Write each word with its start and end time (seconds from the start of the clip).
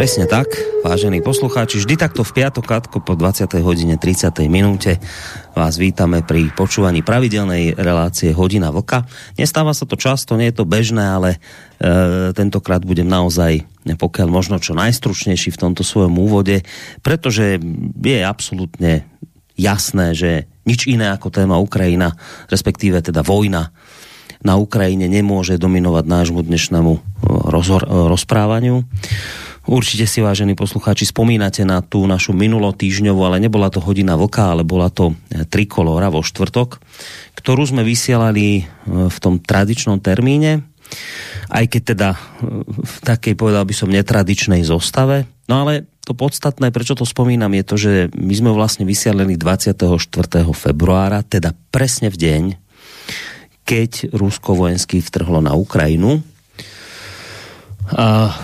Presne 0.00 0.24
tak, 0.24 0.56
vážení 0.80 1.20
poslucháči, 1.20 1.76
vždy 1.76 2.00
takto 2.00 2.24
v 2.24 2.40
piatok 2.40 2.64
po 3.04 3.12
20. 3.12 3.52
hodine 3.60 4.00
30. 4.00 4.32
minúte 4.48 4.96
vás 5.52 5.76
vítame 5.76 6.24
pri 6.24 6.48
počúvaní 6.56 7.04
pravidelnej 7.04 7.76
relácie 7.76 8.32
Hodina 8.32 8.72
Vlka. 8.72 9.04
Nestáva 9.36 9.76
sa 9.76 9.84
to 9.84 10.00
často, 10.00 10.40
nie 10.40 10.48
je 10.48 10.56
to 10.56 10.64
bežné, 10.64 11.04
ale 11.04 11.36
e, 11.36 12.32
tentokrát 12.32 12.80
budem 12.80 13.12
naozaj, 13.12 13.60
pokiaľ 13.84 14.28
možno 14.32 14.56
čo 14.56 14.72
najstručnejší 14.72 15.52
v 15.52 15.60
tomto 15.68 15.84
svojom 15.84 16.16
úvode, 16.16 16.64
pretože 17.04 17.60
je 18.00 18.24
absolútne 18.24 19.04
jasné, 19.52 20.16
že 20.16 20.48
nič 20.64 20.88
iné 20.88 21.12
ako 21.12 21.28
téma 21.28 21.60
Ukrajina, 21.60 22.16
respektíve 22.48 23.04
teda 23.04 23.20
vojna 23.20 23.68
na 24.40 24.56
Ukrajine 24.56 25.12
nemôže 25.12 25.60
dominovať 25.60 26.04
nášmu 26.08 26.40
dnešnému 26.40 26.92
e, 26.96 27.00
rozhor, 27.52 27.84
e, 27.84 28.08
rozprávaniu. 28.08 28.88
Určite 29.70 30.02
si, 30.10 30.18
vážení 30.18 30.58
poslucháči, 30.58 31.06
spomínate 31.06 31.62
na 31.62 31.78
tú 31.78 32.02
našu 32.02 32.34
minulotýžňovú, 32.34 33.22
ale 33.22 33.38
nebola 33.38 33.70
to 33.70 33.78
hodina 33.78 34.18
vlka, 34.18 34.50
ale 34.50 34.66
bola 34.66 34.90
to 34.90 35.14
e, 35.30 35.46
trikolora 35.46 36.10
vo 36.10 36.26
štvrtok, 36.26 36.82
ktorú 37.38 37.62
sme 37.70 37.86
vysielali 37.86 38.46
e, 38.58 38.62
v 39.06 39.16
tom 39.22 39.38
tradičnom 39.38 40.02
termíne, 40.02 40.66
aj 41.54 41.70
keď 41.70 41.82
teda 41.86 42.08
e, 42.10 42.18
v 42.66 42.96
takej, 43.06 43.38
povedal 43.38 43.62
by 43.62 43.70
som, 43.70 43.94
netradičnej 43.94 44.66
zostave. 44.66 45.30
No 45.46 45.62
ale 45.62 45.86
to 46.02 46.18
podstatné, 46.18 46.74
prečo 46.74 46.98
to 46.98 47.06
spomínam, 47.06 47.54
je 47.54 47.62
to, 47.62 47.76
že 47.78 47.92
my 48.18 48.34
sme 48.34 48.50
vlastne 48.50 48.82
vysielali 48.82 49.38
24. 49.38 49.86
februára, 50.50 51.22
teda 51.22 51.54
presne 51.70 52.10
v 52.10 52.18
deň, 52.18 52.42
keď 53.62 54.10
Rusko 54.18 54.58
vojensky 54.58 54.98
vtrhlo 54.98 55.38
na 55.38 55.54
Ukrajinu 55.54 56.26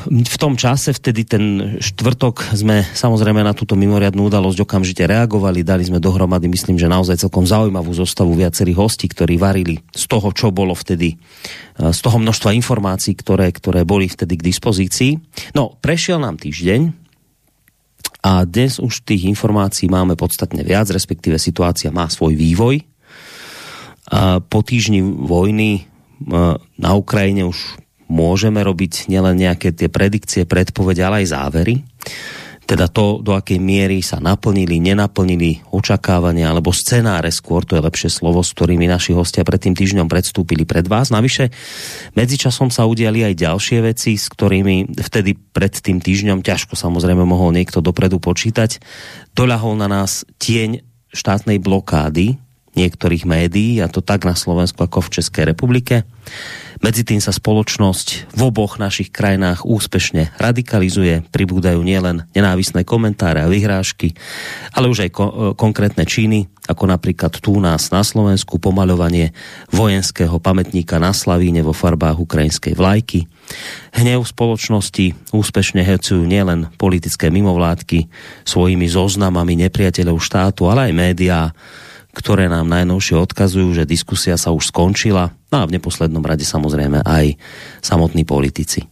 v 0.06 0.36
tom 0.42 0.58
čase, 0.58 0.90
vtedy 0.90 1.22
ten 1.22 1.44
štvrtok, 1.78 2.50
sme 2.58 2.82
samozrejme 2.82 3.46
na 3.46 3.54
túto 3.54 3.78
mimoriadnú 3.78 4.26
udalosť 4.26 4.66
okamžite 4.66 5.06
reagovali, 5.06 5.62
dali 5.62 5.86
sme 5.86 6.02
dohromady, 6.02 6.50
myslím, 6.50 6.74
že 6.74 6.90
naozaj 6.90 7.22
celkom 7.22 7.46
zaujímavú 7.46 7.94
zostavu 7.94 8.34
viacerých 8.34 8.74
hostí, 8.74 9.06
ktorí 9.06 9.38
varili 9.38 9.78
z 9.94 10.04
toho, 10.10 10.34
čo 10.34 10.50
bolo 10.50 10.74
vtedy, 10.74 11.14
z 11.78 12.00
toho 12.02 12.18
množstva 12.18 12.58
informácií, 12.58 13.14
ktoré, 13.14 13.54
ktoré 13.54 13.86
boli 13.86 14.10
vtedy 14.10 14.34
k 14.34 14.46
dispozícii. 14.50 15.12
No, 15.54 15.78
prešiel 15.78 16.18
nám 16.18 16.42
týždeň 16.42 17.06
a 18.26 18.42
dnes 18.42 18.82
už 18.82 19.06
tých 19.06 19.30
informácií 19.30 19.86
máme 19.86 20.18
podstatne 20.18 20.66
viac, 20.66 20.90
respektíve 20.90 21.38
situácia 21.38 21.94
má 21.94 22.10
svoj 22.10 22.34
vývoj. 22.34 22.82
A 24.10 24.42
po 24.42 24.66
týždni 24.66 25.02
vojny 25.02 25.86
na 26.78 26.90
Ukrajine 26.98 27.46
už 27.46 27.85
môžeme 28.06 28.62
robiť 28.62 29.10
nielen 29.10 29.38
nejaké 29.38 29.74
tie 29.74 29.90
predikcie, 29.90 30.46
predpovede, 30.46 31.02
ale 31.02 31.26
aj 31.26 31.34
závery. 31.34 31.74
Teda 32.66 32.90
to, 32.90 33.22
do 33.22 33.30
akej 33.30 33.62
miery 33.62 34.02
sa 34.02 34.18
naplnili, 34.18 34.82
nenaplnili 34.82 35.62
očakávania 35.70 36.50
alebo 36.50 36.74
scenáre 36.74 37.30
skôr, 37.30 37.62
to 37.62 37.78
je 37.78 37.86
lepšie 37.86 38.10
slovo, 38.10 38.42
s 38.42 38.50
ktorými 38.58 38.90
naši 38.90 39.14
hostia 39.14 39.46
pred 39.46 39.62
tým 39.62 39.78
týždňom 39.78 40.10
predstúpili 40.10 40.66
pred 40.66 40.82
vás. 40.90 41.14
Navyše, 41.14 41.54
medzičasom 42.18 42.74
sa 42.74 42.90
udiali 42.90 43.22
aj 43.22 43.38
ďalšie 43.38 43.78
veci, 43.86 44.18
s 44.18 44.26
ktorými 44.26 44.98
vtedy 44.98 45.38
pred 45.38 45.78
tým 45.78 46.02
týždňom 46.02 46.42
ťažko 46.42 46.74
samozrejme 46.74 47.22
mohol 47.22 47.54
niekto 47.54 47.78
dopredu 47.78 48.18
počítať. 48.18 48.82
Doľahol 49.38 49.78
na 49.78 49.86
nás 49.86 50.26
tieň 50.42 50.82
štátnej 51.14 51.62
blokády 51.62 52.34
niektorých 52.76 53.24
médií, 53.24 53.80
a 53.80 53.88
to 53.88 54.04
tak 54.04 54.28
na 54.28 54.36
Slovensku 54.36 54.84
ako 54.84 55.08
v 55.08 55.12
Českej 55.20 55.44
republike. 55.48 56.04
Medzi 56.84 57.08
tým 57.08 57.24
sa 57.24 57.32
spoločnosť 57.32 58.36
v 58.36 58.40
oboch 58.44 58.76
našich 58.76 59.08
krajinách 59.08 59.64
úspešne 59.64 60.36
radikalizuje, 60.36 61.24
pribúdajú 61.32 61.80
nielen 61.80 62.28
nenávisné 62.36 62.84
komentáre 62.84 63.40
a 63.40 63.48
vyhrážky, 63.48 64.12
ale 64.76 64.92
už 64.92 65.08
aj 65.08 65.10
ko- 65.16 65.32
e, 65.32 65.34
konkrétne 65.56 66.04
činy, 66.04 66.52
ako 66.68 66.84
napríklad 66.92 67.32
tu 67.40 67.56
nás 67.64 67.88
na 67.88 68.04
Slovensku 68.04 68.60
pomaľovanie 68.60 69.32
vojenského 69.72 70.36
pamätníka 70.36 71.00
na 71.00 71.16
Slavíne 71.16 71.64
vo 71.64 71.72
farbách 71.72 72.20
ukrajinskej 72.20 72.76
vlajky. 72.76 73.24
Hnev 73.96 74.28
spoločnosti 74.28 75.32
úspešne 75.32 75.80
hecujú 75.80 76.28
nielen 76.28 76.68
politické 76.76 77.32
mimovládky 77.32 78.04
svojimi 78.44 78.84
zoznamami 78.84 79.56
nepriateľov 79.64 80.20
štátu, 80.20 80.68
ale 80.68 80.90
aj 80.90 80.92
médiá, 80.92 81.40
ktoré 82.16 82.48
nám 82.48 82.64
najnovšie 82.72 83.20
odkazujú, 83.20 83.76
že 83.76 83.84
diskusia 83.84 84.40
sa 84.40 84.48
už 84.48 84.72
skončila, 84.72 85.36
no 85.52 85.56
a 85.60 85.68
v 85.68 85.76
neposlednom 85.76 86.24
rade 86.24 86.48
samozrejme 86.48 87.04
aj 87.04 87.36
samotní 87.84 88.24
politici. 88.24 88.88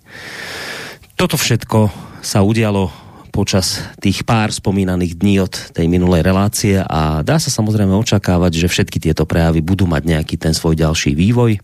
Toto 1.16 1.40
všetko 1.40 1.88
sa 2.20 2.44
udialo 2.44 2.92
počas 3.32 3.82
tých 3.98 4.22
pár 4.22 4.52
spomínaných 4.52 5.18
dní 5.18 5.42
od 5.42 5.54
tej 5.74 5.90
minulej 5.90 6.22
relácie 6.22 6.78
a 6.78 7.24
dá 7.24 7.40
sa 7.40 7.50
samozrejme 7.50 7.90
očakávať, 7.96 8.62
že 8.62 8.70
všetky 8.70 9.02
tieto 9.02 9.26
prejavy 9.26 9.64
budú 9.64 9.90
mať 9.90 10.06
nejaký 10.06 10.36
ten 10.38 10.54
svoj 10.54 10.78
ďalší 10.78 11.18
vývoj. 11.18 11.58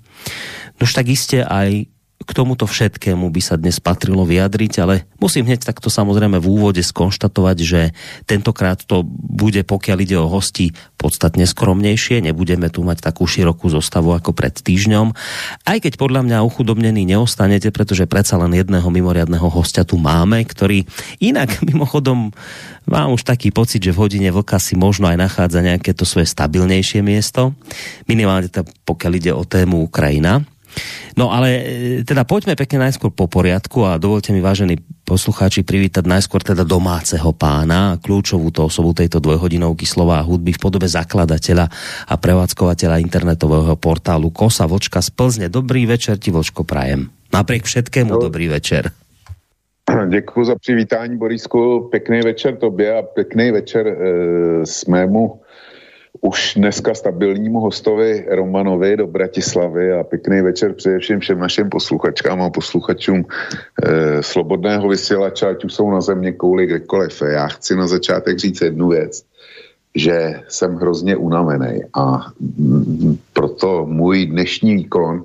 Nož 0.83 0.91
tak 0.97 1.07
iste 1.13 1.45
aj 1.45 1.87
k 2.21 2.37
tomuto 2.37 2.69
všetkému 2.69 3.33
by 3.33 3.41
sa 3.41 3.57
dnes 3.57 3.81
patrilo 3.81 4.29
vyjadriť, 4.29 4.73
ale 4.85 5.09
musím 5.17 5.49
hneď 5.49 5.65
takto 5.65 5.89
samozrejme 5.89 6.37
v 6.37 6.51
úvode 6.53 6.85
skonštatovať, 6.85 7.57
že 7.65 7.81
tentokrát 8.29 8.77
to 8.85 9.01
bude, 9.09 9.65
pokiaľ 9.65 9.99
ide 10.05 10.21
o 10.21 10.29
hosti, 10.29 10.77
podstatne 11.01 11.49
skromnejšie. 11.49 12.21
Nebudeme 12.21 12.69
tu 12.69 12.85
mať 12.85 13.01
takú 13.01 13.25
širokú 13.25 13.73
zostavu 13.73 14.13
ako 14.13 14.37
pred 14.37 14.53
týždňom. 14.53 15.17
Aj 15.65 15.79
keď 15.81 15.97
podľa 15.97 16.21
mňa 16.29 16.45
uchudobnený 16.45 17.09
neostanete, 17.09 17.73
pretože 17.73 18.05
predsa 18.05 18.37
len 18.37 18.53
jedného 18.53 18.87
mimoriadného 18.93 19.49
hostia 19.49 19.89
tu 19.89 19.97
máme, 19.97 20.45
ktorý 20.45 20.85
inak 21.25 21.57
mimochodom 21.73 22.37
mám 22.85 23.17
už 23.17 23.25
taký 23.25 23.49
pocit, 23.49 23.81
že 23.81 23.97
v 23.97 24.01
hodine 24.05 24.29
vlka 24.29 24.61
si 24.61 24.77
možno 24.77 25.09
aj 25.09 25.17
nachádza 25.17 25.65
nejaké 25.65 25.97
to 25.97 26.05
svoje 26.05 26.29
stabilnejšie 26.29 27.01
miesto. 27.01 27.57
Minimálne 28.05 28.53
teda, 28.53 28.69
pokiaľ 28.85 29.13
ide 29.17 29.33
o 29.33 29.49
tému 29.49 29.89
Ukrajina. 29.89 30.45
No 31.19 31.35
ale 31.35 31.49
e, 31.51 31.63
teda 32.07 32.23
poďme 32.23 32.55
pekne 32.55 32.87
najskôr 32.87 33.11
po 33.11 33.27
poriadku 33.27 33.83
a 33.85 33.99
dovolte 33.99 34.31
mi, 34.31 34.39
vážení 34.39 34.79
poslucháči, 35.05 35.67
privítať 35.67 36.07
najskôr 36.07 36.41
teda 36.41 36.63
domáceho 36.63 37.35
pána, 37.35 37.99
kľúčovú 37.99 38.55
to 38.55 38.71
osobu 38.71 38.95
tejto 38.95 39.19
dvojhodinovky 39.19 39.85
slova 39.85 40.23
a 40.23 40.27
hudby 40.27 40.55
v 40.55 40.63
podobe 40.63 40.87
zakladateľa 40.87 41.67
a 42.07 42.15
prevádzkovateľa 42.15 43.03
internetového 43.03 43.75
portálu 43.75 44.31
Kosa 44.31 44.71
Vočka 44.71 45.03
z 45.03 45.11
Plzne. 45.11 45.47
Dobrý 45.51 45.85
večer 45.85 46.17
ti, 46.23 46.31
Vočko, 46.31 46.63
prajem. 46.63 47.11
Napriek 47.35 47.67
všetkému 47.67 48.15
no. 48.15 48.23
dobrý 48.23 48.49
večer. 48.49 48.91
Děkuji 50.09 50.45
za 50.45 50.55
přivítání, 50.55 51.19
Borisku. 51.19 51.89
Pekný 51.91 52.21
večer 52.21 52.57
tobě 52.57 52.99
a 52.99 53.03
pekný 53.03 53.51
večer 53.51 53.87
e, 53.87 53.97
smému 54.67 55.41
už 56.21 56.55
dneska 56.57 56.95
stabilnímu 56.95 57.61
hostovi 57.61 58.27
Romanovi 58.31 58.97
do 58.97 59.07
Bratislavy 59.07 59.93
a 59.93 60.05
pěkný 60.05 60.43
večer 60.43 60.73
především 60.73 61.21
všem 61.21 61.39
našim 61.39 61.71
posluchačkám 61.71 62.43
a 62.43 62.51
posluchačům 62.51 63.25
e, 63.25 64.23
Slobodného 64.23 64.89
vysílača, 64.89 65.49
ať 65.49 65.65
už 65.65 65.75
jsou 65.75 65.91
na 65.91 66.01
země 66.01 66.33
kouli 66.33 66.67
kdekoliv. 66.67 67.23
Já 67.23 67.47
chci 67.47 67.77
na 67.77 67.87
začátek 67.87 68.39
říct 68.39 68.61
jednu 68.61 68.89
věc, 68.89 69.23
že 69.95 70.41
jsem 70.49 70.75
hrozně 70.75 71.17
unavený 71.17 71.81
a 71.95 72.27
m, 72.59 73.19
proto 73.33 73.87
můj 73.87 74.27
dnešní 74.27 74.75
výkon 74.75 75.25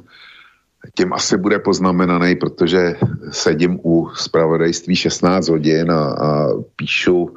tím 0.98 1.14
asi 1.14 1.38
bude 1.38 1.60
poznamenaný, 1.60 2.36
protože 2.36 2.96
sedím 3.32 3.80
u 3.84 4.10
zpravodajství 4.16 4.96
16 4.96 5.48
hodin 5.48 5.92
a, 5.92 6.04
a 6.06 6.50
píšu 6.76 7.36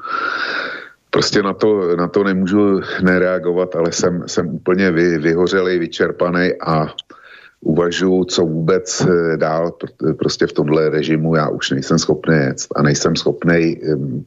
Prostě 1.11 1.43
na 1.43 1.53
to, 1.53 1.97
na 1.97 2.09
to 2.09 2.25
nemůžu 2.25 2.81
nereagovat, 3.03 3.77
ale 3.77 3.93
jsem, 3.93 4.25
jsem 4.27 4.49
úplně 4.49 4.91
vy, 4.91 5.19
vyhořelý, 5.19 5.79
vyčerpaný 5.79 6.53
a 6.61 6.87
uvažuji, 7.61 8.25
co 8.25 8.47
vůbec 8.47 9.01
eh, 9.01 9.37
dál 9.37 9.73
prostě 10.19 10.47
v 10.47 10.53
tomhle 10.53 10.91
režimu. 10.91 11.35
Já 11.35 11.49
už 11.49 11.71
nejsem 11.71 11.99
schopný 11.99 12.37
jet 12.37 12.57
a 12.77 12.83
nejsem 12.83 13.17
schopný 13.17 13.77
um, 13.77 14.25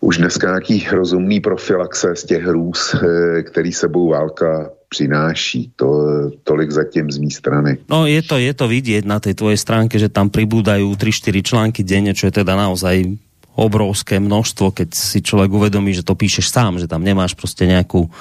už 0.00 0.18
dneska 0.18 0.46
nějaký 0.46 0.86
rozumný 0.92 1.40
profilaxe 1.40 2.16
z 2.16 2.24
těch 2.24 2.42
hrůz, 2.42 2.94
eh, 2.94 3.42
který 3.42 3.72
sebou 3.72 4.08
válka 4.08 4.70
přináší. 4.88 5.72
To, 5.76 6.06
tolik 6.44 6.70
zatím 6.70 7.10
z 7.10 7.18
mý 7.18 7.30
strany. 7.30 7.78
No 7.90 8.06
je 8.06 8.22
to, 8.22 8.38
je 8.38 8.54
to 8.54 8.70
vidieť 8.70 9.02
na 9.02 9.18
tej 9.18 9.34
tvojej 9.34 9.58
stránke, 9.58 9.98
že 9.98 10.06
tam 10.06 10.30
pribúdajú 10.30 10.94
3-4 10.94 11.42
články 11.42 11.82
denne, 11.82 12.14
čo 12.14 12.30
je 12.30 12.38
teda 12.42 12.54
naozaj 12.54 13.18
obrovské 13.56 14.20
množstvo, 14.20 14.76
keď 14.76 14.88
si 14.92 15.24
človek 15.24 15.48
uvedomí, 15.48 15.96
že 15.96 16.04
to 16.04 16.12
píšeš 16.12 16.52
sám, 16.52 16.76
že 16.76 16.86
tam 16.86 17.00
nemáš 17.00 17.32
proste 17.32 17.64
nejakú 17.64 18.12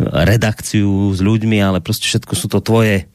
redakciu 0.00 1.12
s 1.12 1.20
ľuďmi, 1.20 1.60
ale 1.60 1.84
proste 1.84 2.08
všetko 2.08 2.32
sú 2.32 2.46
to 2.48 2.64
tvoje 2.64 3.10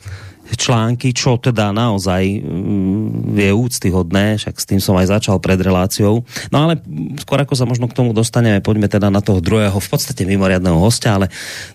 články, 0.55 1.11
čo 1.11 1.37
teda 1.37 1.69
naozaj 1.75 2.41
mm, 2.41 3.35
je 3.35 3.51
úctyhodné, 3.51 4.41
však 4.41 4.55
s 4.55 4.65
tým 4.65 4.79
som 4.81 4.95
aj 4.97 5.19
začal 5.19 5.37
pred 5.39 5.59
reláciou. 5.59 6.23
No 6.49 6.57
ale 6.65 6.79
skôr 7.21 7.39
ako 7.39 7.53
sa 7.53 7.67
možno 7.67 7.91
k 7.91 7.95
tomu 7.95 8.11
dostaneme, 8.15 8.63
poďme 8.63 8.89
teda 8.89 9.13
na 9.13 9.19
toho 9.19 9.39
druhého, 9.43 9.75
v 9.75 9.89
podstate 9.89 10.25
mimoriadného 10.25 10.79
hostia, 10.79 11.19
ale 11.19 11.27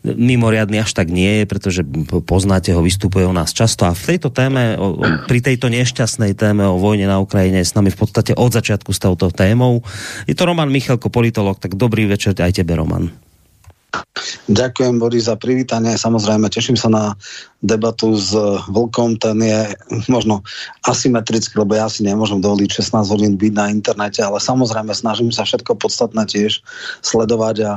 mimoriadný 0.03 0.83
až 0.83 0.97
tak 0.97 1.13
nie 1.13 1.43
je, 1.43 1.45
pretože 1.47 1.81
poznáte 2.25 2.75
ho, 2.75 2.81
vystupuje 2.83 3.25
u 3.29 3.35
nás 3.35 3.55
často 3.55 3.87
a 3.87 3.93
v 3.93 4.17
tejto 4.17 4.33
téme, 4.33 4.77
pri 5.31 5.39
tejto 5.41 5.69
nešťastnej 5.71 6.35
téme 6.35 6.67
o 6.67 6.81
vojne 6.81 7.07
na 7.07 7.21
Ukrajine 7.23 7.63
je 7.63 7.71
s 7.71 7.77
nami 7.77 7.93
v 7.93 7.99
podstate 8.01 8.33
od 8.35 8.51
začiatku 8.51 8.91
s 8.91 9.01
touto 9.03 9.31
témou. 9.31 9.85
Je 10.25 10.35
to 10.35 10.49
Roman 10.49 10.73
Michalko, 10.73 11.13
politolog, 11.13 11.61
tak 11.61 11.77
dobrý 11.77 12.09
večer 12.09 12.33
aj 12.37 12.57
tebe, 12.57 12.75
Roman. 12.75 13.13
Ďakujem, 14.51 14.99
Boris, 14.99 15.31
za 15.31 15.39
privítanie. 15.39 15.95
Samozrejme, 15.95 16.51
teším 16.51 16.75
sa 16.75 16.91
na 16.91 17.05
debatu 17.63 18.19
s 18.19 18.35
Vlkom. 18.67 19.15
Ten 19.23 19.39
je 19.39 19.79
možno 20.11 20.43
asymetrický, 20.83 21.55
lebo 21.55 21.79
ja 21.79 21.87
si 21.87 22.03
nemôžem 22.03 22.43
dovoliť 22.43 22.83
16 22.83 23.15
hodín 23.15 23.39
byť 23.39 23.53
na 23.55 23.71
internete, 23.71 24.19
ale 24.27 24.43
samozrejme 24.43 24.91
snažím 24.91 25.31
sa 25.31 25.47
všetko 25.47 25.79
podstatné 25.79 26.27
tiež 26.27 26.67
sledovať 26.99 27.57
a 27.63 27.73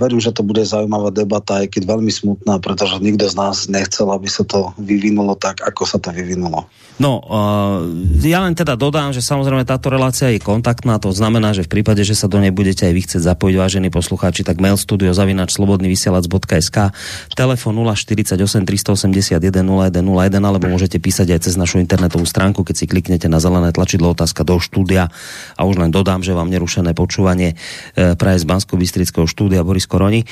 verím, 0.00 0.20
že 0.20 0.32
to 0.32 0.40
bude 0.40 0.64
zaujímavá 0.64 1.12
debata, 1.12 1.60
aj 1.60 1.68
keď 1.68 1.82
veľmi 1.84 2.08
smutná, 2.08 2.56
pretože 2.64 2.96
nikto 3.04 3.28
z 3.28 3.36
nás 3.36 3.68
nechcel, 3.68 4.08
aby 4.08 4.24
sa 4.24 4.44
to 4.48 4.72
vyvinulo 4.80 5.36
tak, 5.36 5.60
ako 5.60 5.84
sa 5.84 6.00
to 6.00 6.08
vyvinulo. 6.08 6.64
No, 7.00 7.16
uh, 7.24 7.80
ja 8.20 8.44
len 8.44 8.52
teda 8.52 8.76
dodám, 8.76 9.16
že 9.16 9.24
samozrejme 9.24 9.64
táto 9.64 9.88
relácia 9.88 10.28
je 10.28 10.36
kontaktná, 10.36 11.00
to 11.00 11.08
znamená, 11.16 11.56
že 11.56 11.64
v 11.64 11.80
prípade, 11.80 12.04
že 12.04 12.12
sa 12.12 12.28
do 12.28 12.36
nej 12.36 12.52
budete 12.52 12.84
aj 12.84 12.92
vy 12.92 13.00
chcieť 13.08 13.22
zapojiť, 13.24 13.56
vážení 13.56 13.88
poslucháči, 13.88 14.44
tak 14.44 14.60
mail 14.60 14.76
studio 14.76 15.16
zavinač 15.16 15.56
slobodnyvysielac.sk 15.56 16.92
telefon 17.32 17.72
048 17.72 18.36
381 18.68 19.40
0101 19.40 20.44
alebo 20.44 20.68
môžete 20.68 21.00
písať 21.00 21.32
aj 21.36 21.40
cez 21.48 21.56
našu 21.56 21.80
internetovú 21.80 22.28
stránku, 22.28 22.68
keď 22.68 22.76
si 22.76 22.84
kliknete 22.84 23.32
na 23.32 23.40
zelené 23.40 23.72
tlačidlo 23.72 24.12
otázka 24.12 24.44
do 24.44 24.60
štúdia 24.60 25.08
a 25.56 25.60
už 25.64 25.80
len 25.80 25.88
dodám, 25.88 26.20
že 26.20 26.36
vám 26.36 26.52
nerušené 26.52 26.92
počúvanie 26.92 27.56
e, 27.96 28.12
praje 28.12 28.44
z 28.44 28.48
bansko 28.48 28.76
štúdia 29.24 29.49
štúdia 29.50 29.66
Boris 29.66 29.90
Koroni. 29.90 30.22
E, 30.22 30.26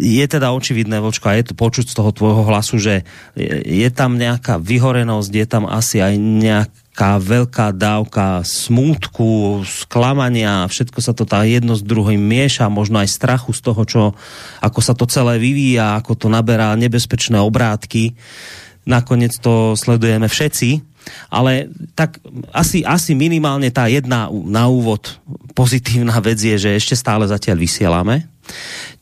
je 0.00 0.24
teda 0.24 0.56
očividné, 0.56 1.04
Vočko, 1.04 1.28
a 1.28 1.36
je 1.36 1.52
to 1.52 1.54
počuť 1.54 1.92
z 1.92 1.94
toho 2.00 2.16
tvojho 2.16 2.48
hlasu, 2.48 2.80
že 2.80 3.04
je 3.68 3.88
tam 3.92 4.16
nejaká 4.16 4.56
vyhorenosť, 4.56 5.32
je 5.36 5.46
tam 5.46 5.68
asi 5.68 6.00
aj 6.00 6.16
nejaká 6.16 7.20
veľká 7.20 7.76
dávka 7.76 8.40
smútku, 8.48 9.60
sklamania, 9.68 10.64
všetko 10.64 10.98
sa 11.04 11.12
to 11.12 11.28
tá 11.28 11.44
jedno 11.44 11.76
s 11.76 11.84
druhým 11.84 12.24
mieša, 12.24 12.72
možno 12.72 13.04
aj 13.04 13.12
strachu 13.12 13.52
z 13.52 13.60
toho, 13.60 13.82
čo, 13.84 14.02
ako 14.64 14.80
sa 14.80 14.96
to 14.96 15.04
celé 15.04 15.36
vyvíja, 15.36 16.00
ako 16.00 16.16
to 16.16 16.32
naberá 16.32 16.72
nebezpečné 16.72 17.36
obrátky. 17.36 18.16
Nakoniec 18.88 19.36
to 19.36 19.76
sledujeme 19.76 20.24
všetci, 20.24 20.80
ale 21.28 21.68
tak 21.92 22.20
asi, 22.56 22.80
asi 22.80 23.12
minimálne 23.12 23.68
tá 23.68 23.84
jedna 23.88 24.32
na 24.32 24.64
úvod 24.72 25.20
pozitívna 25.58 26.14
vec 26.22 26.38
je, 26.38 26.54
že 26.54 26.78
ešte 26.78 26.94
stále 26.94 27.26
zatiaľ 27.26 27.58
vysielame 27.58 28.30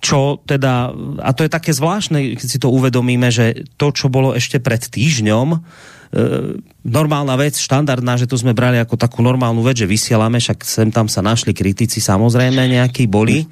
čo 0.01 0.39
teda, 0.45 0.93
a 1.23 1.31
to 1.33 1.47
je 1.47 1.51
také 1.51 1.73
zvláštne, 1.73 2.37
keď 2.37 2.49
si 2.49 2.59
to 2.61 2.69
uvedomíme, 2.71 3.29
že 3.33 3.67
to, 3.81 3.91
čo 3.91 4.13
bolo 4.13 4.37
ešte 4.37 4.61
pred 4.61 4.81
týždňom, 4.81 5.49
e, 5.55 5.59
normálna 6.87 7.35
vec, 7.41 7.59
štandardná, 7.59 8.21
že 8.21 8.29
to 8.31 8.39
sme 8.39 8.55
brali 8.55 8.79
ako 8.79 8.95
takú 8.95 9.25
normálnu 9.25 9.65
vec, 9.65 9.81
že 9.83 9.91
vysielame, 9.91 10.39
však 10.39 10.63
sem 10.63 10.89
tam 10.93 11.11
sa 11.11 11.25
našli 11.25 11.57
kritici, 11.57 11.99
samozrejme 11.99 12.71
nejakí 12.71 13.09
boli, 13.11 13.49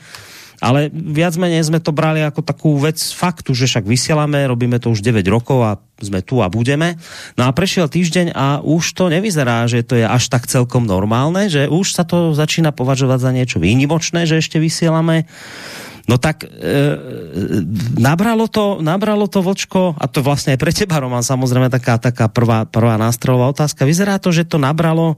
ale 0.65 0.89
viac 0.89 1.37
menej 1.37 1.67
sme 1.67 1.83
to 1.83 1.93
brali 1.93 2.25
ako 2.25 2.41
takú 2.41 2.81
vec 2.81 2.97
faktu, 2.97 3.53
že 3.53 3.69
však 3.69 3.85
vysielame, 3.85 4.49
robíme 4.49 4.81
to 4.81 4.95
už 4.95 5.05
9 5.05 5.21
rokov 5.29 5.61
a 5.61 5.77
sme 6.01 6.25
tu 6.25 6.41
a 6.41 6.49
budeme. 6.49 6.97
No 7.37 7.45
a 7.45 7.51
prešiel 7.53 7.91
týždeň 7.91 8.33
a 8.33 8.65
už 8.65 8.97
to 8.97 9.13
nevyzerá, 9.13 9.69
že 9.69 9.85
to 9.85 10.01
je 10.01 10.07
až 10.09 10.25
tak 10.33 10.49
celkom 10.49 10.89
normálne, 10.89 11.53
že 11.53 11.69
už 11.69 11.93
sa 11.93 12.09
to 12.09 12.33
začína 12.33 12.73
považovať 12.73 13.19
za 13.21 13.31
niečo 13.37 13.59
výnimočné, 13.61 14.25
že 14.25 14.41
ešte 14.41 14.57
vysielame. 14.57 15.29
No 16.05 16.21
tak 16.21 16.45
e, 16.45 16.51
nabralo, 17.97 18.45
to, 18.45 18.85
nabralo 18.85 19.25
to 19.25 19.41
vočko, 19.41 19.97
a 19.97 20.05
to 20.05 20.21
vlastne 20.21 20.53
aj 20.53 20.61
pre 20.61 20.73
teba, 20.73 21.01
Roman, 21.01 21.25
samozrejme 21.25 21.73
taká, 21.73 21.97
taká 21.97 22.29
prvá, 22.29 22.69
prvá 22.69 23.01
nástrojová 23.01 23.49
otázka. 23.49 23.89
Vyzerá 23.89 24.21
to, 24.21 24.29
že 24.29 24.45
to 24.45 24.61
nabralo 24.61 25.17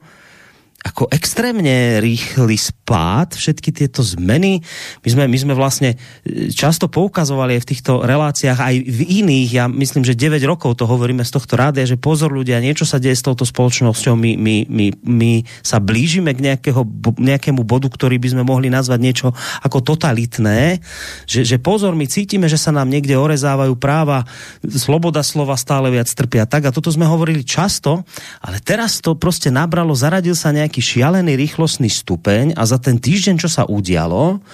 ako 0.87 1.11
extrémne 1.11 1.99
rýchly 1.99 2.55
spád, 2.55 3.35
všetky 3.35 3.75
tieto 3.75 4.07
zmeny. 4.07 4.63
My 5.03 5.09
sme, 5.11 5.25
my 5.27 5.39
sme 5.39 5.55
vlastne 5.59 5.99
e, 6.23 6.49
často 6.55 6.87
poukazovali 6.87 7.59
aj 7.59 7.63
v 7.67 7.71
týchto 7.75 7.93
reláciách, 8.07 8.59
aj 8.63 8.75
v 8.87 9.01
iných, 9.23 9.51
ja 9.51 9.65
myslím, 9.67 10.07
že 10.07 10.15
9 10.15 10.39
rokov 10.47 10.79
to 10.79 10.87
hovoríme 10.87 11.27
z 11.27 11.35
tohto 11.35 11.59
rádia, 11.59 11.85
že 11.85 11.99
pozor 11.99 12.31
ľudia, 12.31 12.63
niečo 12.63 12.87
sa 12.87 13.03
deje 13.03 13.19
s 13.19 13.27
touto 13.27 13.43
spoločnosťou, 13.43 14.15
my, 14.15 14.39
my, 14.39 14.57
my, 14.71 14.87
my 15.03 15.33
sa 15.67 15.83
blížime 15.83 16.31
k 16.39 16.55
nejakého, 16.55 16.87
nejakému 17.19 17.67
bodu, 17.67 17.91
ktorý 17.91 18.23
by 18.23 18.39
sme 18.39 18.43
mohli 18.47 18.71
nazvať 18.71 19.01
niečo 19.03 19.29
ako 19.67 19.83
totalitné, 19.83 20.79
že, 21.27 21.43
že 21.43 21.59
pozor, 21.59 21.99
my 21.99 22.07
cítime, 22.07 22.47
že 22.47 22.57
sa 22.57 22.71
nám 22.71 22.87
niekde 22.87 23.19
orezávajú 23.19 23.75
práva, 23.75 24.23
sloboda 24.63 25.27
slova 25.27 25.59
stále 25.59 25.91
viac 25.91 26.07
trpia. 26.09 26.47
Tak 26.47 26.71
a 26.71 26.75
toto 26.75 26.89
sme 26.95 27.11
hovorili 27.11 27.43
často, 27.43 28.07
ale 28.41 28.63
teraz 28.63 29.03
to 29.03 29.19
proste 29.19 29.51
nabralo, 29.51 29.93
zaradil 29.93 30.39
sa 30.39 30.55
nejaký 30.55 30.76
nejaký 30.77 30.93
šialený 30.93 31.41
rýchlostný 31.41 31.89
stupeň 31.89 32.53
a 32.53 32.69
za 32.69 32.77
ten 32.77 33.01
týždeň, 33.01 33.41
čo 33.41 33.49
sa 33.49 33.65
udialo, 33.65 34.45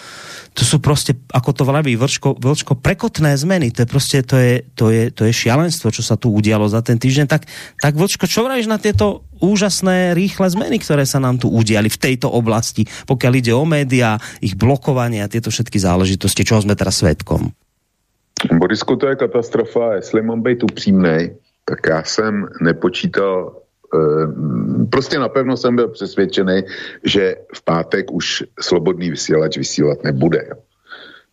to 0.55 0.63
sú 0.63 0.79
proste, 0.79 1.19
ako 1.35 1.51
to 1.51 1.67
vraví 1.67 1.99
Vlčko, 1.99 2.39
Vlčko, 2.39 2.79
prekotné 2.79 3.35
zmeny. 3.35 3.75
To 3.75 3.83
je 3.83 3.89
proste, 3.91 4.23
to 4.23 4.39
je, 4.39 4.63
to, 4.79 4.95
je, 4.95 5.11
to 5.11 5.27
je 5.27 5.35
šialenstvo, 5.35 5.91
čo 5.91 6.07
sa 6.07 6.15
tu 6.15 6.31
udialo 6.31 6.71
za 6.71 6.79
ten 6.79 6.95
týždeň. 6.95 7.27
Tak, 7.27 7.43
tak 7.75 7.99
Vlčko, 7.99 8.31
čo 8.31 8.47
vravíš 8.47 8.71
na 8.71 8.79
tieto 8.79 9.27
úžasné 9.43 10.15
rýchle 10.15 10.47
zmeny, 10.47 10.79
ktoré 10.79 11.03
sa 11.03 11.19
nám 11.19 11.43
tu 11.43 11.51
udiali 11.51 11.91
v 11.91 11.99
tejto 11.99 12.31
oblasti, 12.31 12.87
pokiaľ 13.11 13.33
ide 13.43 13.51
o 13.51 13.67
médiá, 13.67 14.23
ich 14.39 14.55
blokovanie 14.55 15.27
a 15.27 15.33
tieto 15.33 15.51
všetky 15.51 15.83
záležitosti, 15.83 16.47
čo 16.47 16.63
sme 16.63 16.79
teraz 16.79 17.03
svetkom? 17.03 17.51
Borisku, 18.47 18.95
to 18.95 19.11
je 19.11 19.19
katastrofa. 19.19 19.99
Jestli 19.99 20.23
mám 20.23 20.43
být 20.43 20.63
upřímnej, 20.63 21.35
tak 21.65 21.81
já 21.89 22.03
jsem 22.05 22.47
nepočítal 22.63 23.62
prostě 24.91 25.19
napevno 25.19 25.57
jsem 25.57 25.77
byl 25.77 25.89
přesvědčený, 25.89 26.63
že 27.05 27.37
v 27.55 27.65
pátek 27.65 28.13
už 28.13 28.45
slobodný 28.61 29.11
vysílač 29.11 29.57
vysílat 29.57 30.05
nebude. 30.05 30.47
Jo. 30.49 30.57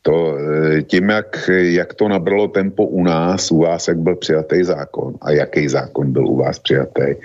To, 0.01 0.38
eh, 0.38 0.82
tím, 0.84 1.10
jak, 1.10 1.50
jak 1.50 1.94
to 1.94 2.08
nabralo 2.08 2.48
tempo 2.48 2.86
u 2.86 3.04
nás, 3.04 3.51
u 3.51 3.60
vás, 3.60 3.88
jak 3.88 3.98
byl 3.98 4.16
přijatý 4.16 4.63
zákon 4.63 5.13
a 5.22 5.32
jaký 5.32 5.68
zákon 5.68 6.12
byl 6.12 6.28
u 6.28 6.36
vás 6.38 6.60
přijatý 6.60 7.20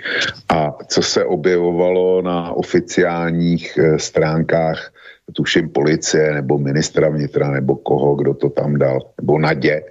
a 0.49 0.75
co 0.87 1.01
se 1.01 1.25
objevovalo 1.25 2.21
na 2.21 2.51
oficiálních 2.51 3.77
eh, 3.77 3.99
stránkách, 3.99 4.91
tuším 5.33 5.69
policie 5.69 6.33
nebo 6.33 6.57
ministra 6.57 7.09
vnitra 7.09 7.51
nebo 7.51 7.75
koho, 7.75 8.15
kdo 8.15 8.33
to 8.33 8.49
tam 8.49 8.77
dal, 8.77 8.99
nebo 9.21 9.39
Nadě, 9.39 9.83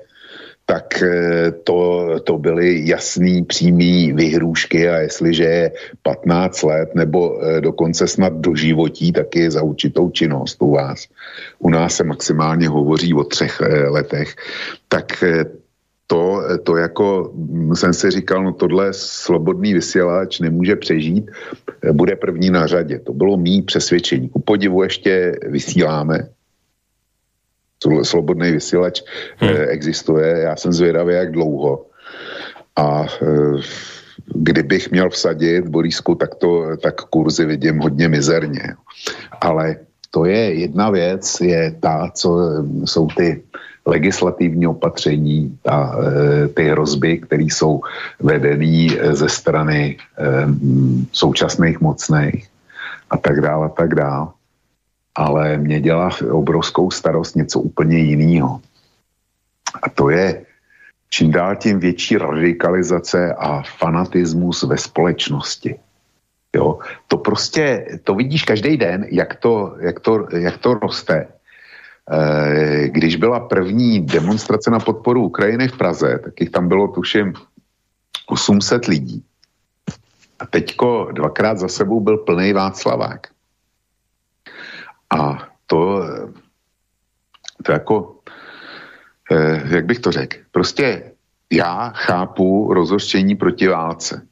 tak 0.66 1.02
eh, 1.02 1.52
to, 1.64 2.09
to 2.25 2.38
byly 2.38 2.88
jasný 2.88 3.44
přímý 3.44 4.12
vyhrůžky 4.12 4.88
a 4.88 4.97
jestliže 4.97 5.44
je 5.44 5.73
15 6.02 6.62
let 6.62 6.94
nebo 6.94 7.42
eh, 7.42 7.61
dokonce 7.61 8.06
snad 8.06 8.33
do 8.33 8.54
životí, 8.54 9.12
tak 9.12 9.37
je 9.37 9.50
za 9.50 9.62
určitou 9.62 10.11
činnost 10.11 10.62
u 10.62 10.71
vás. 10.71 11.09
U 11.59 11.71
nás 11.71 11.94
se 11.94 12.04
maximálně 12.04 12.68
hovoří 12.68 13.14
o 13.14 13.25
třech 13.25 13.61
eh, 13.61 13.88
letech. 13.88 14.37
Tak 14.88 15.25
to, 16.06 16.42
to 16.62 16.76
jako 16.76 17.33
hm, 17.35 17.75
jsem 17.75 17.92
si 17.92 18.11
říkal, 18.11 18.44
no 18.44 18.52
tohle 18.52 18.92
slobodný 18.92 19.75
vysílač 19.75 20.40
nemůže 20.40 20.76
přežít, 20.76 21.30
bude 21.92 22.16
první 22.16 22.50
na 22.50 22.66
řadě. 22.66 22.99
To 22.99 23.12
bylo 23.12 23.37
mý 23.37 23.62
přesvědčení. 23.62 24.28
Ku 24.28 24.40
podivu 24.40 24.83
ještě 24.83 25.33
vysíláme, 25.49 26.28
slobodný 28.03 28.53
vysílač 28.53 29.03
hmm. 29.37 29.50
Eh, 29.50 29.67
existuje. 29.67 30.38
Já 30.38 30.57
jsem 30.57 30.73
zvědavý, 30.73 31.14
jak 31.14 31.33
dlouho. 31.33 31.87
A 32.76 33.07
eh, 33.23 33.61
kdybych 34.35 34.91
měl 34.91 35.11
vsadit 35.11 35.69
Borísku, 35.69 36.14
tak, 36.14 36.35
to, 36.35 36.76
tak 36.83 37.00
kurzy 37.00 37.45
vidím 37.47 37.79
hodně 37.79 38.09
mizerně. 38.09 38.75
Ale 39.41 39.76
to 40.11 40.25
je 40.25 40.55
jedna 40.55 40.91
věc, 40.91 41.41
je 41.41 41.75
ta, 41.81 42.11
co 42.14 42.29
jsou 42.85 43.09
ty 43.17 43.43
legislativní 43.87 44.67
opatření, 44.67 45.59
ta, 45.62 45.97
eh, 45.99 46.49
ty 46.49 46.69
hrozby, 46.71 47.19
které 47.19 47.45
jsou 47.45 47.81
vedené 48.23 48.88
ze 49.12 49.29
strany 49.29 49.97
současných 51.12 51.81
mocných 51.81 52.49
a 53.11 53.17
tak 53.17 53.41
dále 53.41 53.67
a 53.67 53.69
tak 53.69 53.95
dále 53.95 54.34
ale 55.14 55.56
mě 55.56 55.80
dělá 55.80 56.11
obrovskou 56.30 56.90
starost 56.90 57.37
něco 57.37 57.61
úplně 57.61 57.99
jiného. 57.99 58.61
A 59.83 59.88
to 59.88 60.11
je 60.11 60.44
čím 61.14 61.30
dál 61.30 61.56
tím 61.56 61.78
větší 61.78 62.18
radikalizace 62.18 63.35
a 63.35 63.62
fanatismus 63.78 64.62
ve 64.62 64.78
společnosti. 64.78 65.78
Jo? 66.56 66.78
To 67.09 67.16
prostě, 67.16 67.87
to 68.04 68.14
vidíš 68.14 68.42
každý 68.42 68.76
den, 68.76 69.06
jak 69.11 69.37
to, 69.37 69.76
jak 69.78 70.00
to, 70.00 70.26
jak 70.37 70.59
to 70.59 70.75
roste. 70.75 71.26
E, 72.11 72.88
když 72.88 73.16
byla 73.16 73.40
první 73.40 74.00
demonstrace 74.00 74.71
na 74.71 74.78
podporu 74.78 75.25
Ukrajiny 75.25 75.68
v 75.68 75.78
Praze, 75.78 76.18
tak 76.25 76.40
jich 76.40 76.50
tam 76.50 76.68
bylo 76.68 76.88
tuším 76.88 77.33
800 78.26 78.87
lidí. 78.87 79.23
A 80.38 80.47
teďko 80.47 81.09
dvakrát 81.12 81.59
za 81.59 81.68
sebou 81.68 82.00
byl 82.00 82.16
plný 82.16 82.52
Václavák. 82.52 83.34
A 85.14 85.49
to, 85.66 86.04
to 87.62 87.73
jako, 87.73 88.16
eh, 89.30 89.62
jak 89.75 89.85
bych 89.85 89.99
to 89.99 90.12
řekl, 90.12 90.37
prostě 90.50 91.12
já 91.52 91.88
chápu 91.88 92.75
rozhořčení 92.75 93.35
proti 93.35 93.68
válce. 93.68 94.26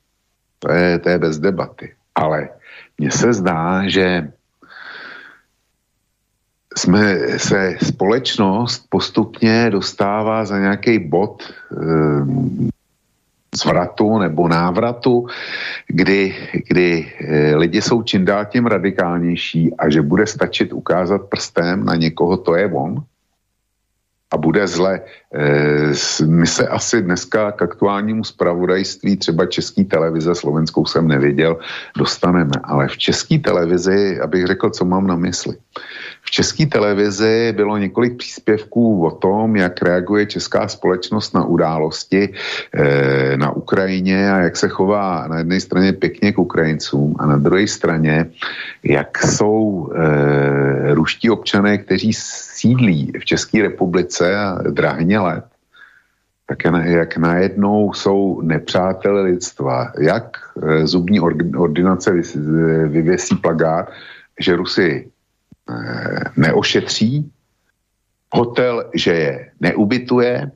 To 0.59 0.73
je, 0.73 0.99
to 0.99 1.09
je 1.09 1.19
bez 1.19 1.39
debaty. 1.39 1.95
Ale 2.15 2.49
mně 2.99 3.11
se 3.11 3.33
zdá, 3.33 3.89
že 3.89 4.33
jsme 6.77 7.19
se 7.39 7.77
společnost 7.83 8.87
postupně 8.89 9.71
dostává 9.71 10.45
za 10.45 10.59
nějaký 10.59 10.99
bod 10.99 11.43
e, 11.43 11.77
zvratu 13.55 14.19
nebo 14.19 14.49
návratu, 14.49 15.27
kdy, 15.87 16.37
kdy 16.69 17.13
e, 17.21 17.57
lidi 17.57 17.83
jsou 17.83 18.03
čím 18.03 18.25
dál 18.25 18.45
tím 18.45 18.67
radikálnější 18.67 19.77
a 19.79 19.91
že 19.91 20.03
bude 20.03 20.27
stačit 20.27 20.73
ukázat 20.73 21.23
prstem 21.29 21.85
na 21.85 21.95
někoho, 21.95 22.37
to 22.37 22.57
je 22.57 22.67
on, 22.73 23.05
a 24.33 24.37
bude 24.37 24.65
zle. 24.69 25.01
Eh, 25.35 25.93
my 26.27 26.47
se 26.47 26.69
asi 26.69 27.03
dneska 27.03 27.53
k 27.53 27.63
aktuálnímu 27.63 28.25
spravodajství, 28.25 29.17
třeba 29.17 29.47
český 29.47 29.85
televize, 29.85 30.35
slovenskou 30.35 30.87
jsem 30.87 31.09
nevěděl, 31.09 31.61
dostaneme. 31.97 32.57
Ale 32.65 32.89
v 32.89 32.97
české 32.97 33.39
televizi, 33.39 34.21
abych 34.21 34.47
řekl, 34.47 34.71
co 34.71 34.85
mám 34.85 35.07
na 35.07 35.17
mysli. 35.17 35.57
V 36.25 36.31
české 36.31 36.67
televizi 36.67 37.53
bylo 37.57 37.79
několik 37.79 38.17
příspěvků 38.17 39.07
o 39.07 39.11
tom, 39.11 39.57
jak 39.57 39.83
reaguje 39.83 40.27
česká 40.27 40.69
společnost 40.69 41.35
na 41.35 41.45
události 41.45 42.35
eh, 42.75 43.37
na 43.37 43.51
Ukrajině 43.51 44.33
a 44.33 44.39
jak 44.39 44.57
se 44.57 44.69
chová 44.69 45.27
na 45.29 45.39
jedné 45.39 45.61
straně 45.61 45.93
pěkně 45.93 46.33
k 46.33 46.39
Ukrajincům 46.39 47.15
a 47.19 47.27
na 47.27 47.37
druhé 47.37 47.67
straně, 47.67 48.31
jak 48.83 49.19
jsou 49.19 49.91
e, 49.95 50.95
ruští 50.95 51.31
občané, 51.31 51.79
kteří 51.79 52.13
sídlí 52.13 53.13
v 53.21 53.25
České 53.25 53.63
republice 53.63 54.35
drahně 54.71 55.19
let, 55.19 55.45
tak 56.47 56.59
jak 56.85 57.17
najednou 57.17 57.93
jsou 57.93 58.41
nepřátelé 58.43 59.23
lidstva. 59.23 59.93
Jak 59.99 60.37
e, 60.63 60.87
zubní 60.87 61.21
ordinace 61.57 62.13
vyvěsí 62.87 63.37
plagát, 63.37 63.91
že 64.41 64.57
Rusy 64.57 65.07
Eh, 65.07 65.12
neošetří, 66.37 67.33
hotel, 68.33 68.91
že 68.95 69.13
je 69.13 69.51
neubytuje, 69.61 70.51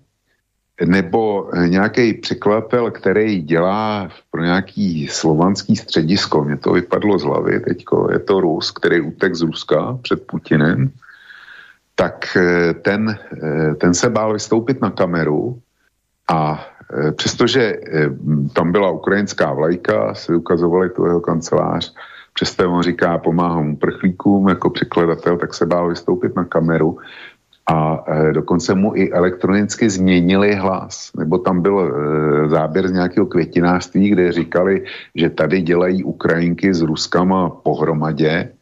nebo 0.85 1.51
nějaký 1.67 2.15
překladatel, 2.15 2.91
který 2.91 3.43
dělá 3.43 4.09
pro 4.31 4.43
nějaký 4.43 5.09
slovanský 5.09 5.77
středisko, 5.77 6.45
mě 6.45 6.57
to 6.57 6.73
vypadlo 6.73 7.19
z 7.19 7.23
hlavy 7.23 7.61
teďko, 7.61 8.09
je 8.13 8.19
to 8.19 8.41
Rus, 8.41 8.71
který 8.71 9.01
utek 9.01 9.35
z 9.35 9.43
Ruska 9.43 9.99
před 10.03 10.27
Putinem, 10.27 10.91
tak 11.95 12.37
eh, 12.37 12.75
ten, 12.75 13.19
eh, 13.43 13.75
ten 13.75 13.95
se 13.95 14.11
bál 14.11 14.33
vystoupit 14.33 14.81
na 14.81 14.91
kameru 14.91 15.61
a 16.29 16.67
přestože 17.17 17.75
tam 18.53 18.73
byla 18.73 18.91
ukrajinská 18.91 19.53
vlajka, 19.53 20.15
si 20.15 20.35
ukazovali 20.35 20.91
tu 20.91 21.07
jeho 21.07 21.21
kancelář, 21.21 21.95
přesto 22.37 22.73
on 22.73 22.83
říká, 22.83 23.19
pomáhám 23.19 23.71
uprchlíkům 23.71 24.49
jako 24.49 24.71
překladatel, 24.71 25.37
tak 25.37 25.55
se 25.55 25.67
bál 25.67 25.89
vystoupit 25.89 26.37
na 26.37 26.45
kameru. 26.45 26.99
A 27.67 28.05
e, 28.07 28.33
dokonce 28.33 28.75
mu 28.75 28.97
i 28.97 29.13
elektronicky 29.13 29.91
změnili 29.91 30.55
hlas, 30.55 31.11
nebo 31.17 31.39
tam 31.39 31.63
byl 31.63 31.77
e, 31.81 32.49
záběr 32.49 32.89
z 32.89 32.93
nějakého 32.93 33.27
květinářství, 33.27 34.09
kde 34.09 34.33
říkali, 34.33 34.85
že 35.15 35.31
tady 35.31 35.63
dělají 35.63 36.05
Ukrajinky 36.05 36.75
s 36.75 36.83
Ruskama 36.83 37.51
pohromadě, 37.51 38.53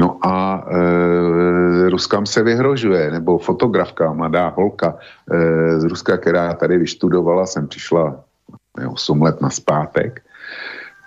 no 0.00 0.18
a 0.26 0.64
e, 0.66 1.90
Ruskám 1.90 2.26
se 2.26 2.42
vyhrožuje, 2.42 3.10
nebo 3.10 3.38
fotografka, 3.38 4.12
mladá 4.12 4.48
holka 4.48 4.96
e, 5.30 5.80
z 5.80 5.84
Ruska, 5.84 6.16
která 6.16 6.54
tady 6.54 6.78
vyštudovala, 6.78 7.46
jsem 7.46 7.68
přišla 7.68 8.24
8 8.88 9.22
let 9.22 9.40
na 9.40 9.50
zpátek, 9.50 10.21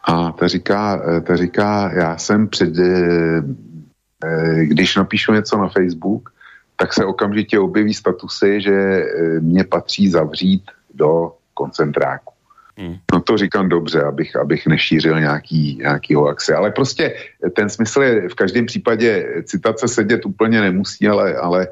a 0.05 0.31
ta 0.31 0.47
říká, 0.47 1.01
eh, 1.17 1.21
ta 1.21 1.35
říká, 1.35 1.91
já 1.93 2.17
jsem 2.17 2.47
před, 2.47 2.77
eh, 2.79 3.43
eh, 4.25 4.65
když 4.65 4.95
napíšu 4.95 5.33
něco 5.33 5.57
na 5.57 5.69
Facebook, 5.69 6.29
tak 6.75 6.93
se 6.93 7.05
okamžitě 7.05 7.59
objeví 7.59 7.93
statusy, 7.93 8.61
že 8.61 9.05
mě 9.39 9.63
patří 9.63 10.09
zavřít 10.09 10.63
do 10.93 11.31
koncentráku. 11.53 12.33
Hmm. 12.77 12.95
No 13.13 13.21
to 13.21 13.37
říkám 13.37 13.69
dobře, 13.69 14.03
abych, 14.03 14.35
abych 14.35 14.67
nešířil 14.67 15.19
nějaký, 15.19 15.77
nějaký 15.81 16.15
hoaxy. 16.15 16.53
Ale 16.53 16.71
prostě 16.71 17.15
ten 17.55 17.69
smysl 17.69 18.01
je 18.01 18.29
v 18.29 18.35
každém 18.35 18.65
případě, 18.65 19.25
citace 19.43 19.87
sedět 19.87 20.25
úplně 20.25 20.61
nemusí, 20.61 21.07
ale, 21.07 21.35
ale 21.35 21.67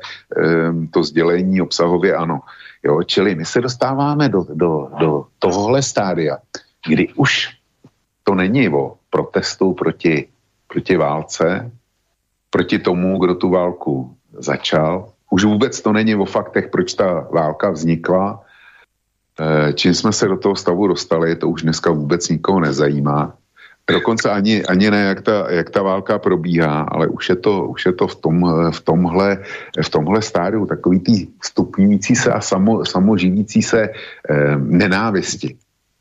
um, 0.70 0.88
to 0.88 1.04
sdělení 1.04 1.62
obsahově 1.62 2.16
ano. 2.16 2.40
Jo, 2.84 3.04
čili 3.04 3.36
my 3.36 3.46
se 3.46 3.62
dostáváme 3.62 4.30
do, 4.30 4.48
do, 4.54 4.90
do 5.00 5.26
tohohle 5.40 5.82
stádia, 5.82 6.38
kdy 6.88 7.08
už 7.16 7.63
to 8.24 8.36
není 8.36 8.70
o 8.70 8.94
protestu 9.10 9.74
proti, 9.74 10.28
proti 10.68 10.98
válce, 10.98 11.72
proti 12.50 12.80
tomu, 12.80 13.20
kdo 13.20 13.36
tu 13.36 13.50
válku 13.50 14.16
začal. 14.38 15.10
Už 15.30 15.44
vůbec 15.44 15.82
to 15.82 15.94
není 15.94 16.16
o 16.16 16.26
faktech, 16.26 16.70
proč 16.72 16.94
ta 16.94 17.28
válka 17.32 17.70
vznikla. 17.70 18.42
E, 19.40 19.74
čím 19.74 19.94
jsme 19.94 20.12
se 20.14 20.28
do 20.28 20.38
toho 20.38 20.56
stavu 20.56 20.88
dostali, 20.88 21.36
to 21.36 21.50
už 21.50 21.62
dneska 21.62 21.92
vůbec 21.92 22.30
nikoho 22.30 22.60
nezajímá. 22.60 23.34
Dokonce 23.92 24.30
ani, 24.30 24.64
ani 24.64 24.92
ne, 24.92 25.02
jak 25.02 25.22
ta, 25.22 25.52
jak 25.52 25.70
ta 25.70 25.82
válka 25.82 26.20
probíhá, 26.20 26.82
ale 26.82 27.08
už 27.08 27.30
je 27.30 27.36
to, 27.36 27.68
už 27.68 27.86
je 27.86 27.94
to 27.94 28.08
v, 28.08 28.16
tom, 28.16 28.38
v, 28.72 28.82
tomhle, 28.82 29.44
v 29.84 29.90
tomhle 29.90 30.22
stádiu 30.22 30.66
takový 30.66 31.00
tý 31.00 31.28
stupňující 31.44 32.16
se 32.16 32.34
a 32.34 32.42
samo, 32.42 32.86
samoživící 32.86 33.62
se 33.62 33.82
e, 33.84 33.92
nenávisti. 34.58 35.58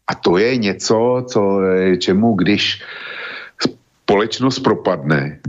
A 0.07 0.15
to 0.15 0.39
je 0.39 0.57
něco, 0.57 1.25
co, 1.29 1.61
čemu 1.99 2.35
když 2.35 2.83
společnost 4.03 4.59
propadne, 4.59 5.41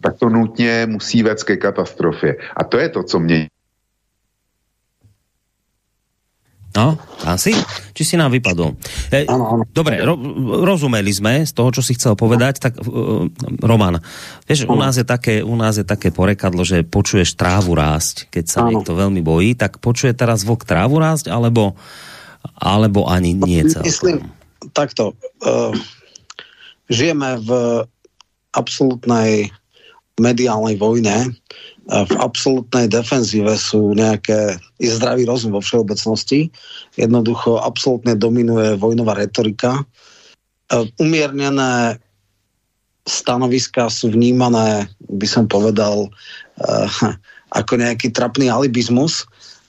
tak 0.00 0.18
to 0.18 0.28
nutně 0.28 0.86
musí 0.90 1.22
vést 1.22 1.44
ke 1.44 1.56
katastrofě. 1.56 2.36
A 2.56 2.64
to 2.64 2.78
je 2.78 2.88
to, 2.88 3.02
co 3.02 3.18
mě 3.18 3.48
No, 6.78 6.94
asi? 7.24 7.50
Či 7.90 8.02
si 8.04 8.14
nám 8.14 8.30
vypadol? 8.30 8.76
E, 9.10 9.26
Dobre, 9.72 10.04
ro, 10.04 10.14
rozumeli 10.62 11.10
sme 11.10 11.42
z 11.42 11.50
toho, 11.50 11.74
čo 11.74 11.82
si 11.82 11.96
chcel 11.98 12.14
povedať, 12.14 12.60
tak 12.60 12.78
uh, 12.78 13.26
Roman, 13.64 13.98
vieš, 14.46 14.68
u 14.68 14.76
nás, 14.78 14.94
je 14.94 15.02
také, 15.02 15.40
u 15.42 15.56
nás 15.58 15.80
je 15.80 15.82
také 15.82 16.14
porekadlo, 16.14 16.62
že 16.62 16.86
počuješ 16.86 17.34
trávu 17.34 17.74
rásť, 17.74 18.30
keď 18.30 18.44
sa 18.46 18.58
ano. 18.62 18.78
niekto 18.78 18.94
veľmi 18.94 19.24
bojí, 19.24 19.58
tak 19.58 19.82
počuje 19.82 20.14
teraz 20.14 20.46
vlk 20.46 20.68
trávu 20.68 21.00
rásť, 21.00 21.32
alebo 21.32 21.74
alebo 22.56 23.04
ani 23.06 23.36
nie 23.36 23.64
celkom? 23.68 23.86
Myslím, 23.86 24.18
takto. 24.72 25.12
Uh, 25.44 25.76
žijeme 26.88 27.36
v 27.44 27.50
absolútnej 28.56 29.52
mediálnej 30.18 30.76
vojne, 30.80 31.36
v 31.88 32.14
absolútnej 32.20 32.84
defenzíve 32.90 33.56
sú 33.56 33.96
nejaké, 33.96 34.60
je 34.76 34.92
zdravý 34.92 35.24
rozum 35.24 35.56
vo 35.56 35.64
všeobecnosti, 35.64 36.52
jednoducho 37.00 37.56
absolútne 37.64 38.12
dominuje 38.12 38.76
vojnová 38.76 39.16
retorika. 39.16 39.80
Umiernené 41.00 41.96
stanoviska 43.08 43.88
sú 43.88 44.12
vnímané, 44.12 44.84
by 45.08 45.24
som 45.24 45.48
povedal, 45.48 46.12
ako 47.58 47.72
nejaký 47.80 48.12
trapný 48.12 48.52
alibizmus, 48.52 49.24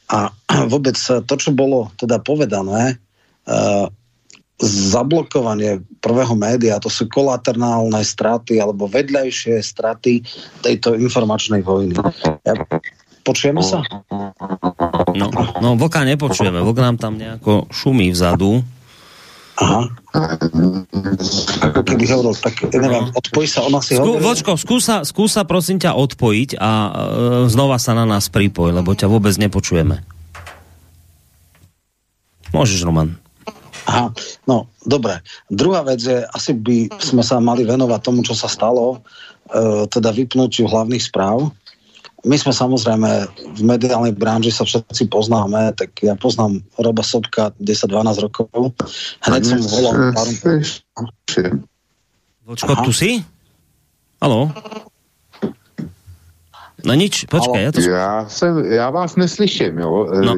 a 0.10 0.34
vôbec 0.74 0.98
to, 1.00 1.34
čo 1.38 1.54
bolo 1.54 1.94
teda 1.96 2.20
povedané, 2.20 2.98
uh, 3.46 3.88
zablokovanie 4.60 5.80
prvého 6.04 6.36
média, 6.36 6.84
to 6.84 6.92
sú 6.92 7.08
kolaterálne 7.08 8.04
straty 8.04 8.60
alebo 8.60 8.92
vedľajšie 8.92 9.56
straty 9.63 10.20
tejto 10.60 11.00
informačnej 11.00 11.63
vojny. 11.63 11.96
Ja, 12.44 12.60
počujeme 13.24 13.63
sa? 13.63 13.80
No, 15.16 15.32
no 15.63 15.70
Vlka 15.80 16.04
nepočujeme, 16.04 16.60
Vlk 16.60 16.80
nám 16.84 16.98
tam 17.00 17.16
nejako 17.16 17.72
šumí 17.72 18.12
vzadu. 18.12 18.60
Aha. 19.60 19.92
Ako 21.68 21.84
keby 21.84 22.08
hovoril, 22.08 22.32
tak 22.39 22.63
neviem, 22.72 23.12
odpojí 23.12 23.44
sa, 23.44 23.68
ona 23.68 23.84
si 23.84 24.00
Skú, 24.00 24.16
Vočko, 24.24 24.56
skúsa, 24.56 25.04
skúsa 25.04 25.44
prosím 25.44 25.84
ťa 25.84 26.00
odpojiť 26.00 26.56
a 26.56 26.72
e, 26.72 26.89
znova 27.51 27.75
sa 27.75 27.92
na 27.92 28.08
nás 28.08 28.32
pripoj, 28.32 28.72
lebo 28.72 28.96
ťa 28.96 29.12
vôbec 29.12 29.36
nepočujeme. 29.36 30.00
Môžeš, 32.56 32.88
Roman. 32.88 33.20
Aha, 33.84 34.16
no, 34.48 34.72
dobre. 34.88 35.20
Druhá 35.51 35.84
vec 35.84 36.00
je, 36.08 36.24
asi 36.24 36.56
by 36.56 36.96
sme 37.01 37.25
sa 37.25 37.44
mali 37.44 37.68
venovať 37.68 38.00
tomu, 38.00 38.24
čo 38.24 38.38
sa 38.39 38.48
stalo, 38.48 39.04
e, 39.51 39.89
teda 39.92 40.16
vypnúť 40.16 40.63
hlavných 40.72 41.04
správ. 41.04 41.51
My 42.26 42.36
sme 42.36 42.52
samozrejme 42.52 43.10
v 43.56 43.62
mediálnej 43.64 44.12
branži 44.12 44.52
sa 44.52 44.68
všetci 44.68 45.08
poznáme, 45.08 45.72
tak 45.76 45.96
ja 46.04 46.20
poznám 46.20 46.60
Roba 46.76 47.04
Sobka 47.04 47.56
10-12 47.64 48.26
rokov. 48.26 48.48
Hneď 49.24 49.44
som 49.46 49.60
volal. 49.64 49.94
Vočko, 52.44 52.74
tu 52.84 52.92
si? 52.92 53.24
Haló? 54.20 54.52
No 56.80 56.96
nič, 56.96 57.28
počkej. 57.28 57.64
Ja, 57.64 57.72
to... 57.72 57.80
já, 57.84 58.30
jsem, 58.30 58.66
já 58.72 58.90
vás 58.90 59.16
neslyším, 59.16 59.80
jo. 59.80 60.08
No. 60.24 60.36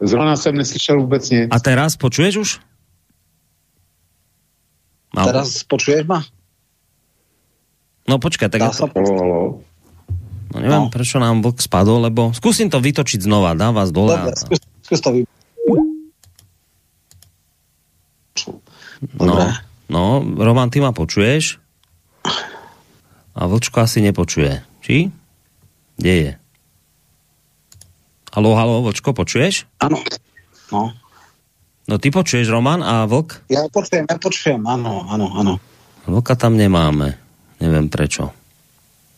Zrovna 0.00 0.36
jsem 0.36 0.54
neslyšel 0.54 1.00
vůbec 1.00 1.30
nic. 1.30 1.48
A 1.50 1.58
teraz 1.58 1.96
počuješ 1.96 2.36
už? 2.36 2.50
Malo. 5.14 5.26
Teraz 5.26 5.64
počuješ 5.64 6.06
ma? 6.06 6.22
No 8.06 8.22
počkaj, 8.22 8.46
tak... 8.48 8.60
Dá 8.62 8.70
ja 8.70 8.86
to... 8.86 9.65
No 10.56 10.64
neviem, 10.64 10.88
no. 10.88 10.92
prečo 10.92 11.20
nám 11.20 11.44
vlk 11.44 11.60
spadol, 11.60 12.08
lebo 12.08 12.32
skúsim 12.32 12.72
to 12.72 12.80
vytočiť 12.80 13.20
znova, 13.20 13.52
dám 13.52 13.76
vás 13.76 13.92
dole. 13.92 14.16
Dobre, 14.16 14.32
skús, 14.32 14.60
skús 14.88 15.00
to 15.04 15.10
vy... 15.12 15.20
No, 19.20 19.36
no, 19.92 20.04
Roman, 20.24 20.72
ty 20.72 20.80
ma 20.80 20.96
počuješ? 20.96 21.60
A 23.36 23.44
vlčko 23.44 23.84
asi 23.84 24.00
nepočuje. 24.00 24.64
Či? 24.80 25.12
Kde 26.00 26.12
je? 26.16 26.32
Halo, 28.36 28.52
halo, 28.52 28.84
Vlčko, 28.84 29.16
počuješ? 29.16 29.64
Áno. 29.80 29.96
No. 30.68 30.92
No 31.88 31.94
ty 31.96 32.12
počuješ, 32.12 32.52
Roman, 32.52 32.84
a 32.84 33.08
Vlk? 33.08 33.48
Ja 33.48 33.64
počujem, 33.72 34.04
ja 34.04 34.16
počujem, 34.20 34.60
áno, 34.60 35.08
áno, 35.08 35.32
áno. 35.36 35.52
Vlka 36.04 36.36
tam 36.36 36.56
nemáme. 36.60 37.16
Neviem 37.56 37.88
prečo. 37.88 38.35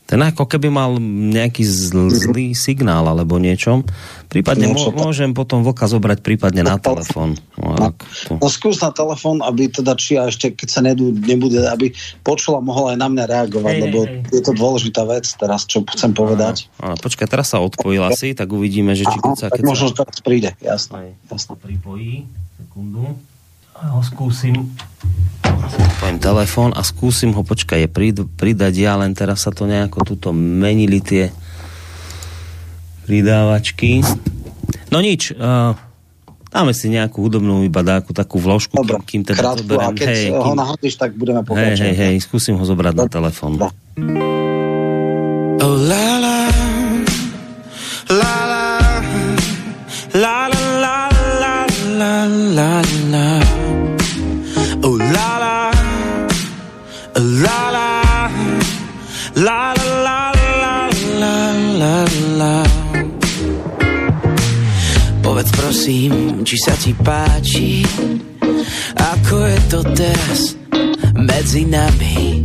Ten 0.09 0.25
ako 0.25 0.49
keby 0.49 0.73
mal 0.73 0.97
nejaký 1.37 1.61
zl- 1.69 2.09
zlý 2.09 2.57
signál 2.57 3.05
alebo 3.05 3.37
niečom. 3.37 3.85
Prípadne 4.33 4.73
Niečo, 4.73 4.89
môžem 4.97 5.37
potom 5.37 5.61
vlka 5.61 5.85
zobrať 5.85 6.25
prípadne 6.25 6.65
na 6.65 6.81
telefon. 6.81 7.37
No, 7.61 7.93
no, 8.41 8.49
skús 8.49 8.81
na 8.81 8.89
telefon, 8.89 9.45
aby 9.45 9.69
teda 9.69 9.93
či 10.01 10.17
a 10.17 10.33
ešte 10.33 10.57
keď 10.57 10.69
sa 10.73 10.81
nedú, 10.81 11.13
nebude, 11.13 11.61
aby 11.61 11.93
počula, 12.25 12.65
mohla 12.65 12.97
aj 12.97 12.99
na 13.05 13.09
mňa 13.13 13.25
reagovať, 13.29 13.75
hej, 13.77 13.83
lebo 13.85 13.99
hej. 14.09 14.33
je 14.33 14.43
to 14.49 14.53
dôležitá 14.57 15.05
vec 15.05 15.29
teraz, 15.29 15.69
čo 15.69 15.85
chcem 15.85 16.17
povedať. 16.17 16.73
A, 16.81 16.97
počkaj, 16.97 17.29
teraz 17.29 17.53
sa 17.53 17.61
odpojil 17.61 18.01
asi, 18.09 18.33
tak 18.33 18.49
uvidíme, 18.49 18.97
že 18.97 19.05
či 19.05 19.17
keď 19.21 19.33
sa... 19.37 19.47
Keď 19.53 19.65
možno 19.69 19.93
sa... 19.93 20.09
teraz 20.09 20.25
príde, 20.25 20.57
jasné. 20.65 21.13
jasné. 21.29 21.53
Pripojí, 21.61 22.25
sekundu. 22.57 23.13
A 23.79 23.95
ho 23.95 24.03
skúsim 24.03 24.75
poviem 25.99 26.19
telefón 26.23 26.71
a 26.73 26.83
skúsim 26.87 27.35
ho, 27.35 27.43
počkaj, 27.43 27.85
je 27.85 27.91
pridať 28.39 28.75
ja, 28.79 28.97
len 28.97 29.13
teraz 29.13 29.45
sa 29.45 29.51
to 29.53 29.67
nejako 29.67 30.07
tuto 30.07 30.29
menili 30.33 31.03
tie 31.03 31.35
pridávačky. 33.05 34.01
No 34.89 35.03
nič, 35.05 35.37
uh, 35.37 35.77
dáme 36.49 36.73
si 36.73 36.89
nejakú 36.89 37.29
hudobnú 37.29 37.61
iba 37.67 37.85
dáku, 37.85 38.17
takú 38.17 38.41
vložku, 38.41 38.73
Dobre, 38.79 39.05
kým, 39.05 39.21
kým 39.21 39.35
teda 39.35 39.41
krátku, 39.43 39.67
zoberiem. 39.67 39.85
A 39.85 39.99
keď 39.99 40.09
hej, 40.09 40.25
ho 40.33 40.53
nahodíš, 40.57 40.95
tak 40.97 41.11
budeme 41.19 41.41
pokračovať. 41.45 41.77
Hej, 41.77 41.95
hej, 41.99 42.13
hej, 42.15 42.15
skúsim 42.23 42.55
ho 42.57 42.65
zobrať 42.65 42.95
Dobre. 42.95 43.05
na 43.05 43.13
telefón. 43.13 43.53
Oh 43.61 44.38
ti 66.89 66.97
páči? 67.05 67.85
Ako 68.97 69.37
je 69.45 69.59
to 69.69 69.81
teraz 69.93 70.57
medzi 71.21 71.69
nami? 71.69 72.41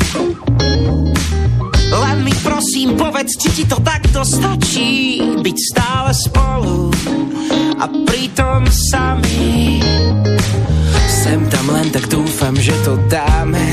Len 1.87 2.17
mi 2.27 2.35
prosím 2.43 2.99
povedz, 2.99 3.39
či 3.39 3.49
ti 3.55 3.63
to 3.63 3.79
takto 3.79 4.27
stačí 4.27 5.23
Byť 5.39 5.57
stále 5.71 6.11
spolu 6.11 6.91
a 7.79 7.87
pritom 7.87 8.67
sami. 8.67 9.79
Sem 11.07 11.39
tam 11.47 11.71
len 11.71 11.87
tak 11.95 12.11
dúfam, 12.11 12.51
že 12.59 12.75
to 12.83 12.99
dáme. 13.07 13.69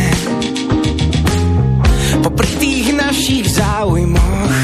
Popri 2.23 2.51
tých 2.63 2.95
našich 2.95 3.59
záujmoch. 3.59 4.55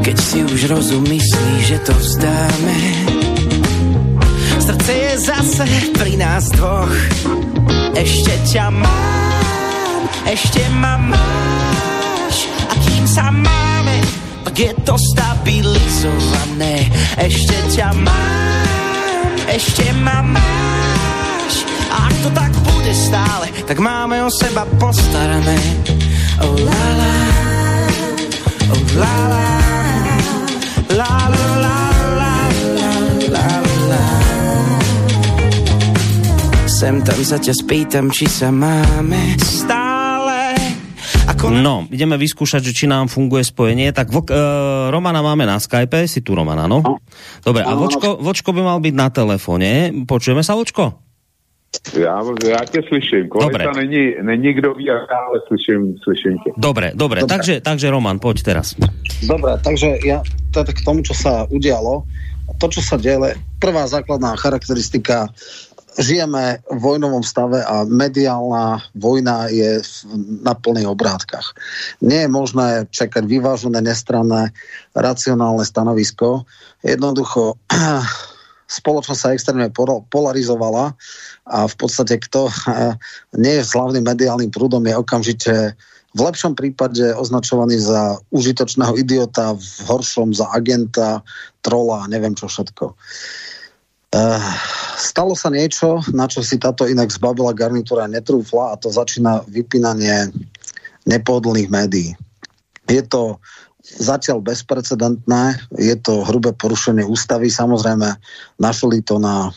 Keď 0.00 0.16
si 0.16 0.40
už 0.40 0.72
rozum 0.72 1.04
myslí, 1.04 1.52
že 1.68 1.76
to 1.84 1.92
vzdáme, 1.96 2.76
srdce 4.84 5.00
je 5.00 5.18
zase 5.18 5.64
pri 5.96 6.12
nás 6.20 6.52
dvoch. 6.52 6.92
Ešte 7.96 8.36
ťa 8.52 8.68
mám, 8.68 10.02
ešte 10.28 10.60
ma 10.76 11.00
máš 11.00 12.44
a 12.68 12.74
kým 12.84 13.04
sa 13.08 13.32
máme, 13.32 13.96
tak 14.44 14.52
je 14.60 14.72
to 14.84 14.92
stabilizované. 15.00 16.92
Ešte 17.16 17.56
ťa 17.72 17.96
mám, 17.96 19.32
ešte 19.48 19.88
ma 20.04 20.20
máš 20.20 21.64
a 21.88 22.04
ak 22.04 22.14
to 22.20 22.28
tak 22.36 22.52
bude 22.52 22.92
stále, 22.92 23.48
tak 23.64 23.80
máme 23.80 24.20
o 24.20 24.28
seba 24.28 24.68
postarané. 24.76 25.56
Oh 26.44 26.60
la 26.60 26.84
la, 27.00 27.16
oh 28.68 28.84
la 29.00 29.16
la, 29.32 29.48
la 30.92 31.14
la 31.32 31.48
la, 31.64 31.73
Sem 36.84 37.00
tam 37.00 37.16
sa 37.24 37.40
ťa 37.40 37.54
spýtam, 37.64 38.12
či 38.12 38.28
sa 38.28 38.52
máme 38.52 39.40
stále 39.40 40.52
ako... 41.24 41.48
No, 41.48 41.88
ideme 41.88 42.20
vyskúšať, 42.20 42.60
že 42.60 42.76
či 42.76 42.84
nám 42.84 43.08
funguje 43.08 43.40
spojenie. 43.40 43.88
Tak 43.88 44.12
vok, 44.12 44.28
uh, 44.28 44.92
Romana 44.92 45.24
máme 45.24 45.48
na 45.48 45.56
Skype, 45.56 46.04
si 46.04 46.20
tu 46.20 46.36
Romana, 46.36 46.68
no? 46.68 46.84
Dobre, 47.40 47.64
a 47.64 47.72
Vočko, 47.72 48.20
Vočko 48.20 48.52
by 48.52 48.60
mal 48.60 48.84
byť 48.84 48.94
na 49.00 49.08
telefóne. 49.08 49.96
Počujeme 50.04 50.44
sa, 50.44 50.60
Vočko? 50.60 51.00
Já, 51.96 52.20
já 52.44 52.60
tě 52.68 52.80
slyším. 52.88 53.32
Kvalita 53.32 53.64
dobre. 53.64 53.80
není, 53.80 54.04
není 54.20 54.52
kdo 54.52 54.76
ví, 54.76 54.84
ale 54.92 55.40
slyším, 55.48 55.96
slyším 56.04 56.36
tě. 56.44 56.52
Dobre, 56.52 56.92
dobre. 56.92 57.24
dobre. 57.24 57.32
Takže, 57.32 57.64
takže 57.64 57.88
Roman, 57.88 58.20
poď 58.20 58.44
teraz. 58.44 58.76
Dobre, 59.24 59.56
takže 59.64 60.04
ja 60.04 60.20
teda 60.52 60.76
k 60.76 60.84
tomu, 60.84 61.00
čo 61.00 61.16
sa 61.16 61.48
udialo, 61.48 62.04
to, 62.60 62.68
čo 62.68 62.84
sa 62.84 63.00
deje, 63.00 63.40
prvá 63.56 63.88
základná 63.88 64.36
charakteristika 64.36 65.32
žijeme 65.98 66.58
v 66.66 66.78
vojnovom 66.78 67.22
stave 67.22 67.62
a 67.62 67.86
mediálna 67.86 68.82
vojna 68.98 69.46
je 69.50 69.78
na 70.42 70.54
plných 70.54 70.90
obrátkach. 70.90 71.54
Nie 72.02 72.26
je 72.26 72.34
možné 72.34 72.68
čakať 72.90 73.22
vyvážené, 73.26 73.78
nestranné, 73.78 74.50
racionálne 74.94 75.62
stanovisko. 75.62 76.42
Jednoducho 76.82 77.54
spoločnosť 78.78 79.20
sa 79.20 79.34
extrémne 79.34 79.70
polarizovala 80.10 80.98
a 81.46 81.58
v 81.70 81.74
podstate 81.78 82.18
kto 82.18 82.50
nie 83.42 83.62
je 83.62 83.68
hlavným 83.70 84.02
mediálnym 84.02 84.50
prúdom 84.50 84.82
je 84.82 84.94
okamžite 84.98 85.54
v 86.14 86.22
lepšom 86.22 86.54
prípade 86.54 87.02
označovaný 87.18 87.82
za 87.82 88.22
užitočného 88.30 88.94
idiota, 88.94 89.58
v 89.58 89.66
horšom 89.90 90.30
za 90.30 90.46
agenta, 90.54 91.26
trola, 91.58 92.06
neviem 92.06 92.38
čo 92.38 92.46
všetko. 92.46 92.94
Uh, 92.94 93.53
stalo 94.98 95.34
sa 95.34 95.50
niečo, 95.50 96.00
na 96.14 96.30
čo 96.30 96.40
si 96.40 96.58
táto 96.58 96.86
inak 96.86 97.10
zbavila 97.10 97.50
garnitúra 97.50 98.06
netrúfla 98.06 98.74
a 98.74 98.78
to 98.78 98.90
začína 98.90 99.42
vypínanie 99.50 100.30
nepohodlných 101.04 101.70
médií. 101.70 102.14
Je 102.86 103.02
to 103.04 103.42
zatiaľ 103.84 104.40
bezprecedentné. 104.40 105.60
Je 105.76 105.92
to 106.00 106.24
hrubé 106.24 106.56
porušenie 106.56 107.04
ústavy. 107.04 107.52
Samozrejme, 107.52 108.16
našli 108.56 109.04
to 109.04 109.20
na 109.20 109.52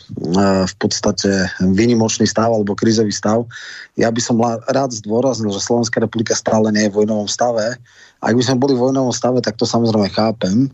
v 0.68 0.74
podstate 0.76 1.48
výnimočný 1.64 2.28
stav 2.28 2.52
alebo 2.52 2.76
krízový 2.76 3.08
stav. 3.08 3.48
Ja 3.96 4.12
by 4.12 4.20
som 4.20 4.36
rád 4.68 4.92
zdôraznil, 4.92 5.48
že 5.56 5.64
Slovenská 5.64 6.04
republika 6.04 6.36
stále 6.36 6.68
nie 6.76 6.86
je 6.86 6.92
v 6.92 7.04
vojnovom 7.04 7.28
stave. 7.28 7.80
Ak 8.20 8.34
by 8.36 8.42
sme 8.44 8.60
boli 8.60 8.76
v 8.76 8.84
vojnovom 8.92 9.16
stave, 9.16 9.40
tak 9.40 9.56
to 9.56 9.64
samozrejme 9.64 10.12
chápem, 10.12 10.68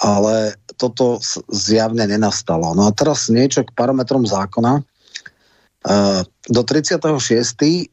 ale 0.00 0.56
toto 0.80 1.20
zjavne 1.52 2.08
nenastalo. 2.08 2.72
No 2.72 2.88
a 2.88 2.90
teraz 2.96 3.28
niečo 3.28 3.68
k 3.68 3.76
parametrom 3.76 4.24
zákona. 4.24 4.80
Do 6.48 6.62
36. 6.64 7.04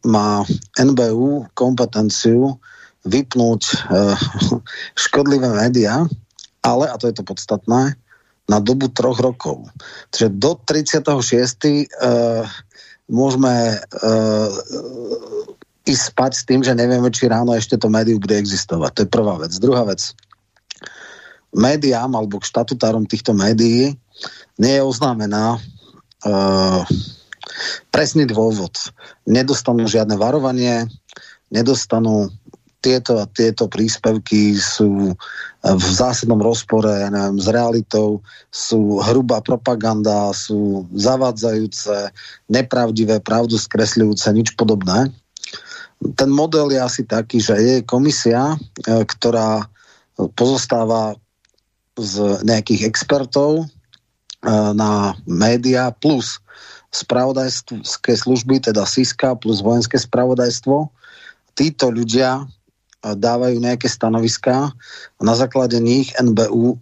má 0.08 0.48
NBU 0.80 1.52
kompetenciu 1.52 2.60
vypnúť 3.08 3.62
uh, 3.88 4.20
škodlivé 5.08 5.48
médiá, 5.52 6.04
ale, 6.64 6.92
a 6.92 6.96
to 7.00 7.08
je 7.08 7.16
to 7.16 7.24
podstatné, 7.24 7.96
na 8.48 8.60
dobu 8.64 8.88
troch 8.92 9.20
rokov. 9.20 9.68
Čiže 10.12 10.36
do 10.36 10.60
36. 10.60 11.08
Uh, 12.00 12.44
môžeme 13.08 13.80
ísť 15.88 16.04
spať 16.12 16.32
s 16.36 16.44
tým, 16.44 16.60
že 16.60 16.76
nevieme, 16.76 17.08
či 17.08 17.32
ráno 17.32 17.56
ešte 17.56 17.80
to 17.80 17.88
médium 17.88 18.20
bude 18.20 18.36
existovať. 18.36 18.92
To 18.92 19.02
je 19.08 19.10
prvá 19.10 19.36
vec. 19.40 19.56
Druhá 19.56 19.88
vec. 19.88 20.12
Médiám 21.56 22.12
alebo 22.16 22.40
k 22.42 22.50
štatutárom 22.50 23.08
týchto 23.08 23.32
médií 23.32 23.96
nie 24.58 24.74
je 24.74 24.84
oznámená 24.84 25.58
uh, 25.58 26.82
presný 27.94 28.28
dôvod. 28.28 28.74
Nedostanú 29.24 29.88
žiadne 29.88 30.20
varovanie, 30.20 30.90
nedostanú 31.54 32.32
tieto 32.78 33.18
a 33.20 33.26
tieto 33.26 33.66
príspevky 33.68 34.54
sú 34.56 35.18
v 35.66 35.88
zásadnom 35.92 36.40
rozpore 36.40 36.88
ja 36.88 37.10
neviem, 37.10 37.42
s 37.42 37.48
realitou, 37.50 38.22
sú 38.54 39.02
hrubá 39.02 39.42
propaganda, 39.42 40.32
sú 40.32 40.86
zavádzajúce, 40.94 42.14
nepravdivé, 42.48 43.20
pravdu 43.20 43.58
skresľujúce, 43.58 44.30
nič 44.32 44.54
podobné. 44.56 45.12
Ten 46.14 46.30
model 46.30 46.72
je 46.72 46.80
asi 46.80 47.04
taký, 47.04 47.42
že 47.42 47.58
je 47.58 47.76
komisia, 47.82 48.54
e, 48.54 48.58
ktorá 49.02 49.66
pozostáva 50.38 51.18
z 51.98 52.46
nejakých 52.46 52.86
expertov 52.86 53.64
e, 53.64 53.66
na 54.74 55.18
média 55.26 55.90
plus 55.90 56.40
spravodajské 56.94 58.14
služby, 58.16 58.64
teda 58.64 58.88
SISKA 58.88 59.36
plus 59.36 59.60
vojenské 59.60 60.00
spravodajstvo. 60.00 60.88
Títo 61.58 61.92
ľudia 61.92 62.48
dávajú 63.04 63.58
nejaké 63.60 63.92
stanoviská 63.92 64.72
a 65.18 65.22
na 65.22 65.36
základe 65.38 65.78
nich 65.78 66.14
NBU 66.18 66.74
e, 66.74 66.78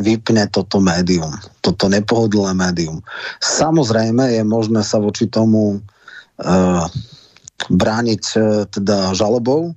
vypne 0.00 0.44
toto 0.50 0.82
médium, 0.82 1.32
toto 1.64 1.88
nepohodlné 1.88 2.52
médium. 2.56 3.00
Samozrejme 3.40 4.36
je 4.36 4.42
možné 4.44 4.82
sa 4.84 5.00
voči 5.00 5.28
tomu 5.28 5.80
brániť 7.68 8.22
teda 8.72 9.12
žalobou 9.12 9.76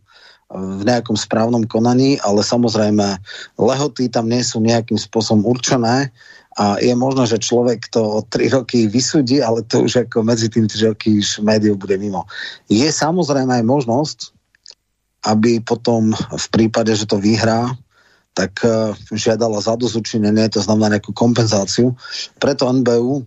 v 0.54 0.82
nejakom 0.86 1.18
správnom 1.18 1.66
konaní, 1.66 2.22
ale 2.22 2.46
samozrejme 2.46 3.18
lehoty 3.58 4.08
tam 4.08 4.30
nie 4.30 4.46
sú 4.46 4.62
nejakým 4.62 5.02
spôsobom 5.02 5.44
určené 5.50 6.14
a 6.54 6.78
je 6.78 6.94
možné, 6.94 7.26
že 7.26 7.42
človek 7.42 7.90
to 7.90 8.02
o 8.02 8.20
3 8.22 8.54
roky 8.54 8.86
vysúdi, 8.86 9.42
ale 9.42 9.66
to 9.66 9.82
už 9.82 10.06
ako 10.06 10.22
medzi 10.22 10.54
tým 10.54 10.70
3 10.70 10.94
roky 10.94 11.18
už 11.18 11.42
médium 11.42 11.82
bude 11.82 11.98
mimo. 11.98 12.30
Je 12.70 12.86
samozrejme 12.86 13.50
aj 13.50 13.66
možnosť, 13.66 14.18
aby 15.26 15.58
potom 15.66 16.14
v 16.14 16.48
prípade, 16.54 16.94
že 16.94 17.10
to 17.10 17.18
vyhrá, 17.18 17.74
tak 18.38 18.54
uh, 18.66 18.94
žiadala 19.14 19.62
zadozučinenie, 19.62 20.46
to 20.54 20.62
znamená 20.62 20.98
nejakú 20.98 21.14
kompenzáciu. 21.14 21.94
Preto 22.42 22.66
NBU 22.66 23.22
e, 23.22 23.24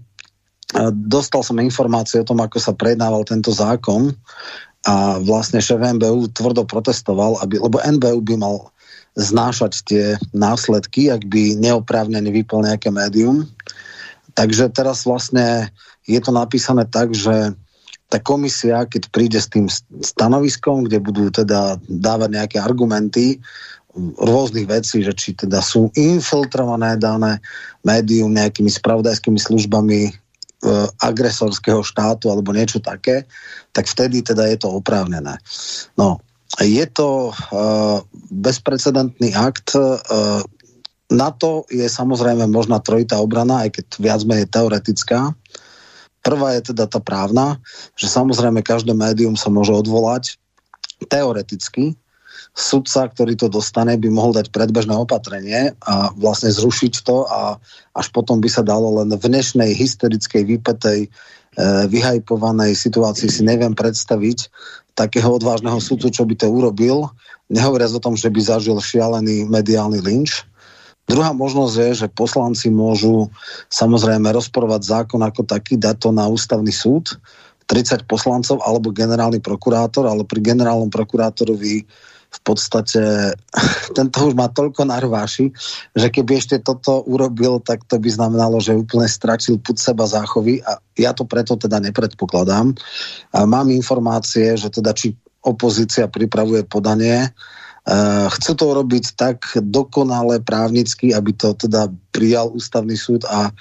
dostal 0.90 1.46
som 1.46 1.62
informácie 1.62 2.18
o 2.18 2.26
tom, 2.26 2.42
ako 2.42 2.58
sa 2.58 2.74
prednával 2.74 3.22
tento 3.22 3.54
zákon 3.54 4.10
a 4.86 5.18
vlastne 5.18 5.58
šéf 5.58 5.82
NBU 5.82 6.30
tvrdo 6.30 6.62
protestoval, 6.62 7.42
aby, 7.42 7.58
lebo 7.58 7.82
NBU 7.82 8.22
by 8.22 8.34
mal 8.38 8.70
znášať 9.18 9.72
tie 9.82 10.04
následky, 10.30 11.10
ak 11.10 11.26
by 11.26 11.58
neoprávnene 11.58 12.30
vypol 12.30 12.62
nejaké 12.62 12.94
médium. 12.94 13.48
Takže 14.38 14.70
teraz 14.70 15.02
vlastne 15.02 15.74
je 16.06 16.20
to 16.22 16.30
napísané 16.30 16.86
tak, 16.86 17.10
že 17.16 17.56
tá 18.06 18.22
komisia, 18.22 18.86
keď 18.86 19.10
príde 19.10 19.40
s 19.42 19.50
tým 19.50 19.66
stanoviskom, 19.98 20.86
kde 20.86 21.02
budú 21.02 21.26
teda 21.34 21.82
dávať 21.90 22.30
nejaké 22.30 22.56
argumenty 22.62 23.42
rôznych 24.20 24.68
vecí, 24.68 25.02
že 25.02 25.16
či 25.16 25.34
teda 25.34 25.58
sú 25.64 25.90
infiltrované 25.96 27.00
dané 27.00 27.42
médium 27.82 28.30
nejakými 28.30 28.68
spravodajskými 28.68 29.40
službami 29.40 30.14
agresorského 31.00 31.82
štátu 31.82 32.30
alebo 32.30 32.54
niečo 32.54 32.82
také, 32.82 33.24
tak 33.70 33.86
vtedy 33.86 34.22
teda 34.22 34.48
je 34.50 34.58
to 34.60 34.68
oprávnené. 34.70 35.38
No, 35.94 36.20
je 36.62 36.86
to 36.88 37.30
uh, 37.30 38.00
bezprecedentný 38.30 39.36
akt. 39.36 39.76
Uh, 39.76 40.40
na 41.12 41.30
to 41.30 41.68
je 41.70 41.86
samozrejme 41.86 42.50
možná 42.50 42.82
trojitá 42.82 43.20
obrana, 43.22 43.66
aj 43.66 43.78
keď 43.78 43.86
viac 44.02 44.20
menej 44.26 44.48
teoretická. 44.50 45.34
Prvá 46.24 46.58
je 46.58 46.74
teda 46.74 46.90
tá 46.90 46.98
právna, 46.98 47.62
že 47.94 48.10
samozrejme 48.10 48.58
každé 48.66 48.90
médium 48.90 49.38
sa 49.38 49.46
môže 49.46 49.70
odvolať 49.70 50.34
teoreticky. 51.06 51.94
Sudca, 52.56 53.04
ktorý 53.12 53.36
to 53.36 53.52
dostane, 53.52 54.00
by 54.00 54.08
mohol 54.08 54.32
dať 54.32 54.48
predbežné 54.48 54.96
opatrenie 54.96 55.76
a 55.84 56.08
vlastne 56.16 56.48
zrušiť 56.48 57.04
to 57.04 57.28
a 57.28 57.60
až 57.92 58.06
potom 58.16 58.40
by 58.40 58.48
sa 58.48 58.64
dalo 58.64 58.96
len 58.96 59.12
v 59.12 59.20
dnešnej 59.20 59.76
hysterickej, 59.76 60.56
vypetej, 60.56 61.00
e, 61.04 61.08
vyhajpovanej 61.92 62.72
situácii 62.72 63.28
si 63.28 63.44
neviem 63.44 63.76
predstaviť 63.76 64.48
takého 64.96 65.36
odvážneho 65.36 65.76
sudcu, 65.76 66.08
čo 66.08 66.24
by 66.24 66.32
to 66.32 66.48
urobil, 66.48 67.12
nehovoriac 67.52 67.92
o 67.92 68.00
tom, 68.00 68.16
že 68.16 68.32
by 68.32 68.40
zažil 68.40 68.80
šialený 68.80 69.44
mediálny 69.52 70.00
lynč. 70.00 70.48
Druhá 71.04 71.36
možnosť 71.36 71.74
je, 71.76 71.90
že 72.02 72.16
poslanci 72.16 72.72
môžu 72.72 73.28
samozrejme 73.68 74.32
rozporovať 74.32 74.80
zákon 74.80 75.20
ako 75.20 75.44
taký, 75.44 75.76
dať 75.76 76.08
to 76.08 76.10
na 76.10 76.24
ústavný 76.24 76.72
súd, 76.72 77.20
30 77.68 78.06
poslancov 78.08 78.62
alebo 78.62 78.94
generálny 78.94 79.38
prokurátor, 79.42 80.06
ale 80.08 80.24
pri 80.24 80.40
generálnom 80.40 80.90
prokurátorovi 80.90 81.86
v 82.36 82.40
podstate 82.44 83.32
tento 83.96 84.18
už 84.28 84.36
má 84.36 84.52
toľko 84.52 84.84
narváši, 84.84 85.50
že 85.96 86.08
keby 86.12 86.36
ešte 86.36 86.56
toto 86.60 87.00
urobil, 87.08 87.58
tak 87.64 87.88
to 87.88 87.96
by 87.96 88.08
znamenalo, 88.12 88.60
že 88.60 88.76
úplne 88.76 89.08
stratil 89.08 89.56
put 89.56 89.80
seba 89.80 90.04
záchovy 90.04 90.60
a 90.62 90.76
ja 91.00 91.16
to 91.16 91.24
preto 91.24 91.56
teda 91.56 91.80
nepredpokladám. 91.80 92.76
A 93.32 93.38
mám 93.48 93.72
informácie, 93.72 94.56
že 94.56 94.68
teda 94.68 94.92
či 94.92 95.16
opozícia 95.40 96.10
pripravuje 96.10 96.66
podanie, 96.66 97.30
Uh, 97.86 98.26
chcú 98.34 98.58
to 98.58 98.66
robiť 98.82 99.14
tak 99.14 99.46
dokonale 99.62 100.42
právnicky, 100.42 101.14
aby 101.14 101.30
to 101.30 101.54
teda 101.54 101.86
prijal 102.10 102.50
ústavný 102.50 102.98
súd 102.98 103.22
a 103.30 103.54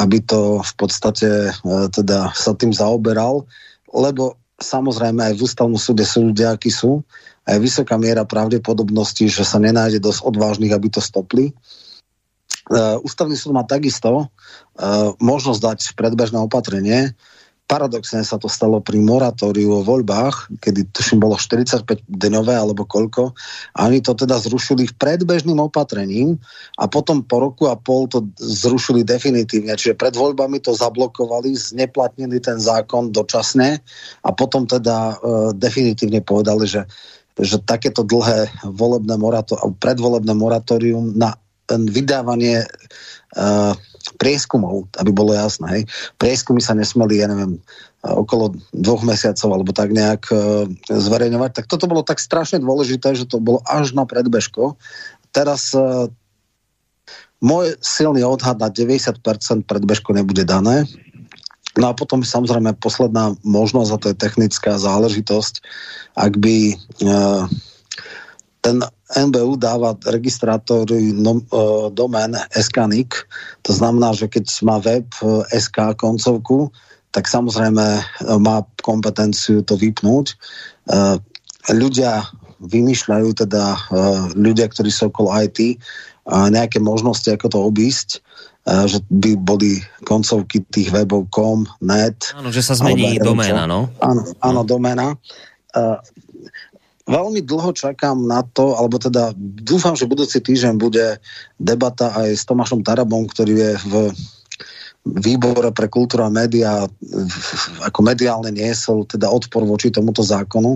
aby 0.00 0.24
to 0.24 0.64
v 0.64 0.72
podstate 0.80 1.52
uh, 1.52 1.84
teda 1.92 2.32
sa 2.32 2.56
tým 2.56 2.72
zaoberal, 2.72 3.44
lebo 3.92 4.40
samozrejme 4.56 5.28
aj 5.28 5.34
v 5.36 5.44
ústavnom 5.44 5.76
súde 5.76 6.08
sú 6.08 6.32
ľudia, 6.32 6.56
akí 6.56 6.72
sú, 6.72 7.04
aj 7.46 7.58
vysoká 7.62 7.94
miera 7.96 8.26
pravdepodobnosti, 8.26 9.30
že 9.30 9.46
sa 9.46 9.62
nenájde 9.62 10.02
dosť 10.02 10.20
odvážnych, 10.26 10.74
aby 10.74 10.90
to 10.90 10.98
stopli. 10.98 11.54
Uh, 12.66 12.98
ústavný 13.06 13.38
súd 13.38 13.54
má 13.54 13.62
takisto 13.62 14.26
uh, 14.26 15.14
možnosť 15.22 15.60
dať 15.62 15.78
predbežné 15.94 16.42
opatrenie, 16.42 17.14
Paradoxne 17.66 18.22
sa 18.22 18.38
to 18.38 18.46
stalo 18.46 18.78
pri 18.78 19.02
moratóriu 19.02 19.82
o 19.82 19.82
voľbách, 19.82 20.54
kedy 20.62 20.86
tuším 20.94 21.18
bolo 21.18 21.34
45 21.34 22.06
dňové 22.06 22.54
alebo 22.54 22.86
koľko. 22.86 23.34
A 23.74 23.90
oni 23.90 23.98
to 24.06 24.14
teda 24.14 24.38
zrušili 24.38 24.86
predbežným 24.94 25.58
opatrením 25.58 26.38
a 26.78 26.86
potom 26.86 27.26
po 27.26 27.42
roku 27.42 27.66
a 27.66 27.74
pol 27.74 28.06
to 28.06 28.22
zrušili 28.38 29.02
definitívne. 29.02 29.74
Čiže 29.74 29.98
pred 29.98 30.14
voľbami 30.14 30.62
to 30.62 30.78
zablokovali, 30.78 31.58
zneplatnili 31.58 32.38
ten 32.38 32.62
zákon 32.62 33.10
dočasne 33.10 33.82
a 34.22 34.30
potom 34.30 34.70
teda 34.70 34.96
e, 35.10 35.14
definitívne 35.58 36.22
povedali, 36.22 36.70
že 36.70 36.86
že 37.36 37.60
takéto 37.60 38.00
dlhé 38.00 38.48
volebné 38.64 39.20
moratórium, 39.20 39.76
predvolebné 39.76 40.32
moratórium 40.32 41.12
na 41.12 41.36
vydávanie 41.68 42.64
uh, 43.36 43.74
prieskumov, 44.16 44.86
aby 45.02 45.10
bolo 45.10 45.34
jasné. 45.34 45.66
Hej. 45.66 45.82
Prieskumy 46.16 46.62
sa 46.62 46.78
nesmeli, 46.78 47.20
ja 47.20 47.26
neviem, 47.26 47.58
okolo 48.06 48.54
dvoch 48.70 49.02
mesiacov 49.02 49.50
alebo 49.50 49.74
tak 49.74 49.90
nejak 49.90 50.22
e, 50.30 50.36
zverejňovať. 50.86 51.50
Tak 51.58 51.66
toto 51.66 51.90
bolo 51.90 52.06
tak 52.06 52.22
strašne 52.22 52.62
dôležité, 52.62 53.18
že 53.18 53.26
to 53.26 53.42
bolo 53.42 53.58
až 53.66 53.98
na 53.98 54.06
predbežko. 54.06 54.78
Teraz 55.34 55.74
e, 55.74 56.06
môj 57.42 57.74
silný 57.82 58.22
odhad 58.22 58.62
na 58.62 58.70
90% 58.70 59.20
predbežko 59.66 60.14
nebude 60.14 60.46
dané. 60.46 60.86
No 61.76 61.92
a 61.92 61.96
potom 61.96 62.24
samozrejme 62.24 62.80
posledná 62.80 63.36
možnosť, 63.44 63.90
a 63.92 64.00
to 64.00 64.06
je 64.12 64.16
technická 64.16 64.80
záležitosť, 64.80 65.60
ak 66.16 66.40
by 66.40 66.72
e, 66.72 66.74
ten 68.66 68.82
NBU 69.14 69.62
dáva 69.62 69.94
registrátory 70.10 71.14
no, 71.14 71.38
uh, 71.54 71.86
domén 71.94 72.34
SKNIC, 72.50 73.14
to 73.62 73.70
znamená, 73.70 74.10
že 74.10 74.26
keď 74.26 74.50
má 74.66 74.82
web 74.82 75.06
uh, 75.22 75.46
SK 75.54 75.94
koncovku, 75.94 76.74
tak 77.14 77.30
samozrejme 77.30 77.86
uh, 77.86 78.02
má 78.42 78.66
kompetenciu 78.82 79.62
to 79.62 79.78
vypnúť. 79.78 80.34
Uh, 80.90 81.22
ľudia 81.70 82.26
vymýšľajú 82.58 83.46
teda 83.46 83.64
uh, 83.78 84.34
ľudia, 84.34 84.66
ktorí 84.66 84.90
sú 84.90 85.14
okolo 85.14 85.30
IT, 85.38 85.78
uh, 86.26 86.50
nejaké 86.50 86.82
možnosti, 86.82 87.30
ako 87.30 87.46
to 87.46 87.58
obísť, 87.62 88.18
uh, 88.18 88.25
že 88.66 88.98
by 89.06 89.38
boli 89.38 89.78
koncovky 90.02 90.66
tých 90.74 90.90
webov 90.90 91.30
com, 91.30 91.62
net. 91.78 92.34
Áno, 92.34 92.50
že 92.50 92.66
sa 92.66 92.74
zmení 92.74 93.22
doména, 93.22 93.62
no? 93.70 93.86
Áno, 94.02 94.26
áno, 94.42 94.60
doména. 94.66 95.14
Uh, 95.70 96.02
veľmi 97.06 97.46
dlho 97.46 97.70
čakám 97.70 98.18
na 98.26 98.42
to, 98.42 98.74
alebo 98.74 98.98
teda 98.98 99.30
dúfam, 99.38 99.94
že 99.94 100.10
budúci 100.10 100.42
týždeň 100.42 100.74
bude 100.82 101.22
debata 101.62 102.10
aj 102.18 102.34
s 102.34 102.42
Tomášom 102.42 102.82
Tarabom, 102.82 103.30
ktorý 103.30 103.54
je 103.54 103.72
v 103.86 103.94
výbore 105.06 105.70
pre 105.70 105.86
kultúru 105.86 106.26
a 106.26 106.34
média 106.34 106.82
ako 107.86 108.00
mediálne 108.02 108.50
niesol 108.50 109.06
teda 109.06 109.30
odpor 109.30 109.62
voči 109.62 109.94
tomuto 109.94 110.26
zákonu 110.26 110.74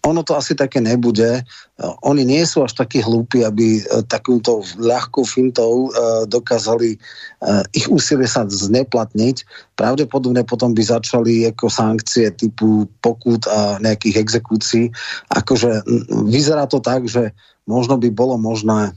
ono 0.00 0.24
to 0.24 0.32
asi 0.32 0.56
také 0.56 0.80
nebude. 0.80 1.44
Oni 2.00 2.24
nie 2.24 2.40
sú 2.48 2.64
až 2.64 2.72
takí 2.72 3.04
hlúpi, 3.04 3.44
aby 3.44 3.80
e, 3.80 3.82
takúto 4.08 4.64
ľahkou 4.80 5.28
fintou 5.28 5.88
e, 5.88 6.24
dokázali 6.24 6.96
e, 6.96 6.98
ich 7.76 7.84
úsilie 7.92 8.24
sa 8.24 8.48
zneplatniť. 8.48 9.44
Pravdepodobne 9.76 10.40
potom 10.48 10.72
by 10.72 10.80
začali 10.80 11.44
ako 11.52 11.68
sankcie 11.68 12.32
typu 12.32 12.88
pokut 13.04 13.44
a 13.44 13.76
nejakých 13.84 14.24
exekúcií. 14.24 14.88
Akože 15.36 15.84
vyzerá 16.28 16.64
to 16.64 16.80
tak, 16.80 17.04
že 17.04 17.36
možno 17.68 18.00
by 18.00 18.08
bolo 18.08 18.40
možné 18.40 18.96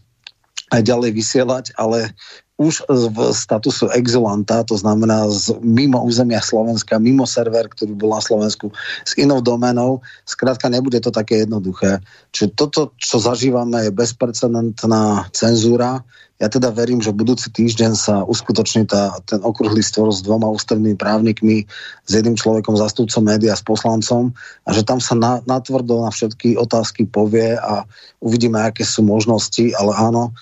aj 0.72 0.82
ďalej 0.88 1.12
vysielať, 1.20 1.66
ale 1.76 2.16
už 2.54 2.86
v 2.86 3.34
statusu 3.34 3.90
exulanta, 3.98 4.62
to 4.62 4.78
znamená 4.78 5.26
z, 5.34 5.58
mimo 5.66 5.98
územia 6.06 6.38
Slovenska, 6.38 7.02
mimo 7.02 7.26
server, 7.26 7.66
ktorý 7.66 7.98
bol 7.98 8.14
na 8.14 8.22
Slovensku, 8.22 8.70
s 9.02 9.18
inou 9.18 9.42
domenou, 9.42 10.06
skrátka 10.22 10.70
nebude 10.70 11.02
to 11.02 11.10
také 11.10 11.50
jednoduché. 11.50 11.98
Čiže 12.30 12.54
toto, 12.54 12.94
čo 13.02 13.18
zažívame, 13.18 13.90
je 13.90 13.98
bezprecedentná 13.98 15.34
cenzúra. 15.34 16.06
Ja 16.38 16.46
teda 16.46 16.70
verím, 16.70 17.02
že 17.02 17.16
budúci 17.16 17.50
týždeň 17.50 17.92
sa 17.98 18.22
uskutoční 18.22 18.86
tá, 18.86 19.18
ten 19.26 19.42
okrúhly 19.42 19.82
stvor 19.82 20.14
s 20.14 20.22
dvoma 20.22 20.46
ústavnými 20.54 20.94
právnikmi, 20.94 21.66
s 22.06 22.12
jedným 22.14 22.38
človekom, 22.38 22.78
zastupcom 22.78 23.24
média, 23.34 23.58
s 23.58 23.66
poslancom 23.66 24.30
a 24.68 24.70
že 24.78 24.86
tam 24.86 25.02
sa 25.02 25.18
na, 25.18 25.42
natvrdo 25.50 26.06
na 26.06 26.14
všetky 26.14 26.54
otázky 26.54 27.10
povie 27.10 27.58
a 27.58 27.88
uvidíme, 28.22 28.62
aké 28.62 28.86
sú 28.86 29.02
možnosti, 29.02 29.74
ale 29.74 29.94
áno, 29.98 30.36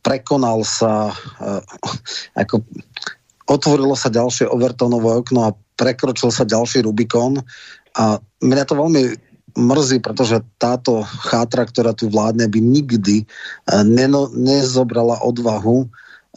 prekonal 0.00 0.64
sa, 0.64 1.12
eh, 1.40 1.60
ako 2.40 2.64
otvorilo 3.48 3.92
sa 3.92 4.08
ďalšie 4.08 4.48
Overtonové 4.48 5.12
okno 5.12 5.52
a 5.52 5.56
prekročil 5.76 6.32
sa 6.32 6.48
ďalší 6.48 6.88
Rubikon 6.88 7.44
a 7.92 8.16
mňa 8.40 8.64
to 8.64 8.74
veľmi 8.80 9.02
mrzí, 9.52 10.00
pretože 10.00 10.40
táto 10.56 11.04
chátra, 11.28 11.68
ktorá 11.68 11.92
tu 11.92 12.08
vládne, 12.08 12.48
by 12.48 12.60
nikdy 12.60 13.28
eh, 13.28 13.84
neno, 13.84 14.32
nezobrala 14.32 15.20
odvahu 15.20 15.88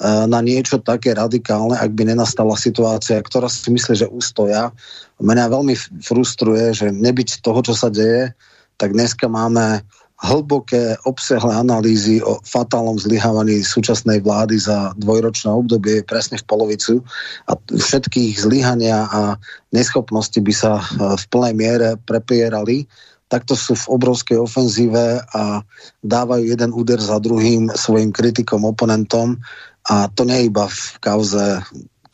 na 0.04 0.43
niečo 0.43 0.84
také 0.84 1.15
radikálne, 1.15 1.80
ak 1.80 1.95
by 1.95 2.12
nenastala 2.12 2.60
situácia, 2.60 3.15
ktorá 3.15 3.47
si 3.47 3.71
myslí, 3.71 4.04
že 4.04 4.12
ustoja. 4.12 4.75
Mňa 5.23 5.47
veľmi 5.47 5.71
frustruje, 6.04 6.75
že 6.75 6.91
nebyť 6.91 7.39
toho, 7.39 7.63
čo 7.63 7.71
sa 7.71 7.88
deje, 7.88 8.36
tak 8.75 8.91
dneska 8.91 9.32
máme 9.32 9.88
hlboké, 10.25 10.97
obsahlé 11.05 11.53
analýzy 11.53 12.19
o 12.25 12.41
fatálnom 12.41 12.97
zlyhávaní 12.97 13.61
súčasnej 13.61 14.25
vlády 14.25 14.57
za 14.57 14.97
dvojročné 14.97 15.53
obdobie 15.53 16.01
presne 16.01 16.41
v 16.41 16.47
polovicu. 16.49 16.93
A 17.45 17.53
všetkých 17.69 18.41
zlyhania 18.41 19.05
a 19.05 19.38
neschopnosti 19.69 20.41
by 20.41 20.53
sa 20.53 20.81
e, 20.81 20.83
v 21.15 21.23
plnej 21.29 21.53
miere 21.53 21.89
prepierali. 22.01 22.89
Takto 23.29 23.53
sú 23.53 23.77
v 23.77 23.89
obrovskej 24.01 24.38
ofenzíve 24.41 25.21
a 25.33 25.61
dávajú 26.01 26.43
jeden 26.45 26.71
úder 26.73 26.97
za 27.01 27.21
druhým 27.21 27.69
svojim 27.73 28.09
kritikom, 28.09 28.65
oponentom. 28.65 29.38
A 29.85 30.09
to 30.09 30.25
nie 30.25 30.49
iba 30.49 30.65
v 30.65 30.81
kauze 31.01 31.61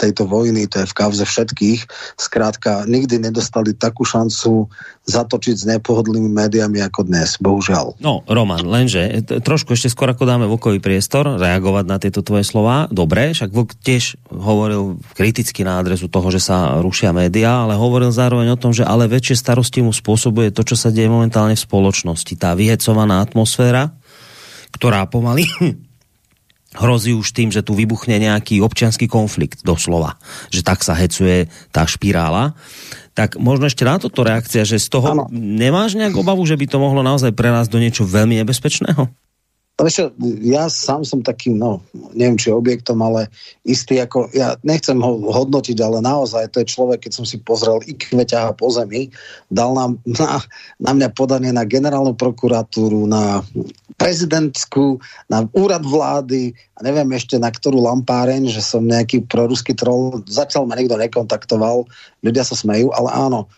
tejto 0.01 0.25
vojny, 0.25 0.65
to 0.65 0.81
je 0.81 0.89
v 0.89 0.97
kauze 0.97 1.21
všetkých, 1.21 1.85
skrátka 2.17 2.89
nikdy 2.89 3.21
nedostali 3.21 3.77
takú 3.77 4.01
šancu 4.01 4.65
zatočiť 5.05 5.55
s 5.57 5.65
nepohodlými 5.69 6.29
médiami 6.29 6.81
ako 6.81 7.05
dnes, 7.05 7.37
bohužiaľ. 7.37 8.01
No, 8.01 8.25
Roman, 8.25 8.65
lenže 8.65 9.21
trošku 9.41 9.77
ešte 9.77 9.93
skôr 9.93 10.09
ako 10.09 10.25
dáme 10.25 10.49
Vokovi 10.49 10.81
priestor 10.81 11.37
reagovať 11.37 11.85
na 11.85 11.97
tieto 12.01 12.25
tvoje 12.25 12.45
slova, 12.45 12.89
dobre, 12.89 13.33
však 13.37 13.49
Vok 13.53 13.77
tiež 13.77 14.17
hovoril 14.31 14.97
kriticky 15.13 15.61
na 15.61 15.77
adresu 15.77 16.09
toho, 16.09 16.31
že 16.33 16.41
sa 16.41 16.79
rušia 16.81 17.13
médiá, 17.13 17.67
ale 17.67 17.77
hovoril 17.77 18.09
zároveň 18.09 18.55
o 18.55 18.61
tom, 18.61 18.71
že 18.71 18.87
ale 18.87 19.11
väčšie 19.11 19.37
starosti 19.37 19.83
mu 19.85 19.93
spôsobuje 19.93 20.49
to, 20.55 20.65
čo 20.65 20.79
sa 20.79 20.89
deje 20.89 21.11
momentálne 21.11 21.53
v 21.53 21.65
spoločnosti. 21.65 22.33
Tá 22.39 22.55
vyhecovaná 22.57 23.21
atmosféra, 23.21 23.93
ktorá 24.71 25.05
pomaly 25.05 25.45
hrozí 26.75 27.11
už 27.11 27.35
tým, 27.35 27.51
že 27.51 27.63
tu 27.63 27.75
vybuchne 27.75 28.15
nejaký 28.15 28.63
občianský 28.63 29.11
konflikt, 29.11 29.63
doslova. 29.67 30.15
Že 30.53 30.61
tak 30.63 30.79
sa 30.87 30.95
hecuje 30.95 31.51
tá 31.75 31.83
špirála. 31.83 32.55
Tak 33.11 33.35
možno 33.35 33.67
ešte 33.67 33.83
na 33.83 33.99
toto 33.99 34.23
reakcia, 34.23 34.63
že 34.63 34.79
z 34.79 34.87
toho 34.87 35.07
ano. 35.11 35.23
nemáš 35.31 35.99
nejak 35.99 36.15
obavu, 36.15 36.47
že 36.47 36.55
by 36.55 36.65
to 36.71 36.77
mohlo 36.79 37.03
naozaj 37.03 37.35
prerásť 37.35 37.75
do 37.75 37.79
niečo 37.83 38.07
veľmi 38.07 38.39
nebezpečného? 38.39 39.11
Vieš, 39.79 40.13
ja 40.45 40.69
sám 40.69 41.01
som 41.01 41.25
takým, 41.25 41.57
no, 41.57 41.81
neviem, 42.13 42.37
či 42.37 42.53
objektom, 42.53 43.01
ale 43.01 43.33
istý, 43.65 43.97
ako, 43.97 44.29
ja 44.29 44.53
nechcem 44.61 45.01
ho 45.01 45.25
hodnotiť, 45.33 45.73
ale 45.81 46.05
naozaj 46.05 46.53
to 46.53 46.61
je 46.61 46.69
človek, 46.69 47.07
keď 47.07 47.11
som 47.17 47.25
si 47.25 47.41
pozrel 47.41 47.81
i 47.89 47.97
kveťa 47.97 48.53
po 48.61 48.69
zemi, 48.69 49.09
dal 49.49 49.73
nám 49.73 49.97
na, 50.05 50.37
na 50.77 50.91
mňa 50.93 51.09
podanie 51.17 51.49
na 51.49 51.65
generálnu 51.65 52.13
prokuratúru, 52.13 53.09
na 53.09 53.41
prezidentskú, 53.97 55.01
na 55.25 55.49
úrad 55.57 55.81
vlády 55.81 56.53
a 56.77 56.85
neviem 56.85 57.09
ešte 57.17 57.41
na 57.41 57.49
ktorú 57.49 57.81
lampáreň, 57.81 58.53
že 58.53 58.61
som 58.61 58.85
nejaký 58.85 59.25
proruský 59.25 59.73
troll, 59.73 60.21
zatiaľ 60.29 60.69
ma 60.69 60.77
niekto 60.77 60.93
nekontaktoval, 60.93 61.89
ľudia 62.21 62.45
sa 62.45 62.53
smejú, 62.53 62.93
ale 62.93 63.09
áno, 63.09 63.49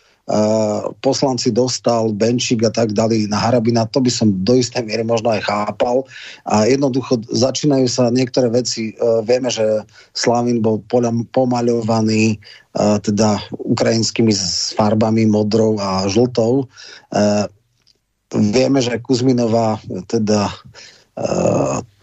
poslanci 1.04 1.52
dostal, 1.52 2.08
Benčík 2.16 2.64
a 2.64 2.72
tak 2.72 2.96
dali 2.96 3.28
na 3.28 3.36
Harabina, 3.36 3.84
to 3.84 4.00
by 4.00 4.08
som 4.08 4.32
do 4.40 4.56
istej 4.56 4.80
miery 4.88 5.04
možno 5.04 5.28
aj 5.28 5.44
chápal. 5.44 6.08
A 6.48 6.64
jednoducho 6.64 7.20
začínajú 7.28 7.84
sa 7.92 8.08
niektoré 8.08 8.48
veci, 8.48 8.96
uh, 8.96 9.20
vieme, 9.20 9.52
že 9.52 9.84
Slavin 10.16 10.64
bol 10.64 10.80
pomaľovaný 11.28 12.40
uh, 12.40 12.96
teda 13.04 13.36
ukrajinskými 13.52 14.32
farbami 14.80 15.28
modrou 15.28 15.76
a 15.76 16.08
žltou. 16.08 16.66
Vieme, 18.34 18.82
že 18.82 18.98
Kuzminová 18.98 19.78
teda 20.10 20.50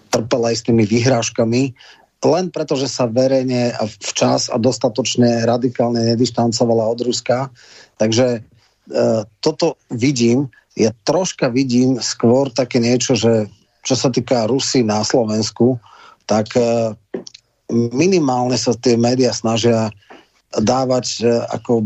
trpela 0.07 0.55
istými 0.55 0.87
vyhrážkami 0.87 1.75
len 2.21 2.53
preto, 2.53 2.77
že 2.77 2.85
sa 2.85 3.09
verejne 3.09 3.73
a 3.73 3.89
včas 3.89 4.53
a 4.53 4.61
dostatočne 4.61 5.41
radikálne 5.41 6.05
nedištancovala 6.13 6.85
od 6.85 7.01
Ruska. 7.01 7.49
Takže 8.01 8.27
e, 8.33 8.39
toto 9.45 9.77
vidím, 9.93 10.49
ja 10.73 10.89
troška 11.05 11.53
vidím 11.53 12.01
skôr 12.01 12.49
také 12.49 12.81
niečo, 12.81 13.13
že 13.13 13.45
čo 13.85 13.93
sa 13.93 14.09
týka 14.09 14.49
Rusy 14.49 14.81
na 14.81 15.05
Slovensku, 15.05 15.77
tak 16.25 16.57
e, 16.57 16.97
minimálne 17.93 18.57
sa 18.57 18.73
tie 18.73 18.97
médiá 18.97 19.29
snažia 19.29 19.93
dávať 20.57 21.05
e, 21.21 21.45
ako, 21.53 21.85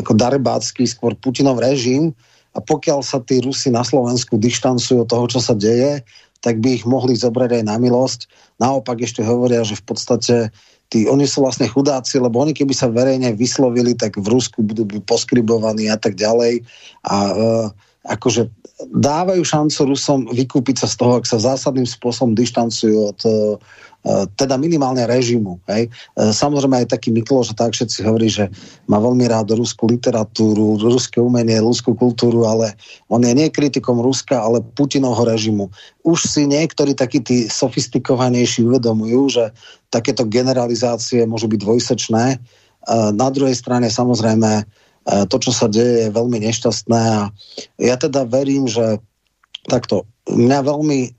ako 0.00 0.12
darebácky 0.16 0.88
skôr 0.88 1.12
Putinov 1.20 1.60
režim 1.60 2.16
a 2.56 2.64
pokiaľ 2.64 3.04
sa 3.04 3.20
tí 3.20 3.44
Rusi 3.44 3.68
na 3.68 3.84
Slovensku 3.84 4.40
dištancujú 4.40 5.04
od 5.04 5.10
toho, 5.12 5.28
čo 5.28 5.44
sa 5.44 5.52
deje, 5.52 6.00
tak 6.40 6.56
by 6.64 6.80
ich 6.80 6.88
mohli 6.88 7.12
zobrať 7.12 7.60
aj 7.60 7.64
na 7.68 7.76
milosť. 7.76 8.26
Naopak 8.56 9.04
ešte 9.04 9.20
hovoria, 9.20 9.60
že 9.60 9.76
v 9.76 9.84
podstate 9.84 10.36
tí, 10.90 11.06
oni 11.06 11.24
sú 11.24 11.46
vlastne 11.46 11.70
chudáci, 11.70 12.18
lebo 12.18 12.42
oni 12.42 12.52
keby 12.52 12.74
sa 12.74 12.90
verejne 12.90 13.32
vyslovili, 13.38 13.94
tak 13.94 14.18
v 14.18 14.26
Rusku 14.26 14.66
budú 14.66 14.84
poskribovaní 15.06 15.86
a 15.86 15.96
tak 15.96 16.18
ďalej. 16.18 16.66
A 17.06 17.16
e, 17.30 17.34
akože 18.10 18.50
dávajú 18.90 19.42
šancu 19.46 19.94
Rusom 19.94 20.20
vykúpiť 20.34 20.82
sa 20.82 20.88
z 20.90 20.94
toho, 20.98 21.12
ak 21.22 21.24
sa 21.30 21.38
zásadným 21.38 21.86
spôsobom 21.86 22.34
dištancujú 22.34 22.96
od 23.14 23.20
e, 23.22 23.30
E, 24.00 24.24
teda 24.32 24.56
minimálne 24.56 25.04
režimu. 25.04 25.60
Hej. 25.68 25.92
E, 26.16 26.32
samozrejme 26.32 26.80
aj 26.80 26.96
taký 26.96 27.12
Mikloš, 27.12 27.52
tak 27.52 27.76
všetci 27.76 28.00
hovorí, 28.08 28.32
že 28.32 28.48
má 28.88 28.96
veľmi 28.96 29.28
rád 29.28 29.52
ruskú 29.52 29.92
literatúru, 29.92 30.80
ruské 30.80 31.20
umenie, 31.20 31.60
ruskú 31.60 31.92
kultúru, 31.92 32.48
ale 32.48 32.72
on 33.12 33.20
je 33.20 33.36
nie 33.36 33.52
kritikom 33.52 34.00
Ruska, 34.00 34.40
ale 34.40 34.64
Putinovho 34.72 35.28
režimu. 35.28 35.68
Už 36.00 36.24
si 36.24 36.48
niektorí 36.48 36.96
takí 36.96 37.20
tí 37.20 37.44
sofistikovanejší 37.52 38.64
uvedomujú, 38.64 39.20
že 39.36 39.44
takéto 39.92 40.24
generalizácie 40.24 41.28
môžu 41.28 41.52
byť 41.52 41.60
dvojsečné. 41.60 42.40
Na 43.12 43.28
druhej 43.28 43.52
strane 43.52 43.92
samozrejme 43.92 44.64
to, 45.26 45.36
čo 45.42 45.50
sa 45.50 45.66
deje, 45.66 46.06
je 46.06 46.16
veľmi 46.16 46.38
nešťastné 46.38 47.00
a 47.00 47.22
ja 47.82 47.96
teda 47.98 48.28
verím, 48.28 48.70
že 48.70 49.02
takto 49.66 50.08
mňa 50.30 50.58
veľmi 50.62 51.00
e, 51.04 51.10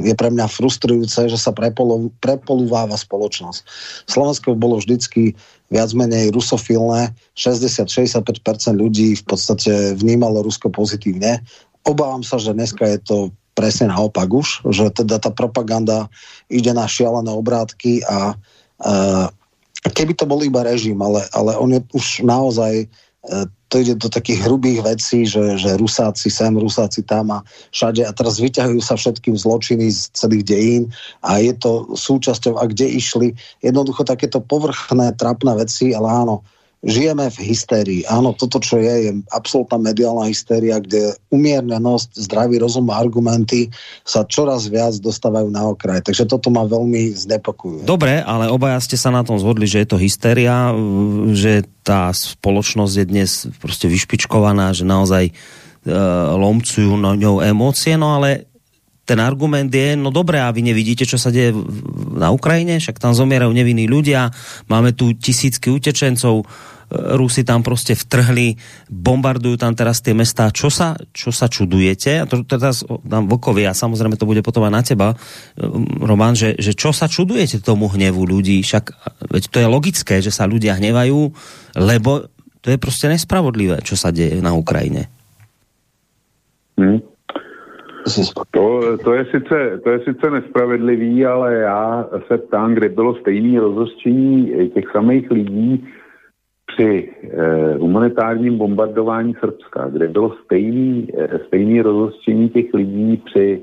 je 0.00 0.14
pre 0.16 0.28
mňa 0.32 0.46
frustrujúce, 0.48 1.28
že 1.28 1.38
sa 1.38 1.52
prepolu, 1.52 2.10
prepolúváva 2.18 2.96
spoločnosť. 2.96 3.60
Slovensko 4.08 4.56
bolo 4.56 4.80
vždycky 4.80 5.36
viac 5.70 5.92
menej 5.94 6.34
rusofilné, 6.34 7.14
60-65% 7.36 8.26
ľudí 8.74 9.14
v 9.14 9.24
podstate 9.28 9.94
vnímalo 9.94 10.42
Rusko 10.42 10.72
pozitívne. 10.72 11.44
Obávam 11.86 12.26
sa, 12.26 12.40
že 12.40 12.56
dneska 12.56 12.88
je 12.88 12.98
to 13.00 13.16
presne 13.54 13.92
naopak 13.92 14.30
už, 14.30 14.64
že 14.72 14.88
teda 14.94 15.20
tá 15.20 15.30
propaganda 15.30 16.08
ide 16.48 16.72
na 16.72 16.88
šialené 16.88 17.30
obrátky 17.30 18.02
a 18.08 18.32
e, 18.32 18.36
keby 19.94 20.16
to 20.16 20.24
bol 20.24 20.40
iba 20.40 20.64
režim, 20.64 20.96
ale, 21.00 21.28
ale 21.36 21.54
on 21.60 21.70
je 21.76 21.80
už 21.92 22.24
naozaj 22.24 22.88
to 23.70 23.74
ide 23.78 23.94
do 24.00 24.08
takých 24.08 24.48
hrubých 24.48 24.80
vecí, 24.82 25.28
že, 25.28 25.60
že 25.60 25.76
Rusáci 25.76 26.32
sem, 26.32 26.56
Rusáci 26.56 27.04
tam 27.04 27.30
a 27.30 27.44
všade. 27.70 28.02
A 28.02 28.10
teraz 28.16 28.40
vyťahujú 28.40 28.80
sa 28.80 28.96
všetkým 28.96 29.36
zločiny 29.36 29.92
z 29.92 30.10
celých 30.16 30.44
dejín 30.48 30.82
a 31.22 31.38
je 31.38 31.52
to 31.54 31.94
súčasťou, 31.94 32.58
a 32.58 32.66
kde 32.66 32.88
išli. 32.90 33.36
Jednoducho 33.62 34.08
takéto 34.08 34.40
povrchné, 34.40 35.14
trapné 35.20 35.52
veci, 35.54 35.92
ale 35.92 36.08
áno, 36.08 36.42
žijeme 36.80 37.28
v 37.28 37.38
hystérii. 37.52 38.00
Áno, 38.08 38.32
toto, 38.32 38.56
čo 38.56 38.80
je, 38.80 38.94
je 39.08 39.12
absolútna 39.36 39.76
mediálna 39.76 40.32
hystéria, 40.32 40.80
kde 40.80 41.12
umiernenosť, 41.28 42.16
zdravý 42.24 42.56
rozum 42.56 42.88
a 42.88 42.96
argumenty 42.96 43.68
sa 44.00 44.24
čoraz 44.24 44.64
viac 44.72 44.96
dostávajú 44.96 45.52
na 45.52 45.68
okraj. 45.68 46.00
Takže 46.00 46.24
toto 46.24 46.48
ma 46.48 46.64
veľmi 46.64 47.12
znepokojuje. 47.12 47.84
Dobre, 47.84 48.24
ale 48.24 48.48
obaja 48.48 48.80
ste 48.80 48.96
sa 48.96 49.12
na 49.12 49.20
tom 49.20 49.36
zhodli, 49.36 49.68
že 49.68 49.84
je 49.84 49.88
to 49.92 50.00
hysteria, 50.00 50.72
že 51.36 51.68
tá 51.84 52.08
spoločnosť 52.16 52.94
je 52.96 53.06
dnes 53.06 53.30
proste 53.60 53.84
vyšpičkovaná, 53.84 54.72
že 54.72 54.88
naozaj 54.88 55.24
e, 55.28 55.32
lomcujú 56.32 56.96
na 56.96 57.12
ňou 57.12 57.44
emócie, 57.44 58.00
no 58.00 58.16
ale 58.16 58.49
ten 59.10 59.18
argument 59.18 59.66
je, 59.66 59.98
no 59.98 60.14
dobré, 60.14 60.38
a 60.38 60.54
vy 60.54 60.62
nevidíte, 60.62 61.02
čo 61.02 61.18
sa 61.18 61.34
deje 61.34 61.50
na 62.14 62.30
Ukrajine, 62.30 62.78
však 62.78 63.02
tam 63.02 63.10
zomierajú 63.10 63.50
nevinní 63.50 63.90
ľudia, 63.90 64.30
máme 64.70 64.94
tu 64.94 65.10
tisícky 65.18 65.66
utečencov, 65.66 66.46
Rusi 66.90 67.46
tam 67.46 67.62
prostě 67.62 67.94
vtrhli, 67.94 68.58
bombardujú 68.90 69.54
tam 69.56 69.78
teraz 69.78 70.02
tie 70.02 70.10
mestá. 70.10 70.50
Čo 70.50 70.74
sa, 70.74 70.98
čo 71.14 71.30
sa 71.30 71.46
čudujete? 71.46 72.18
A 72.18 72.26
to 72.26 72.42
teraz 72.42 72.82
dám 73.06 73.30
Vokovi 73.30 73.62
a 73.62 73.78
samozrejme 73.78 74.18
to 74.18 74.26
bude 74.26 74.42
potom 74.42 74.66
aj 74.66 74.72
na 74.74 74.82
teba, 74.82 75.14
um, 75.14 75.86
Roman, 76.02 76.34
že, 76.34 76.58
že 76.58 76.74
čo 76.74 76.90
sa 76.90 77.06
čudujete 77.06 77.62
tomu 77.62 77.86
hnevu 77.86 78.26
ľudí? 78.26 78.66
Však 78.66 78.90
veď 79.30 79.42
to 79.54 79.56
je 79.62 79.66
logické, 79.70 80.18
že 80.18 80.34
sa 80.34 80.50
ľudia 80.50 80.82
hnevajú, 80.82 81.30
lebo 81.78 82.26
to 82.60 82.74
je 82.74 82.78
prostě 82.78 83.06
nespravodlivé, 83.08 83.86
čo 83.86 83.94
sa 83.94 84.10
deje 84.10 84.42
na 84.42 84.52
Ukrajine. 84.52 85.06
Hmm. 86.74 86.98
To, 88.50 88.98
to, 89.04 89.14
je 89.14 89.24
sice, 89.24 89.80
to 89.84 89.90
je 89.90 90.00
sice 90.00 90.30
nespravedlivý, 90.30 91.26
ale 91.26 91.54
já 91.54 92.08
se 92.26 92.38
ptám, 92.38 92.74
kde 92.74 92.88
bylo 92.88 93.14
stejné 93.14 93.60
rozhořčení 93.60 94.70
těch 94.74 94.84
samých 94.92 95.30
lidí, 95.30 95.88
při 96.74 97.12
eh, 97.22 97.74
humanitárním 97.74 98.58
bombardování 98.58 99.34
Srbska, 99.40 99.88
kde 99.88 100.08
bylo 100.08 100.36
stejný, 100.44 101.08
eh, 101.18 101.38
stejný 101.46 101.82
rozhořčení 101.82 102.48
těch 102.48 102.74
lidí 102.74 103.16
při 103.16 103.62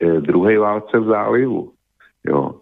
eh, 0.00 0.20
druhé 0.20 0.58
válce 0.58 0.98
v 0.98 1.04
zálivu. 1.04 1.72
Jo. 2.26 2.54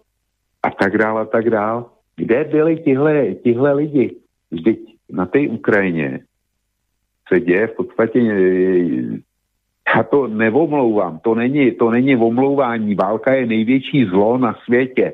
A 0.63 0.69
tak 0.71 0.97
dál, 0.97 1.17
a 1.17 1.25
tak 1.25 1.49
dál. 1.49 1.89
Kde 2.15 2.43
byli 2.43 2.77
tihle, 2.77 3.35
tihle 3.35 3.73
lidi? 3.73 4.15
Vždyť 4.51 4.79
na 5.09 5.25
té 5.25 5.39
Ukrajině 5.39 6.19
se 7.33 7.39
děje 7.39 7.67
v 7.67 7.75
podstatě 7.75 8.19
eh, 8.19 9.28
já 9.95 10.03
to 10.03 10.27
nevomlouvám, 10.27 11.19
to 11.19 11.35
není, 11.35 11.71
to 11.71 11.91
není 11.91 12.15
omlouvání. 12.15 12.95
Válka 12.95 13.33
je 13.33 13.45
největší 13.45 14.05
zlo 14.05 14.37
na 14.37 14.55
světě 14.65 15.13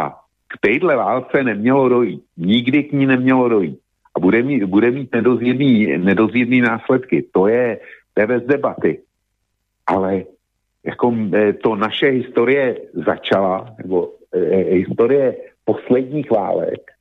a 0.00 0.10
k 0.48 0.58
téhle 0.60 0.96
válce 0.96 1.44
nemělo 1.44 1.88
dojít. 1.88 2.22
Nikdy 2.36 2.84
k 2.84 2.92
ní 2.92 3.06
nemělo 3.06 3.48
dojít 3.48 3.78
a 4.16 4.20
bude 4.20 4.42
mít, 4.42 4.64
bude 4.64 4.90
mít 4.90 5.14
nedozírný, 5.14 5.98
nedozírný 5.98 6.60
následky. 6.60 7.26
To 7.32 7.46
je, 7.46 7.78
to 8.14 8.20
je 8.20 8.26
bez 8.26 8.42
debaty. 8.42 9.00
Ale 9.86 10.22
jako 10.84 11.14
e, 11.34 11.52
to 11.52 11.76
naše 11.76 12.06
historie 12.06 12.76
začala, 12.92 13.74
nebo 13.82 14.12
eh, 14.34 14.56
historie 14.56 15.36
posledních 15.64 16.30
válek, 16.30 16.95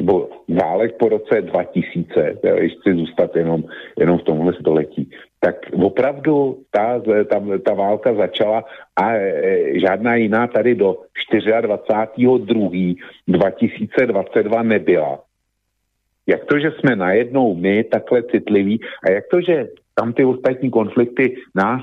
nebo 0.00 0.28
válek 0.48 0.96
po 0.96 1.08
roce 1.08 1.42
2000, 1.42 2.38
když 2.58 2.72
chci 2.72 2.94
zůstat 2.94 3.36
jenom, 3.36 3.64
jenom 3.98 4.18
v 4.18 4.22
tomhle 4.22 4.52
století, 4.52 5.10
tak 5.40 5.56
opravdu 5.72 6.62
ta, 6.70 7.00
ta, 7.30 7.42
ta 7.64 7.74
válka 7.74 8.14
začala 8.14 8.64
a 8.96 9.12
e, 9.12 9.80
žádná 9.80 10.14
jiná 10.14 10.46
tady 10.46 10.74
do 10.74 10.96
24.2.2022 11.32 12.96
2022 13.28 14.62
nebyla. 14.62 15.20
Jak 16.26 16.44
to, 16.44 16.58
že 16.58 16.70
jsme 16.70 16.96
najednou 16.96 17.54
my 17.54 17.84
takhle 17.84 18.22
citliví 18.22 18.80
a 19.06 19.10
jak 19.10 19.24
to, 19.30 19.40
že 19.40 19.68
tam 19.94 20.12
ty 20.12 20.24
ostatní 20.24 20.70
konflikty 20.70 21.36
nás 21.54 21.82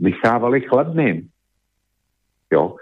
vysávaly 0.00 0.60
chladným. 0.60 1.28
Jo. 2.52 2.76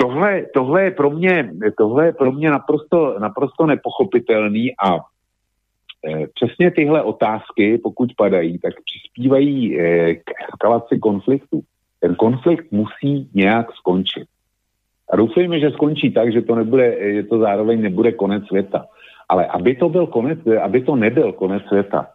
Tohle, 0.00 0.46
tohle, 0.54 0.84
je 0.84 0.90
pro 0.90 1.10
mě, 1.10 1.50
tohle 1.78 2.06
je 2.06 2.12
pro 2.12 2.32
mě 2.32 2.50
naprosto, 2.50 3.18
naprosto 3.18 3.66
nepochopitelný 3.66 4.70
a 4.84 4.96
e, 4.96 6.26
přesně 6.34 6.70
tyhle 6.70 7.02
otázky, 7.02 7.78
pokud 7.78 8.14
padají, 8.16 8.58
tak 8.58 8.74
přispívají 8.84 9.80
e, 9.80 10.14
k 10.14 10.30
eskalaci 10.48 10.98
konfliktu. 10.98 11.60
Ten 12.00 12.14
konflikt 12.14 12.72
musí 12.72 13.30
nějak 13.34 13.72
skončit. 13.72 14.26
A 15.10 15.16
doufejme, 15.16 15.60
že 15.60 15.70
skončí 15.70 16.12
tak, 16.12 16.32
že 16.32 16.42
to, 16.42 16.54
nebude, 16.54 17.14
že 17.14 17.22
to 17.22 17.38
zároveň 17.38 17.82
nebude 17.82 18.12
konec 18.12 18.46
světa. 18.46 18.86
Ale 19.28 19.46
aby 19.46 19.74
to, 19.74 19.88
byl 19.88 20.06
konec, 20.06 20.38
aby 20.62 20.82
to 20.82 20.96
nebyl 20.96 21.32
konec 21.32 21.62
světa, 21.68 22.06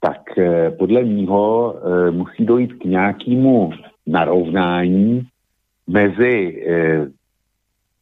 tak 0.00 0.38
eh, 0.38 0.70
podle 0.70 1.02
mýho 1.02 1.74
musí 2.10 2.46
dojít 2.46 2.72
k 2.72 2.84
nějakému 2.84 3.70
narovnání 4.06 5.28
mezi 5.86 6.64
eh, 6.68 7.06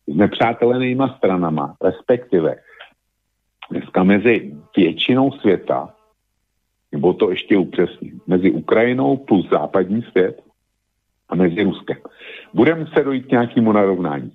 nepřátelenýma 0.06 1.14
stranama, 1.16 1.76
respektive 1.82 2.56
dneska 3.70 4.02
mezi 4.02 4.54
většinou 4.76 5.32
světa, 5.32 5.94
nebo 6.92 7.12
to 7.12 7.30
ještě 7.30 7.58
upřesním, 7.58 8.20
mezi 8.26 8.50
Ukrajinou 8.50 9.16
plus 9.16 9.50
západní 9.50 10.02
svět 10.02 10.42
a 11.28 11.34
mezi 11.34 11.62
Ruskem. 11.62 11.96
Bude 12.54 12.74
muset 12.74 13.04
dojít 13.04 13.26
k 13.26 13.30
nějakému 13.30 13.72
narovnání. 13.72 14.32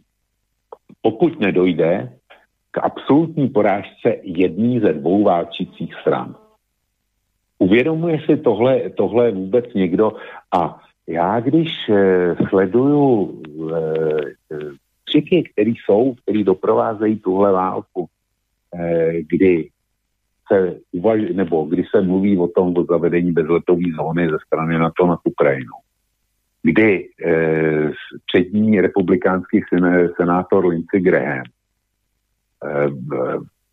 Pokud 1.01 1.39
nedojde, 1.39 2.17
absolutní 2.81 3.49
porážce 3.49 4.15
jedný 4.23 4.79
ze 4.79 4.93
dvou 4.93 5.23
válčících 5.23 5.95
stran. 6.01 6.35
Uvědomuje 7.59 8.19
si 8.25 8.37
tohle, 8.37 8.89
tohle 8.89 9.31
vůbec 9.31 9.73
někdo? 9.73 10.11
A 10.51 10.79
já, 11.07 11.39
když 11.39 11.69
eh, 11.89 12.35
sleduju 12.49 13.41
eh, 13.71 14.57
křiky, 15.05 15.49
které 15.53 15.71
jsou, 15.71 16.13
které 16.13 16.43
doprovázejí 16.43 17.19
tuhle 17.19 17.51
válku, 17.51 18.07
eh, 18.75 19.13
kdy 19.29 19.69
se 20.51 20.79
uvaž, 20.91 21.21
nebo 21.33 21.65
kdy 21.65 21.83
se 21.95 22.01
mluví 22.01 22.37
o 22.37 22.47
tom 22.47 22.77
o 22.77 22.85
zavedení 22.85 23.31
bezletové 23.31 23.83
zóny 23.95 24.29
ze 24.29 24.37
strany 24.45 24.79
NATO 24.79 25.07
nad 25.07 25.19
Ukrajinou, 25.23 25.79
kdy 26.63 27.09
eh, 27.25 27.91
přední 28.25 28.81
republikánský 28.81 29.61
senátor 30.17 30.65
Lindsey 30.65 31.01
Graham 31.01 31.43
Eh, 32.65 32.89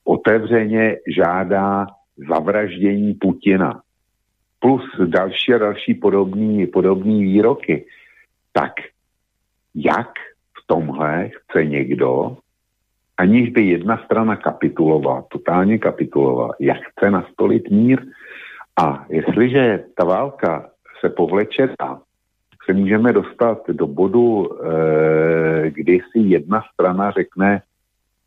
otevřeně 0.05 0.97
žádá 1.16 1.87
zavraždění 2.29 3.14
Putina 3.14 3.81
plus 4.64 4.83
další 5.07 5.55
a 5.55 5.59
další 5.59 5.94
podobný 6.72 7.22
výroky, 7.24 7.87
tak 8.53 8.72
jak 9.74 10.09
v 10.59 10.66
tomhle 10.66 11.29
chce 11.29 11.64
někdo, 11.64 12.37
aniž 13.16 13.50
by 13.50 13.62
jedna 13.66 14.00
strana 14.05 14.37
kapitulovala, 14.37 15.24
totálně 15.29 15.79
kapitulovala, 15.79 16.55
jak 16.61 16.79
chce 16.81 17.11
nastolit 17.11 17.70
mír. 17.70 18.00
A 18.83 19.05
jestliže 19.09 19.84
ta 19.95 20.05
válka 20.05 20.70
se 21.01 21.09
povleče 21.09 21.68
tak 21.78 21.99
se 22.66 22.72
můžeme 22.72 23.12
dostat 23.12 23.59
do 23.68 23.86
bodu, 23.86 24.49
eh, 24.49 25.70
kdy 25.70 26.01
si 26.12 26.18
jedna 26.18 26.62
strana 26.72 27.11
řekne, 27.11 27.62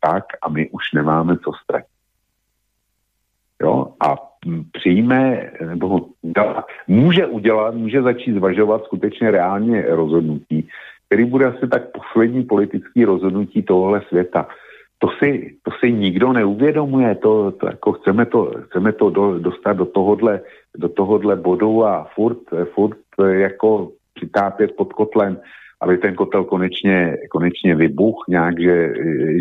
tak 0.00 0.24
a 0.42 0.48
my 0.48 0.70
už 0.70 0.92
nemáme 0.94 1.36
co 1.38 1.52
ztratit. 1.62 1.97
Jo? 3.62 3.86
A 4.00 4.16
přijme, 4.72 5.50
nebo 5.66 6.00
může 6.88 7.26
udělat, 7.26 7.74
může 7.74 8.02
začít 8.02 8.34
zvažovat 8.34 8.84
skutečně 8.84 9.30
reálně 9.30 9.82
rozhodnutí, 9.88 10.68
který 11.06 11.24
bude 11.24 11.46
asi 11.46 11.68
tak 11.68 11.82
poslední 11.92 12.44
politický 12.44 13.04
rozhodnutí 13.04 13.62
tohohle 13.62 14.02
světa. 14.08 14.48
To 14.98 15.08
si, 15.18 15.56
to 15.62 15.70
si 15.80 15.92
nikdo 15.92 16.32
neuvědomuje, 16.32 17.14
to, 17.14 17.50
to 17.50 17.66
jako 17.66 17.92
chceme 17.92 18.26
to, 18.26 18.52
chceme 18.68 18.92
to 18.92 19.10
do, 19.10 19.38
dostat 19.38 19.72
do 19.72 19.86
tohohle, 19.86 20.40
do 20.76 20.88
tohohle 20.88 21.36
bodu 21.36 21.84
a 21.84 22.06
furt, 22.14 22.38
furt 22.74 22.98
jako 23.28 23.90
přitápět 24.14 24.76
pod 24.76 24.92
kotlem 24.92 25.38
aby 25.80 25.98
ten 25.98 26.14
kotel 26.14 26.44
konečně, 26.44 27.16
konečně 27.30 27.74
vybuch 27.74 28.24
nějak, 28.28 28.60
že, 28.60 28.92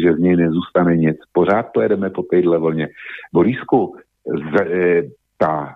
že 0.01 0.13
z 0.13 0.20
něj 0.20 0.36
nezůstane 0.36 0.97
nic. 0.97 1.18
Pořád 1.34 1.65
pojedeme 1.74 2.09
po 2.09 2.24
téhle 2.24 2.57
vlně. 2.57 2.88
Borisku, 3.34 3.95
z, 4.28 4.61
e, 4.61 5.03
ta, 5.38 5.73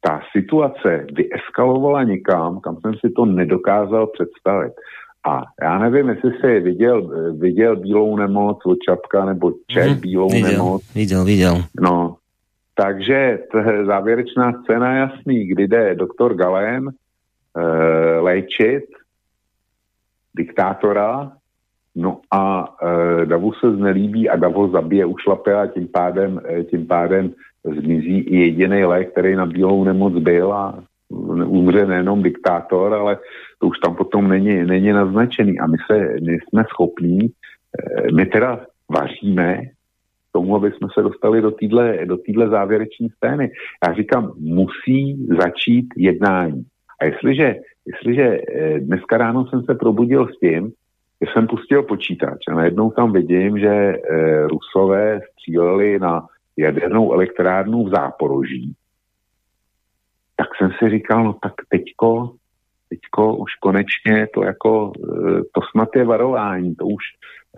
ta 0.00 0.20
situace 0.32 1.06
vyeskalovala 1.12 2.02
někam, 2.02 2.60
kam 2.60 2.76
jsem 2.80 2.94
si 2.94 3.10
to 3.16 3.24
nedokázal 3.24 4.06
představit. 4.06 4.72
A 5.26 5.42
já 5.62 5.78
nevím, 5.78 6.08
jestli 6.08 6.30
jsi 6.30 6.60
viděl, 6.60 7.08
viděl 7.38 7.76
bílou 7.76 8.16
nemoc 8.16 8.58
od 8.66 8.78
Čapka 8.88 9.24
nebo 9.24 9.52
čet 9.66 9.86
mm-hmm, 9.86 10.00
bílou 10.00 10.28
viděl, 10.28 10.50
nemoc. 10.50 10.94
Viděl, 10.94 11.24
viděl. 11.24 11.54
No, 11.80 12.16
takže 12.74 13.38
t- 13.52 13.84
závěrečná 13.86 14.52
scéna 14.62 14.96
jasný, 14.96 15.46
kdy 15.46 15.68
jde 15.68 15.94
doktor 15.94 16.34
Galen 16.34 16.88
e, 16.88 17.62
léčit 18.20 18.84
diktátora, 20.36 21.32
no 21.96 22.20
a 22.30 22.74
e, 23.22 23.26
Davu 23.26 23.52
se 23.52 23.72
znelíbí 23.72 24.28
a 24.28 24.36
Davu 24.36 24.70
zabije, 24.70 25.04
ušlape 25.04 25.54
a 25.54 25.66
tím 25.66 25.88
pádem, 25.88 26.40
e, 26.48 26.64
tím 26.64 26.86
pádem 26.86 27.32
zmizí 27.64 28.18
i 28.18 28.36
jediný 28.36 28.84
lék, 28.84 29.12
který 29.12 29.36
na 29.36 29.46
bílou 29.46 29.84
nemoc 29.84 30.14
byl 30.14 30.52
a 30.52 30.84
umře 31.46 31.86
nejenom 31.86 32.22
diktátor, 32.22 32.94
ale 32.94 33.18
to 33.58 33.66
už 33.66 33.78
tam 33.78 33.96
potom 33.96 34.28
není, 34.28 34.64
není 34.64 34.92
naznačený. 34.92 35.58
A 35.58 35.66
my, 35.66 35.76
se, 35.90 36.14
my 36.22 36.32
jsme 36.32 36.64
schopní, 36.68 37.20
eh, 37.20 38.12
my 38.12 38.26
teda 38.26 38.60
vaříme 38.90 39.60
tomu, 40.32 40.56
aby 40.56 40.72
jsme 40.72 40.88
se 40.94 41.02
dostali 41.02 41.42
do 41.42 41.50
téhle 41.50 42.06
do 42.06 42.16
týdle 42.16 42.48
závěrečné 42.48 43.08
scény. 43.16 43.50
Já 43.88 43.94
říkám, 43.94 44.32
musí 44.38 45.26
začít 45.40 45.86
jednání. 45.96 46.64
A 47.00 47.04
jestliže, 47.04 47.54
jestliže 47.86 48.22
eh, 48.22 48.80
dneska 48.80 49.18
ráno 49.18 49.46
jsem 49.46 49.62
se 49.62 49.74
probudil 49.74 50.28
s 50.28 50.38
tím, 50.38 50.72
jsem 51.28 51.46
pustil 51.46 51.82
počítač 51.82 52.38
a 52.48 52.54
najednou 52.54 52.90
tam 52.90 53.12
vidím, 53.12 53.58
že 53.58 53.68
e, 53.68 53.98
Rusové 54.46 55.20
stříleli 55.32 55.98
na 55.98 56.26
jadernou 56.56 57.12
elektrárnu 57.12 57.84
v 57.84 57.90
Záporoží, 57.90 58.74
tak 60.36 60.48
jsem 60.58 60.70
si 60.78 60.90
říkal, 60.90 61.24
no 61.24 61.32
tak 61.32 61.52
teďko, 61.68 62.32
teďko 62.88 63.36
už 63.36 63.54
konečně 63.54 64.26
to 64.34 64.44
jako, 64.44 64.92
e, 64.98 65.40
to 65.54 65.60
snad 65.70 65.88
je 65.96 66.04
varování, 66.04 66.74
to 66.74 66.86
už, 66.86 67.04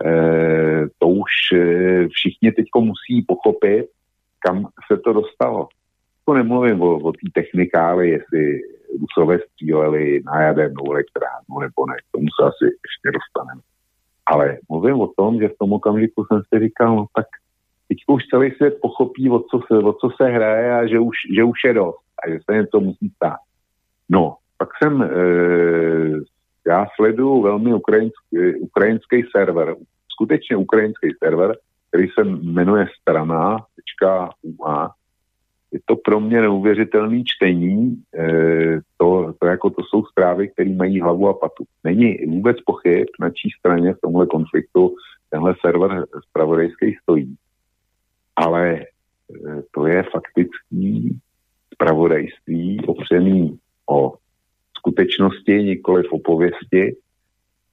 e, 0.05 0.87
to 0.99 1.07
už 1.07 1.31
e, 1.53 2.07
všichni 2.07 2.51
teďko 2.51 2.81
musí 2.81 3.21
pochopit, 3.27 3.85
kam 4.39 4.67
se 4.91 4.97
to 4.97 5.13
dostalo. 5.13 5.67
To 6.25 6.33
nemluvím 6.33 6.81
o, 6.81 6.99
o 6.99 7.11
té 7.11 7.27
technikáli, 7.33 8.09
jestli 8.09 8.61
Rusové 9.01 9.39
stříleli 9.39 10.21
na 10.25 10.41
jadernou 10.41 10.91
elektrárnu 10.91 11.59
nebo 11.59 11.85
ne, 11.85 11.95
k 11.97 12.11
tomu 12.11 12.25
se 12.39 12.47
asi 12.47 12.65
ještě 12.65 13.07
dostaneme. 13.17 13.61
Ale 14.25 14.57
mluvím 14.69 15.01
o 15.01 15.07
tom, 15.17 15.39
že 15.39 15.47
v 15.47 15.57
tom 15.59 15.73
okamžiku 15.73 16.25
jsem 16.25 16.41
si 16.47 16.59
říkal, 16.59 16.95
no 16.95 17.05
tak 17.15 17.25
teď 17.87 17.97
už 18.07 18.23
celý 18.23 18.51
svět 18.51 18.77
pochopí, 18.81 19.29
o 19.29 19.39
co 19.39 19.59
se, 19.67 19.77
o 19.77 19.93
co 19.93 20.09
se 20.21 20.29
hraje 20.29 20.73
a 20.73 20.87
že 20.87 20.99
už, 20.99 21.15
že 21.35 21.43
už 21.43 21.57
je 21.65 21.73
dost 21.73 22.03
a 22.23 22.29
že 22.29 22.39
se 22.45 22.57
něco 22.57 22.79
musí 22.79 23.09
stát. 23.09 23.39
No, 24.09 24.35
pak 24.57 24.69
jsem, 24.77 25.01
e, 25.01 25.07
já 26.67 26.85
sleduju 26.95 27.41
velmi 27.41 27.73
ukrajinský, 27.73 28.55
ukrajinský 28.59 29.23
server, 29.35 29.75
skutečně 30.09 30.55
ukrajinský 30.55 31.09
server, 31.23 31.55
který 31.89 32.07
se 32.07 32.23
jmenuje 32.23 32.87
strana.ua. 33.01 34.91
Je 35.73 35.79
to 35.85 35.95
pro 35.95 36.19
mě 36.19 36.41
neuvěřitelné 36.41 37.23
čtení, 37.25 38.03
e, 38.17 38.27
to, 38.97 39.33
to, 39.39 39.47
jako 39.47 39.69
to 39.69 39.81
jsou 39.83 40.03
zprávy, 40.03 40.47
které 40.47 40.69
mají 40.69 41.01
hlavu 41.01 41.27
a 41.27 41.33
patu. 41.33 41.63
Není 41.83 42.17
vůbec 42.27 42.57
pochyb, 42.65 43.07
na 43.19 43.29
čí 43.29 43.49
straně 43.59 43.93
v 43.93 44.01
tomhle 44.01 44.27
konfliktu 44.27 44.95
tenhle 45.29 45.55
server 45.61 46.05
zpravodajský 46.29 46.95
stojí 47.01 47.37
ale 48.35 48.75
e, 48.75 48.85
to 49.71 49.87
je 49.87 50.03
faktický 50.03 51.19
spravodajství 51.73 52.85
opřený 52.87 53.59
o 53.89 54.13
skutečnosti, 54.77 55.53
nikoli 55.63 56.03
v 56.03 56.11
opověsti. 56.11 56.95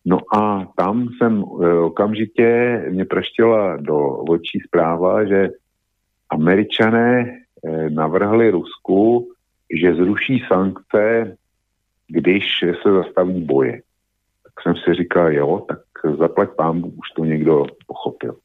No 0.04 0.18
a 0.36 0.72
tam 0.76 1.08
jsem 1.18 1.42
e, 1.42 1.74
okamžitě, 1.74 2.82
mě 2.90 3.04
praštila 3.04 3.76
do 3.76 4.08
očí 4.08 4.58
zpráva, 4.66 5.24
že 5.24 5.48
američané 6.30 7.40
navrhli 7.88 8.50
Rusku, 8.50 9.28
že 9.80 9.94
zruší 9.94 10.44
sankce, 10.48 11.36
když 12.08 12.44
se 12.82 12.92
zastaví 12.92 13.44
boje. 13.44 13.80
Tak 14.44 14.52
jsem 14.62 14.74
si 14.76 14.94
říkal, 14.94 15.32
jo, 15.32 15.64
tak 15.68 15.78
zaplať 16.18 16.50
pán, 16.56 16.76
už 16.84 17.10
to 17.16 17.24
někdo 17.24 17.66
pochopil. 17.86 18.36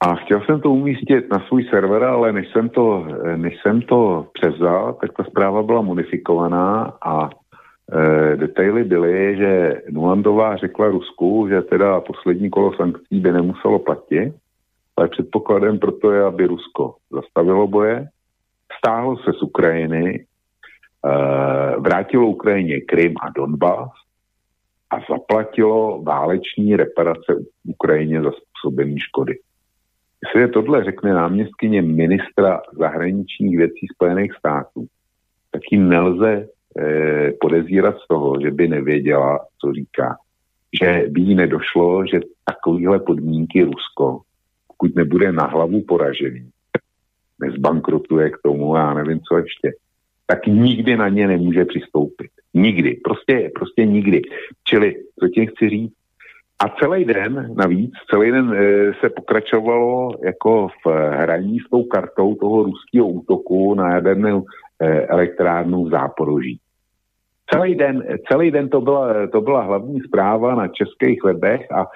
A 0.00 0.14
chtěl 0.14 0.40
jsem 0.40 0.60
to 0.60 0.70
umístit 0.70 1.30
na 1.30 1.38
svůj 1.48 1.64
server, 1.64 2.04
ale 2.04 2.32
než 2.32 2.48
jsem 2.52 2.68
to, 2.68 3.06
než 3.36 3.62
jsem 3.62 3.82
to 3.82 4.26
převzal, 4.32 4.92
tak 5.00 5.12
ta 5.16 5.24
zpráva 5.24 5.62
byla 5.62 5.80
modifikovaná 5.82 6.96
a 7.04 7.28
e, 7.28 8.36
detaily 8.36 8.84
byly, 8.84 9.36
že 9.36 9.82
Nulandová 9.90 10.56
řekla 10.56 10.88
Rusku, 10.88 11.46
že 11.48 11.62
teda 11.62 12.00
poslední 12.00 12.50
kolo 12.50 12.74
sankcí 12.76 13.20
by 13.20 13.32
nemuselo 13.32 13.78
platit, 13.78 14.34
ale 15.00 15.08
předpokladem 15.08 15.78
proto 15.78 16.12
je, 16.12 16.22
aby 16.22 16.46
Rusko 16.46 16.94
zastavilo 17.10 17.66
boje, 17.66 18.06
stáhlo 18.78 19.16
se 19.16 19.32
z 19.32 19.42
Ukrajiny, 19.42 20.14
e, 20.14 20.24
vrátilo 21.80 22.26
Ukrajině 22.26 22.80
Krym 22.80 23.14
a 23.22 23.30
Donbass 23.36 23.90
a 24.90 24.96
zaplatilo 25.10 26.02
váleční 26.02 26.76
reparace 26.76 27.32
Ukrajině 27.64 28.22
za 28.22 28.30
způsobené 28.30 28.94
škody. 28.98 29.38
Jestli 30.24 30.40
je 30.40 30.48
tohle 30.48 30.84
řekne 30.84 31.14
náměstkyně 31.14 31.82
ministra 31.82 32.60
zahraničních 32.72 33.56
věcí 33.56 33.86
Spojených 33.94 34.32
států, 34.38 34.86
tak 35.50 35.62
jim 35.72 35.88
nelze 35.88 36.46
eh, 36.78 37.32
podezírat 37.40 37.96
z 38.04 38.08
toho, 38.08 38.40
že 38.40 38.50
by 38.50 38.68
nevěděla, 38.68 39.38
co 39.60 39.72
říká. 39.72 40.16
Že 40.82 41.04
by 41.08 41.20
jí 41.20 41.34
nedošlo, 41.34 42.06
že 42.06 42.20
takovýhle 42.44 42.98
podmínky 42.98 43.62
Rusko, 43.62 44.20
pokud 44.80 44.96
nebude 44.96 45.32
na 45.32 45.46
hlavu 45.46 45.82
poražený, 45.88 46.48
nezbankrotuje 47.40 48.30
k 48.30 48.38
tomu, 48.42 48.76
já 48.76 48.94
nevím, 48.94 49.20
co 49.20 49.36
ještě, 49.36 49.72
tak 50.26 50.46
nikdy 50.46 50.96
na 50.96 51.08
ně 51.08 51.26
nemůže 51.26 51.64
přistoupit. 51.64 52.30
Nikdy. 52.54 53.00
Prostě, 53.04 53.50
prostě 53.54 53.86
nikdy. 53.86 54.22
Čili, 54.64 54.94
co 55.20 55.28
tím 55.28 55.46
chci 55.46 55.68
říct, 55.68 55.92
a 56.64 56.68
celý 56.68 57.04
den 57.04 57.54
navíc, 57.56 57.92
celý 58.10 58.30
den 58.30 58.52
e, 58.52 58.92
se 59.00 59.10
pokračovalo 59.10 60.10
jako 60.24 60.68
v 60.68 61.10
hraní 61.10 61.58
s 61.58 61.70
tou 61.70 61.84
kartou 61.84 62.34
toho 62.34 62.62
ruského 62.62 63.08
útoku 63.08 63.74
na 63.74 63.94
jadernou 63.94 64.44
e, 64.80 65.06
elektrárnu 65.06 65.84
v 65.84 65.90
Záporoží. 65.90 66.60
Celý 67.52 67.74
den, 67.74 68.04
celý 68.32 68.50
den 68.50 68.68
to, 68.68 68.80
byla, 68.80 69.26
to 69.26 69.40
byla 69.40 69.62
hlavní 69.62 70.00
zpráva 70.00 70.54
na 70.54 70.68
českých 70.68 71.24
webech 71.24 71.72
a, 71.72 71.86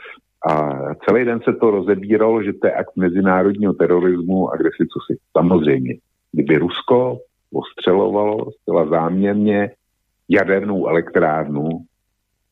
a 0.47 0.79
celý 0.95 1.25
den 1.25 1.41
se 1.45 1.53
to 1.53 1.71
rozebíralo, 1.71 2.43
že 2.43 2.53
to 2.53 2.67
je 2.67 2.73
akt 2.73 2.97
mezinárodního 2.97 3.73
terorismu, 3.73 4.51
agresi, 4.51 4.87
co 4.93 5.01
si. 5.07 5.19
Samozřejmě, 5.33 5.95
kdyby 6.33 6.59
Rusko 6.59 7.19
ostřelovalo 7.53 8.51
zcela 8.51 8.87
záměrně 8.87 9.71
jadernou 10.29 10.87
elektrárnu, 10.87 11.69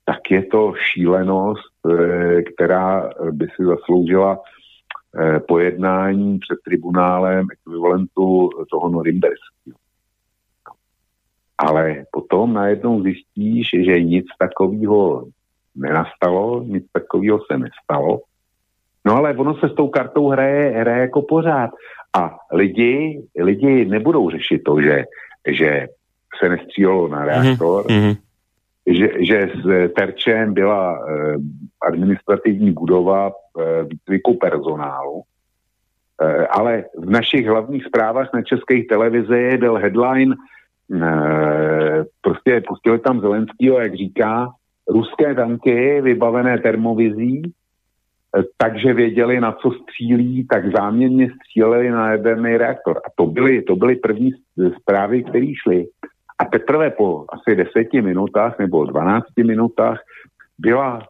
tak 0.05 0.31
je 0.31 0.43
to 0.43 0.75
šílenost, 0.93 1.73
eh, 1.91 2.43
která 2.43 3.11
by 3.31 3.47
si 3.57 3.65
zasloužila 3.65 4.39
eh, 5.19 5.41
pojednání 5.41 6.39
před 6.39 6.59
tribunálem 6.65 7.47
ekvivalentu 7.53 8.51
toho 8.71 8.89
Norimberského. 8.89 9.77
Ale 11.59 12.05
potom 12.13 12.55
najednou 12.55 13.03
zjistíš, 13.03 13.69
že 13.85 14.01
nic 14.01 14.27
takového 14.39 15.27
nenastalo, 15.77 16.63
nic 16.63 16.85
takového 16.93 17.39
se 17.51 17.59
nestalo. 17.59 18.21
No 19.05 19.17
ale 19.17 19.37
ono 19.37 19.55
se 19.55 19.69
s 19.69 19.75
tou 19.75 19.89
kartou 19.89 20.29
hraje, 20.29 20.71
hraje 20.71 21.01
jako 21.01 21.23
pořád. 21.23 21.71
A 22.17 22.37
lidi, 22.53 23.23
lidi 23.39 23.85
nebudou 23.85 24.31
řešit 24.31 24.63
to, 24.65 24.81
že, 24.83 25.05
že 25.49 25.87
se 26.41 26.49
nestřílelo 26.49 27.09
na 27.09 27.25
reaktor, 27.25 27.87
mm-hmm 27.87 28.17
že, 28.87 29.09
že 29.21 29.51
s 29.63 29.93
terčem 29.95 30.55
byla 30.55 30.99
eh, 30.99 31.37
administrativní 31.89 32.73
budova 32.73 33.31
eh, 33.31 33.85
výcviku 33.85 34.35
personálu, 34.35 35.23
eh, 36.23 36.47
ale 36.47 36.85
v 36.99 37.11
našich 37.11 37.47
hlavních 37.47 37.85
zprávách 37.85 38.29
na 38.35 38.43
české 38.43 38.83
televizi 38.89 39.57
byl 39.59 39.75
headline 39.75 40.35
eh, 40.95 42.05
prostě 42.21 42.63
pustili 42.69 42.99
tam 42.99 43.21
Zelenskýho, 43.21 43.81
jak 43.81 43.95
říká, 43.95 44.49
ruské 44.89 45.35
tanky 45.35 46.01
vybavené 46.01 46.59
termovizí, 46.59 47.43
eh, 47.47 48.43
takže 48.57 48.95
věděli, 48.95 49.41
na 49.41 49.53
co 49.53 49.71
střílí, 49.71 50.47
tak 50.47 50.77
záměrně 50.77 51.31
stříleli 51.31 51.91
na 51.91 52.11
jaderný 52.11 52.57
reaktor. 52.57 52.99
A 52.99 53.11
to 53.17 53.27
byly, 53.27 53.63
to 53.63 53.77
byly 53.77 53.97
první 53.97 54.31
zprávy, 54.81 55.25
které 55.25 55.53
šly. 55.63 55.87
A 56.39 56.45
teprve 56.45 56.91
po 56.91 57.25
asi 57.29 57.57
deseti 57.57 58.03
minutách 58.03 58.59
nebo 58.59 58.85
12 58.85 59.25
minutách 59.47 60.01
byla 60.59 61.03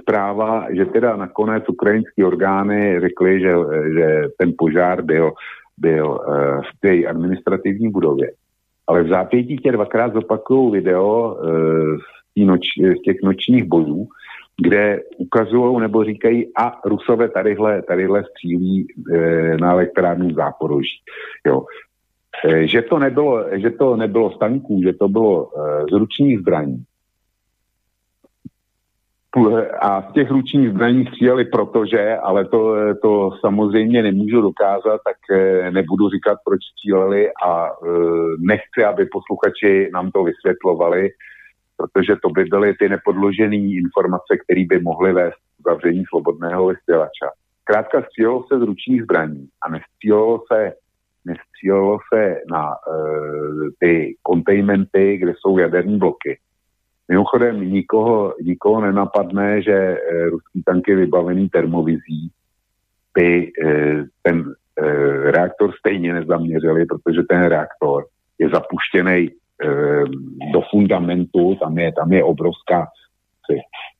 zpráva, 0.00 0.66
že 0.70 0.84
teda 0.84 1.16
nakonec 1.16 1.64
ukrajinské 1.68 2.24
orgány 2.24 3.00
řekly, 3.00 3.40
že, 3.40 3.54
že 3.94 4.22
ten 4.38 4.52
požár 4.58 5.02
byl, 5.02 5.32
byl 5.78 6.20
v 6.60 6.80
té 6.80 7.06
administrativní 7.06 7.90
budově. 7.90 8.32
Ale 8.86 9.02
v 9.02 9.08
zápětí 9.08 9.56
tě 9.56 9.72
dvakrát 9.72 10.12
zopakují 10.12 10.72
video 10.72 11.38
z, 11.98 12.23
noč, 12.36 12.60
z 12.98 13.02
těch 13.02 13.16
nočních 13.22 13.64
bojů 13.64 14.08
kde 14.62 15.00
ukazují 15.16 15.80
nebo 15.80 16.04
říkají 16.04 16.46
a 16.56 16.80
Rusové 16.84 17.28
tadyhle, 17.28 17.82
tadyhle 17.82 18.24
střílí 18.24 18.86
e, 19.14 19.56
na 19.56 19.72
elektrárnu 19.72 20.34
Záporoží. 20.34 21.02
Jo. 21.46 21.64
E, 22.44 22.66
že, 22.66 22.82
to 22.82 22.98
nebylo, 22.98 23.44
že 23.52 23.70
to 23.70 23.96
nebylo 23.96 24.30
z 24.30 24.38
tanků, 24.38 24.80
že 24.84 24.92
to 24.92 25.08
bylo 25.08 25.48
e, 25.48 25.82
z 25.90 25.92
ručních 25.92 26.38
zbraní, 26.38 26.84
a 29.80 30.02
z 30.10 30.12
těch 30.12 30.30
ručních 30.30 30.70
zbraní 30.70 31.06
stříleli 31.06 31.44
protože, 31.44 32.16
ale 32.16 32.44
to, 32.44 32.74
to 33.02 33.30
samozřejmě 33.40 34.02
nemůžu 34.02 34.40
dokázat, 34.40 35.00
tak 35.06 35.16
eh, 35.30 35.70
nebudu 35.70 36.08
říkat, 36.08 36.38
proč 36.44 36.60
stříleli 36.72 37.30
a 37.46 37.66
eh, 37.66 37.88
nechci, 38.38 38.84
aby 38.84 39.06
posluchači 39.06 39.90
nám 39.92 40.10
to 40.10 40.24
vysvětlovali, 40.24 41.10
protože 41.76 42.16
to 42.22 42.28
by 42.28 42.44
byly 42.44 42.74
ty 42.74 42.88
nepodložené 42.88 43.56
informace, 43.56 44.32
které 44.44 44.64
by 44.68 44.78
mohly 44.80 45.12
vést 45.12 45.34
k 45.34 45.70
zavření 45.70 46.04
svobodného 46.08 46.66
vysílača. 46.66 47.28
Krátka 47.64 48.02
střílelo 48.02 48.44
se 48.48 48.58
z 48.58 48.62
ručních 48.62 49.02
zbraní 49.02 49.48
a 49.62 49.70
nestřílelo 49.70 50.42
se, 50.52 50.72
nestřílelo 51.24 51.98
se 52.14 52.36
na 52.50 52.68
uh, 52.68 53.68
ty 53.80 54.16
kontejmenty, 54.22 55.16
kde 55.16 55.34
jsou 55.40 55.58
jaderní 55.58 55.98
bloky 55.98 56.38
Mimochodem 57.08 57.60
nikoho, 57.60 58.34
nikoho 58.42 58.80
nenapadne, 58.80 59.62
že 59.62 59.72
e, 59.72 59.98
ruský 60.30 60.62
tanky 60.62 60.94
vybavený 60.94 61.48
termovizí 61.48 62.30
by 63.14 63.46
e, 63.46 63.70
ten 64.22 64.44
e, 64.44 64.84
reaktor 65.30 65.72
stejně 65.78 66.12
nezaměřili, 66.12 66.86
protože 66.86 67.22
ten 67.28 67.44
reaktor 67.44 68.04
je 68.38 68.48
zapuštěný 68.48 69.30
do 70.52 70.62
fundamentu, 70.70 71.54
tam 71.54 71.78
je, 71.78 71.92
tam 71.92 72.12
je 72.12 72.24
obrovská, 72.24 72.86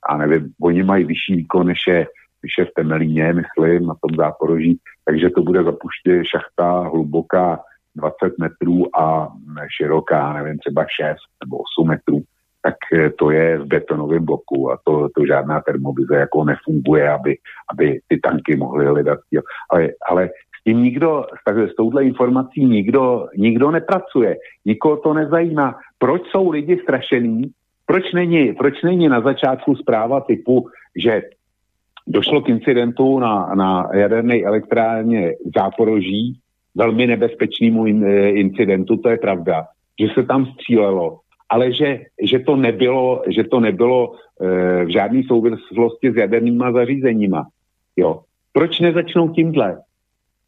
a 0.09 0.17
nevím, 0.17 0.53
oni 0.63 0.83
mají 0.83 1.05
vyšší 1.05 1.37
výkon, 1.37 1.67
než 1.67 1.79
je, 1.89 2.07
než 2.43 2.53
je 2.59 2.65
v 2.65 2.75
Temelíně, 2.77 3.33
myslím, 3.33 3.87
na 3.87 3.95
tom 3.95 4.17
záporoží, 4.17 4.79
takže 5.05 5.31
to 5.31 5.43
bude 5.43 5.65
zapuštět 5.65 6.25
šachta 6.25 6.81
hluboká 6.81 7.61
20 7.97 8.39
metrů 8.39 8.99
a 8.99 9.29
široká, 9.77 10.33
nevím, 10.33 10.59
třeba 10.59 10.83
6 10.83 11.17
nebo 11.45 11.57
8 11.57 11.89
metrů 11.89 12.23
tak 12.65 12.77
eh, 12.93 13.11
to 13.11 13.31
je 13.31 13.59
v 13.59 13.67
betonovém 13.67 14.25
bloku 14.25 14.73
a 14.73 14.79
to, 14.85 15.09
to 15.17 15.27
žádná 15.27 15.61
termovize 15.61 16.17
jako 16.17 16.45
nefunguje, 16.45 17.11
aby, 17.11 17.37
aby 17.73 18.01
ty 18.09 18.19
tanky 18.19 18.57
mohly 18.57 18.87
hledat. 18.87 19.19
Ale, 19.71 19.89
ale 20.09 20.29
tím 20.65 20.83
nikdo, 20.83 21.25
tak, 21.47 21.59
s 21.59 21.75
touhle 21.77 22.05
informací 22.05 22.65
nikdo, 22.65 23.27
nikdo 23.37 23.71
nepracuje, 23.71 24.37
nikoho 24.65 24.97
to 24.97 25.15
nezajímá. 25.15 25.75
Proč 25.99 26.23
jsou 26.31 26.51
lidi 26.51 26.79
strašení? 26.83 27.43
Proč 27.87 28.13
není, 28.13 28.53
proč 28.53 28.83
není 28.83 29.09
na 29.09 29.21
začátku 29.21 29.77
zpráva 29.77 30.21
typu, 30.21 30.67
že 30.97 31.23
došlo 32.07 32.41
k 32.41 32.49
incidentu 32.49 33.19
na, 33.19 33.55
na 33.55 33.89
jaderné 33.95 34.43
elektrárně 34.43 35.33
Záporoží, 35.57 36.39
velmi 36.75 37.07
nebezpečnému 37.07 37.87
in, 37.87 38.05
eh, 38.05 38.31
incidentu, 38.31 38.97
to 38.97 39.09
je 39.09 39.19
pravda, 39.19 39.67
že 40.01 40.09
se 40.15 40.23
tam 40.23 40.47
střílelo 40.47 41.25
ale 41.51 41.73
že, 41.73 42.01
že 42.19 42.39
to 42.39 42.57
nebylo, 42.57 43.23
že 43.29 43.45
to 43.45 43.61
nebylo 43.61 44.15
e, 44.15 44.85
v 44.85 44.89
žádné 44.89 45.23
souvislosti 45.27 46.13
s 46.13 46.17
jadernýma 46.17 46.73
zařízeníma. 46.73 47.47
Jo. 47.97 48.21
Proč 48.53 48.81
nezačnou 48.81 49.29
tímhle? 49.29 49.79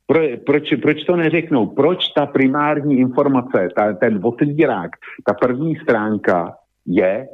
Pro, 0.06 0.20
proč, 0.46 0.74
proč 0.82 1.04
to 1.04 1.16
neřeknou? 1.16 1.66
Proč 1.66 2.08
ta 2.08 2.26
primární 2.26 2.98
informace, 2.98 3.68
ta, 3.76 3.92
ten 3.92 4.20
otvírák, 4.22 4.90
ta 5.26 5.34
první 5.34 5.76
stránka 5.76 6.54
je 6.86 7.26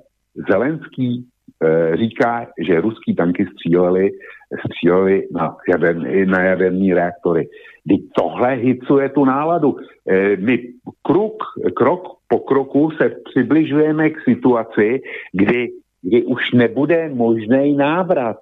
Zelenský 0.51 1.27
e, 1.65 1.97
říká, 1.97 2.47
že 2.67 2.81
ruský 2.81 3.15
tanky 3.15 3.47
stříleli, 3.47 4.11
stříleli 4.67 5.29
na, 5.33 5.57
jaderný, 5.69 6.27
na 6.27 6.43
jaderní 6.43 6.95
reaktory. 6.95 7.49
Kdy 7.85 7.97
tohle 8.17 8.55
hicuje 8.55 9.09
tu 9.09 9.25
náladu. 9.25 9.77
E, 10.09 10.37
my 10.37 10.59
krok, 11.03 11.37
krok 11.77 12.03
po 12.29 12.39
kroku 12.39 12.91
se 12.91 13.13
přibližujeme 13.25 14.11
k 14.11 14.21
situaci, 14.25 15.01
kdy, 15.33 15.69
kdy 16.03 16.25
už 16.25 16.53
nebude 16.53 17.09
možný 17.09 17.77
návrat. 17.77 18.37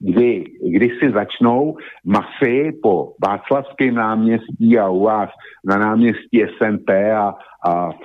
Kdy, 0.00 0.44
kdy 0.64 0.88
si 0.96 1.12
začnou 1.12 1.76
masy 2.04 2.72
po 2.82 3.12
Václavském 3.20 3.94
náměstí 3.94 4.78
a 4.78 4.88
u 4.88 5.04
vás 5.04 5.28
na 5.64 5.78
náměstí 5.78 6.40
SNP 6.56 6.88
a, 7.16 7.34
a 7.64 7.92
v, 7.92 8.04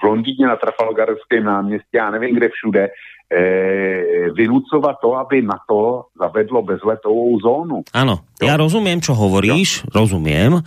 v 0.00 0.02
Londýně 0.02 0.46
na 0.46 0.56
Trafalgarském 0.56 1.44
náměstí, 1.44 1.92
já 1.94 2.10
nevím 2.10 2.36
kde 2.36 2.48
všude, 2.48 2.88
e, 3.28 4.30
vynucovat 4.32 4.96
to, 5.02 5.14
aby 5.16 5.42
na 5.42 5.60
to 5.68 6.04
zavedlo 6.16 6.62
bezletovou 6.62 7.36
zónu. 7.40 7.84
Áno, 7.92 8.24
ja 8.40 8.56
rozumiem, 8.56 9.04
čo 9.04 9.12
hovoríš, 9.12 9.84
jo. 9.84 9.92
rozumiem. 9.92 10.64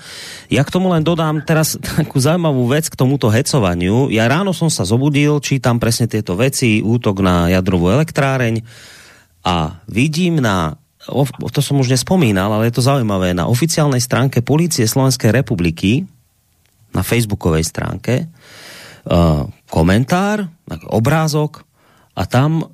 Ja 0.53 0.61
k 0.61 0.69
tomu 0.69 0.93
len 0.93 1.01
dodám 1.01 1.41
teraz 1.41 1.73
takú 1.97 2.21
zaujímavú 2.21 2.69
vec 2.69 2.85
k 2.85 2.93
tomuto 2.93 3.33
hecovaniu. 3.33 4.13
Ja 4.13 4.29
ráno 4.29 4.53
som 4.53 4.69
sa 4.69 4.85
zobudil, 4.85 5.41
čítam 5.41 5.81
presne 5.81 6.05
tieto 6.05 6.37
veci, 6.37 6.85
útok 6.85 7.25
na 7.25 7.49
jadrovú 7.49 7.89
elektráreň 7.89 8.61
a 9.41 9.81
vidím 9.89 10.41
na 10.41 10.77
to 11.49 11.65
som 11.65 11.81
už 11.81 11.97
nespomínal, 11.97 12.53
ale 12.53 12.69
je 12.69 12.77
to 12.77 12.85
zaujímavé, 12.85 13.33
na 13.33 13.49
oficiálnej 13.49 13.97
stránke 13.97 14.45
Polície 14.45 14.85
Slovenskej 14.85 15.33
republiky, 15.33 16.05
na 16.93 17.01
facebookovej 17.01 17.65
stránke, 17.65 18.29
uh, 18.29 19.49
komentár, 19.65 20.45
obrázok, 20.93 21.65
a 22.13 22.27
tam 22.27 22.69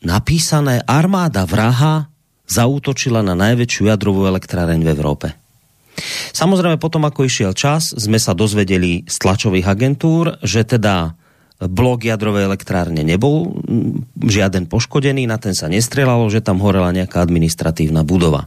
napísané 0.00 0.80
armáda 0.86 1.44
vraha 1.44 2.08
zautočila 2.48 3.20
na 3.20 3.34
najväčšiu 3.36 3.90
jadrovú 3.90 4.24
elektráreň 4.24 4.80
v 4.80 4.92
Európe. 4.94 5.28
Samozrejme 6.32 6.78
potom, 6.78 7.02
ako 7.04 7.26
išiel 7.26 7.52
čas, 7.52 7.90
sme 7.92 8.22
sa 8.22 8.32
dozvedeli 8.32 9.02
z 9.04 9.16
tlačových 9.18 9.66
agentúr, 9.66 10.38
že 10.46 10.62
teda 10.62 11.18
blok 11.58 12.06
jadrovej 12.06 12.46
elektrárne 12.46 13.02
nebol 13.02 13.58
žiaden 14.22 14.70
poškodený, 14.70 15.26
na 15.26 15.42
ten 15.42 15.58
sa 15.58 15.66
nestrelalo, 15.66 16.30
že 16.30 16.38
tam 16.38 16.62
horela 16.62 16.94
nejaká 16.94 17.18
administratívna 17.18 18.06
budova. 18.06 18.46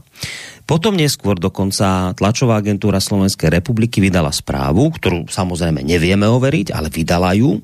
Potom 0.64 0.96
neskôr 0.96 1.36
dokonca 1.36 2.16
tlačová 2.16 2.56
agentúra 2.56 3.02
Slovenskej 3.02 3.52
republiky 3.52 4.00
vydala 4.00 4.32
správu, 4.32 4.88
ktorú 4.96 5.28
samozrejme 5.28 5.84
nevieme 5.84 6.24
overiť, 6.24 6.72
ale 6.72 6.88
vydala 6.88 7.36
ju, 7.36 7.60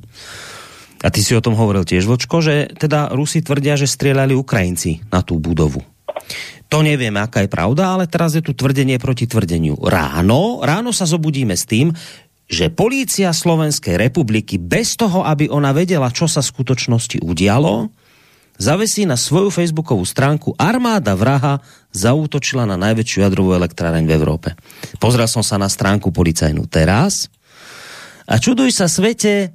a 0.99 1.09
ty 1.15 1.23
si 1.23 1.31
o 1.33 1.45
tom 1.45 1.55
hovoril 1.55 1.87
tiež, 1.87 2.11
Vočko, 2.11 2.43
že 2.43 2.75
teda 2.75 3.15
Rusi 3.15 3.39
tvrdia, 3.39 3.79
že 3.79 3.87
strieľali 3.87 4.35
Ukrajinci 4.35 5.09
na 5.15 5.23
tú 5.23 5.39
budovu. 5.39 5.79
To 6.69 6.85
nevieme, 6.85 7.23
aká 7.23 7.47
je 7.47 7.51
pravda, 7.51 7.97
ale 7.97 8.11
teraz 8.11 8.37
je 8.37 8.45
tu 8.45 8.53
tvrdenie 8.53 9.01
proti 9.01 9.25
tvrdeniu. 9.25 9.79
Ráno, 9.79 10.61
ráno 10.61 10.93
sa 10.93 11.09
zobudíme 11.09 11.57
s 11.57 11.65
tým, 11.65 11.95
že 12.49 12.73
polícia 12.73 13.29
Slovenskej 13.29 14.01
republiky 14.01 14.57
bez 14.57 14.97
toho, 14.97 15.21
aby 15.21 15.53
ona 15.53 15.77
vedela, 15.77 16.09
čo 16.09 16.25
sa 16.25 16.41
v 16.41 16.49
skutočnosti 16.49 17.21
udialo, 17.21 17.93
zavesí 18.57 19.05
na 19.05 19.21
svoju 19.21 19.53
facebookovú 19.53 20.03
stránku 20.03 20.57
Armáda 20.57 21.13
vraha 21.13 21.61
zautočila 21.93 22.65
na 22.65 22.81
najväčšiu 22.81 23.21
jadrovú 23.21 23.53
elektráreň 23.53 24.09
v 24.09 24.17
Európe. 24.17 24.49
Pozrel 24.97 25.29
som 25.29 25.45
sa 25.45 25.61
na 25.61 25.69
stránku 25.69 26.09
policajnú 26.09 26.65
teraz 26.67 27.29
a 28.25 28.41
čuduj 28.41 28.73
sa 28.73 28.89
svete, 28.89 29.53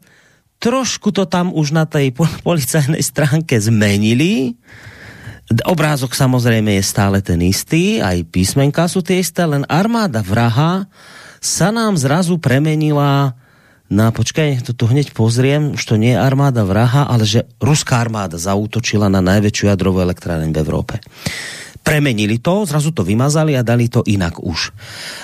trošku 0.61 1.09
to 1.09 1.25
tam 1.25 1.49
už 1.49 1.73
na 1.73 1.89
tej 1.89 2.13
policajnej 2.45 3.01
stránke 3.01 3.57
zmenili. 3.57 4.53
Obrázok 5.65 6.13
samozrejme 6.15 6.77
je 6.77 6.83
stále 6.85 7.19
ten 7.25 7.41
istý, 7.41 7.99
aj 7.99 8.29
písmenka 8.29 8.85
sú 8.85 9.01
tie 9.01 9.19
isté, 9.19 9.43
len 9.43 9.65
armáda 9.65 10.23
vraha 10.23 10.87
sa 11.43 11.75
nám 11.75 11.99
zrazu 11.99 12.39
premenila 12.39 13.35
na, 13.91 14.09
počkaj, 14.09 14.63
to 14.63 14.71
tu 14.71 14.87
hneď 14.87 15.11
pozriem, 15.11 15.75
už 15.75 15.83
to 15.83 15.95
nie 15.99 16.15
je 16.15 16.23
armáda 16.23 16.63
vraha, 16.63 17.05
ale 17.05 17.27
že 17.27 17.45
ruská 17.59 17.99
armáda 17.99 18.39
zautočila 18.39 19.11
na 19.11 19.19
najväčšiu 19.19 19.69
jadrovú 19.69 20.01
elektráreň 20.01 20.49
v 20.49 20.61
Európe. 20.63 20.95
Premenili 21.83 22.39
to, 22.39 22.63
zrazu 22.63 22.95
to 22.95 23.03
vymazali 23.03 23.59
a 23.59 23.61
dali 23.61 23.91
to 23.91 24.01
inak 24.07 24.39
už. 24.39 24.71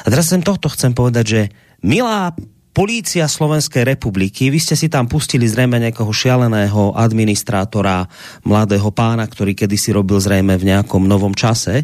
A 0.04 0.12
teraz 0.12 0.28
sem 0.28 0.44
tohto 0.44 0.68
chcem 0.70 0.92
povedať, 0.92 1.26
že 1.26 1.42
milá 1.82 2.36
Polícia 2.80 3.28
Slovenskej 3.28 3.84
republiky, 3.84 4.48
vy 4.48 4.56
ste 4.56 4.72
si 4.72 4.88
tam 4.88 5.12
pustili 5.12 5.44
zrejme 5.44 5.84
nejakého 5.84 6.16
šialeného 6.16 6.96
administrátora, 6.96 8.08
mladého 8.48 8.88
pána, 8.96 9.28
ktorý 9.28 9.52
kedysi 9.52 9.92
robil 9.92 10.16
zrejme 10.16 10.56
v 10.56 10.72
nejakom 10.72 11.04
novom 11.04 11.36
čase, 11.36 11.84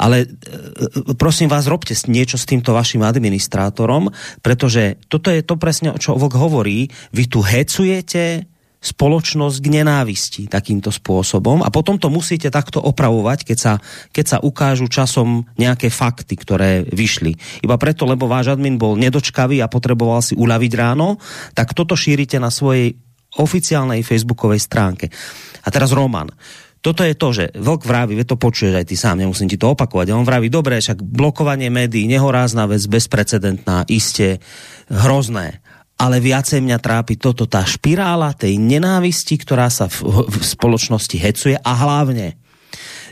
ale 0.00 0.24
e, 0.24 0.26
e, 0.32 1.12
prosím 1.20 1.52
vás, 1.52 1.68
robte 1.68 1.92
niečo 2.08 2.40
s 2.40 2.48
týmto 2.48 2.72
vašim 2.72 3.04
administrátorom, 3.04 4.08
pretože 4.40 4.96
toto 5.12 5.28
je 5.28 5.44
to 5.44 5.60
presne, 5.60 5.92
čo 6.00 6.16
Vlk 6.16 6.32
hovorí, 6.40 6.88
vy 7.12 7.28
tu 7.28 7.44
hecujete, 7.44 8.48
spoločnosť 8.80 9.56
k 9.60 9.68
nenávisti 9.80 10.42
takýmto 10.48 10.88
spôsobom 10.88 11.60
a 11.60 11.68
potom 11.68 12.00
to 12.00 12.08
musíte 12.08 12.48
takto 12.48 12.80
opravovať, 12.80 13.44
keď 13.44 13.58
sa, 13.60 13.72
keď 14.08 14.24
sa 14.24 14.38
ukážu 14.40 14.88
časom 14.88 15.44
nejaké 15.60 15.92
fakty, 15.92 16.32
ktoré 16.40 16.88
vyšli. 16.88 17.36
Iba 17.60 17.76
preto, 17.76 18.08
lebo 18.08 18.24
váš 18.24 18.56
admin 18.56 18.80
bol 18.80 18.96
nedočkavý 18.96 19.60
a 19.60 19.68
potreboval 19.68 20.24
si 20.24 20.32
uľaviť 20.32 20.72
ráno, 20.80 21.20
tak 21.52 21.76
toto 21.76 21.92
šírite 21.92 22.40
na 22.40 22.48
svojej 22.48 22.96
oficiálnej 23.36 24.00
facebookovej 24.00 24.64
stránke. 24.64 25.06
A 25.62 25.68
teraz 25.68 25.92
Roman. 25.92 26.32
Toto 26.80 27.04
je 27.04 27.12
to, 27.12 27.28
že 27.36 27.52
Vlk 27.60 27.84
vraví, 27.84 28.16
to 28.24 28.40
počuješ 28.40 28.72
aj 28.72 28.88
ty 28.88 28.96
sám, 28.96 29.20
nemusím 29.20 29.52
ti 29.52 29.60
to 29.60 29.76
opakovať, 29.76 30.16
on 30.16 30.24
vraví, 30.24 30.48
dobre, 30.48 30.80
však 30.80 31.04
blokovanie 31.04 31.68
médií, 31.68 32.08
nehorázna 32.08 32.64
vec, 32.64 32.80
bezprecedentná, 32.88 33.84
iste 33.92 34.40
hrozné 34.88 35.60
ale 36.00 36.16
viacej 36.16 36.64
mňa 36.64 36.80
trápi 36.80 37.20
toto, 37.20 37.44
tá 37.44 37.60
špirála 37.60 38.32
tej 38.32 38.56
nenávisti, 38.56 39.36
ktorá 39.36 39.68
sa 39.68 39.84
v, 39.84 40.24
v 40.24 40.36
spoločnosti 40.40 41.16
hecuje. 41.20 41.60
A 41.60 41.72
hlavne, 41.76 42.40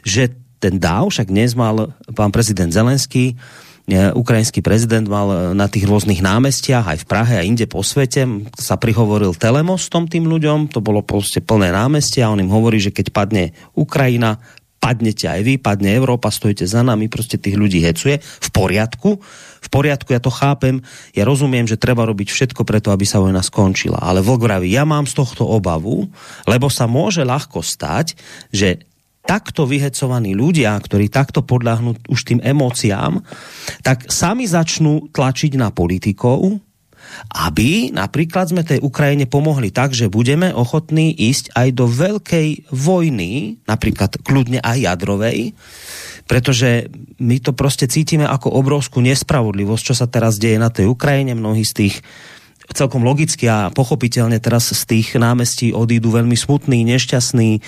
že 0.01 0.32
ten 0.57 0.80
dáv, 0.80 1.12
však 1.12 1.28
dnes 1.28 1.53
mal 1.53 1.93
pán 2.16 2.32
prezident 2.32 2.72
Zelenský, 2.72 3.36
e, 3.84 4.09
ukrajinský 4.16 4.64
prezident 4.64 5.05
mal 5.05 5.53
na 5.53 5.68
tých 5.68 5.84
rôznych 5.84 6.24
námestiach, 6.24 6.89
aj 6.89 6.99
v 7.05 7.09
Prahe 7.12 7.34
a 7.36 7.45
inde 7.45 7.68
po 7.68 7.84
svete, 7.84 8.24
sa 8.57 8.80
prihovoril 8.80 9.36
telemostom 9.36 10.09
tým 10.09 10.24
ľuďom, 10.24 10.72
to 10.72 10.80
bolo 10.80 11.05
proste 11.05 11.45
plné 11.45 11.68
námestie 11.70 12.24
a 12.24 12.32
on 12.32 12.41
im 12.41 12.51
hovorí, 12.51 12.80
že 12.80 12.91
keď 12.91 13.12
padne 13.12 13.45
Ukrajina, 13.76 14.41
padnete 14.78 15.28
aj 15.28 15.41
vy, 15.45 15.55
padne 15.61 15.93
Európa, 15.93 16.32
stojite 16.32 16.64
za 16.64 16.80
nami, 16.80 17.11
proste 17.11 17.36
tých 17.36 17.59
ľudí 17.59 17.82
hecuje, 17.84 18.22
v 18.22 18.49
poriadku, 18.49 19.20
v 19.59 19.69
poriadku, 19.69 20.15
ja 20.15 20.23
to 20.23 20.31
chápem, 20.33 20.81
ja 21.13 21.27
rozumiem, 21.27 21.67
že 21.67 21.81
treba 21.81 22.07
robiť 22.07 22.29
všetko 22.31 22.63
preto, 22.63 22.95
aby 22.95 23.05
sa 23.05 23.23
vojna 23.23 23.43
skončila, 23.43 23.99
ale 24.01 24.23
Vlk 24.23 24.41
vraví, 24.45 24.69
ja 24.71 24.87
mám 24.87 25.05
z 25.05 25.19
tohto 25.19 25.47
obavu, 25.47 26.09
lebo 26.47 26.67
sa 26.71 26.87
môže 26.87 27.27
ľahko 27.27 27.61
stať, 27.63 28.15
že 28.55 28.89
takto 29.29 29.69
vyhecovaní 29.69 30.33
ľudia, 30.33 30.73
ktorí 30.73 31.13
takto 31.13 31.45
podľahnú 31.45 32.09
už 32.09 32.21
tým 32.25 32.41
emóciám, 32.41 33.21
tak 33.85 34.09
sami 34.09 34.49
začnú 34.49 35.13
tlačiť 35.13 35.53
na 35.61 35.69
politikov, 35.69 36.65
aby 37.37 37.93
napríklad 37.93 38.53
sme 38.53 38.65
tej 38.65 38.81
Ukrajine 38.81 39.29
pomohli 39.29 39.73
tak, 39.73 39.93
že 39.93 40.13
budeme 40.13 40.53
ochotní 40.53 41.13
ísť 41.13 41.53
aj 41.57 41.69
do 41.77 41.85
veľkej 41.89 42.73
vojny, 42.73 43.61
napríklad 43.69 44.21
kľudne 44.25 44.61
aj 44.61 44.77
jadrovej, 44.85 45.53
pretože 46.29 46.93
my 47.18 47.41
to 47.41 47.57
proste 47.57 47.89
cítime 47.89 48.29
ako 48.29 48.53
obrovskú 48.53 49.01
nespravodlivosť, 49.01 49.83
čo 49.83 49.95
sa 49.97 50.07
teraz 50.07 50.37
deje 50.37 50.61
na 50.61 50.68
tej 50.68 50.93
Ukrajine. 50.93 51.33
Mnohí 51.33 51.64
z 51.64 51.74
tých 51.74 51.95
celkom 52.68 53.01
logicky 53.01 53.49
a 53.49 53.72
pochopiteľne 53.72 54.37
teraz 54.45 54.68
z 54.76 54.83
tých 54.85 55.16
námestí 55.16 55.72
odídu 55.72 56.12
veľmi 56.12 56.37
smutní, 56.37 56.85
nešťastní, 56.85 57.51
e, 57.57 57.61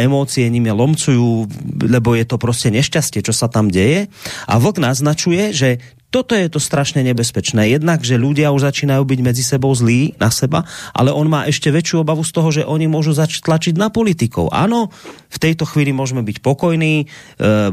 emócie 0.00 0.48
nimi 0.48 0.72
lomcujú, 0.72 1.44
lebo 1.84 2.16
je 2.16 2.24
to 2.24 2.40
proste 2.40 2.72
nešťastie, 2.72 3.20
čo 3.20 3.36
sa 3.36 3.52
tam 3.52 3.68
deje. 3.68 4.08
A 4.48 4.56
vlk 4.56 4.80
naznačuje, 4.80 5.52
že 5.52 5.84
toto 6.14 6.38
je 6.38 6.46
to 6.46 6.62
strašne 6.62 7.02
nebezpečné. 7.02 7.74
Jednak, 7.74 8.06
že 8.06 8.14
ľudia 8.14 8.54
už 8.54 8.70
začínajú 8.70 9.02
byť 9.02 9.18
medzi 9.18 9.42
sebou 9.42 9.74
zlí 9.74 10.14
na 10.22 10.30
seba, 10.30 10.62
ale 10.94 11.10
on 11.10 11.26
má 11.26 11.50
ešte 11.50 11.74
väčšiu 11.74 12.06
obavu 12.06 12.22
z 12.22 12.30
toho, 12.30 12.48
že 12.54 12.62
oni 12.62 12.86
môžu 12.86 13.10
začať 13.10 13.42
tlačiť 13.42 13.74
na 13.74 13.90
politikov. 13.90 14.54
Áno, 14.54 14.94
v 15.34 15.38
tejto 15.42 15.66
chvíli 15.66 15.90
môžeme 15.90 16.22
byť 16.22 16.38
pokojní. 16.38 16.94
E, 17.02 17.04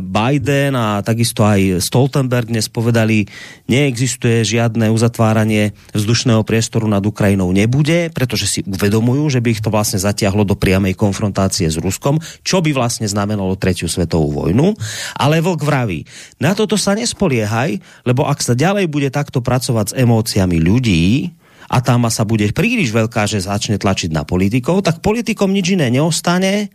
Biden 0.01 0.73
a 0.73 1.05
takisto 1.05 1.45
aj 1.45 1.85
Stoltenberg 1.85 2.49
dnes 2.49 2.65
povedali, 2.65 3.29
neexistuje 3.69 4.41
žiadne 4.41 4.89
uzatváranie 4.89 5.77
vzdušného 5.93 6.41
priestoru 6.41 6.89
nad 6.89 7.05
Ukrajinou 7.05 7.53
nebude, 7.53 8.09
pretože 8.09 8.49
si 8.49 8.59
uvedomujú, 8.65 9.37
že 9.37 9.43
by 9.45 9.49
ich 9.53 9.61
to 9.61 9.69
vlastne 9.69 10.01
zatiahlo 10.01 10.41
do 10.41 10.57
priamej 10.57 10.97
konfrontácie 10.97 11.69
s 11.69 11.77
Ruskom, 11.77 12.17
čo 12.41 12.65
by 12.65 12.73
vlastne 12.73 13.05
znamenalo 13.05 13.53
tretiu 13.53 13.85
svetovú 13.85 14.49
vojnu. 14.49 14.73
Ale 15.13 15.45
Vlk 15.45 15.61
vraví, 15.61 16.01
na 16.41 16.57
toto 16.57 16.73
sa 16.73 16.97
nespoliehaj, 16.97 17.77
lebo 18.09 18.30
ak 18.31 18.39
sa 18.39 18.55
ďalej 18.55 18.87
bude 18.87 19.11
takto 19.11 19.43
pracovať 19.43 19.91
s 19.91 19.97
emóciami 19.99 20.57
ľudí, 20.63 21.35
a 21.71 21.79
tá 21.79 21.95
masa 21.95 22.27
bude 22.27 22.51
príliš 22.51 22.91
veľká, 22.91 23.31
že 23.31 23.47
začne 23.47 23.79
tlačiť 23.79 24.11
na 24.11 24.27
politikov, 24.27 24.83
tak 24.83 24.99
politikom 24.99 25.55
nič 25.55 25.79
iné 25.79 25.87
neostane, 25.87 26.67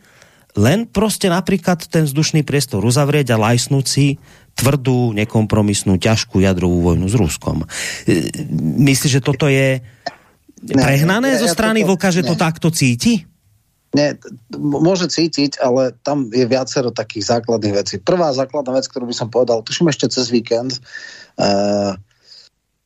len 0.56 0.88
proste 0.88 1.28
napríklad 1.28 1.84
ten 1.84 2.08
vzdušný 2.08 2.40
priestor 2.40 2.80
uzavrieť 2.80 3.36
a 3.36 3.40
lajsnúť 3.40 3.84
si 3.84 4.16
tvrdú, 4.56 5.12
nekompromisnú, 5.12 6.00
ťažkú 6.00 6.40
jadrovú 6.40 6.80
vojnu 6.80 7.12
s 7.12 7.14
Ruskom. 7.20 7.68
E, 8.08 8.32
myslíš, 8.88 9.20
že 9.20 9.24
toto 9.24 9.52
je 9.52 9.84
prehnané 10.64 11.36
ne, 11.36 11.40
zo 11.44 11.44
strany 11.52 11.84
ja 11.84 11.92
Vlka, 11.92 12.08
že 12.08 12.24
ne. 12.24 12.28
to 12.32 12.34
takto 12.40 12.72
cíti? 12.72 13.28
Nie, 13.96 14.20
môže 14.60 15.08
cítiť, 15.08 15.56
ale 15.56 15.96
tam 16.04 16.28
je 16.28 16.44
viacero 16.44 16.92
takých 16.92 17.32
základných 17.32 17.74
vecí. 17.80 17.94
Prvá 17.96 18.28
základná 18.36 18.76
vec, 18.76 18.84
ktorú 18.92 19.08
by 19.08 19.16
som 19.16 19.32
povedal, 19.32 19.64
tuším 19.64 19.88
ešte 19.88 20.12
cez 20.12 20.28
víkend, 20.28 20.76
uh, 21.40 21.96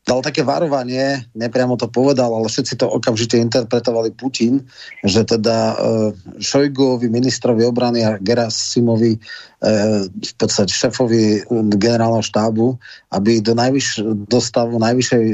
dal 0.07 0.21
také 0.23 0.47
varovanie, 0.47 1.27
nepriamo 1.35 1.75
to 1.75 1.91
povedal, 1.91 2.31
ale 2.31 2.47
všetci 2.47 2.79
to 2.79 2.87
okamžite 2.87 3.43
interpretovali 3.43 4.15
Putin, 4.15 4.71
že 5.03 5.27
teda 5.27 5.59
uh, 5.75 6.11
Šojguovi, 6.39 7.11
ministrovi 7.11 7.67
obrany 7.67 8.07
a 8.07 8.15
Gerasimovi, 8.15 9.19
uh, 9.19 10.07
v 10.07 10.33
podstate 10.39 10.71
šéfovi 10.71 11.43
generálneho 11.75 12.23
štábu, 12.23 12.79
aby 13.11 13.43
do, 13.43 13.59
najvyš, 13.59 14.07
do 14.31 14.39
stavu 14.39 14.79
najvyššej 14.79 15.25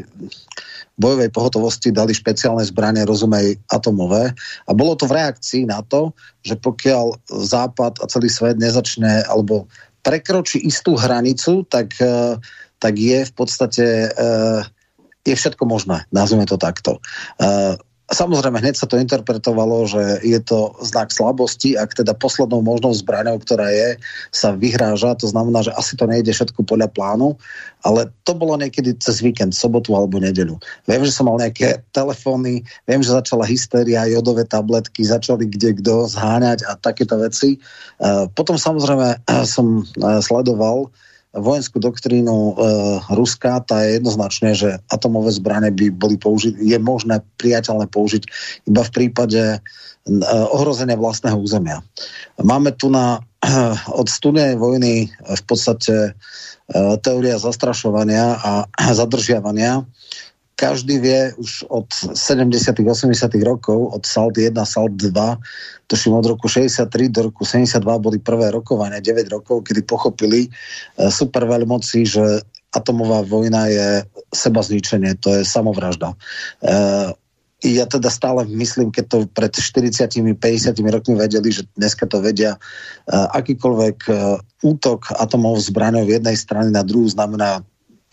bojovej 0.97 1.29
pohotovosti 1.29 1.93
dali 1.93 2.17
špeciálne 2.17 2.65
zbranie, 2.65 3.05
rozumej 3.05 3.61
atomové. 3.69 4.33
A 4.65 4.71
bolo 4.73 4.97
to 4.97 5.05
v 5.05 5.17
reakcii 5.21 5.69
na 5.69 5.85
to, 5.85 6.17
že 6.41 6.57
pokiaľ 6.57 7.29
Západ 7.29 8.01
a 8.01 8.09
celý 8.09 8.33
svet 8.33 8.57
nezačne 8.57 9.25
alebo 9.29 9.69
prekročí 10.01 10.63
istú 10.65 10.97
hranicu, 10.97 11.69
tak, 11.69 11.93
e, 12.01 12.41
tak 12.81 12.95
je 12.97 13.29
v 13.29 13.33
podstate 13.37 13.87
e, 14.09 14.09
je 15.27 15.35
všetko 15.35 15.67
možné, 15.67 16.07
nazvime 16.15 16.47
to 16.47 16.55
takto. 16.55 17.03
Samozrejme, 18.07 18.63
hneď 18.63 18.79
sa 18.79 18.87
to 18.87 19.03
interpretovalo, 19.03 19.83
že 19.91 20.23
je 20.23 20.39
to 20.39 20.71
znak 20.79 21.11
slabosti, 21.11 21.75
ak 21.75 21.91
teda 21.91 22.15
poslednou 22.15 22.63
možnou 22.63 22.95
zbraňou, 22.95 23.43
ktorá 23.43 23.67
je, 23.75 23.99
sa 24.31 24.55
vyhráža, 24.55 25.19
to 25.19 25.27
znamená, 25.27 25.67
že 25.67 25.75
asi 25.75 25.99
to 25.99 26.07
nejde 26.07 26.31
všetko 26.31 26.63
podľa 26.63 26.87
plánu, 26.95 27.35
ale 27.83 28.07
to 28.23 28.39
bolo 28.39 28.55
niekedy 28.55 28.95
cez 29.03 29.19
víkend, 29.19 29.59
sobotu 29.59 29.91
alebo 29.99 30.23
nedeľu. 30.23 30.55
Viem, 30.87 31.03
že 31.03 31.19
som 31.19 31.27
mal 31.27 31.43
nejaké 31.43 31.83
telefóny, 31.91 32.63
viem, 32.87 33.03
že 33.03 33.11
začala 33.11 33.43
hystéria, 33.43 34.07
jodové 34.07 34.47
tabletky, 34.47 35.03
začali 35.03 35.51
kde 35.51 35.75
kto 35.83 36.07
zháňať 36.07 36.63
a 36.63 36.79
takéto 36.79 37.19
veci. 37.19 37.59
Potom 38.39 38.55
samozrejme 38.55 39.19
som 39.55 39.83
sledoval 40.23 40.95
vojenskú 41.37 41.79
doktrínu 41.79 42.35
e, 42.35 42.53
Ruska, 43.13 43.61
tá 43.63 43.85
je 43.85 44.01
jednoznačne, 44.01 44.57
že 44.57 44.81
atomové 44.89 45.31
zbranie 45.31 45.71
by 45.71 45.93
boli 45.93 46.17
použiť, 46.17 46.57
je 46.57 46.79
možné 46.81 47.21
priateľné 47.37 47.87
použiť 47.93 48.23
iba 48.67 48.83
v 48.83 48.95
prípade 48.95 49.43
e, 49.57 49.59
ohrozenia 50.51 50.97
vlastného 50.97 51.37
územia. 51.37 51.85
Máme 52.41 52.73
tu 52.73 52.89
na, 52.89 53.21
e, 53.45 53.49
od 53.93 54.09
studenej 54.09 54.57
vojny 54.57 55.13
v 55.13 55.43
podstate 55.45 55.95
e, 55.95 56.13
teória 57.05 57.37
zastrašovania 57.37 58.41
a 58.41 58.53
zadržiavania 58.99 59.85
každý 60.57 60.99
vie 61.05 61.37
už 61.37 61.69
od 61.69 61.85
70 61.93 62.81
80 62.81 63.13
rokov, 63.45 63.93
od 63.93 64.03
SALT 64.09 64.41
1, 64.41 64.57
SALT 64.57 64.93
2, 64.97 65.13
tuším 65.87 66.17
od 66.17 66.27
roku 66.27 66.49
63 66.49 67.13
do 67.13 67.29
roku 67.29 67.45
72 67.45 67.77
boli 68.01 68.19
prvé 68.19 68.51
rokovania, 68.51 69.05
9 69.05 69.29
rokov, 69.29 69.69
kedy 69.69 69.85
pochopili 69.85 70.49
uh, 70.49 71.13
super 71.13 71.45
veľmoci, 71.45 72.09
že 72.09 72.41
atomová 72.73 73.21
vojna 73.29 73.69
je 73.69 73.89
seba 74.33 74.65
zničenie, 74.65 75.21
to 75.21 75.37
je 75.37 75.45
samovražda. 75.45 76.17
Uh, 76.65 77.13
ja 77.65 77.85
teda 77.89 78.09
stále 78.13 78.45
myslím, 78.49 78.93
keď 78.93 79.05
to 79.09 79.19
pred 79.33 79.53
40-50 79.53 80.37
rokmi 80.93 81.15
vedeli, 81.17 81.53
že 81.53 81.69
dneska 81.77 82.09
to 82.09 82.25
vedia, 82.25 82.57
uh, 82.57 83.29
akýkoľvek 83.37 83.99
uh, 84.09 84.41
útok 84.65 85.13
atomov 85.21 85.61
zbraňou 85.61 86.09
jednej 86.09 86.37
strany 86.37 86.73
na 86.73 86.81
druhú 86.81 87.09
znamená 87.13 87.61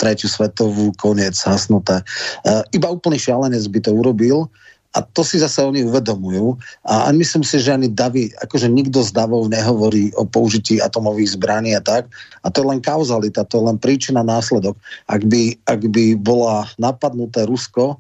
tretiu 0.04 0.28
svetovú, 0.28 0.92
koniec, 1.00 1.40
hasnuté. 1.48 2.04
Uh, 2.44 2.60
iba 2.76 2.92
úplný 2.92 3.16
šialenec 3.16 3.64
by 3.72 3.80
to 3.80 3.96
urobil 3.96 4.52
a 4.94 5.02
to 5.02 5.26
si 5.26 5.42
zase 5.42 5.58
oni 5.64 5.82
uvedomujú. 5.88 6.54
A, 6.86 7.08
a 7.08 7.16
myslím 7.16 7.42
si, 7.42 7.58
že 7.58 7.74
ani 7.74 7.90
Davy, 7.90 8.30
akože 8.38 8.70
nikto 8.70 9.02
z 9.02 9.10
Davov 9.10 9.50
nehovorí 9.50 10.14
o 10.14 10.28
použití 10.28 10.78
atomových 10.78 11.34
zbraní 11.34 11.74
a 11.74 11.82
tak. 11.82 12.12
A 12.46 12.54
to 12.54 12.62
je 12.62 12.70
len 12.70 12.78
kauzalita, 12.78 13.42
to 13.48 13.58
je 13.58 13.64
len 13.74 13.78
príčina, 13.82 14.22
následok. 14.22 14.78
Ak 15.10 15.26
by, 15.26 15.58
ak 15.66 15.90
by 15.90 16.14
bola 16.14 16.70
napadnuté 16.78 17.50
Rusko, 17.50 17.98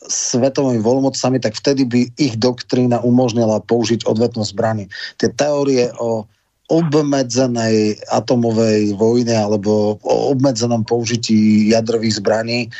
svetovými 0.00 0.80
voľmocami, 0.80 1.44
tak 1.44 1.52
vtedy 1.60 1.84
by 1.84 2.08
ich 2.16 2.40
doktrína 2.40 3.04
umožnila 3.04 3.60
použiť 3.60 4.08
odvetnú 4.08 4.40
zbrany. 4.48 4.88
Tie 5.20 5.28
teórie 5.28 5.92
o 6.00 6.24
obmedzenej 6.70 7.98
atomovej 8.14 8.94
vojne 8.94 9.34
alebo 9.34 9.98
o 10.06 10.14
obmedzenom 10.30 10.86
použití 10.86 11.66
jadrových 11.74 12.22
zbraní. 12.22 12.70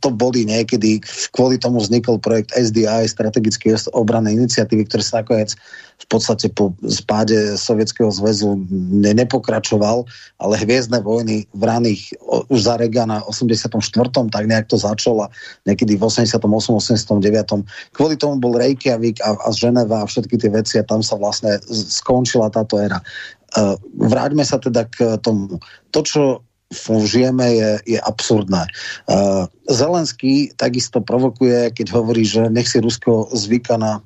To 0.00 0.08
boli 0.14 0.46
niekedy, 0.46 1.02
kvôli 1.34 1.58
tomu 1.58 1.82
vznikol 1.82 2.22
projekt 2.22 2.54
SDI, 2.54 3.10
strategické 3.10 3.74
obranné 3.90 4.38
iniciatívy, 4.38 4.86
ktoré 4.86 5.02
sa 5.02 5.26
nakoniec 5.26 5.58
v 5.96 6.06
podstate 6.12 6.52
po 6.52 6.76
spáde 6.84 7.56
Sovietskeho 7.56 8.12
zväzu 8.12 8.60
ne, 8.70 9.16
nepokračoval, 9.16 10.04
ale 10.38 10.54
Hviezdne 10.60 11.00
vojny 11.00 11.48
v 11.56 11.62
raných 11.64 12.12
už 12.52 12.60
za 12.68 12.76
Regana 12.76 13.24
84. 13.24 13.72
tak 14.28 14.44
nejak 14.44 14.68
to 14.68 14.76
začalo 14.76 15.32
niekedy 15.64 15.96
v 15.96 16.02
88. 16.04 16.36
89. 16.36 17.66
Kvôli 17.96 18.14
tomu 18.20 18.36
bol 18.38 18.54
Reykjavík 18.54 19.24
a, 19.24 19.34
a 19.40 19.48
Ženeva 19.50 20.04
a 20.04 20.08
všetky 20.08 20.36
tie 20.36 20.50
veci 20.52 20.76
a 20.76 20.84
tam 20.84 21.00
sa 21.00 21.16
vlastne 21.16 21.56
skončila 21.72 22.52
táto 22.52 22.76
éra. 22.76 23.00
Uh, 23.56 23.74
vráťme 23.96 24.44
sa 24.44 24.60
teda 24.60 24.84
k 24.86 25.16
tomu. 25.24 25.56
To, 25.96 26.00
čo 26.04 26.22
žijeme, 27.06 27.46
je, 27.56 27.96
je 27.96 27.98
absurdné. 28.02 28.66
Uh, 29.06 29.46
Zelenský 29.70 30.50
takisto 30.58 30.98
provokuje, 30.98 31.70
keď 31.72 31.86
hovorí, 31.94 32.26
že 32.26 32.50
nech 32.50 32.66
si 32.66 32.82
Rusko 32.82 33.30
zvyka 33.32 33.78
na 33.78 34.02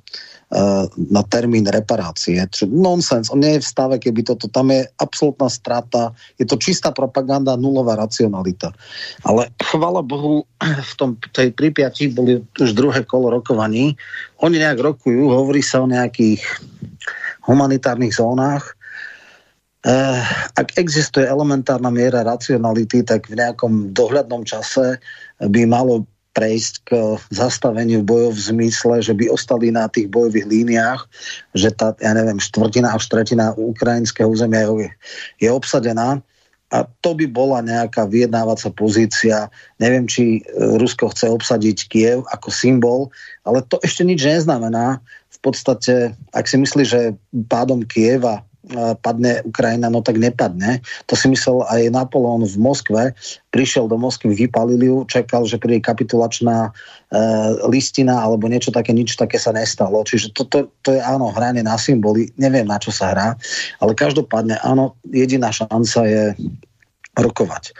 na 1.10 1.22
termín 1.30 1.62
reparácie. 1.70 2.42
Čo 2.50 2.66
nonsens. 2.66 3.30
On 3.30 3.38
nie 3.38 3.54
je 3.54 3.62
v 3.62 3.70
stave, 3.70 3.96
keby 4.02 4.26
toto... 4.26 4.50
Tam 4.50 4.74
je 4.74 4.82
absolútna 4.98 5.46
strata. 5.46 6.10
Je 6.42 6.46
to 6.46 6.58
čistá 6.58 6.90
propaganda, 6.90 7.54
nulová 7.54 7.94
racionalita. 7.94 8.74
Ale 9.22 9.54
chvala 9.62 10.02
Bohu, 10.02 10.42
v 10.90 10.94
tom, 10.98 11.14
tej 11.30 11.54
pripiati 11.54 12.10
boli 12.10 12.42
už 12.58 12.74
druhé 12.74 13.06
kolo 13.06 13.30
rokovaní. 13.30 13.94
Oni 14.42 14.58
nejak 14.58 14.82
rokujú, 14.82 15.30
hovorí 15.30 15.62
sa 15.62 15.82
o 15.82 15.86
nejakých 15.86 16.42
humanitárnych 17.46 18.18
zónach, 18.18 18.74
Eh, 19.80 20.24
ak 20.60 20.76
existuje 20.76 21.24
elementárna 21.24 21.88
miera 21.88 22.20
racionality, 22.20 23.00
tak 23.00 23.32
v 23.32 23.40
nejakom 23.40 23.96
dohľadnom 23.96 24.44
čase 24.44 25.00
by 25.40 25.64
malo 25.64 26.04
prejsť 26.30 26.74
k 26.86 26.90
zastaveniu 27.34 28.06
bojov 28.06 28.38
v 28.38 28.44
zmysle, 28.54 28.94
že 29.02 29.14
by 29.14 29.30
ostali 29.30 29.74
na 29.74 29.90
tých 29.90 30.06
bojových 30.06 30.46
líniách, 30.46 31.00
že 31.58 31.74
tá, 31.74 31.94
ja 31.98 32.14
neviem, 32.14 32.38
štvrtina 32.38 32.94
až 32.94 33.10
tretina 33.10 33.50
ukrajinského 33.58 34.30
územia 34.30 34.70
je, 34.70 34.88
je 35.42 35.48
obsadená 35.50 36.22
a 36.70 36.86
to 37.02 37.18
by 37.18 37.26
bola 37.26 37.66
nejaká 37.66 38.06
vyjednávacia 38.06 38.70
pozícia. 38.70 39.50
Neviem, 39.82 40.06
či 40.06 40.38
e, 40.38 40.40
Rusko 40.78 41.10
chce 41.10 41.26
obsadiť 41.26 41.90
Kiev 41.90 42.22
ako 42.30 42.48
symbol, 42.54 43.10
ale 43.42 43.66
to 43.66 43.82
ešte 43.82 44.06
nič 44.06 44.22
neznamená. 44.22 45.02
V 45.34 45.38
podstate, 45.42 46.14
ak 46.30 46.46
si 46.46 46.56
myslí, 46.62 46.82
že 46.86 47.18
pádom 47.50 47.82
Kieva 47.82 48.46
padne 49.02 49.42
Ukrajina, 49.42 49.90
no 49.90 50.00
tak 50.00 50.16
nepadne. 50.16 50.82
To 51.10 51.14
si 51.18 51.26
myslel 51.30 51.66
aj 51.66 51.90
Napoleon 51.90 52.46
v 52.46 52.56
Moskve. 52.58 53.02
Prišiel 53.50 53.90
do 53.90 53.98
Moskvy, 53.98 54.46
vypalili 54.46 54.86
ju, 54.86 55.02
čakal, 55.10 55.46
že 55.46 55.58
príde 55.58 55.82
kapitulačná 55.82 56.70
e, 56.70 57.20
listina 57.66 58.22
alebo 58.22 58.46
niečo 58.46 58.70
také, 58.70 58.94
nič 58.94 59.18
také 59.18 59.42
sa 59.42 59.50
nestalo. 59.50 60.06
Čiže 60.06 60.32
to, 60.34 60.46
to, 60.46 60.70
to 60.86 60.94
je 60.94 61.00
áno, 61.02 61.34
hranie 61.34 61.66
na 61.66 61.74
symboly. 61.74 62.30
Neviem, 62.38 62.70
na 62.70 62.78
čo 62.78 62.94
sa 62.94 63.10
hrá, 63.10 63.28
ale 63.82 63.92
každopádne 63.98 64.62
áno, 64.62 64.94
jediná 65.10 65.50
šanca 65.50 66.00
je 66.06 66.24
rokovať. 67.18 67.74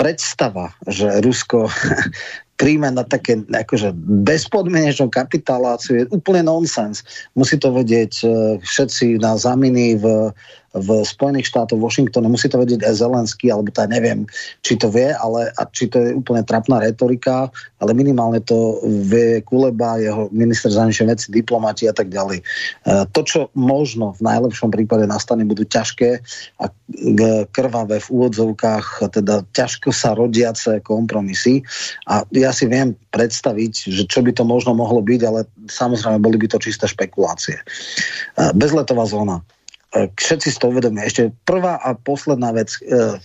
Predstava, 0.00 0.72
že 0.88 1.20
Rusko 1.20 1.68
príjme 2.62 2.94
na 2.94 3.02
také 3.02 3.42
akože 3.42 3.90
bezpodmienečnú 4.22 5.10
kapitaláciu 5.10 5.98
je 5.98 6.04
úplne 6.14 6.46
nonsens. 6.46 7.02
Musí 7.34 7.58
to 7.58 7.74
vedieť 7.74 8.22
e, 8.22 8.26
všetci 8.62 9.18
na 9.18 9.34
zaminy 9.34 9.98
v 9.98 10.30
v 10.72 11.04
Spojených 11.04 11.52
štátoch, 11.52 11.76
Washingtone, 11.76 12.32
musí 12.32 12.48
to 12.48 12.56
vedieť 12.56 12.80
aj 12.88 13.04
Zelenský, 13.04 13.52
alebo 13.52 13.68
tá 13.68 13.84
neviem, 13.84 14.24
či 14.64 14.80
to 14.80 14.88
vie, 14.88 15.12
ale 15.12 15.52
a 15.60 15.68
či 15.68 15.84
to 15.92 16.00
je 16.00 16.16
úplne 16.16 16.40
trapná 16.48 16.80
retorika, 16.80 17.52
ale 17.76 17.92
minimálne 17.92 18.40
to 18.40 18.80
vie 19.04 19.44
Kuleba, 19.44 20.00
jeho 20.00 20.32
minister 20.32 20.72
zahraničnej 20.72 21.12
veci, 21.12 21.28
diplomati 21.28 21.84
a 21.84 21.94
tak 21.94 22.08
ďalej. 22.08 22.40
E, 22.40 22.44
to, 23.12 23.20
čo 23.20 23.40
možno 23.52 24.16
v 24.16 24.24
najlepšom 24.24 24.72
prípade 24.72 25.04
nastane, 25.04 25.44
budú 25.44 25.68
ťažké 25.68 26.24
a 26.56 26.72
krvavé 27.52 28.00
v 28.00 28.08
úvodzovkách, 28.08 29.12
teda 29.12 29.44
ťažko 29.52 29.92
sa 29.92 30.16
rodiace 30.16 30.80
kompromisy. 30.80 31.60
A 32.08 32.24
ja 32.32 32.52
si 32.52 32.64
viem 32.64 32.96
predstaviť, 33.12 33.92
že 33.92 34.02
čo 34.08 34.24
by 34.24 34.32
to 34.32 34.48
možno 34.48 34.72
mohlo 34.72 35.04
byť, 35.04 35.20
ale 35.28 35.44
samozrejme 35.68 36.16
boli 36.16 36.40
by 36.40 36.48
to 36.48 36.64
čisté 36.64 36.88
špekulácie. 36.88 37.60
E, 37.60 37.62
bezletová 38.56 39.04
zóna 39.04 39.44
všetci 39.92 40.48
si 40.48 40.58
to 40.58 40.72
uvedomia. 40.72 41.04
Ešte 41.04 41.32
prvá 41.44 41.76
a 41.80 41.92
posledná 41.92 42.52
vec. 42.56 42.72
E, 42.80 43.20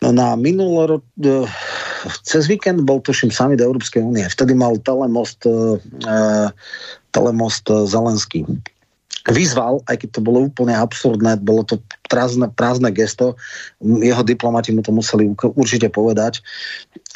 na 0.00 0.32
minulý 0.38 1.02
e, 1.20 1.44
cez 2.24 2.48
víkend 2.48 2.86
bol 2.86 3.02
tuším 3.02 3.34
do 3.58 3.66
Európskej 3.66 4.00
únie. 4.00 4.24
Vtedy 4.30 4.54
mal 4.54 4.78
telemost, 4.80 5.42
e, 5.44 5.76
telemost 7.10 7.66
Zelenský. 7.66 8.46
Vyzval, 9.28 9.84
aj 9.84 10.00
keď 10.00 10.08
to 10.16 10.20
bolo 10.24 10.48
úplne 10.48 10.72
absurdné, 10.72 11.44
bolo 11.44 11.60
to 11.60 11.76
prázdne, 12.08 12.48
prázdne 12.48 12.88
gesto, 12.88 13.36
jeho 13.84 14.24
diplomati 14.24 14.72
mu 14.72 14.80
to 14.80 14.96
museli 14.96 15.28
určite 15.44 15.92
povedať, 15.92 16.40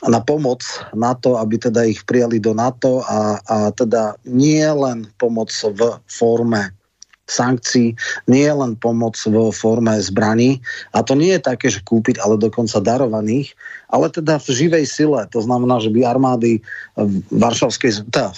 na 0.05 0.20
pomoc 0.20 0.61
na 0.93 1.16
to, 1.16 1.41
aby 1.41 1.57
teda 1.57 1.89
ich 1.89 2.05
prijali 2.05 2.37
do 2.37 2.53
NATO 2.53 3.01
a, 3.09 3.41
a 3.41 3.57
teda 3.72 4.20
nie 4.28 4.61
len 4.61 5.09
pomoc 5.16 5.49
v 5.49 5.97
forme 6.05 6.76
sankcií, 7.25 7.97
nie 8.29 8.45
je 8.45 8.55
len 8.55 8.77
pomoc 8.77 9.16
vo 9.29 9.49
forme 9.49 9.97
zbraní. 10.01 10.61
A 10.93 11.01
to 11.01 11.16
nie 11.16 11.33
je 11.37 11.41
také, 11.41 11.72
že 11.72 11.81
kúpiť, 11.81 12.20
ale 12.20 12.37
dokonca 12.37 12.85
darovaných, 12.85 13.57
ale 13.89 14.12
teda 14.12 14.37
v 14.37 14.49
živej 14.53 14.85
sile. 14.85 15.25
To 15.33 15.41
znamená, 15.41 15.81
že 15.81 15.89
by 15.89 16.05
armády 16.05 16.61
Varšavskej, 17.33 18.12
teda 18.12 18.37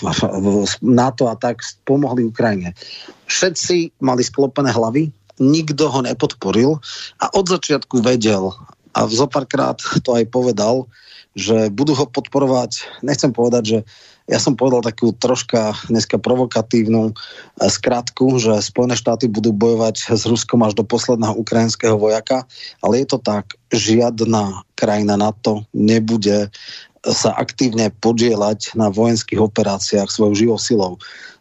NATO 0.83 1.27
a 1.27 1.35
tak 1.35 1.67
pomohli 1.83 2.27
Ukrajine. 2.27 2.79
Všetci 3.27 3.99
mali 3.99 4.23
sklopené 4.23 4.71
hlavy, 4.71 5.11
nikto 5.43 5.91
ho 5.91 6.01
nepodporil 6.01 6.81
a 7.21 7.27
od 7.35 7.47
začiatku 7.51 8.01
vedel 8.01 8.55
a 8.97 9.05
zopárkrát 9.11 9.77
to 10.01 10.17
aj 10.17 10.25
povedal, 10.33 10.89
že 11.37 11.69
budú 11.69 11.93
ho 11.93 12.09
podporovať, 12.09 13.05
nechcem 13.05 13.29
povedať, 13.29 13.65
že 13.69 13.79
ja 14.27 14.43
som 14.43 14.59
povedal 14.59 14.83
takú 14.83 15.15
troška 15.15 15.79
dneska 15.87 16.19
provokatívnu 16.19 17.15
eh, 17.15 17.71
skratku, 17.71 18.43
že 18.43 18.59
Spojené 18.59 18.99
štáty 18.99 19.31
budú 19.31 19.55
bojovať 19.55 20.15
s 20.19 20.27
Ruskom 20.27 20.67
až 20.67 20.75
do 20.75 20.83
posledného 20.83 21.39
ukrajinského 21.39 21.95
vojaka, 21.95 22.45
ale 22.83 23.03
je 23.03 23.07
to 23.07 23.19
tak, 23.23 23.55
žiadna 23.71 24.67
krajina 24.75 25.19
NATO 25.19 25.67
nebude 25.75 26.51
sa 27.07 27.31
aktívne 27.39 27.95
podielať 28.03 28.75
na 28.75 28.91
vojenských 28.91 29.39
operáciách 29.39 30.11
svojou 30.11 30.35
živou 30.35 30.59
silou. 30.59 30.93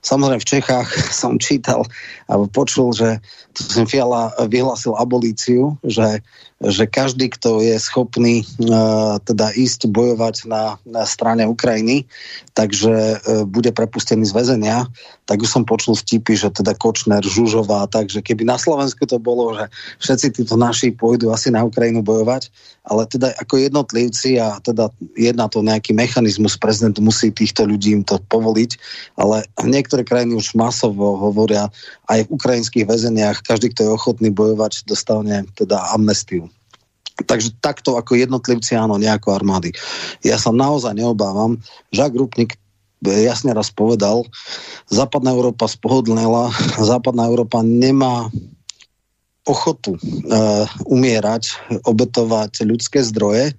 Samozrejme 0.06 0.38
v 0.38 0.51
Čechách 0.53 0.89
som 1.26 1.41
čítal 1.41 1.82
a 2.30 2.38
počul, 2.45 2.93
že 2.93 3.18
som 3.58 3.89
Fiala 3.89 4.30
vyhlásil 4.45 4.93
abolíciu, 4.93 5.82
že 5.82 6.22
že 6.64 6.88
každý, 6.88 7.28
kto 7.36 7.60
je 7.60 7.76
schopný 7.76 8.47
uh, 8.64 9.20
teda 9.20 9.51
ísť 9.51 9.91
bojovať 9.91 10.47
na, 10.47 10.80
na 10.88 11.03
strane 11.03 11.43
Ukrajiny, 11.43 12.08
takže 12.56 13.20
uh, 13.20 13.43
bude 13.43 13.76
prepustený 13.76 14.24
z 14.24 14.32
väzenia, 14.32 14.88
tak 15.28 15.43
už 15.43 15.51
som 15.51 15.68
počul 15.68 15.99
vtipy, 15.99 16.32
že 16.39 16.56
teda 16.56 16.72
Kočner, 16.80 17.20
Žužová, 17.20 17.91
takže 17.91 18.24
keby 18.24 18.47
na 18.47 18.56
Slovensku 18.56 19.03
to 19.03 19.20
bolo, 19.20 19.51
že 19.51 19.68
všetci 19.99 20.28
títo 20.41 20.56
naši 20.56 20.95
pôjdu 20.95 21.36
asi 21.36 21.51
na 21.51 21.68
Ukrajinu 21.68 21.99
bojovať, 21.99 22.47
ale 22.88 23.03
teda 23.03 23.36
ako 23.36 23.60
jednotlivci 23.60 24.39
a 24.39 24.56
teda 24.64 24.93
jedna 25.20 25.51
to 25.51 25.60
nejaký 25.60 25.91
mechanizmus, 25.91 26.56
prezident 26.56 26.95
musí 27.03 27.36
týchto 27.36 27.68
ľudí 27.68 27.99
im 27.99 28.03
to 28.08 28.16
povoliť, 28.32 28.72
ale 29.20 29.43
niektoré 29.96 30.12
krajiny 30.12 30.36
už 30.36 30.60
masovo 30.60 31.16
hovoria 31.16 31.72
aj 32.12 32.28
v 32.28 32.34
ukrajinských 32.36 32.84
väzeniach, 32.84 33.48
každý, 33.48 33.72
kto 33.72 33.88
je 33.88 33.96
ochotný 33.96 34.28
bojovať, 34.28 34.84
dostane 34.84 35.48
teda 35.56 35.96
amnestiu. 35.96 36.52
Takže 37.24 37.56
takto 37.64 37.96
ako 37.96 38.20
jednotlivci, 38.20 38.76
áno, 38.76 39.00
nejako 39.00 39.32
armády. 39.32 39.72
Ja 40.20 40.36
sa 40.36 40.52
naozaj 40.52 41.00
neobávam. 41.00 41.64
Žak 41.96 42.12
Rupnik 42.12 42.60
jasne 43.08 43.56
raz 43.56 43.72
povedal, 43.72 44.28
západná 44.91 45.32
Európa 45.32 45.72
spohodlnila, 45.72 46.52
západná 46.91 47.32
Európa 47.32 47.64
nemá 47.64 48.28
ochotu 49.48 49.96
e, 49.96 50.00
umierať, 50.91 51.56
obetovať 51.88 52.68
ľudské 52.68 53.00
zdroje 53.00 53.56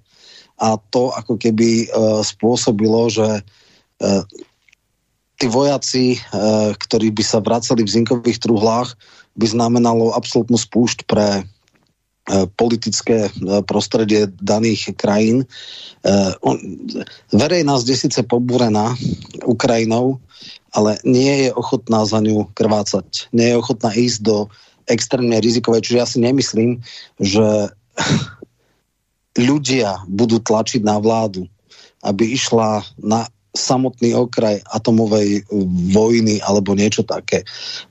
a 0.61 0.77
to 0.93 1.09
ako 1.17 1.41
keby 1.41 1.89
e, 1.89 2.21
spôsobilo, 2.21 3.09
že 3.09 3.25
e, 3.25 3.41
tí 5.37 5.45
vojaci, 5.49 6.17
e, 6.17 6.19
ktorí 6.75 7.13
by 7.13 7.23
sa 7.23 7.39
vracali 7.39 7.85
v 7.85 7.93
zinkových 7.93 8.41
truhlách, 8.41 8.97
by 9.37 9.45
znamenalo 9.45 10.17
absolútnu 10.17 10.57
spúšť 10.57 11.05
pre 11.05 11.45
E, 12.27 12.43
politické 12.59 13.31
e, 13.31 13.63
prostredie 13.63 14.27
daných 14.43 14.91
krajín. 14.99 15.47
Verejnosť 17.31 17.85
je 17.87 17.97
síce 17.97 18.19
pobúrená 18.27 18.99
Ukrajinou, 19.47 20.19
ale 20.75 20.99
nie 21.07 21.47
je 21.47 21.49
ochotná 21.55 22.03
za 22.03 22.19
ňu 22.19 22.51
krvácať. 22.51 23.31
Nie 23.31 23.55
je 23.55 23.59
ochotná 23.63 23.95
ísť 23.95 24.19
do 24.27 24.37
extrémne 24.91 25.39
rizikové. 25.39 25.79
Čiže 25.79 25.99
ja 25.99 26.07
si 26.07 26.19
nemyslím, 26.19 26.83
že 27.15 27.71
ľudia 29.47 30.03
budú 30.11 30.43
tlačiť 30.43 30.83
na 30.83 30.99
vládu, 30.99 31.47
aby 32.03 32.27
išla 32.27 32.83
na 32.99 33.23
samotný 33.57 34.13
okraj 34.13 34.61
atomovej 34.69 35.49
vojny 35.89 36.37
alebo 36.45 36.77
niečo 36.77 37.01
také. 37.01 37.41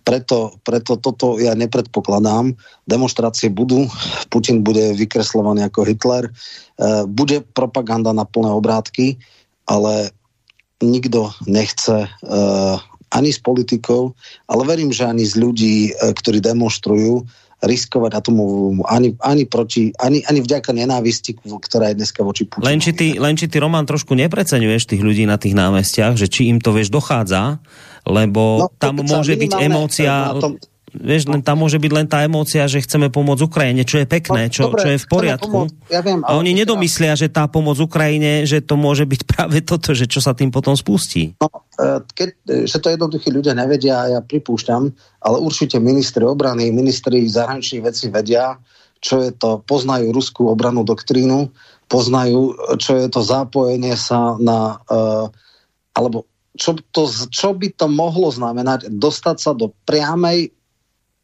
Preto, 0.06 0.54
preto 0.62 0.94
toto 1.02 1.42
ja 1.42 1.58
nepredpokladám. 1.58 2.54
Demonstrácie 2.86 3.50
budú, 3.50 3.90
Putin 4.30 4.62
bude 4.62 4.94
vykreslovaný 4.94 5.66
ako 5.66 5.82
Hitler, 5.82 6.30
e, 6.30 6.32
bude 7.10 7.42
propaganda 7.50 8.14
na 8.14 8.22
plné 8.22 8.54
obrátky, 8.54 9.18
ale 9.66 10.14
nikto 10.78 11.34
nechce 11.50 12.06
e, 12.06 12.08
ani 13.10 13.30
z 13.34 13.40
politikov, 13.42 14.14
ale 14.46 14.62
verím, 14.66 14.94
že 14.94 15.06
ani 15.06 15.26
z 15.26 15.34
ľudí, 15.38 15.76
ktorí 15.94 16.42
demonstrujú, 16.42 17.26
riskovať 17.64 18.20
atomovú 18.20 18.84
ani, 18.84 19.16
ani, 19.24 19.48
proti, 19.48 19.88
ani, 19.96 20.20
ani 20.28 20.44
vďaka 20.44 20.76
nenávisti, 20.76 21.40
ktorá 21.40 21.92
je 21.92 22.04
dneska 22.04 22.20
voči 22.20 22.44
Putinu. 22.44 22.68
Len 22.68 22.78
či, 22.84 22.92
ty, 22.92 23.16
len 23.16 23.32
či 23.32 23.48
ty, 23.48 23.56
Roman, 23.56 23.88
trošku 23.88 24.12
nepreceňuješ 24.12 24.92
tých 24.92 25.02
ľudí 25.02 25.24
na 25.24 25.40
tých 25.40 25.56
námestiach, 25.56 26.20
že 26.20 26.28
či 26.28 26.52
im 26.52 26.60
to, 26.60 26.76
vieš, 26.76 26.92
dochádza, 26.92 27.64
lebo 28.04 28.66
no, 28.66 28.68
tam 28.76 29.00
môže 29.00 29.40
byť 29.40 29.52
emócia... 29.56 30.36
Tom, 30.36 30.60
vieš, 30.96 31.28
len 31.28 31.44
tam 31.44 31.62
môže 31.62 31.76
byť 31.76 31.92
len 31.92 32.06
tá 32.08 32.24
emócia, 32.24 32.64
že 32.66 32.82
chceme 32.82 33.12
pomôcť 33.12 33.44
Ukrajine, 33.44 33.82
čo 33.84 34.00
je 34.02 34.06
pekné, 34.08 34.48
čo, 34.48 34.72
dobre, 34.72 34.80
čo 34.82 34.88
je 34.92 34.98
v 34.98 35.06
poriadku. 35.06 35.58
Ja 35.92 36.00
viem, 36.00 36.24
a 36.24 36.36
oni 36.36 36.56
nedomyslia, 36.56 37.14
že 37.14 37.28
tá 37.28 37.46
pomoc 37.46 37.76
Ukrajine, 37.78 38.48
že 38.48 38.64
to 38.64 38.74
môže 38.74 39.04
byť 39.04 39.20
práve 39.32 39.60
toto, 39.62 39.92
že 39.92 40.08
čo 40.08 40.24
sa 40.24 40.32
tým 40.32 40.48
potom 40.48 40.74
spustí. 40.74 41.36
No, 41.38 41.48
e, 41.76 42.00
keď, 42.02 42.28
e, 42.48 42.64
že 42.64 42.80
to 42.80 42.90
jednoduchí 42.90 43.28
ľudia 43.30 43.52
nevedia, 43.52 44.08
ja 44.08 44.20
pripúšťam, 44.24 44.82
ale 45.22 45.36
určite 45.38 45.76
ministri 45.78 46.24
obrany, 46.24 46.72
ministri 46.72 47.24
zahraničných 47.28 47.84
vecí 47.84 48.08
vedia, 48.08 48.56
čo 48.98 49.20
je 49.20 49.30
to, 49.36 49.60
poznajú 49.62 50.10
ruskú 50.10 50.48
obranú 50.48 50.82
doktrínu, 50.82 51.52
poznajú, 51.86 52.56
čo 52.80 52.98
je 52.98 53.06
to 53.06 53.20
zápojenie 53.22 53.94
sa 53.94 54.34
na, 54.42 54.82
uh, 54.90 55.30
alebo 55.94 56.26
čo, 56.56 56.74
to, 56.90 57.06
čo 57.28 57.52
by 57.52 57.68
to 57.76 57.86
mohlo 57.86 58.32
znamenať, 58.32 58.88
dostať 58.90 59.36
sa 59.36 59.52
do 59.52 59.70
priamej 59.84 60.55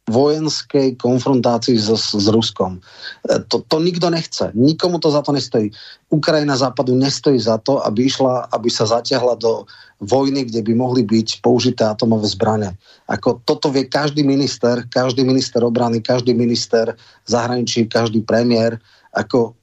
vojenskej 0.03 0.99
konfrontácii 0.99 1.79
s, 1.79 1.87
s 2.11 2.27
Ruskom. 2.27 2.83
E, 3.23 3.39
to, 3.47 3.63
to 3.63 3.79
nikto 3.79 4.11
nechce. 4.11 4.51
Nikomu 4.51 4.99
to 4.99 5.07
za 5.07 5.23
to 5.23 5.31
nestojí. 5.31 5.71
Ukrajina 6.11 6.59
západu 6.59 6.95
nestojí 6.95 7.39
za 7.39 7.57
to, 7.63 7.79
aby 7.87 8.11
išla, 8.11 8.51
aby 8.51 8.67
sa 8.67 8.83
zatiahla 8.83 9.39
do 9.39 9.63
vojny, 10.03 10.43
kde 10.51 10.59
by 10.59 10.73
mohli 10.75 11.07
byť 11.07 11.39
použité 11.39 11.87
atomové 11.87 12.27
zbrane. 12.27 12.75
Ako 13.07 13.39
toto 13.47 13.71
vie 13.71 13.87
každý 13.87 14.27
minister, 14.27 14.83
každý 14.91 15.23
minister 15.23 15.63
obrany, 15.63 16.03
každý 16.03 16.35
minister 16.35 16.91
zahraničí, 17.31 17.87
každý 17.87 18.27
premiér. 18.27 18.75
Ako 19.15 19.55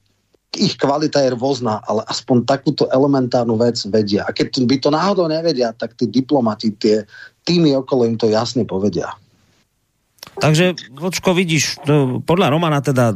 ich 0.57 0.75
kvalita 0.75 1.21
je 1.21 1.37
rôzna, 1.37 1.79
ale 1.85 2.03
aspoň 2.09 2.43
takúto 2.43 2.89
elementárnu 2.91 3.55
vec 3.55 3.77
vedia. 3.87 4.25
A 4.27 4.33
keď 4.35 4.65
by 4.65 4.75
to 4.81 4.89
náhodou 4.91 5.29
nevedia, 5.29 5.71
tak 5.71 5.95
tí 5.95 6.09
diplomati, 6.09 6.73
tie 6.75 7.05
týmy 7.45 7.77
okolo 7.77 8.09
im 8.09 8.17
to 8.17 8.27
jasne 8.27 8.65
povedia. 8.65 9.13
Takže, 10.39 10.73
Vočko, 10.95 11.33
vidíš, 11.35 11.83
to, 11.83 12.23
podľa 12.23 12.47
Romana 12.53 12.79
teda 12.79 13.13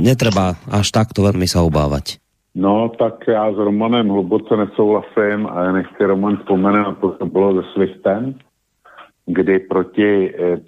netreba 0.00 0.54
až 0.70 0.86
takto 0.94 1.26
veľmi 1.26 1.48
sa 1.50 1.66
obávať. 1.66 2.22
No, 2.54 2.88
tak 2.98 3.26
já 3.26 3.50
s 3.52 3.58
Romanem 3.58 4.08
hluboce 4.08 4.56
nesouhlasím 4.56 5.46
a 5.50 5.72
nechci 5.72 6.04
Roman 6.06 6.36
vzpomenout, 6.36 6.98
to, 7.00 7.16
co 7.18 7.26
bylo 7.26 7.62
se 7.62 7.68
Swiftem, 7.72 8.34
kdy 9.26 9.58
proti, 9.58 10.34
eh, 10.34 10.60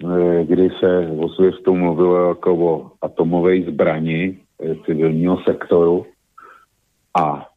kdy 0.43 0.69
se 0.79 1.07
o 1.19 1.29
Swiftu 1.29 1.75
mluvilo 1.75 2.27
jako 2.27 2.55
o 2.55 2.91
atomové 3.01 3.61
zbrani 3.61 4.37
eh, 4.59 4.75
civilního 4.85 5.37
sektoru 5.47 6.05
a 7.19 7.47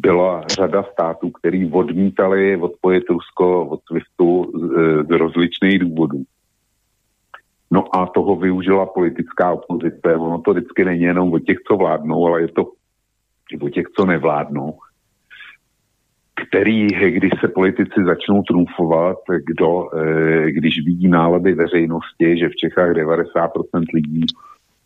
byla 0.00 0.42
řada 0.46 0.82
států, 0.92 1.30
který 1.30 1.70
odmítali 1.72 2.56
odpojit 2.56 3.04
Rusko 3.10 3.66
od 3.66 3.80
SWIFTu 3.86 4.52
z, 4.54 4.68
z 5.06 5.10
rozličných 5.10 5.78
důvodů. 5.78 6.22
No 7.74 7.84
a 7.96 8.06
toho 8.06 8.36
využila 8.36 8.86
politická 8.86 9.52
opozice. 9.52 10.16
Ono 10.16 10.38
to 10.40 10.50
vždycky 10.50 10.84
není 10.84 11.02
jenom 11.02 11.32
o 11.32 11.38
těch, 11.38 11.58
co 11.68 11.76
vládnou, 11.76 12.26
ale 12.26 12.40
je 12.40 12.48
to 12.48 12.62
o 13.60 13.68
těch, 13.68 13.86
co 13.96 14.06
nevládnou 14.06 14.78
který, 16.48 16.86
když 16.86 17.32
se 17.40 17.48
politici 17.48 18.04
začnou 18.06 18.42
trumfovat, 18.42 19.18
kdo, 19.46 19.88
eh, 19.98 20.50
když 20.50 20.84
vidí 20.84 21.08
nálady 21.08 21.54
veřejnosti, 21.54 22.38
že 22.38 22.48
v 22.48 22.56
Čechách 22.56 22.92
90% 22.92 23.84
lidí 23.94 24.26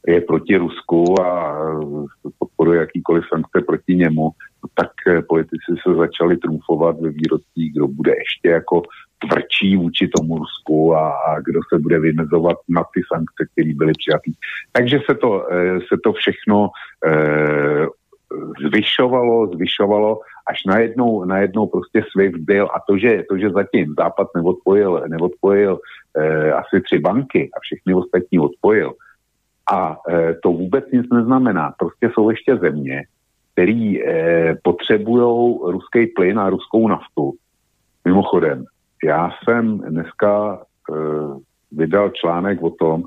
je 0.07 0.21
proti 0.21 0.57
Rusku 0.57 1.21
a 1.23 1.59
eh, 1.71 2.31
podporuje 2.39 2.81
jakýkoliv 2.81 3.25
sankce 3.29 3.61
proti 3.67 3.95
němu, 3.95 4.31
tak 4.75 4.91
eh, 5.07 5.23
politici 5.23 5.73
se 5.87 5.95
začali 5.95 6.37
trumfovat 6.37 7.01
ve 7.01 7.11
výrocích, 7.11 7.73
kdo 7.75 7.89
bude 7.89 8.13
ještě 8.19 8.49
jako 8.49 8.83
tvrdší 9.19 9.77
vůči 9.77 10.09
tomu 10.09 10.39
Rusku 10.39 10.95
a, 10.95 11.11
a 11.11 11.41
kdo 11.41 11.61
se 11.73 11.79
bude 11.79 11.99
vymezovat 11.99 12.57
na 12.69 12.83
ty 12.95 13.01
sankce, 13.13 13.47
které 13.53 13.75
byly 13.75 13.93
přijaté. 13.99 14.31
Takže 14.73 15.01
se 15.11 15.15
to, 15.15 15.53
eh, 15.53 15.81
se 15.81 15.97
to 16.05 16.13
všechno 16.13 16.69
eh, 17.07 17.87
zvyšovalo, 18.69 19.47
zvyšovalo, 19.47 20.21
až 20.47 20.59
najednou, 20.67 21.25
najednou 21.25 21.67
prostě 21.67 22.05
SWIFT 22.11 22.39
byl 22.39 22.65
a 22.65 22.81
to, 22.89 22.99
že, 22.99 23.25
to, 23.29 23.39
že 23.39 23.51
zatím 23.51 23.95
Západ 23.99 24.29
neodpojil, 24.37 25.03
neodpojil 25.09 25.79
eh, 26.19 26.53
asi 26.53 26.81
tři 26.81 26.99
banky 26.99 27.51
a 27.57 27.61
všechny 27.61 27.95
ostatní 27.95 28.39
odpojil, 28.39 28.95
a 29.73 29.97
e, 30.09 30.35
to 30.43 30.53
vůbec 30.53 30.85
nic 30.93 31.07
neznamená. 31.13 31.75
Prostě 31.79 32.11
jsou 32.15 32.31
ještě 32.31 32.57
země, 32.57 33.03
které 33.53 33.73
e, 33.73 34.55
potřebují 34.63 35.59
ruský 35.63 36.07
plyn 36.07 36.39
a 36.39 36.51
ruskou 36.51 36.89
naftu. 36.89 37.33
Mimochodem, 38.05 38.65
já 39.05 39.31
jsem 39.45 39.79
dneska 39.79 40.59
e, 40.59 40.95
vydal 41.73 42.11
článek 42.11 42.63
o 42.63 42.71
tom, 42.71 43.03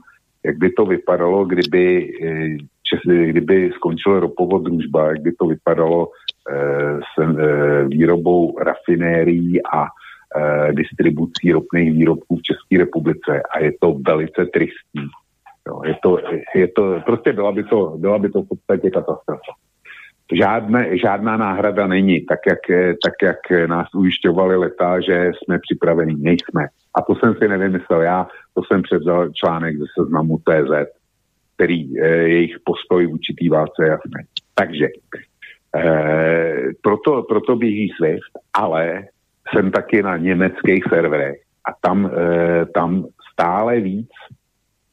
jak 0.45 0.57
by 0.57 0.71
to 0.71 0.85
vypadalo, 0.85 1.45
kdyby, 1.45 2.13
e, 2.23 2.57
čes, 2.83 2.99
kdyby 3.05 3.71
skončil 3.75 4.19
ropovod 4.19 4.63
družba, 4.63 5.07
jak 5.07 5.21
by 5.21 5.31
to 5.31 5.45
vypadalo 5.45 6.07
e, 6.07 6.57
s 6.99 7.21
e, 7.21 7.85
výrobou 7.85 8.59
rafinérií 8.59 9.63
a 9.63 9.85
e, 9.85 10.73
distribucí 10.73 11.51
ropných 11.51 11.91
výrobků 11.93 12.35
v 12.35 12.41
České 12.41 12.77
republice. 12.77 13.41
A 13.55 13.59
je 13.59 13.71
to 13.81 13.97
velice 14.07 14.45
tristní. 14.45 15.07
Jo, 15.67 15.81
je, 15.85 15.95
to, 16.03 16.17
je 16.55 16.67
to, 16.67 17.01
prostě 17.05 17.33
byla 17.33 17.51
by 17.51 17.63
to, 17.63 17.93
byla 17.97 18.19
by 18.19 18.29
to 18.29 18.41
v 18.41 18.47
podstatě 18.47 18.89
katastrofa. 18.91 19.53
Žádné, 20.37 20.97
žádná 20.97 21.37
náhrada 21.37 21.87
není, 21.87 22.25
tak 22.25 22.39
jak, 22.47 22.59
tak 23.03 23.13
jak 23.23 23.69
nás 23.69 23.87
ujišťovali 23.95 24.55
leta, 24.55 24.99
že 25.01 25.31
jsme 25.35 25.59
připraveni. 25.59 26.15
Nejsme. 26.19 26.67
A 26.95 27.01
to 27.01 27.15
jsem 27.15 27.35
si 27.35 27.47
nevymyslel 27.47 28.01
já, 28.01 28.27
to 28.53 28.61
jsem 28.63 28.81
převzal 28.81 29.29
článek 29.29 29.77
ze 29.77 29.85
seznamu 29.99 30.37
TZ, 30.37 30.91
který 31.55 31.99
eh, 31.99 32.07
jejich 32.07 32.55
postoj 32.65 33.07
v 33.07 33.13
určitý 33.13 33.49
válce 33.49 33.87
jasný. 33.87 34.23
Takže 34.55 34.87
eh, 35.75 36.55
proto, 36.81 37.23
proto 37.23 37.55
běží 37.55 37.89
SWIFT, 37.97 38.31
ale 38.53 39.03
jsem 39.53 39.71
taky 39.71 40.03
na 40.03 40.17
německých 40.17 40.83
serverech 40.89 41.39
a 41.67 41.71
tam, 41.81 42.11
eh, 42.13 42.65
tam 42.65 43.05
stále 43.33 43.79
víc 43.79 44.09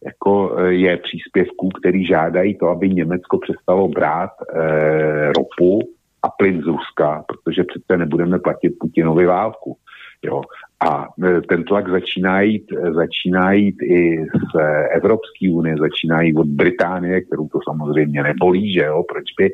jako 0.05 0.59
e, 0.59 0.75
je 0.75 0.97
příspěvků, 0.97 1.69
který 1.69 2.07
žádají 2.07 2.59
to, 2.59 2.69
aby 2.69 2.91
Německo 2.91 3.39
přestalo 3.39 3.89
brát 3.89 4.31
e, 4.31 5.33
ropu 5.33 5.79
a 6.23 6.29
plyn 6.39 6.63
z 6.63 6.67
Ruska, 6.67 7.25
protože 7.29 7.65
přece 7.65 7.97
nebudeme 7.97 8.39
platit 8.39 8.71
Putinovi 8.81 9.27
válku. 9.27 9.77
Jo. 10.23 10.43
A 10.81 11.09
e, 11.25 11.41
ten 11.41 11.65
tlak 11.65 11.91
začíná 11.91 12.41
jít, 12.41 12.73
e, 12.73 12.93
začíná 12.93 13.53
jít 13.53 13.83
i 13.83 14.25
z 14.25 14.61
Evropské 14.91 15.51
unie, 15.53 15.77
začíná 15.77 16.23
jít 16.23 16.37
od 16.37 16.47
Británie, 16.47 17.21
kterou 17.21 17.49
to 17.49 17.59
samozřejmě 17.71 18.23
nebolí, 18.23 18.73
že 18.73 18.85
jo, 18.85 19.03
proč 19.09 19.25
by. 19.39 19.51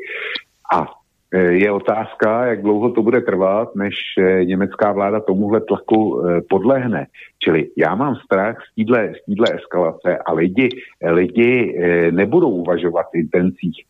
A 0.75 0.87
Eh, 0.87 1.04
je 1.39 1.73
otázka, 1.73 2.47
jak 2.47 2.63
dlouho 2.63 2.91
to 2.91 3.03
bude 3.03 3.21
trvat, 3.21 3.77
než 3.77 3.95
eh, 4.19 4.45
německá 4.45 4.93
vláda 4.93 5.21
tomuhle 5.21 5.61
tlaku 5.61 6.23
eh, 6.23 6.41
podlehne. 6.49 7.07
Čili 7.39 7.69
já 7.77 7.95
mám 7.95 8.17
strach 8.17 8.57
z 8.73 8.75
téhle, 8.75 9.13
z 9.23 9.25
téhle 9.27 9.59
eskalace 9.59 10.19
a 10.27 10.33
lidi, 10.33 10.69
lidi 11.03 11.79
nebudou 12.11 12.51
uvažovat 12.51 13.07
v 13.13 13.17
intencích, 13.17 13.85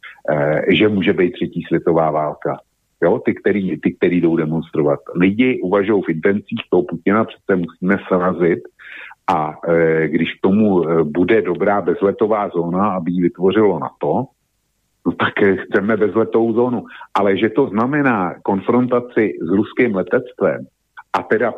že 0.68 0.88
může 0.88 1.12
být 1.12 1.32
třetí 1.32 1.62
světová 1.62 2.10
válka. 2.10 2.58
Jo, 3.02 3.18
ty, 3.24 3.34
který, 3.34 3.80
ty, 3.80 3.92
který 3.94 4.20
jdou 4.20 4.36
demonstrovat. 4.36 5.00
Lidi 5.14 5.60
uvažují 5.62 6.02
v 6.02 6.08
intencích 6.08 6.60
toho 6.70 6.82
Putina, 6.82 7.24
přece 7.24 7.56
musíme 7.56 7.96
srazit 8.08 8.58
a 9.34 9.54
když 10.06 10.34
k 10.34 10.40
tomu 10.40 10.84
bude 11.04 11.42
dobrá 11.42 11.80
bezletová 11.80 12.48
zóna, 12.48 12.88
aby 12.88 13.12
ji 13.12 13.22
vytvořilo 13.22 13.78
NATO, 13.78 14.24
no 15.06 15.12
tak 15.12 15.34
chceme 15.38 15.96
bezletovou 15.96 16.52
zónu. 16.52 16.84
Ale 17.14 17.36
že 17.36 17.48
to 17.48 17.68
znamená 17.68 18.34
konfrontaci 18.42 19.32
s 19.40 19.48
ruským 19.48 19.94
letectvem 19.94 20.66
a 21.14 21.22
teda 21.22 21.52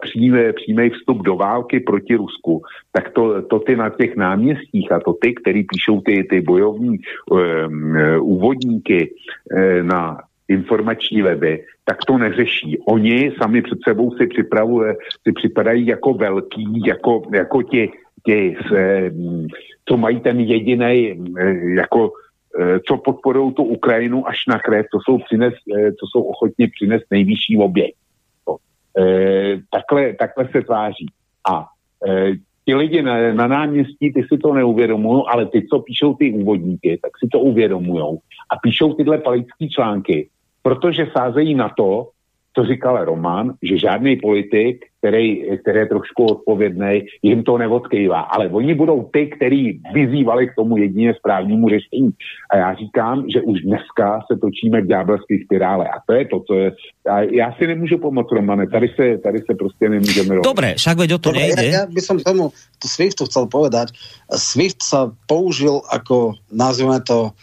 přímý 0.54 0.90
vstup 0.90 1.22
do 1.22 1.36
války 1.36 1.80
proti 1.80 2.14
Rusku, 2.16 2.62
tak 2.92 3.10
to, 3.10 3.42
to 3.42 3.58
ty 3.58 3.76
na 3.76 3.90
těch 3.90 4.16
náměstích 4.16 4.92
a 4.92 5.00
to 5.00 5.12
ty, 5.12 5.34
který 5.34 5.64
píšou 5.64 6.00
ty, 6.00 6.24
ty 6.30 6.40
bojovní 6.40 6.98
um, 7.30 7.96
úvodníky 8.20 9.10
um, 9.10 9.86
na 9.86 10.18
informační 10.48 11.22
weby, 11.22 11.64
tak 11.84 11.96
to 12.06 12.18
neřeší. 12.18 12.78
Oni 12.88 13.32
sami 13.42 13.62
před 13.62 13.78
sebou 13.88 14.10
si 14.10 14.26
připravují, 14.26 14.94
si 15.26 15.32
připadají 15.32 15.86
jako 15.86 16.14
velký, 16.14 16.82
jako, 16.86 17.22
jako 17.34 17.62
ti, 17.62 17.90
ti 18.26 18.56
se, 18.68 19.12
co 19.88 19.96
mají 19.96 20.20
ten 20.20 20.40
jediný, 20.40 21.14
jako 21.76 22.10
co 22.88 22.96
podporují 22.96 23.54
tu 23.54 23.62
Ukrajinu 23.62 24.28
až 24.28 24.36
na 24.48 24.58
krev, 24.58 24.86
to 24.92 24.98
jsou, 25.00 25.18
přines, 25.18 25.54
to 26.00 26.06
jsou 26.06 26.22
ochotně 26.22 26.68
přinést 26.68 27.04
nejvyšší 27.10 27.58
oběť. 27.58 27.94
E, 28.98 29.04
takhle, 29.70 30.12
takhle 30.12 30.48
se 30.52 30.62
tváří. 30.62 31.06
A 31.50 31.66
ti 32.66 32.74
lidi 32.74 33.02
na, 33.02 33.32
na 33.32 33.46
náměstí, 33.46 34.12
ty 34.12 34.22
si 34.22 34.38
to 34.38 34.54
neuvědomují, 34.54 35.22
ale 35.28 35.46
ty, 35.46 35.66
co 35.66 35.78
píšou 35.78 36.14
ty 36.14 36.32
úvodníky, 36.32 36.98
tak 37.02 37.12
si 37.18 37.28
to 37.32 37.40
uvědomují 37.40 38.18
a 38.50 38.56
píšou 38.62 38.94
tyhle 38.94 39.18
palické 39.18 39.68
články, 39.68 40.28
protože 40.62 41.06
sázejí 41.12 41.54
na 41.54 41.68
to, 41.68 42.08
co 42.56 42.64
říkal 42.64 43.04
Roman, 43.04 43.52
že 43.62 43.78
žádný 43.78 44.16
politik, 44.16 44.80
který, 44.98 45.44
který 45.60 45.78
je 45.78 45.86
trošku 45.86 46.24
odpovědný, 46.24 47.04
jim 47.22 47.44
to 47.44 47.58
neodkývá. 47.58 48.20
Ale 48.20 48.48
oni 48.48 48.74
budou 48.74 49.10
ty, 49.12 49.26
kteří 49.26 49.80
vyzývali 49.92 50.48
k 50.48 50.54
tomu 50.56 50.76
jedině 50.76 51.14
správnému 51.14 51.68
řešení. 51.68 52.10
A 52.50 52.56
já 52.56 52.74
říkám, 52.74 53.24
že 53.28 53.40
už 53.42 53.60
dneska 53.60 54.20
se 54.32 54.38
točíme 54.40 54.82
k 54.82 54.86
ďábelské 54.86 55.34
spirále. 55.44 55.84
A 55.84 56.00
to 56.06 56.12
je 56.12 56.24
to, 56.24 56.40
co 56.40 56.54
je... 56.54 56.72
A 57.10 57.20
já 57.20 57.52
si 57.52 57.66
nemůžu 57.66 57.98
pomoct, 57.98 58.32
Romane. 58.32 58.66
Tady 58.66 58.88
se, 58.88 59.18
tady 59.18 59.38
se 59.38 59.54
prostě 59.54 59.88
nemůžeme 59.88 60.28
rovnať. 60.28 60.44
Dobre, 60.44 60.74
však 60.74 60.98
veď 60.98 61.12
o 61.12 61.18
to 61.18 61.28
Dobre, 61.28 61.40
nejde. 61.40 61.62
Ja, 61.66 61.72
ja 61.76 61.82
by 61.86 62.00
som 62.00 62.16
tomu 62.16 62.50
to 62.80 62.86
Swiftu 62.88 63.28
chcel 63.28 63.46
povedať. 63.52 63.92
Swift 64.32 64.80
sa 64.80 65.12
použil 65.28 65.84
ako, 65.92 66.40
nazvime 66.48 67.04
to, 67.04 67.36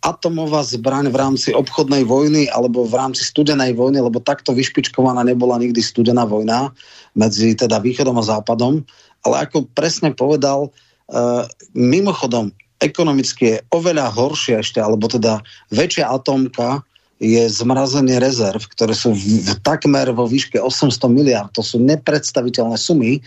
atomová 0.00 0.64
zbraň 0.64 1.12
v 1.12 1.16
rámci 1.20 1.48
obchodnej 1.52 2.08
vojny 2.08 2.48
alebo 2.48 2.88
v 2.88 2.96
rámci 2.96 3.20
studenej 3.24 3.76
vojny, 3.76 4.00
lebo 4.00 4.20
takto 4.20 4.56
vyšpičkovaná 4.56 5.20
nebola 5.24 5.60
nikdy 5.60 5.80
studená 5.84 6.24
vojna 6.24 6.72
medzi 7.12 7.52
teda 7.52 7.80
východom 7.80 8.16
a 8.16 8.24
západom. 8.24 8.80
Ale 9.28 9.44
ako 9.44 9.68
presne 9.76 10.16
povedal, 10.16 10.72
uh, 10.72 11.44
mimochodom, 11.76 12.48
ekonomicky 12.80 13.56
je 13.56 13.62
oveľa 13.76 14.08
horšie 14.08 14.64
ešte, 14.64 14.80
alebo 14.80 15.04
teda 15.04 15.44
väčšia 15.68 16.08
atomka 16.08 16.80
je 17.20 17.52
zmrazenie 17.52 18.16
rezerv, 18.16 18.64
ktoré 18.72 18.96
sú 18.96 19.12
v, 19.12 19.44
v, 19.44 19.52
takmer 19.60 20.08
vo 20.16 20.24
výške 20.24 20.56
800 20.56 21.04
miliard. 21.12 21.52
To 21.52 21.60
sú 21.60 21.76
nepredstaviteľné 21.76 22.80
sumy. 22.80 23.20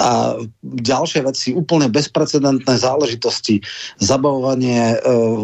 A 0.00 0.40
ďalšie 0.64 1.20
veci, 1.20 1.52
úplne 1.52 1.92
bezprecedentné 1.92 2.80
záležitosti, 2.80 3.60
zabavovanie 4.00 4.96
e, 4.96 4.98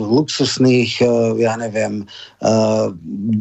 luxusných, 0.08 1.04
e, 1.04 1.06
ja 1.44 1.56
neviem, 1.60 2.04
e, 2.04 2.52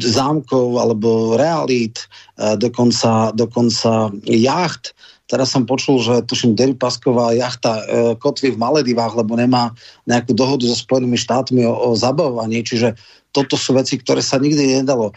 zámkov 0.04 0.76
alebo 0.76 1.36
realít, 1.40 2.04
e, 2.36 2.56
dokonca, 2.60 3.32
dokonca 3.32 4.12
jacht, 4.28 4.92
Teraz 5.32 5.48
som 5.48 5.64
počul, 5.64 5.96
že 5.96 6.28
tuším, 6.28 6.52
Derry 6.52 6.76
Pasková 6.76 7.32
jachta 7.32 7.80
e, 7.80 7.82
kotví 8.20 8.52
v 8.52 8.60
Maledivách, 8.60 9.16
lebo 9.16 9.32
nemá 9.32 9.72
nejakú 10.04 10.36
dohodu 10.36 10.68
so 10.68 10.76
Spojenými 10.76 11.16
štátmi 11.16 11.64
o, 11.64 11.72
o 11.72 11.88
zabavovaní, 11.96 12.60
čiže 12.60 12.92
toto 13.32 13.56
sú 13.56 13.72
veci, 13.74 13.96
ktoré 13.96 14.20
sa 14.20 14.36
nikdy 14.36 14.80
nedalo. 14.80 15.10
E, 15.10 15.14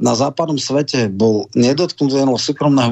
na 0.00 0.16
západnom 0.16 0.56
svete 0.56 1.12
bol 1.12 1.46
nedotknutelného 1.52 2.40
súkromného 2.40 2.90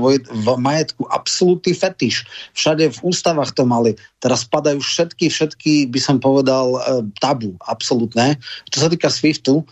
majetku 0.60 1.08
absolútny 1.08 1.72
fetiš. 1.72 2.28
Všade 2.52 2.92
v 2.92 2.98
ústavách 3.00 3.56
to 3.56 3.64
mali. 3.64 3.96
Teraz 4.20 4.44
padajú 4.44 4.84
všetky, 4.84 5.32
všetky, 5.32 5.72
by 5.88 6.00
som 6.00 6.16
povedal, 6.20 6.76
e, 6.76 6.80
tabu, 7.18 7.56
absolútne. 7.64 8.36
Čo 8.68 8.86
sa 8.86 8.88
týka 8.92 9.08
SWIFTu, 9.08 9.64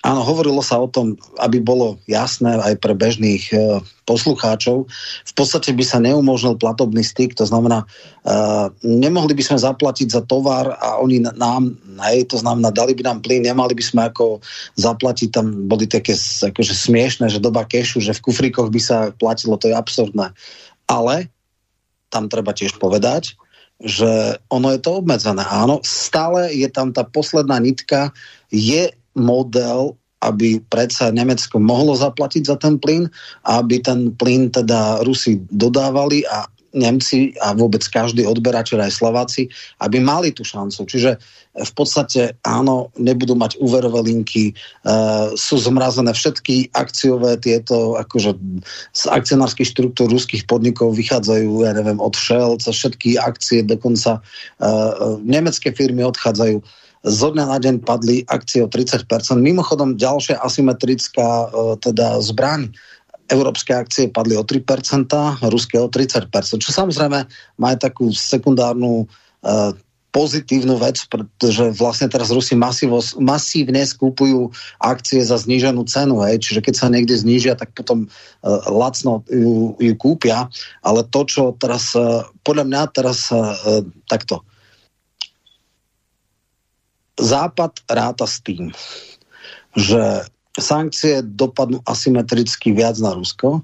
Áno, 0.00 0.24
hovorilo 0.24 0.64
sa 0.64 0.80
o 0.80 0.88
tom, 0.88 1.20
aby 1.36 1.60
bolo 1.60 2.00
jasné 2.08 2.56
aj 2.56 2.80
pre 2.80 2.96
bežných 2.96 3.52
e, 3.52 3.84
poslucháčov. 4.08 4.88
V 5.28 5.32
podstate 5.36 5.76
by 5.76 5.84
sa 5.84 6.00
neumožnil 6.00 6.56
platobný 6.56 7.04
styk, 7.04 7.36
to 7.36 7.44
znamená, 7.44 7.84
e, 8.24 8.32
nemohli 8.80 9.36
by 9.36 9.44
sme 9.44 9.58
zaplatiť 9.60 10.08
za 10.08 10.24
tovar 10.24 10.72
a 10.80 10.96
oni 11.04 11.20
nám, 11.36 11.76
hej, 12.08 12.32
to 12.32 12.40
znamená, 12.40 12.72
dali 12.72 12.96
by 12.96 13.12
nám 13.12 13.20
plyn, 13.20 13.44
nemali 13.44 13.76
by 13.76 13.84
sme 13.84 14.08
ako 14.08 14.40
zaplatiť, 14.80 15.28
tam 15.36 15.68
boli 15.68 15.84
také 15.84 16.16
akože 16.16 16.72
smiešné, 16.72 17.28
že 17.28 17.44
doba 17.44 17.68
kešu, 17.68 18.00
že 18.00 18.16
v 18.16 18.24
kufríkoch 18.24 18.72
by 18.72 18.80
sa 18.80 19.12
platilo, 19.12 19.60
to 19.60 19.68
je 19.68 19.76
absurdné. 19.76 20.32
Ale 20.88 21.28
tam 22.08 22.32
treba 22.32 22.56
tiež 22.56 22.80
povedať, 22.80 23.36
že 23.80 24.40
ono 24.48 24.72
je 24.72 24.80
to 24.80 25.00
obmedzené. 25.00 25.44
Áno, 25.44 25.84
stále 25.84 26.52
je 26.56 26.68
tam 26.72 26.92
tá 26.92 27.04
posledná 27.04 27.60
nitka, 27.60 28.12
je 28.48 28.92
model, 29.16 29.96
aby 30.20 30.60
predsa 30.68 31.08
Nemecko 31.08 31.56
mohlo 31.56 31.96
zaplatiť 31.96 32.42
za 32.44 32.56
ten 32.60 32.76
plyn 32.76 33.08
aby 33.48 33.80
ten 33.80 34.12
plyn 34.12 34.52
teda 34.52 35.00
Rusi 35.04 35.40
dodávali 35.48 36.28
a 36.28 36.44
Nemci 36.70 37.34
a 37.42 37.50
vôbec 37.50 37.82
každý 37.82 38.22
odberač, 38.22 38.78
aj 38.78 38.94
Slováci, 38.94 39.50
aby 39.82 39.98
mali 39.98 40.30
tú 40.30 40.46
šancu. 40.46 40.86
Čiže 40.86 41.18
v 41.50 41.72
podstate 41.74 42.38
áno, 42.46 42.94
nebudú 42.94 43.34
mať 43.34 43.58
úverové 43.58 44.06
linky, 44.06 44.54
e, 44.54 44.92
sú 45.34 45.58
zmrazené 45.58 46.14
všetky 46.14 46.70
akciové 46.70 47.42
tieto, 47.42 47.98
akože 47.98 48.38
z 48.94 49.02
akcionárskych 49.10 49.66
štruktúr 49.66 50.14
ruských 50.14 50.46
podnikov 50.46 50.94
vychádzajú, 50.94 51.66
ja 51.66 51.74
neviem, 51.74 51.98
od 51.98 52.14
Shell, 52.14 52.54
cez 52.62 52.78
všetky 52.78 53.18
akcie, 53.18 53.66
dokonca 53.66 54.18
e, 54.18 54.20
e, 54.22 54.70
nemecké 55.26 55.74
firmy 55.74 56.06
odchádzajú 56.06 56.62
zo 57.00 57.32
dňa 57.32 57.44
na 57.48 57.58
deň 57.58 57.80
padli 57.80 58.20
akcie 58.28 58.60
o 58.60 58.68
30%. 58.68 59.08
Mimochodom, 59.40 59.96
ďalšia 59.96 60.36
asymetrická 60.44 61.26
e, 61.26 61.46
teda 61.80 62.20
zbraň. 62.20 62.72
Európske 63.30 63.70
akcie 63.70 64.10
padli 64.10 64.34
o 64.34 64.42
3%, 64.42 65.06
ruské 65.54 65.78
o 65.78 65.86
30%, 65.86 66.34
čo 66.58 66.70
samozrejme 66.74 67.18
má 67.62 67.66
aj 67.70 67.78
takú 67.86 68.10
sekundárnu 68.10 69.06
uh, 69.06 69.70
pozitívnu 70.10 70.74
vec, 70.82 70.98
pretože 71.06 71.70
vlastne 71.78 72.10
teraz 72.10 72.34
Rusi 72.34 72.58
masivo, 72.58 72.98
masívne 73.22 73.86
skúpujú 73.86 74.50
akcie 74.82 75.22
za 75.22 75.38
zníženú 75.38 75.86
cenu, 75.86 76.18
hej, 76.26 76.42
čiže 76.42 76.60
keď 76.66 76.74
sa 76.74 76.90
niekde 76.90 77.14
znížia, 77.14 77.54
tak 77.54 77.70
potom 77.78 78.10
uh, 78.10 78.66
lacno 78.66 79.22
ju, 79.30 79.78
ju 79.78 79.94
kúpia, 79.94 80.50
ale 80.82 81.06
to, 81.14 81.22
čo 81.22 81.54
teraz, 81.62 81.94
uh, 81.94 82.26
podľa 82.42 82.66
mňa 82.66 82.82
teraz 82.90 83.30
uh, 83.30 83.54
takto, 84.10 84.42
Západ 87.20 87.84
ráta 87.92 88.24
s 88.24 88.40
tým, 88.40 88.72
že 89.76 90.24
sankcie 90.58 91.22
dopadnú 91.22 91.84
asymetricky 91.86 92.72
viac 92.74 92.98
na 92.98 93.14
Rusko 93.14 93.62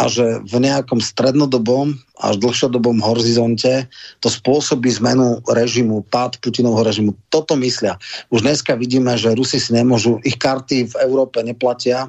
a 0.00 0.08
že 0.08 0.40
v 0.48 0.56
nejakom 0.64 1.04
strednodobom 1.04 1.92
až 2.16 2.40
dlhšodobom 2.40 3.04
horizonte 3.04 3.86
to 4.24 4.28
spôsobí 4.32 4.88
zmenu 5.02 5.44
režimu, 5.44 6.06
pád 6.08 6.40
Putinovho 6.40 6.80
režimu. 6.80 7.12
Toto 7.28 7.58
myslia. 7.60 8.00
Už 8.32 8.40
dneska 8.40 8.72
vidíme, 8.78 9.12
že 9.20 9.36
Rusi 9.36 9.60
si 9.60 9.76
nemôžu, 9.76 10.22
ich 10.24 10.40
karty 10.40 10.88
v 10.88 10.94
Európe 11.04 11.44
neplatia, 11.44 12.08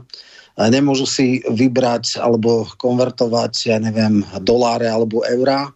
nemôžu 0.55 1.09
si 1.09 1.43
vybrať 1.43 2.21
alebo 2.21 2.69
konvertovať, 2.79 3.53
ja 3.67 3.77
neviem, 3.81 4.23
doláre 4.39 4.87
alebo 4.87 5.25
eurá 5.27 5.73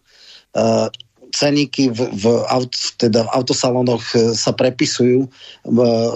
ceníky 1.32 1.92
v, 1.92 2.08
v, 2.12 2.24
aut, 2.48 2.72
teda 2.96 3.28
v 3.28 3.32
autosalónoch 3.32 4.04
e, 4.16 4.32
sa 4.32 4.52
prepisujú. 4.56 5.28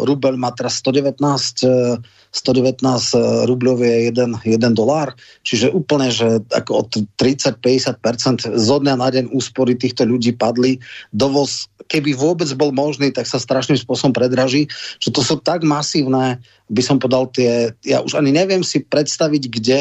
Rubel 0.04 0.34
má 0.40 0.50
teraz 0.56 0.80
119, 0.80 1.20
119 1.20 2.80
e, 2.80 3.16
rubľov 3.44 3.76
je 3.84 3.94
1, 4.08 4.40
1 4.40 4.72
dolár, 4.72 5.12
čiže 5.44 5.68
úplne, 5.68 6.08
že 6.08 6.40
ako 6.48 6.72
od 6.86 6.90
30-50% 7.20 8.56
zo 8.56 8.76
dňa 8.80 8.94
na 8.96 9.08
deň 9.12 9.24
úspory 9.36 9.76
týchto 9.76 10.08
ľudí 10.08 10.32
padli. 10.32 10.80
Dovoz, 11.12 11.68
keby 11.92 12.16
vôbec 12.16 12.48
bol 12.56 12.72
možný, 12.72 13.12
tak 13.12 13.28
sa 13.28 13.36
strašným 13.36 13.76
spôsobom 13.76 14.16
predraží, 14.16 14.64
že 14.96 15.12
to 15.12 15.20
sú 15.20 15.36
tak 15.44 15.60
masívne, 15.60 16.40
by 16.72 16.82
som 16.82 16.96
podal 16.96 17.28
tie, 17.28 17.76
ja 17.84 18.00
už 18.00 18.16
ani 18.16 18.32
neviem 18.32 18.64
si 18.64 18.80
predstaviť, 18.80 19.42
kde 19.52 19.80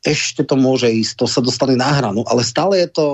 ešte 0.00 0.40
to 0.48 0.56
môže 0.56 0.88
ísť, 0.88 1.20
to 1.20 1.26
sa 1.28 1.44
dostane 1.44 1.76
na 1.76 1.92
hranu, 1.92 2.24
ale 2.24 2.40
stále 2.40 2.80
je 2.80 2.88
to 2.88 3.06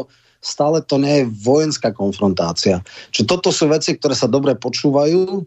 stále 0.47 0.79
to 0.87 1.03
nie 1.03 1.27
je 1.27 1.31
vojenská 1.43 1.91
konfrontácia. 1.91 2.87
Čiže 3.11 3.27
toto 3.27 3.51
sú 3.51 3.67
veci, 3.67 3.99
ktoré 3.99 4.15
sa 4.15 4.31
dobre 4.31 4.55
počúvajú, 4.55 5.43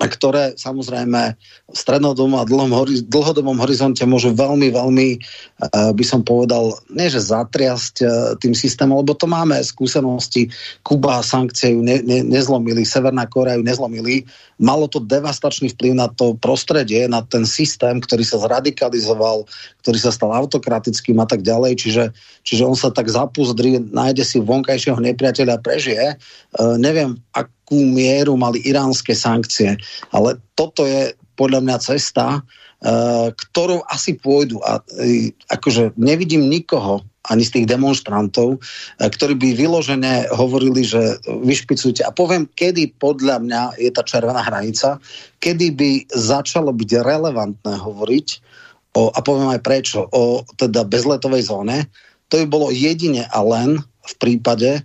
a 0.00 0.08
ktoré 0.08 0.56
samozrejme 0.56 1.36
v 1.68 1.76
strednodobom 1.76 2.40
a 2.40 2.48
dlhodobom 2.48 3.60
horizonte 3.60 4.00
môžu 4.08 4.32
veľmi, 4.32 4.72
veľmi, 4.72 5.08
uh, 5.20 5.92
by 5.92 6.04
som 6.08 6.24
povedal, 6.24 6.72
nie 6.88 7.12
že 7.12 7.20
zatriasť 7.20 7.94
uh, 8.00 8.10
tým 8.40 8.56
systémom, 8.56 9.04
lebo 9.04 9.12
to 9.12 9.28
máme 9.28 9.60
skúsenosti. 9.60 10.48
Kuba 10.80 11.20
sankcie 11.20 11.76
ju 11.76 11.84
ne, 11.84 12.00
ne, 12.00 12.24
nezlomili, 12.24 12.88
Severná 12.88 13.28
Korea 13.28 13.60
ju 13.60 13.64
nezlomili. 13.68 14.24
Malo 14.60 14.86
to 14.92 15.00
devastačný 15.00 15.72
vplyv 15.72 15.96
na 15.96 16.12
to 16.12 16.36
prostredie, 16.36 17.08
na 17.08 17.24
ten 17.24 17.48
systém, 17.48 17.96
ktorý 17.96 18.22
sa 18.22 18.36
zradikalizoval, 18.44 19.48
ktorý 19.80 19.98
sa 19.98 20.12
stal 20.12 20.36
autokratickým 20.36 21.16
a 21.16 21.24
tak 21.24 21.40
ďalej. 21.40 21.80
Čiže, 21.80 22.04
čiže 22.44 22.62
on 22.68 22.76
sa 22.76 22.92
tak 22.92 23.08
zapúzdri, 23.08 23.80
nájde 23.80 24.22
si 24.22 24.36
vonkajšieho 24.38 25.00
nepriateľa 25.00 25.56
a 25.56 25.62
prežije. 25.64 26.06
Uh, 26.60 26.76
neviem, 26.76 27.16
ak 27.32 27.48
akú 27.70 27.86
mieru 27.86 28.34
mali 28.34 28.58
iránske 28.66 29.14
sankcie. 29.14 29.78
Ale 30.10 30.34
toto 30.58 30.82
je 30.82 31.14
podľa 31.38 31.62
mňa 31.62 31.76
cesta, 31.78 32.42
ktorou 33.36 33.84
asi 33.92 34.16
pôjdu. 34.16 34.60
A 34.64 34.80
uh, 34.80 35.28
akože 35.52 35.92
nevidím 36.00 36.48
nikoho, 36.48 37.04
ani 37.28 37.44
z 37.44 37.60
tých 37.60 37.66
demonstrantov, 37.68 38.56
uh, 38.56 38.60
ktorí 39.04 39.36
by 39.36 39.52
vyložené 39.52 40.32
hovorili, 40.32 40.80
že 40.80 41.20
vyšpicujte. 41.28 42.00
A 42.08 42.10
poviem, 42.10 42.48
kedy 42.56 42.96
podľa 42.96 43.44
mňa 43.44 43.62
je 43.76 43.90
tá 43.92 44.00
červená 44.00 44.40
hranica, 44.40 44.96
kedy 45.44 45.76
by 45.76 45.90
začalo 46.08 46.72
byť 46.72 46.90
relevantné 47.04 47.74
hovoriť, 47.76 48.26
o, 48.96 49.12
a 49.12 49.18
poviem 49.22 49.52
aj 49.52 49.62
prečo, 49.62 50.08
o 50.10 50.42
teda 50.56 50.82
bezletovej 50.88 51.46
zóne, 51.46 51.86
to 52.30 52.42
by 52.42 52.46
bolo 52.46 52.68
jedine 52.70 53.26
a 53.28 53.38
len 53.42 53.82
v 54.06 54.14
prípade, 54.18 54.82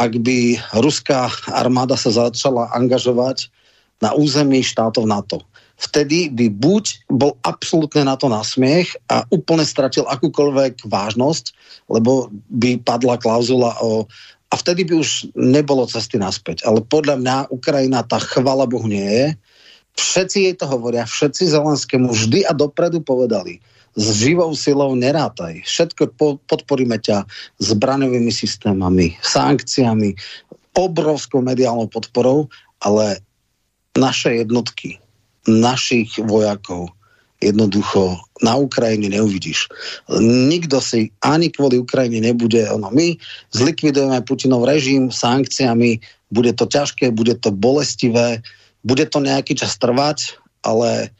ak 0.00 0.12
by 0.24 0.56
ruská 0.80 1.28
armáda 1.52 2.00
sa 2.00 2.08
začala 2.08 2.72
angažovať 2.72 3.52
na 4.00 4.16
území 4.16 4.64
štátov 4.64 5.04
NATO. 5.04 5.44
Vtedy 5.82 6.30
by 6.30 6.46
buď 6.46 7.10
bol 7.10 7.34
absolútne 7.42 8.06
na 8.06 8.14
to 8.14 8.30
nasmiech 8.30 8.94
a 9.10 9.26
úplne 9.34 9.66
stratil 9.66 10.06
akúkoľvek 10.06 10.86
vážnosť, 10.86 11.50
lebo 11.90 12.30
by 12.54 12.78
padla 12.86 13.18
klauzula 13.18 13.74
o 13.82 14.06
a 14.52 14.54
vtedy 14.60 14.84
by 14.84 15.00
už 15.00 15.32
nebolo 15.32 15.88
cesty 15.88 16.20
naspäť. 16.20 16.60
Ale 16.68 16.84
podľa 16.84 17.16
mňa 17.24 17.36
Ukrajina 17.48 18.04
tá 18.04 18.20
chvala 18.20 18.68
Bohu 18.68 18.84
nie 18.84 19.00
je. 19.00 19.26
Všetci 19.96 20.36
jej 20.44 20.54
to 20.60 20.68
hovoria, 20.68 21.08
všetci 21.08 21.56
Zelenskému 21.56 22.12
vždy 22.12 22.44
a 22.44 22.52
dopredu 22.52 23.00
povedali, 23.00 23.64
s 23.96 24.24
živou 24.24 24.52
silou 24.56 24.92
nerátaj. 24.96 25.64
Všetko 25.64 26.16
po, 26.16 26.36
podporíme 26.48 26.96
ťa 27.00 27.28
zbraňovými 27.60 28.32
systémami, 28.32 29.16
sankciami, 29.20 30.16
obrovskou 30.76 31.44
mediálnou 31.44 31.88
podporou, 31.92 32.48
ale 32.80 33.20
naše 33.96 34.40
jednotky, 34.40 34.96
našich 35.46 36.18
vojakov 36.22 36.94
jednoducho 37.42 38.22
na 38.38 38.54
Ukrajine 38.54 39.10
neuvidíš. 39.10 39.66
Nikto 40.22 40.78
si 40.78 41.10
ani 41.18 41.50
kvôli 41.50 41.82
Ukrajine 41.82 42.22
nebude, 42.22 42.62
ono, 42.70 42.94
my 42.94 43.18
zlikvidujeme 43.50 44.22
Putinov 44.22 44.62
režim 44.62 45.10
sankciami, 45.10 45.98
bude 46.30 46.54
to 46.54 46.70
ťažké, 46.70 47.10
bude 47.10 47.34
to 47.42 47.50
bolestivé, 47.50 48.46
bude 48.86 49.04
to 49.10 49.18
nejaký 49.18 49.58
čas 49.58 49.74
trvať, 49.74 50.38
ale 50.62 51.10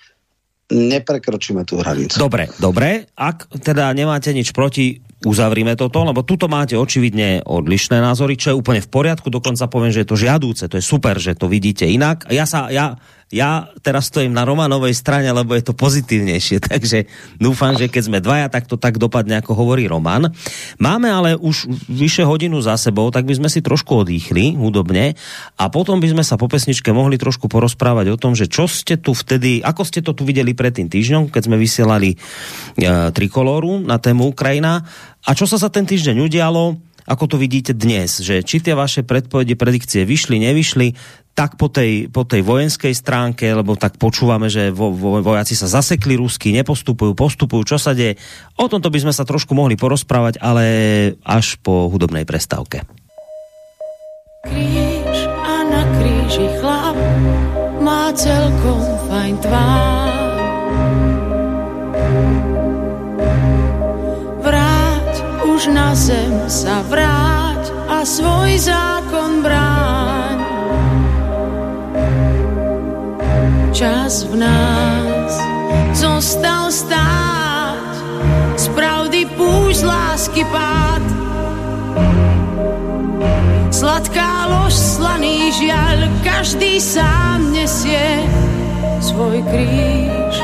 neprekročíme 0.72 1.66
tú 1.68 1.82
hranicu. 1.82 2.16
Dobre, 2.16 2.48
dobre. 2.56 3.10
Ak 3.18 3.50
teda 3.60 3.92
nemáte 3.92 4.32
nič 4.32 4.56
proti, 4.56 5.04
uzavrime 5.22 5.78
toto, 5.78 6.02
lebo 6.02 6.26
tuto 6.26 6.50
máte 6.50 6.74
očividne 6.74 7.46
odlišné 7.46 8.02
názory, 8.02 8.34
čo 8.34 8.50
je 8.52 8.58
úplne 8.58 8.82
v 8.82 8.90
poriadku, 8.90 9.30
dokonca 9.30 9.70
poviem, 9.70 9.94
že 9.94 10.02
je 10.02 10.10
to 10.10 10.18
žiadúce, 10.18 10.64
to 10.66 10.78
je 10.80 10.84
super, 10.84 11.14
že 11.20 11.38
to 11.38 11.46
vidíte 11.46 11.86
inak. 11.86 12.26
Ja 12.32 12.48
sa, 12.48 12.72
ja, 12.72 12.98
ja 13.32 13.72
teraz 13.80 14.12
stojím 14.12 14.36
na 14.36 14.44
Romanovej 14.44 14.92
strane, 14.92 15.32
lebo 15.32 15.56
je 15.56 15.64
to 15.64 15.72
pozitívnejšie, 15.72 16.60
takže 16.70 17.08
dúfam, 17.40 17.72
že 17.74 17.88
keď 17.88 18.02
sme 18.04 18.18
dvaja, 18.20 18.52
tak 18.52 18.68
to 18.68 18.76
tak 18.76 19.00
dopadne, 19.00 19.40
ako 19.40 19.56
hovorí 19.56 19.88
Roman. 19.88 20.28
Máme 20.76 21.08
ale 21.08 21.34
už 21.40 21.66
vyše 21.88 22.28
hodinu 22.28 22.60
za 22.60 22.76
sebou, 22.76 23.08
tak 23.08 23.24
by 23.24 23.40
sme 23.40 23.48
si 23.48 23.64
trošku 23.64 24.04
odýchli 24.04 24.54
hudobne 24.54 25.16
a 25.56 25.64
potom 25.72 25.98
by 25.98 26.12
sme 26.12 26.22
sa 26.22 26.36
po 26.36 26.46
pesničke 26.46 26.92
mohli 26.92 27.16
trošku 27.16 27.48
porozprávať 27.48 28.12
o 28.12 28.20
tom, 28.20 28.36
že 28.36 28.46
čo 28.46 28.68
ste 28.68 29.00
tu 29.00 29.16
vtedy, 29.16 29.64
ako 29.64 29.82
ste 29.88 30.04
to 30.04 30.12
tu 30.12 30.28
videli 30.28 30.52
pred 30.52 30.76
tým 30.76 30.92
týždňom, 30.92 31.32
keď 31.32 31.42
sme 31.48 31.56
vysielali 31.56 32.10
e, 32.12 32.16
trikolóru 33.16 33.80
na 33.80 33.96
tému 33.96 34.28
Ukrajina. 34.28 34.84
A 35.24 35.30
čo 35.32 35.48
sa 35.48 35.56
za 35.56 35.72
ten 35.72 35.88
týždeň 35.88 36.20
udialo, 36.20 36.76
ako 37.02 37.34
to 37.34 37.36
vidíte 37.38 37.74
dnes, 37.74 38.22
že 38.22 38.46
či 38.46 38.62
tie 38.62 38.78
vaše 38.78 39.02
predpovede, 39.02 39.58
predikcie 39.58 40.06
vyšli, 40.06 40.38
nevyšli, 40.38 40.94
tak 41.32 41.56
po 41.56 41.72
tej, 41.72 42.12
po 42.12 42.28
tej 42.28 42.44
vojenskej 42.44 42.92
stránke, 42.92 43.48
lebo 43.48 43.72
tak 43.72 43.96
počúvame, 43.96 44.52
že 44.52 44.68
vo, 44.68 44.92
vo, 44.92 45.24
vojaci 45.24 45.56
sa 45.56 45.64
zasekli 45.64 46.20
rusky, 46.20 46.52
nepostupujú, 46.52 47.16
postupujú, 47.16 47.62
čo 47.64 47.76
sa 47.80 47.96
deje. 47.96 48.20
O 48.60 48.68
tomto 48.68 48.92
by 48.92 48.98
sme 49.00 49.16
sa 49.16 49.24
trošku 49.24 49.56
mohli 49.56 49.80
porozprávať, 49.80 50.36
ale 50.44 50.64
až 51.24 51.56
po 51.64 51.88
hudobnej 51.88 52.28
prestávke. 52.28 52.84
Kríž 54.44 55.18
a 55.40 55.56
na 55.64 55.82
kríži 55.96 56.46
chlap 56.60 56.98
má 57.80 58.12
celkom 58.12 58.82
fajn 59.08 59.34
tvár. 59.40 60.10
Vráť 64.42 65.12
už 65.48 65.62
na 65.72 65.96
zem 65.96 66.34
sa 66.50 66.84
vráť 66.84 67.64
a 67.88 68.04
svoj 68.04 68.52
zákon 68.60 69.40
bráň 69.40 69.71
čas 73.72 74.28
v 74.28 74.36
nás. 74.36 75.32
Zostal 75.96 76.68
stáť 76.68 77.92
z 78.60 78.66
pravdy 78.76 79.24
púšť 79.32 79.82
lásky 79.88 80.44
pád. 80.52 81.04
Sladká 83.72 84.46
lož, 84.52 84.76
slaný 84.76 85.50
žiaľ 85.56 86.06
každý 86.20 86.78
sám 86.78 87.50
nesie 87.50 88.22
svoj 89.02 89.40
kríž 89.48 90.36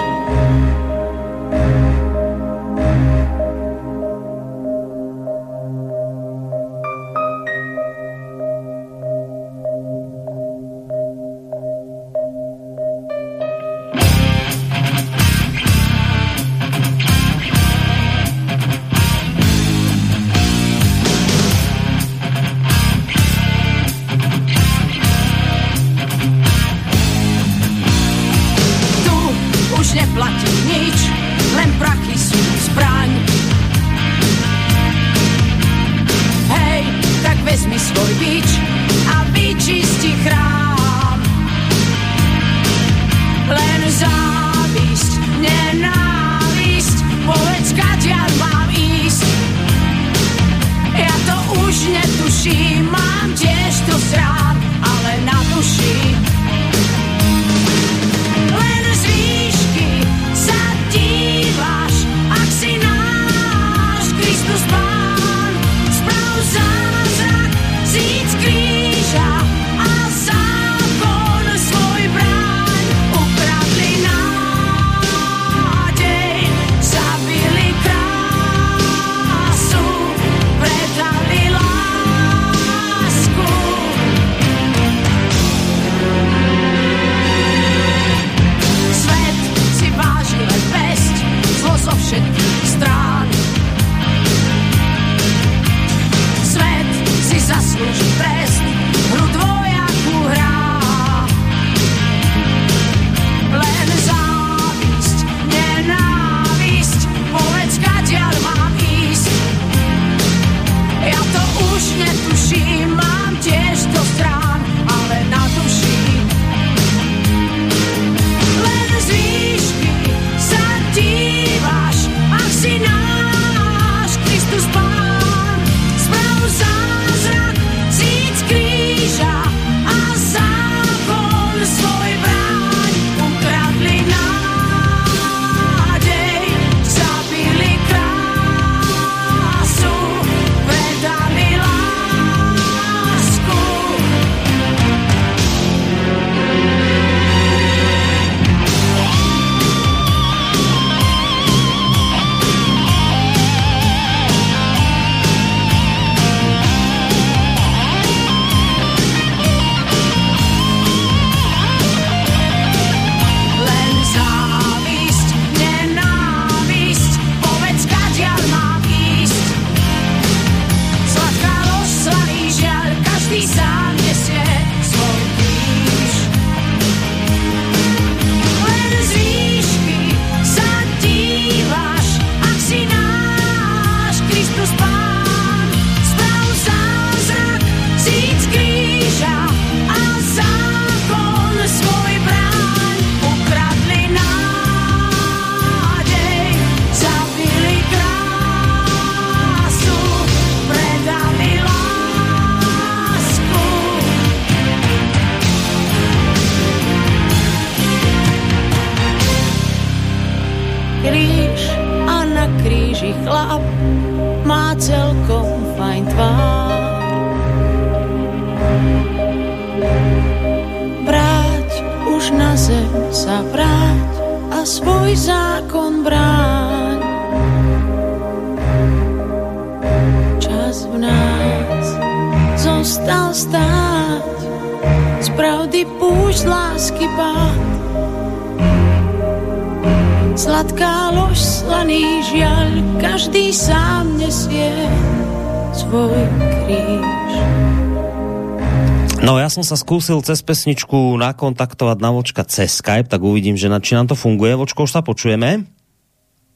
sa 249.69 249.77
skúsil 249.77 250.25
cez 250.25 250.41
pesničku 250.41 251.21
nakontaktovať 251.21 251.99
na 252.01 252.09
Vočka 252.17 252.41
cez 252.49 252.81
Skype, 252.81 253.13
tak 253.13 253.21
uvidím, 253.21 253.61
že 253.61 253.69
na, 253.69 253.77
či 253.85 253.93
nám 253.93 254.09
to 254.09 254.17
funguje. 254.17 254.57
Vočko, 254.57 254.89
už 254.89 254.97
sa 254.97 255.05
počujeme? 255.05 255.69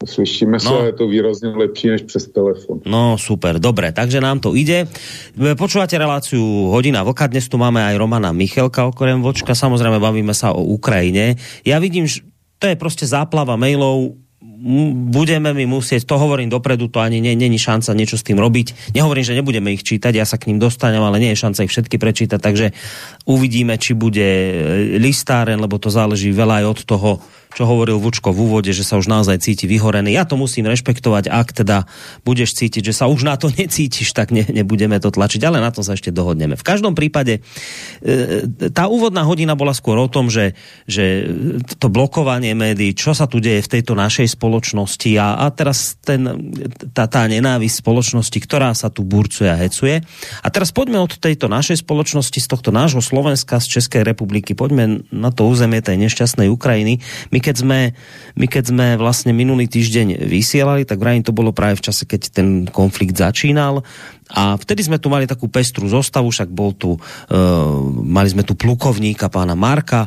Slyšíme 0.02 0.58
no. 0.58 0.66
sa, 0.66 0.90
je 0.90 0.98
to 0.98 1.06
výrazně 1.06 1.48
lepší 1.54 1.88
než 1.88 2.02
přes 2.02 2.26
telefon. 2.26 2.82
No 2.86 3.14
super, 3.18 3.62
dobre, 3.62 3.92
takže 3.92 4.18
nám 4.18 4.42
to 4.42 4.58
ide. 4.58 4.90
Počúvate 5.38 5.94
reláciu 5.94 6.42
Hodina 6.74 7.06
Vlka, 7.06 7.30
dnes 7.30 7.46
tu 7.46 7.54
máme 7.54 7.78
aj 7.78 7.94
Romana 8.02 8.34
Michelka 8.34 8.90
okrem 8.90 9.22
Vočka, 9.22 9.54
samozrejme 9.54 10.02
bavíme 10.02 10.34
sa 10.34 10.50
o 10.50 10.74
Ukrajine. 10.74 11.38
Ja 11.62 11.78
vidím, 11.78 12.10
že 12.10 12.26
to 12.58 12.66
je 12.66 12.74
proste 12.74 13.06
záplava 13.06 13.54
mailov, 13.54 14.18
budeme 15.10 15.50
mi 15.50 15.66
musieť, 15.66 16.06
to 16.06 16.14
hovorím 16.18 16.46
dopredu, 16.46 16.86
to 16.86 17.02
ani 17.02 17.18
není 17.18 17.58
šanca 17.58 17.94
niečo 17.98 18.14
s 18.14 18.26
tým 18.26 18.38
robiť. 18.38 18.94
Nehovorím, 18.94 19.26
že 19.26 19.34
nebudeme 19.34 19.74
ich 19.74 19.82
čítať, 19.82 20.14
ja 20.14 20.26
sa 20.26 20.38
k 20.38 20.50
ním 20.50 20.62
dostanem, 20.62 21.02
ale 21.02 21.18
nie 21.18 21.34
je 21.34 21.42
šanca 21.42 21.66
ich 21.66 21.72
všetky 21.74 21.98
prečítať, 21.98 22.38
takže 22.38 22.66
uvidíme, 23.26 23.74
či 23.78 23.98
bude 23.98 24.28
listáren, 25.02 25.58
lebo 25.58 25.82
to 25.82 25.90
záleží 25.90 26.30
veľa 26.30 26.62
aj 26.62 26.66
od 26.78 26.80
toho, 26.86 27.10
čo 27.52 27.68
hovoril 27.68 28.00
Vučko 28.00 28.32
v 28.32 28.48
úvode, 28.48 28.72
že 28.72 28.84
sa 28.84 28.96
už 28.96 29.08
naozaj 29.08 29.44
cíti 29.44 29.68
vyhorený. 29.68 30.16
Ja 30.16 30.24
to 30.24 30.40
musím 30.40 30.68
rešpektovať, 30.68 31.28
ak 31.28 31.48
teda 31.52 31.84
budeš 32.24 32.56
cítiť, 32.56 32.92
že 32.92 32.94
sa 32.96 33.08
už 33.08 33.28
na 33.28 33.36
to 33.36 33.52
necítiš, 33.52 34.16
tak 34.16 34.32
ne, 34.32 34.44
nebudeme 34.48 34.96
to 34.98 35.12
tlačiť, 35.12 35.40
ale 35.44 35.60
na 35.60 35.68
to 35.68 35.84
sa 35.84 35.92
ešte 35.92 36.08
dohodneme. 36.08 36.56
V 36.56 36.64
každom 36.64 36.96
prípade 36.96 37.44
e, 38.00 38.70
tá 38.72 38.88
úvodná 38.88 39.22
hodina 39.28 39.52
bola 39.52 39.76
skôr 39.76 40.00
o 40.00 40.08
tom, 40.08 40.32
že, 40.32 40.56
že 40.88 41.28
to 41.76 41.92
blokovanie 41.92 42.56
médií, 42.56 42.96
čo 42.96 43.12
sa 43.12 43.28
tu 43.28 43.38
deje 43.38 43.60
v 43.60 43.72
tejto 43.78 43.92
našej 43.92 44.32
spoločnosti 44.32 45.10
a, 45.20 45.44
a 45.44 45.46
teraz 45.52 46.00
ten, 46.00 46.24
tá, 46.96 47.04
tá 47.04 47.28
nenávisť 47.28 47.84
spoločnosti, 47.84 48.38
ktorá 48.40 48.72
sa 48.72 48.88
tu 48.88 49.04
burcuje 49.04 49.48
a 49.52 49.60
hecuje. 49.60 50.00
A 50.40 50.48
teraz 50.48 50.72
poďme 50.72 51.04
od 51.04 51.20
tejto 51.20 51.52
našej 51.52 51.84
spoločnosti, 51.84 52.38
z 52.40 52.48
tohto 52.48 52.72
nášho 52.72 53.04
Slovenska, 53.04 53.60
z 53.60 53.78
Českej 53.78 54.02
republiky, 54.08 54.56
poďme 54.56 55.04
na 55.12 55.28
to 55.28 55.44
územie 55.44 55.84
tej 55.84 56.00
nešťastnej 56.00 56.48
Ukrajiny. 56.48 57.02
My 57.28 57.38
keď 57.42 57.56
sme, 57.66 57.80
my 58.38 58.46
keď 58.46 58.70
sme 58.70 58.86
vlastne 58.96 59.34
minulý 59.34 59.66
týždeň 59.66 60.22
vysielali, 60.22 60.86
tak 60.86 61.02
vrajím 61.02 61.26
to 61.26 61.34
bolo 61.34 61.50
práve 61.50 61.82
v 61.82 61.84
čase, 61.90 62.06
keď 62.06 62.20
ten 62.30 62.48
konflikt 62.70 63.18
začínal. 63.18 63.82
A 64.30 64.54
vtedy 64.54 64.86
sme 64.86 65.02
tu 65.02 65.10
mali 65.10 65.26
takú 65.26 65.50
pestru 65.50 65.90
zostavu, 65.90 66.30
však 66.30 66.48
bol 66.48 66.72
tu, 66.72 66.94
uh, 66.94 67.00
mali 68.06 68.30
sme 68.30 68.46
tu 68.46 68.54
plukovníka 68.54 69.26
pána 69.26 69.58
Marka, 69.58 70.06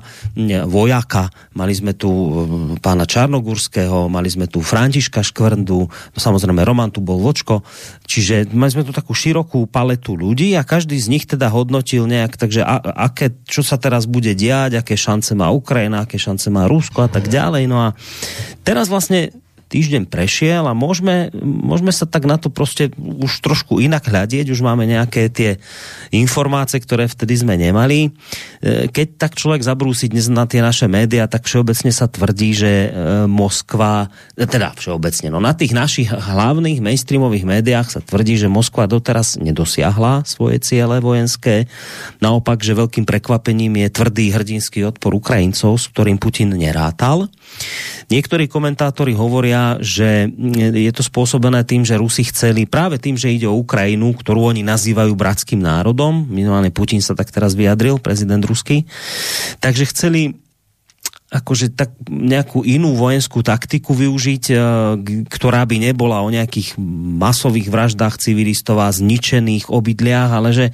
vojaka, 0.65 1.29
mali 1.53 1.75
sme 1.75 1.93
tu 1.93 2.09
uh, 2.09 2.31
pána 2.79 3.03
Čarnogurského, 3.03 4.07
mali 4.07 4.31
sme 4.31 4.47
tu 4.47 4.63
Františka 4.63 5.21
Škvrndu, 5.21 5.79
no 5.91 6.17
samozrejme 6.17 6.63
Roman 6.63 6.89
tu 6.89 7.03
bol 7.03 7.21
Vočko, 7.21 7.61
čiže 8.07 8.49
mali 8.55 8.71
sme 8.73 8.87
tu 8.87 8.95
takú 8.95 9.13
širokú 9.13 9.67
paletu 9.69 10.17
ľudí 10.17 10.57
a 10.57 10.65
každý 10.65 10.97
z 10.97 11.11
nich 11.11 11.29
teda 11.29 11.51
hodnotil 11.51 12.07
nejak, 12.09 12.39
takže 12.39 12.65
a, 12.65 12.81
aké, 13.11 13.35
čo 13.45 13.61
sa 13.61 13.77
teraz 13.77 14.09
bude 14.09 14.33
diať, 14.33 14.79
aké 14.79 14.97
šance 14.97 15.37
má 15.37 15.53
Ukrajina, 15.53 16.07
aké 16.07 16.17
šance 16.17 16.49
má 16.49 16.65
Rusko 16.65 17.05
a 17.05 17.09
tak 17.11 17.29
ďalej. 17.29 17.69
No 17.69 17.77
a 17.77 17.87
teraz 18.65 18.89
vlastne 18.89 19.35
týždeň 19.67 20.07
prešiel 20.07 20.69
a 20.69 20.77
môžeme, 20.77 21.33
môžeme 21.41 21.89
sa 21.89 22.05
tak 22.05 22.29
na 22.29 22.37
to 22.37 22.53
proste 22.53 22.93
už 22.97 23.41
trošku 23.41 23.81
inak 23.81 24.05
hľadieť, 24.05 24.53
už 24.53 24.61
máme 24.61 24.85
nejaké 24.85 25.27
tie 25.33 25.57
informácie, 26.13 26.77
ktoré 26.77 27.09
vtedy 27.09 27.41
sme 27.41 27.57
nemali. 27.57 28.13
E, 28.61 28.89
keď 28.89 29.07
tak 29.17 29.33
človek 29.33 29.65
zabrúsi 29.65 30.07
dnes 30.07 30.29
na 30.29 30.45
tie 30.45 30.61
naše 30.61 30.85
médiá, 30.85 31.25
tak 31.25 31.49
všeobecne 31.49 31.89
sa 31.89 32.05
tvrdí, 32.05 32.53
že 32.53 32.71
e, 32.71 32.89
Moskva, 33.25 34.13
e, 34.37 34.45
teda 34.45 34.77
všeobecne, 34.77 35.33
no 35.33 35.41
na 35.41 35.57
tých 35.57 35.73
našich 35.73 36.13
hlavných 36.13 36.79
mainstreamových 36.85 37.45
médiách 37.45 37.87
sa 37.89 37.99
tvrdí, 38.05 38.37
že 38.37 38.51
Moskva 38.51 38.85
doteraz 38.85 39.41
nedosiahla 39.41 40.23
svoje 40.29 40.61
ciele 40.61 41.01
vojenské. 41.01 41.65
Naopak, 42.21 42.61
že 42.61 42.77
veľkým 42.77 43.09
prekvapením 43.09 43.81
je 43.81 43.87
tvrdý 43.89 44.25
hrdinský 44.29 44.85
odpor 44.85 45.17
Ukrajincov, 45.17 45.81
s 45.81 45.89
ktorým 45.89 46.21
Putin 46.21 46.53
nerátal. 46.53 47.27
Niektorí 48.13 48.45
komentátori 48.45 49.17
hovoria, 49.17 49.64
že 49.81 50.29
je 50.55 50.91
to 50.93 51.01
spôsobené 51.01 51.65
tým, 51.65 51.81
že 51.81 51.97
Rusi 51.97 52.23
chceli 52.27 52.69
práve 52.69 53.01
tým, 53.01 53.17
že 53.17 53.33
ide 53.33 53.49
o 53.49 53.57
Ukrajinu, 53.57 54.13
ktorú 54.13 54.53
oni 54.53 54.61
nazývajú 54.61 55.13
bratským 55.17 55.61
národom, 55.61 56.27
minimálne 56.29 56.69
Putin 56.69 57.01
sa 57.01 57.17
tak 57.17 57.33
teraz 57.33 57.57
vyjadril, 57.57 57.97
prezident 57.97 58.41
ruský, 58.45 58.85
takže 59.59 59.89
chceli 59.89 60.44
akože 61.35 61.75
tak 61.75 61.91
nejakú 62.07 62.63
inú 62.63 62.95
vojenskú 62.95 63.43
taktiku 63.43 63.91
využiť, 63.91 64.43
e, 64.47 64.55
ktorá 65.27 65.67
by 65.67 65.91
nebola 65.91 66.23
o 66.23 66.31
nejakých 66.31 66.79
masových 67.19 67.67
vraždách 67.67 68.15
civilistov 68.15 68.79
a 68.79 68.87
zničených 68.87 69.67
obydliach, 69.67 70.31
ale 70.31 70.55
že 70.55 70.65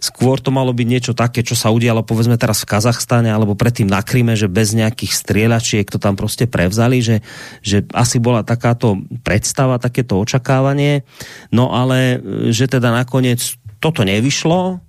skôr 0.00 0.40
to 0.40 0.48
malo 0.48 0.72
byť 0.72 0.86
niečo 0.88 1.12
také, 1.12 1.44
čo 1.44 1.52
sa 1.52 1.68
udialo 1.68 2.08
povedzme 2.08 2.40
teraz 2.40 2.64
v 2.64 2.70
Kazachstane 2.72 3.28
alebo 3.28 3.52
predtým 3.52 3.84
na 3.84 4.00
Kryme, 4.00 4.32
že 4.32 4.48
bez 4.48 4.72
nejakých 4.72 5.12
strieľačiek 5.12 5.84
to 5.84 6.00
tam 6.00 6.16
proste 6.16 6.48
prevzali, 6.48 7.04
že, 7.04 7.20
že 7.60 7.84
asi 7.92 8.16
bola 8.16 8.40
takáto 8.40 9.04
predstava, 9.20 9.76
takéto 9.76 10.16
očakávanie, 10.16 11.04
no 11.52 11.76
ale 11.76 11.98
e, 11.98 12.16
že 12.48 12.64
teda 12.64 12.88
nakoniec 12.96 13.44
toto 13.76 14.08
nevyšlo 14.08 14.80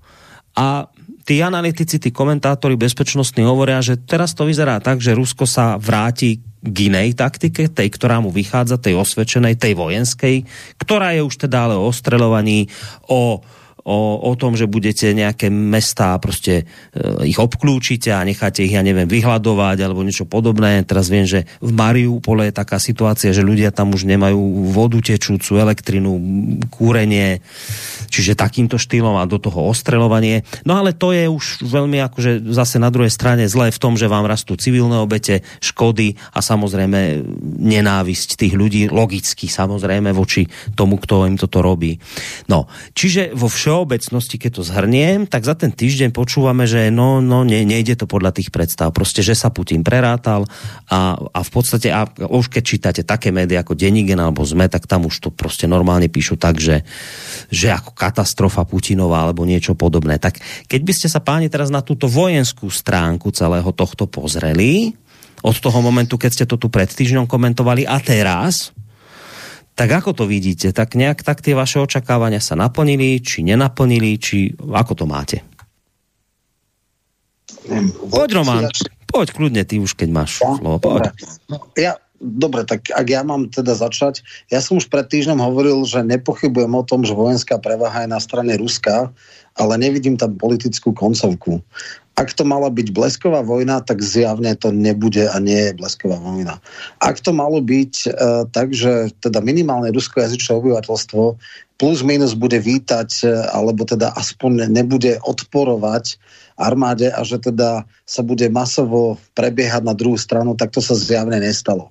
a 0.56 0.88
tí 1.30 1.46
analytici, 1.46 2.02
tí 2.02 2.10
komentátori 2.10 2.74
bezpečnostní 2.74 3.46
hovoria, 3.46 3.86
že 3.86 4.02
teraz 4.02 4.34
to 4.34 4.50
vyzerá 4.50 4.82
tak, 4.82 4.98
že 4.98 5.14
Rusko 5.14 5.46
sa 5.46 5.78
vráti 5.78 6.42
k 6.66 6.90
inej 6.90 7.14
taktike, 7.14 7.70
tej, 7.70 7.88
ktorá 7.94 8.18
mu 8.18 8.34
vychádza, 8.34 8.82
tej 8.82 8.98
osvedčenej, 8.98 9.54
tej 9.62 9.78
vojenskej, 9.78 10.42
ktorá 10.82 11.14
je 11.14 11.22
už 11.22 11.46
teda 11.46 11.70
ale 11.70 11.78
o 11.78 11.94
streľovaní, 11.94 12.66
o 13.06 13.46
o, 13.84 14.20
o 14.20 14.34
tom, 14.36 14.56
že 14.60 14.68
budete 14.68 15.12
nejaké 15.16 15.48
mestá 15.50 16.16
proste 16.20 16.64
e, 16.94 17.28
ich 17.28 17.40
obklúčite 17.40 18.12
a 18.12 18.26
necháte 18.28 18.64
ich, 18.64 18.76
ja 18.76 18.84
neviem, 18.84 19.08
vyhľadovať 19.08 19.78
alebo 19.84 20.04
niečo 20.04 20.28
podobné. 20.28 20.84
Teraz 20.84 21.08
viem, 21.08 21.24
že 21.24 21.48
v 21.64 21.72
Mariupole 21.72 22.50
je 22.50 22.54
taká 22.60 22.78
situácia, 22.78 23.36
že 23.36 23.46
ľudia 23.46 23.72
tam 23.72 23.96
už 23.96 24.04
nemajú 24.06 24.70
vodu 24.70 25.00
tečúcu, 25.00 25.60
elektrinu, 25.60 26.20
kúrenie, 26.70 27.40
čiže 28.12 28.36
takýmto 28.36 28.76
štýlom 28.76 29.16
a 29.20 29.30
do 29.30 29.40
toho 29.40 29.72
ostreľovanie. 29.72 30.44
No 30.68 30.80
ale 30.80 30.96
to 30.96 31.16
je 31.16 31.30
už 31.30 31.64
veľmi 31.66 32.04
akože 32.12 32.52
zase 32.52 32.78
na 32.82 32.92
druhej 32.92 33.12
strane 33.12 33.48
zlé 33.48 33.72
v 33.72 33.82
tom, 33.82 33.96
že 33.96 34.12
vám 34.12 34.28
rastú 34.28 34.60
civilné 34.60 35.00
obete, 35.00 35.42
škody 35.64 36.20
a 36.36 36.40
samozrejme 36.44 37.24
nenávisť 37.60 38.36
tých 38.36 38.54
ľudí, 38.56 38.92
logicky 38.92 39.48
samozrejme 39.48 40.12
voči 40.12 40.46
tomu, 40.76 41.00
kto 41.00 41.30
im 41.30 41.38
toto 41.40 41.64
robí. 41.64 41.96
No, 42.52 42.68
čiže 42.94 43.32
vo 43.34 43.48
všeobecnosti 43.48 43.69
všeobecnosti, 43.70 44.42
keď 44.42 44.52
to 44.58 44.64
zhrniem, 44.66 45.30
tak 45.30 45.46
za 45.46 45.54
ten 45.54 45.70
týždeň 45.70 46.10
počúvame, 46.10 46.66
že 46.66 46.90
no, 46.90 47.22
no 47.22 47.46
ne, 47.46 47.62
nejde 47.62 47.94
to 47.94 48.10
podľa 48.10 48.34
tých 48.34 48.50
predstav. 48.50 48.90
Proste, 48.90 49.22
že 49.22 49.38
sa 49.38 49.54
Putin 49.54 49.86
prerátal 49.86 50.50
a, 50.90 51.14
a 51.14 51.40
v 51.46 51.50
podstate, 51.54 51.94
a 51.94 52.10
už 52.10 52.50
keď 52.50 52.64
čítate 52.66 53.02
také 53.06 53.30
médiá 53.30 53.62
ako 53.62 53.78
Denigen 53.78 54.18
alebo 54.18 54.42
ZME, 54.42 54.74
tak 54.74 54.90
tam 54.90 55.06
už 55.06 55.22
to 55.22 55.30
proste 55.30 55.70
normálne 55.70 56.10
píšu 56.10 56.42
tak, 56.42 56.58
že, 56.58 56.82
že 57.54 57.70
ako 57.70 57.94
katastrofa 57.94 58.66
Putinová 58.66 59.22
alebo 59.22 59.46
niečo 59.46 59.78
podobné. 59.78 60.18
Tak 60.18 60.42
keď 60.66 60.82
by 60.82 60.94
ste 60.98 61.06
sa 61.06 61.22
páni 61.22 61.46
teraz 61.46 61.70
na 61.70 61.86
túto 61.86 62.10
vojenskú 62.10 62.74
stránku 62.74 63.30
celého 63.30 63.70
tohto 63.70 64.10
pozreli, 64.10 64.98
od 65.46 65.56
toho 65.62 65.78
momentu, 65.86 66.18
keď 66.18 66.32
ste 66.34 66.46
to 66.50 66.58
tu 66.58 66.74
pred 66.74 66.90
týždňom 66.90 67.30
komentovali 67.30 67.86
a 67.86 68.02
teraz, 68.02 68.74
tak 69.80 69.96
ako 69.96 70.12
to 70.12 70.24
vidíte? 70.28 70.76
Tak 70.76 71.00
nejak 71.00 71.24
tak 71.24 71.40
tie 71.40 71.56
vaše 71.56 71.80
očakávania 71.80 72.44
sa 72.44 72.60
naplnili, 72.60 73.24
či 73.24 73.48
nenaplnili, 73.48 74.20
či 74.20 74.52
ako 74.60 74.92
to 74.92 75.06
máte? 75.08 75.40
Poď 78.12 78.30
Roman, 78.44 78.68
poď 79.08 79.28
kľudne 79.32 79.64
ty 79.64 79.80
už, 79.80 79.96
keď 79.96 80.10
máš 80.12 80.44
ja? 80.44 80.52
slovo. 80.60 80.84
Poď. 80.84 81.16
No, 81.48 81.64
ja, 81.80 81.96
dobre, 82.20 82.68
tak 82.68 82.92
ak 82.92 83.08
ja 83.08 83.24
mám 83.24 83.48
teda 83.48 83.72
začať, 83.72 84.20
ja 84.52 84.60
som 84.60 84.76
už 84.76 84.92
pred 84.92 85.08
týždňom 85.08 85.40
hovoril, 85.40 85.88
že 85.88 86.04
nepochybujem 86.04 86.76
o 86.76 86.84
tom, 86.84 87.08
že 87.08 87.16
vojenská 87.16 87.56
prevaha 87.56 88.04
je 88.04 88.12
na 88.12 88.20
strane 88.20 88.52
Ruska, 88.60 89.16
ale 89.56 89.74
nevidím 89.80 90.20
tam 90.20 90.36
politickú 90.36 90.92
koncovku. 90.92 91.64
Ak 92.20 92.36
to 92.36 92.44
mala 92.44 92.68
byť 92.68 92.92
blesková 92.92 93.48
vojna, 93.48 93.80
tak 93.80 94.04
zjavne 94.04 94.52
to 94.60 94.76
nebude 94.76 95.24
a 95.24 95.40
nie 95.40 95.72
je 95.72 95.78
blesková 95.80 96.20
vojna. 96.20 96.60
Ak 97.00 97.24
to 97.24 97.32
malo 97.32 97.64
byť 97.64 97.94
uh, 98.12 98.44
tak, 98.52 98.76
že 98.76 99.16
teda 99.24 99.40
minimálne 99.40 99.96
ruskojazyčné 99.96 100.52
obyvateľstvo 100.60 101.40
plus 101.80 102.04
minus 102.04 102.36
bude 102.36 102.60
vítať, 102.60 103.24
uh, 103.24 103.56
alebo 103.56 103.88
teda 103.88 104.12
aspoň 104.20 104.68
nebude 104.68 105.16
odporovať 105.24 106.20
armáde 106.60 107.08
a 107.08 107.24
že 107.24 107.40
teda 107.40 107.88
sa 108.04 108.20
bude 108.20 108.52
masovo 108.52 109.16
prebiehať 109.40 109.88
na 109.88 109.96
druhú 109.96 110.20
stranu, 110.20 110.60
tak 110.60 110.76
to 110.76 110.84
sa 110.84 111.00
zjavne 111.00 111.40
nestalo. 111.40 111.88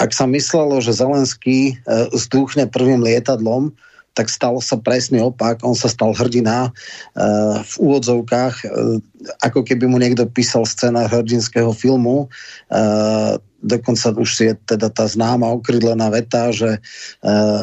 Ak 0.00 0.16
sa 0.16 0.24
myslelo, 0.24 0.80
že 0.80 0.96
Zelenský 0.96 1.76
uh, 1.84 2.08
zdúchne 2.16 2.72
prvým 2.72 3.04
lietadlom, 3.04 3.76
tak 4.18 4.26
stalo 4.26 4.58
sa 4.58 4.74
presný 4.74 5.22
opak. 5.22 5.62
On 5.62 5.78
sa 5.78 5.86
stal 5.86 6.10
hrdina 6.10 6.74
uh, 6.74 7.62
v 7.62 7.74
úvodzovkách, 7.78 8.54
uh, 8.66 8.98
ako 9.46 9.62
keby 9.62 9.86
mu 9.86 10.02
niekto 10.02 10.26
písal 10.26 10.66
scéna 10.66 11.06
hrdinského 11.06 11.70
filmu. 11.70 12.26
Uh, 12.66 13.38
dokonca 13.62 14.10
už 14.18 14.30
je 14.42 14.52
teda 14.66 14.90
tá 14.90 15.06
známa 15.06 15.54
okrydlená 15.54 16.10
veta, 16.10 16.50
že 16.50 16.82
uh, 17.22 17.62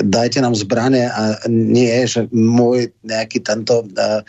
dajte 0.00 0.40
nám 0.40 0.56
zbranie 0.56 1.12
a 1.12 1.36
nie, 1.52 1.92
že 2.08 2.24
môj 2.32 2.88
nejaký 3.04 3.44
tento 3.44 3.84
uh, 3.84 4.24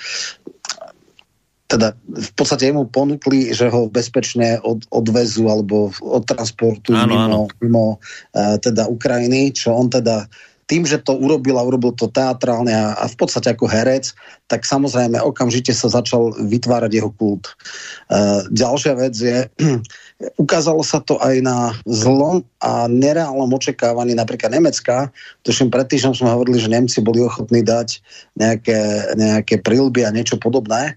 teda 1.71 1.95
v 2.03 2.31
podstate 2.35 2.67
mu 2.75 2.83
ponúkli, 2.83 3.55
že 3.55 3.71
ho 3.71 3.87
bezpečne 3.87 4.59
od, 4.59 4.83
odvezú 4.91 5.47
alebo 5.47 5.95
odtransportujú 6.03 6.99
mimo, 7.07 7.15
áno. 7.15 7.41
mimo 7.63 7.85
uh, 8.35 8.59
teda 8.59 8.91
Ukrajiny, 8.91 9.55
čo 9.55 9.71
on 9.71 9.87
teda 9.87 10.27
tým, 10.71 10.87
že 10.87 11.03
to 11.03 11.19
urobil 11.19 11.59
a 11.59 11.67
urobil 11.67 11.91
to 11.91 12.07
teatrálne 12.07 12.71
a, 12.71 12.95
a 12.95 13.05
v 13.11 13.15
podstate 13.19 13.51
ako 13.51 13.67
herec, 13.67 14.15
tak 14.47 14.63
samozrejme 14.63 15.19
okamžite 15.19 15.75
sa 15.75 15.91
začal 15.91 16.31
vytvárať 16.39 16.95
jeho 16.95 17.11
kult. 17.11 17.59
Uh, 18.07 18.47
ďalšia 18.55 18.95
vec 18.95 19.11
je, 19.19 19.51
ukázalo 20.43 20.79
sa 20.79 21.03
to 21.03 21.19
aj 21.19 21.43
na 21.43 21.75
zlom 21.83 22.47
a 22.63 22.87
nereálnom 22.87 23.51
očakávaní 23.51 24.15
napríklad 24.15 24.55
Nemecka. 24.55 25.11
Tuším, 25.43 25.67
pred 25.67 25.91
týždňom 25.91 26.15
sme 26.15 26.31
hovorili, 26.31 26.55
že 26.55 26.71
Nemci 26.71 27.03
boli 27.03 27.19
ochotní 27.19 27.67
dať 27.67 27.99
nejaké, 28.39 28.79
nejaké 29.19 29.59
prilby 29.59 30.07
a 30.07 30.15
niečo 30.15 30.39
podobné. 30.39 30.95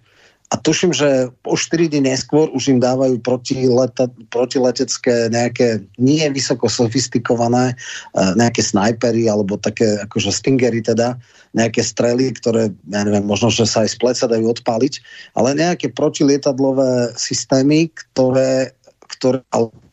A 0.55 0.63
tuším, 0.63 0.95
že 0.95 1.35
o 1.43 1.59
4 1.59 1.91
dní 1.91 2.15
neskôr 2.15 2.47
už 2.55 2.71
im 2.71 2.79
dávajú 2.79 3.19
protileta, 3.19 4.07
protiletecké 4.31 5.27
nejaké 5.27 5.83
nie 5.99 6.23
vysoko 6.31 6.71
sofistikované 6.71 7.75
uh, 7.75 8.39
nejaké 8.39 8.63
snajpery 8.63 9.27
alebo 9.27 9.59
také 9.59 9.99
akože 10.07 10.31
stingery 10.31 10.79
teda, 10.79 11.19
nejaké 11.59 11.83
strely, 11.83 12.31
ktoré, 12.39 12.71
ja 12.87 13.03
neviem, 13.03 13.27
možno, 13.27 13.51
že 13.51 13.67
sa 13.67 13.83
aj 13.83 13.95
z 13.95 13.97
pleca 13.99 14.25
dajú 14.31 14.47
odpaliť, 14.55 14.95
ale 15.35 15.59
nejaké 15.59 15.91
protilietadlové 15.91 17.19
systémy, 17.19 17.91
ktoré, 17.91 18.79
ktoré 19.11 19.43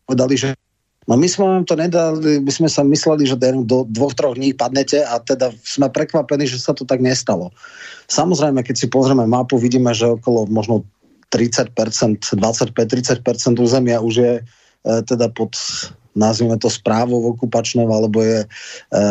povedali, 0.06 0.38
že 0.38 0.54
No 1.10 1.18
my 1.18 1.26
sme 1.26 1.44
vám 1.44 1.64
to 1.66 1.74
nedali, 1.74 2.38
my 2.38 2.52
sme 2.52 2.70
sa 2.70 2.86
mysleli, 2.86 3.26
že 3.26 3.34
do 3.66 3.82
dvoch, 3.90 4.14
troch 4.14 4.38
dní 4.38 4.54
padnete 4.54 5.02
a 5.02 5.18
teda 5.18 5.50
sme 5.66 5.90
prekvapení, 5.90 6.46
že 6.46 6.62
sa 6.62 6.70
to 6.70 6.86
tak 6.86 7.02
nestalo. 7.02 7.50
Samozrejme, 8.06 8.62
keď 8.62 8.76
si 8.78 8.86
pozrieme 8.86 9.26
mapu, 9.26 9.58
vidíme, 9.58 9.90
že 9.90 10.14
okolo 10.14 10.46
možno 10.46 10.86
30%, 11.34 11.74
25-30% 12.38 13.58
územia 13.58 13.98
už 13.98 14.14
je 14.14 14.32
e, 14.38 14.42
teda 15.02 15.32
pod 15.32 15.58
nazvime 16.12 16.60
to 16.60 16.68
správou 16.68 17.32
okupačnou, 17.32 17.88
alebo 17.88 18.20
je 18.20 18.44
e, 18.44 18.46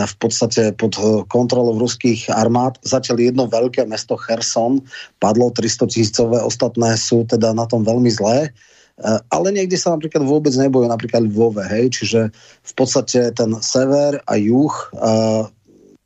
v 0.05 0.15
podstate 0.21 0.69
pod 0.77 0.93
e, 1.01 1.25
kontrolou 1.25 1.81
ruských 1.81 2.29
armád. 2.29 2.77
Zatiaľ 2.85 3.33
jedno 3.33 3.43
veľké 3.49 3.89
mesto 3.89 4.13
Kherson 4.13 4.85
padlo 5.17 5.49
300 5.49 5.89
tisícové, 5.89 6.37
ostatné 6.45 6.93
sú 6.97 7.25
teda 7.25 7.57
na 7.57 7.65
tom 7.65 7.81
veľmi 7.81 8.09
zlé. 8.13 8.53
Eh, 9.01 9.19
ale 9.33 9.49
niekde 9.49 9.81
sa 9.81 9.97
napríklad 9.97 10.21
vôbec 10.21 10.53
nebojú, 10.53 10.85
napríklad 10.85 11.25
Lvove, 11.25 11.65
hej, 11.65 11.89
čiže 11.89 12.29
v 12.61 12.73
podstate 12.77 13.33
ten 13.33 13.49
sever 13.65 14.21
a 14.29 14.37
juh, 14.37 14.69
uh, 14.93 15.49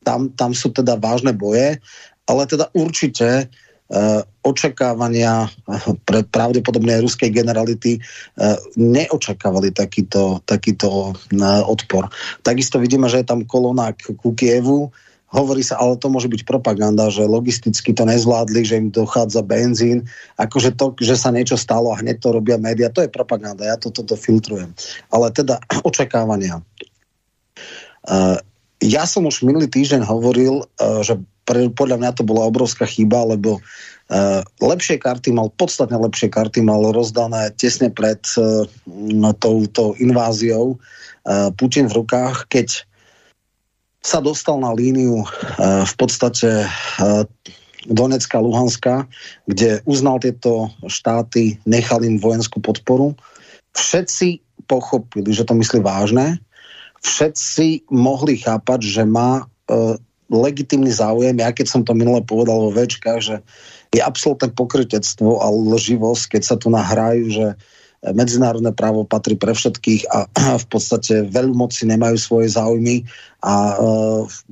tam, 0.08 0.32
tam 0.32 0.56
sú 0.56 0.72
teda 0.72 0.96
vážne 0.96 1.36
boje, 1.36 1.84
ale 2.24 2.42
teda 2.48 2.72
určite 2.72 3.52
uh, 3.52 4.24
očakávania 4.48 5.52
pre 6.08 6.24
pravdepodobne 6.24 7.04
ruskej 7.04 7.36
generality 7.36 8.00
neočakávali 8.80 9.76
takýto, 9.76 10.40
takýto 10.48 11.12
odpor. 11.68 12.08
Takisto 12.48 12.80
vidíme, 12.80 13.12
že 13.12 13.26
je 13.26 13.28
tam 13.28 13.44
kolona 13.44 13.92
ku 13.92 14.32
Kievu, 14.32 14.96
Hovorí 15.34 15.66
sa, 15.66 15.82
ale 15.82 15.98
to 15.98 16.08
môže 16.08 16.30
byť 16.30 16.46
propaganda, 16.46 17.10
že 17.10 17.26
logisticky 17.26 17.92
to 17.98 18.06
nezvládli, 18.06 18.62
že 18.62 18.78
im 18.78 18.88
dochádza 18.94 19.42
benzín. 19.42 20.06
Akože 20.38 20.78
to, 20.78 20.94
že 21.02 21.18
sa 21.18 21.34
niečo 21.34 21.58
stalo 21.58 21.90
a 21.90 22.00
hneď 22.00 22.22
to 22.22 22.30
robia 22.30 22.62
média, 22.62 22.94
to 22.94 23.02
je 23.02 23.10
propaganda. 23.10 23.66
Ja 23.66 23.76
to, 23.76 23.90
toto 23.90 24.14
filtrujem. 24.14 24.72
Ale 25.10 25.34
teda 25.34 25.58
očakávania. 25.90 26.62
Uh, 28.06 28.38
ja 28.86 29.10
som 29.10 29.26
už 29.26 29.42
minulý 29.42 29.66
týždeň 29.66 30.06
hovoril, 30.06 30.62
uh, 30.62 31.02
že 31.02 31.18
pre, 31.46 31.74
podľa 31.74 31.98
mňa 32.02 32.12
to 32.16 32.24
bola 32.26 32.46
obrovská 32.46 32.86
chyba, 32.86 33.26
lebo 33.26 33.58
uh, 33.58 34.42
lepšie 34.62 35.02
karty 35.02 35.34
mal, 35.34 35.50
podstatne 35.58 35.98
lepšie 35.98 36.30
karty 36.30 36.62
mal 36.62 36.86
rozdané 36.94 37.50
tesne 37.58 37.90
pred 37.90 38.22
uh, 38.38 38.66
touto 39.42 39.98
inváziou 39.98 40.78
uh, 40.78 41.50
Putin 41.58 41.90
v 41.90 42.06
rukách, 42.06 42.46
keď 42.50 42.86
sa 44.06 44.22
dostal 44.22 44.62
na 44.62 44.70
líniu 44.70 45.26
uh, 45.26 45.82
v 45.82 45.94
podstate 45.98 46.70
uh, 46.70 47.26
Donecka, 47.90 48.38
Luhanska, 48.38 49.10
kde 49.50 49.82
uznal 49.90 50.22
tieto 50.22 50.70
štáty, 50.86 51.58
nechal 51.66 52.06
im 52.06 52.22
vojenskú 52.22 52.62
podporu. 52.62 53.18
Všetci 53.74 54.46
pochopili, 54.70 55.34
že 55.34 55.46
to 55.46 55.58
myslí 55.58 55.82
vážne. 55.82 56.38
Všetci 57.02 57.90
mohli 57.90 58.42
chápať, 58.42 58.86
že 58.86 59.04
má 59.06 59.46
uh, 59.46 59.98
legitimný 60.30 60.94
záujem. 60.94 61.38
Ja 61.38 61.50
keď 61.54 61.66
som 61.70 61.82
to 61.82 61.98
minule 61.98 62.22
povedal 62.26 62.62
vo 62.62 62.72
večkách, 62.74 63.20
že 63.22 63.36
je 63.94 64.02
absolútne 64.02 64.54
pokrytectvo 64.54 65.42
a 65.42 65.50
lživosť, 65.50 66.38
keď 66.38 66.42
sa 66.42 66.56
tu 66.58 66.74
nahrajú, 66.74 67.26
že 67.30 67.48
medzinárodné 68.14 68.76
právo 68.76 69.08
patrí 69.08 69.34
pre 69.34 69.56
všetkých 69.56 70.12
a 70.12 70.30
v 70.62 70.66
podstate 70.70 71.26
veľmoci 71.32 71.90
nemajú 71.90 72.18
svoje 72.20 72.54
záujmy 72.54 73.08
a 73.42 73.54
e, 73.54 73.76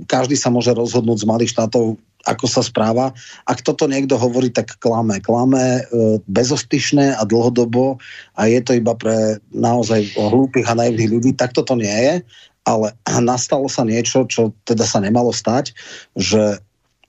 každý 0.09 0.33
sa 0.33 0.49
môže 0.49 0.73
rozhodnúť 0.73 1.21
z 1.21 1.29
malých 1.29 1.53
štátov, 1.53 1.97
ako 2.23 2.45
sa 2.47 2.63
správa. 2.63 3.11
Ak 3.43 3.61
toto 3.61 3.83
niekto 3.83 4.15
hovorí, 4.15 4.47
tak 4.47 4.79
klame. 4.79 5.19
Klame 5.19 5.83
e, 5.83 6.21
bezostyšné 6.25 7.19
a 7.19 7.21
dlhodobo 7.27 7.99
a 8.39 8.47
je 8.47 8.59
to 8.63 8.79
iba 8.79 8.95
pre 8.95 9.43
naozaj 9.51 10.15
hlúpych 10.15 10.65
a 10.65 10.77
naivných 10.79 11.11
ľudí. 11.11 11.31
Tak 11.35 11.51
toto 11.51 11.75
nie 11.75 11.91
je, 11.91 12.15
ale 12.63 12.95
nastalo 13.19 13.67
sa 13.67 13.83
niečo, 13.83 14.23
čo 14.31 14.55
teda 14.63 14.87
sa 14.87 15.03
nemalo 15.03 15.35
stať, 15.35 15.75
že 16.15 16.63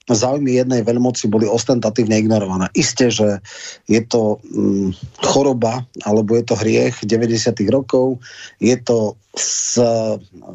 záujmy 0.05 0.61
jednej 0.61 0.85
veľmoci 0.85 1.33
boli 1.33 1.49
ostentatívne 1.49 2.21
ignorované. 2.21 2.69
Isté, 2.77 3.09
že 3.09 3.41
je 3.89 4.01
to 4.05 4.37
hm, 4.45 4.93
choroba, 5.25 5.89
alebo 6.05 6.37
je 6.37 6.45
to 6.45 6.61
hriech 6.61 7.01
90. 7.09 7.57
rokov, 7.73 8.21
je 8.61 8.77
to 8.77 9.17
z, 9.35 9.81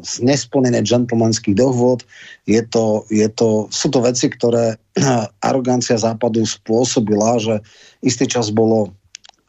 z 0.06 0.12
nesplnené 0.22 0.80
gentlemanských 0.86 1.58
dohôd, 1.58 2.06
je 2.46 2.62
to, 2.62 3.04
je 3.10 3.26
to, 3.28 3.66
sú 3.74 3.90
to 3.90 3.98
veci, 4.00 4.30
ktoré 4.30 4.78
arogancia 5.50 5.98
západu 5.98 6.46
spôsobila, 6.46 7.42
že 7.42 7.58
istý 8.00 8.30
čas 8.30 8.54
bolo 8.54 8.94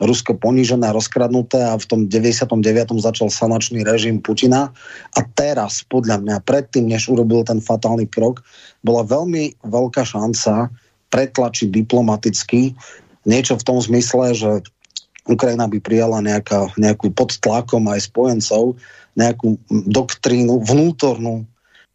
Rusko 0.02 0.34
ponížené 0.34 0.90
rozkradnuté 0.90 1.62
a 1.62 1.78
v 1.78 1.86
tom 1.86 2.00
99. 2.10 2.58
začal 2.98 3.30
sanačný 3.30 3.86
režim 3.86 4.18
Putina 4.18 4.74
a 5.14 5.20
teraz, 5.38 5.86
podľa 5.86 6.26
mňa, 6.26 6.36
predtým, 6.42 6.90
než 6.90 7.06
urobil 7.06 7.46
ten 7.46 7.62
fatálny 7.62 8.10
krok, 8.10 8.42
bola 8.82 9.06
veľmi 9.06 9.62
veľká 9.62 10.02
šanca 10.02 10.74
pretlačiť 11.14 11.70
diplomaticky 11.70 12.74
niečo 13.30 13.58
v 13.58 13.66
tom 13.66 13.78
zmysle, 13.78 14.34
že 14.34 14.52
Ukrajina 15.30 15.70
by 15.70 15.78
prijala 15.78 16.18
nejaká, 16.26 16.74
nejakú 16.82 17.14
pod 17.14 17.38
tlakom 17.38 17.86
aj 17.86 18.10
spojencov, 18.10 18.82
nejakú 19.14 19.62
doktrínu, 19.70 20.66
vnútornú 20.66 21.46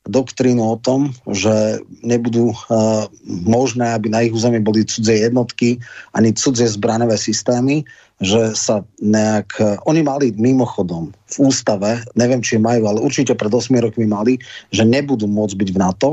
doktrínu 0.07 0.62
o 0.62 0.78
tom, 0.78 1.11
že 1.27 1.83
nebudú 2.01 2.55
uh, 2.55 3.07
možné, 3.27 3.93
aby 3.93 4.07
na 4.09 4.23
ich 4.23 4.33
území 4.35 4.62
boli 4.62 4.87
cudzie 4.87 5.27
jednotky 5.27 5.83
ani 6.15 6.33
cudzie 6.33 6.70
zbranové 6.70 7.19
systémy, 7.19 7.83
že 8.23 8.57
sa 8.57 8.87
nejak... 9.03 9.49
Uh, 9.61 9.77
oni 9.91 10.01
mali 10.07 10.27
mimochodom 10.39 11.11
v 11.11 11.37
ústave, 11.43 12.01
neviem, 12.15 12.41
či 12.41 12.57
majú, 12.57 12.87
ale 12.87 13.03
určite 13.03 13.35
pred 13.35 13.51
8 13.51 13.74
rokmi 13.83 14.07
mali, 14.07 14.39
že 14.70 14.87
nebudú 14.87 15.27
môcť 15.27 15.55
byť 15.59 15.69
v 15.74 15.81
NATO, 15.83 16.11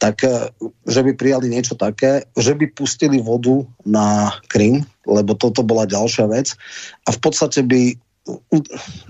tak 0.00 0.24
uh, 0.24 0.48
že 0.88 1.04
by 1.04 1.12
prijali 1.14 1.52
niečo 1.52 1.76
také, 1.76 2.24
že 2.34 2.56
by 2.56 2.72
pustili 2.72 3.20
vodu 3.20 3.62
na 3.84 4.32
Krym, 4.48 4.82
lebo 5.04 5.36
toto 5.36 5.60
bola 5.60 5.84
ďalšia 5.84 6.26
vec. 6.32 6.56
A 7.04 7.12
v 7.12 7.18
podstate 7.20 7.60
by 7.62 8.07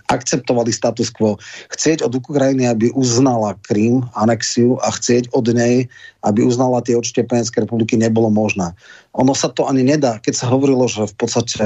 akceptovali 0.09 0.70
status 0.73 1.11
quo. 1.11 1.36
Chcieť 1.73 2.07
od 2.07 2.15
Ukrajiny, 2.15 2.69
aby 2.70 2.95
uznala 2.95 3.59
Krím, 3.66 4.07
anexiu 4.15 4.78
a 4.81 4.95
chcieť 4.95 5.35
od 5.35 5.51
nej, 5.53 5.90
aby 6.23 6.40
uznala 6.43 6.82
tie 6.82 6.95
odštepenecké 6.95 7.65
republiky, 7.65 7.99
nebolo 7.99 8.31
možné. 8.31 8.73
Ono 9.19 9.35
sa 9.35 9.51
to 9.51 9.66
ani 9.66 9.82
nedá. 9.82 10.23
Keď 10.23 10.35
sa 10.35 10.47
hovorilo, 10.51 10.86
že 10.86 11.11
v 11.11 11.15
podstate 11.19 11.65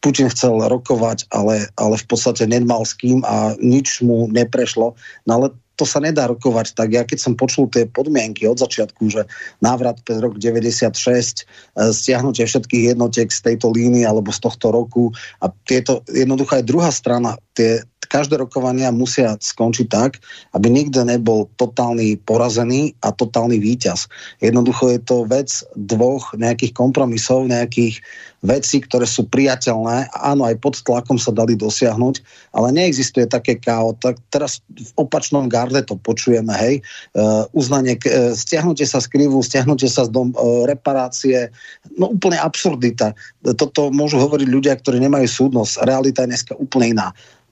Putin 0.00 0.32
chcel 0.32 0.56
rokovať, 0.56 1.28
ale, 1.28 1.68
ale 1.76 1.94
v 2.00 2.06
podstate 2.08 2.48
nemal 2.48 2.88
s 2.88 2.96
kým 2.96 3.20
a 3.24 3.52
nič 3.60 4.00
mu 4.00 4.32
neprešlo. 4.32 4.96
No 5.28 5.30
ale 5.36 5.52
to 5.80 5.88
sa 5.88 5.96
nedá 6.04 6.28
rokovať 6.28 6.76
tak. 6.76 6.92
Ja 6.92 7.08
keď 7.08 7.24
som 7.24 7.32
počul 7.32 7.72
tie 7.72 7.88
podmienky 7.88 8.44
od 8.44 8.60
začiatku, 8.60 9.08
že 9.08 9.24
návrat 9.64 10.04
pre 10.04 10.20
rok 10.20 10.36
96, 10.36 10.92
e, 10.92 11.88
stiahnutie 11.88 12.44
všetkých 12.44 12.92
jednotiek 12.92 13.32
z 13.32 13.40
tejto 13.40 13.72
línie 13.72 14.04
alebo 14.04 14.28
z 14.28 14.44
tohto 14.44 14.68
roku 14.68 15.08
a 15.40 15.48
tieto, 15.64 16.04
jednoducho 16.12 16.60
aj 16.60 16.68
druhá 16.68 16.92
strana, 16.92 17.40
tie, 17.56 17.80
každé 18.10 18.42
rokovania 18.42 18.90
musia 18.90 19.38
skončiť 19.38 19.86
tak, 19.86 20.18
aby 20.52 20.66
nikto 20.66 21.06
nebol 21.06 21.46
totálny 21.54 22.18
porazený 22.26 22.98
a 23.06 23.14
totálny 23.14 23.62
víťaz. 23.62 24.10
Jednoducho 24.42 24.90
je 24.90 25.00
to 25.00 25.16
vec 25.30 25.48
dvoch 25.78 26.34
nejakých 26.34 26.74
kompromisov, 26.74 27.46
nejakých 27.46 28.02
vecí, 28.40 28.80
ktoré 28.80 29.04
sú 29.04 29.28
priateľné. 29.28 30.08
Áno, 30.16 30.48
aj 30.48 30.56
pod 30.64 30.80
tlakom 30.80 31.20
sa 31.20 31.28
dali 31.28 31.52
dosiahnuť, 31.56 32.24
ale 32.56 32.72
neexistuje 32.72 33.28
také 33.28 33.60
káo. 33.60 33.92
Tak 34.00 34.16
teraz 34.32 34.64
v 34.72 34.92
opačnom 34.96 35.44
garde 35.46 35.84
to 35.84 36.00
počujeme, 36.00 36.52
hej. 36.56 36.80
Uh, 37.12 37.44
uznanie, 37.52 38.00
uh, 38.00 38.32
stiahnutie 38.32 38.88
sa 38.88 38.98
z 39.04 39.12
krivu, 39.12 39.44
stiahnutie 39.44 39.92
sa 39.92 40.08
z 40.08 40.10
dom, 40.12 40.32
uh, 40.32 40.64
reparácie, 40.64 41.52
no 42.00 42.16
úplne 42.16 42.40
absurdita. 42.40 43.12
Toto 43.44 43.92
môžu 43.92 44.16
hovoriť 44.16 44.48
ľudia, 44.48 44.74
ktorí 44.80 44.96
nemajú 45.04 45.28
súdnosť. 45.28 45.84
Realita 45.84 46.24
je 46.24 46.32
dneska 46.32 46.52
úplne 46.56 46.96
iná 46.96 47.08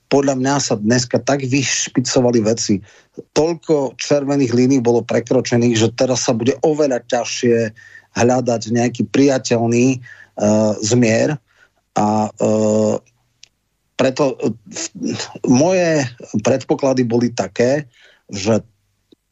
podľa 0.08 0.40
mňa 0.40 0.54
sa 0.56 0.74
dneska 0.80 1.20
tak 1.20 1.44
vyšpicovali 1.44 2.40
veci. 2.40 2.80
Toľko 3.36 4.00
červených 4.00 4.56
línií 4.56 4.80
bolo 4.80 5.04
prekročených, 5.04 5.76
že 5.76 5.92
teraz 5.92 6.24
sa 6.24 6.32
bude 6.32 6.56
oveľa 6.64 7.04
ťažšie 7.04 7.76
hľadať 8.16 8.62
nejaký 8.72 9.02
priateľný 9.12 10.00
zmier 10.78 11.38
a 11.98 12.30
uh, 12.30 12.94
preto 13.98 14.38
uh, 14.38 14.54
moje 15.50 16.06
predpoklady 16.46 17.02
boli 17.02 17.34
také, 17.34 17.90
že 18.30 18.62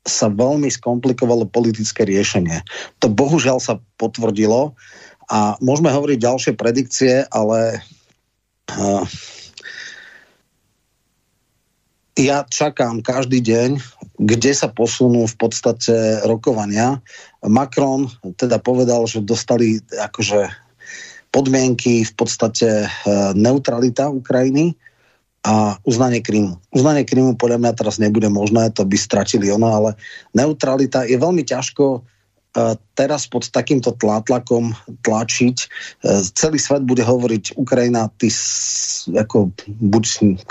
sa 0.07 0.31
veľmi 0.31 0.71
skomplikovalo 0.71 1.51
politické 1.51 2.07
riešenie. 2.07 2.63
To 3.03 3.11
bohužiaľ 3.11 3.59
sa 3.59 3.83
potvrdilo 3.99 4.75
a 5.27 5.59
môžeme 5.59 5.91
hovoriť 5.91 6.19
ďalšie 6.23 6.53
predikcie, 6.55 7.27
ale 7.31 7.83
uh, 8.75 9.03
ja 12.17 12.47
čakám 12.49 13.05
každý 13.05 13.45
deň, 13.45 13.77
kde 14.17 14.53
sa 14.57 14.73
posunú 14.73 15.29
v 15.29 15.37
podstate 15.37 16.25
rokovania. 16.25 17.03
Macron 17.45 18.09
teda 18.41 18.57
povedal, 18.57 19.05
že 19.05 19.21
dostali 19.21 19.85
akože 19.93 20.66
podmienky 21.37 22.01
v 22.09 22.13
podstate 22.17 22.89
e, 22.89 22.89
neutralita 23.37 24.09
Ukrajiny 24.09 24.73
a 25.45 25.77
uznanie 25.85 26.25
Krymu. 26.25 26.57
Uznanie 26.73 27.05
Krymu 27.05 27.37
podľa 27.37 27.61
mňa 27.61 27.73
teraz 27.77 28.01
nebude 28.01 28.33
možné, 28.33 28.73
to 28.73 28.89
by 28.89 28.97
stratili 28.97 29.53
ono, 29.53 29.69
ale 29.69 29.91
neutralita 30.33 31.05
je 31.05 31.21
veľmi 31.21 31.45
ťažko 31.45 32.01
teraz 32.97 33.29
pod 33.29 33.53
takýmto 33.53 33.93
tlátlakom 33.93 34.73
tlačiť. 35.05 35.57
E, 35.61 35.67
celý 36.33 36.57
svet 36.57 36.83
bude 36.89 37.05
hovoriť 37.05 37.61
Ukrajina, 37.61 38.09
ty 38.17 38.33
ako 39.13 39.53
buď 39.69 40.05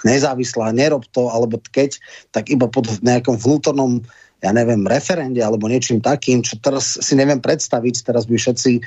nezávislá, 0.06 0.70
nerob 0.72 1.10
to, 1.10 1.28
alebo 1.34 1.58
keď, 1.74 1.98
tak 2.30 2.54
iba 2.54 2.70
pod 2.70 3.02
nejakom 3.02 3.42
vnútornom 3.42 4.06
ja 4.44 4.52
neviem, 4.52 4.84
referende 4.86 5.40
alebo 5.42 5.68
niečím 5.70 6.04
takým, 6.04 6.44
čo 6.44 6.60
teraz 6.60 7.00
si 7.00 7.14
neviem 7.18 7.40
predstaviť, 7.40 8.06
teraz 8.06 8.28
by 8.28 8.36
všetci, 8.36 8.72
e, 8.78 8.82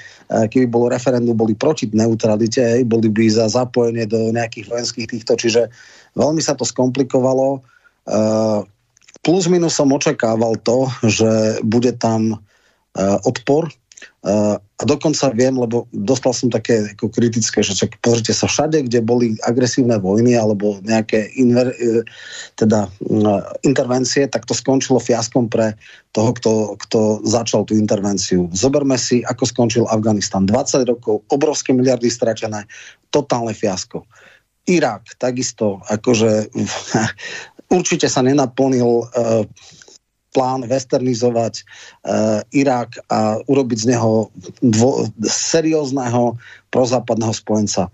keby 0.49 0.67
bolo 0.69 0.93
referendum, 0.93 1.35
boli 1.35 1.57
proti 1.57 1.89
neutralite, 1.91 2.85
boli 2.85 3.09
by 3.09 3.25
za 3.29 3.47
zapojenie 3.51 4.07
do 4.07 4.31
nejakých 4.31 4.71
vojenských 4.71 5.07
týchto, 5.09 5.35
čiže 5.35 5.73
veľmi 6.15 6.39
sa 6.45 6.55
to 6.55 6.63
skomplikovalo. 6.63 7.59
E, 7.59 7.61
plus 9.25 9.45
minus 9.51 9.75
som 9.75 9.91
očakával 9.91 10.61
to, 10.63 10.87
že 11.03 11.63
bude 11.65 11.97
tam 11.99 12.39
Eh, 12.99 13.19
odpor. 13.23 13.71
A 14.79 14.87
dokonca 14.87 15.35
viem, 15.35 15.59
lebo 15.59 15.91
dostal 15.91 16.31
som 16.31 16.47
také 16.55 16.95
ako 16.95 17.11
kritické, 17.11 17.67
že 17.67 17.75
čak, 17.75 17.99
pozrite 17.99 18.31
sa 18.31 18.47
všade, 18.47 18.87
kde 18.87 19.03
boli 19.03 19.35
agresívne 19.43 19.99
vojny 19.99 20.39
alebo 20.39 20.79
nejaké 20.87 21.35
inver, 21.35 21.75
eh, 21.75 22.07
teda, 22.55 22.87
intervencie, 23.67 24.31
tak 24.31 24.47
to 24.47 24.55
skončilo 24.55 25.03
fiaskom 25.03 25.51
pre 25.51 25.75
toho, 26.15 26.31
kto, 26.31 26.53
kto 26.79 27.27
začal 27.27 27.67
tú 27.67 27.75
intervenciu. 27.75 28.47
Zoberme 28.55 28.95
si, 28.95 29.27
ako 29.27 29.51
skončil 29.51 29.85
Afganistan. 29.91 30.47
20 30.47 30.87
rokov, 30.87 31.27
obrovské 31.27 31.75
miliardy 31.75 32.07
stratené, 32.07 32.63
totálne 33.11 33.59
fiasko. 33.59 34.07
Irak 34.71 35.19
takisto, 35.19 35.83
akože 35.91 36.55
určite 37.79 38.07
sa 38.07 38.23
nenaplnil 38.23 39.11
uh, 39.11 39.43
plán 40.33 40.65
westernizovať 40.69 41.65
uh, 41.65 42.45
Irak 42.53 43.01
a 43.09 43.41
urobiť 43.49 43.79
z 43.79 43.87
neho 43.97 44.29
dvo- 44.61 45.09
seriózneho 45.25 46.37
prozápadného 46.69 47.33
spojenca. 47.33 47.89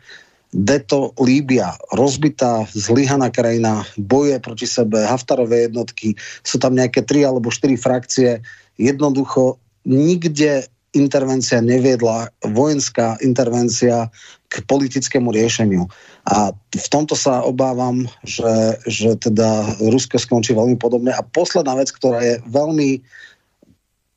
Deto 0.54 1.10
Líbia, 1.18 1.74
rozbitá, 1.90 2.62
zlyhaná 2.70 3.26
krajina, 3.34 3.82
boje 3.98 4.38
proti 4.38 4.70
sebe, 4.70 5.02
Haftarové 5.02 5.66
jednotky, 5.66 6.14
sú 6.46 6.62
tam 6.62 6.78
nejaké 6.78 7.02
tri 7.02 7.26
alebo 7.26 7.50
štyri 7.50 7.74
frakcie. 7.74 8.38
Jednoducho 8.78 9.58
nikde 9.82 10.70
intervencia 10.94 11.58
neviedla, 11.58 12.30
vojenská 12.46 13.18
intervencia 13.18 14.14
k 14.46 14.62
politickému 14.62 15.34
riešeniu. 15.34 15.90
A 16.24 16.56
v 16.56 16.88
tomto 16.88 17.12
sa 17.12 17.44
obávam, 17.44 18.08
že, 18.24 18.80
že 18.88 19.12
teda 19.20 19.76
Rusko 19.76 20.16
skončí 20.16 20.56
veľmi 20.56 20.80
podobne. 20.80 21.12
A 21.12 21.20
posledná 21.20 21.76
vec, 21.76 21.92
ktorá 21.92 22.24
je 22.24 22.34
veľmi 22.48 23.04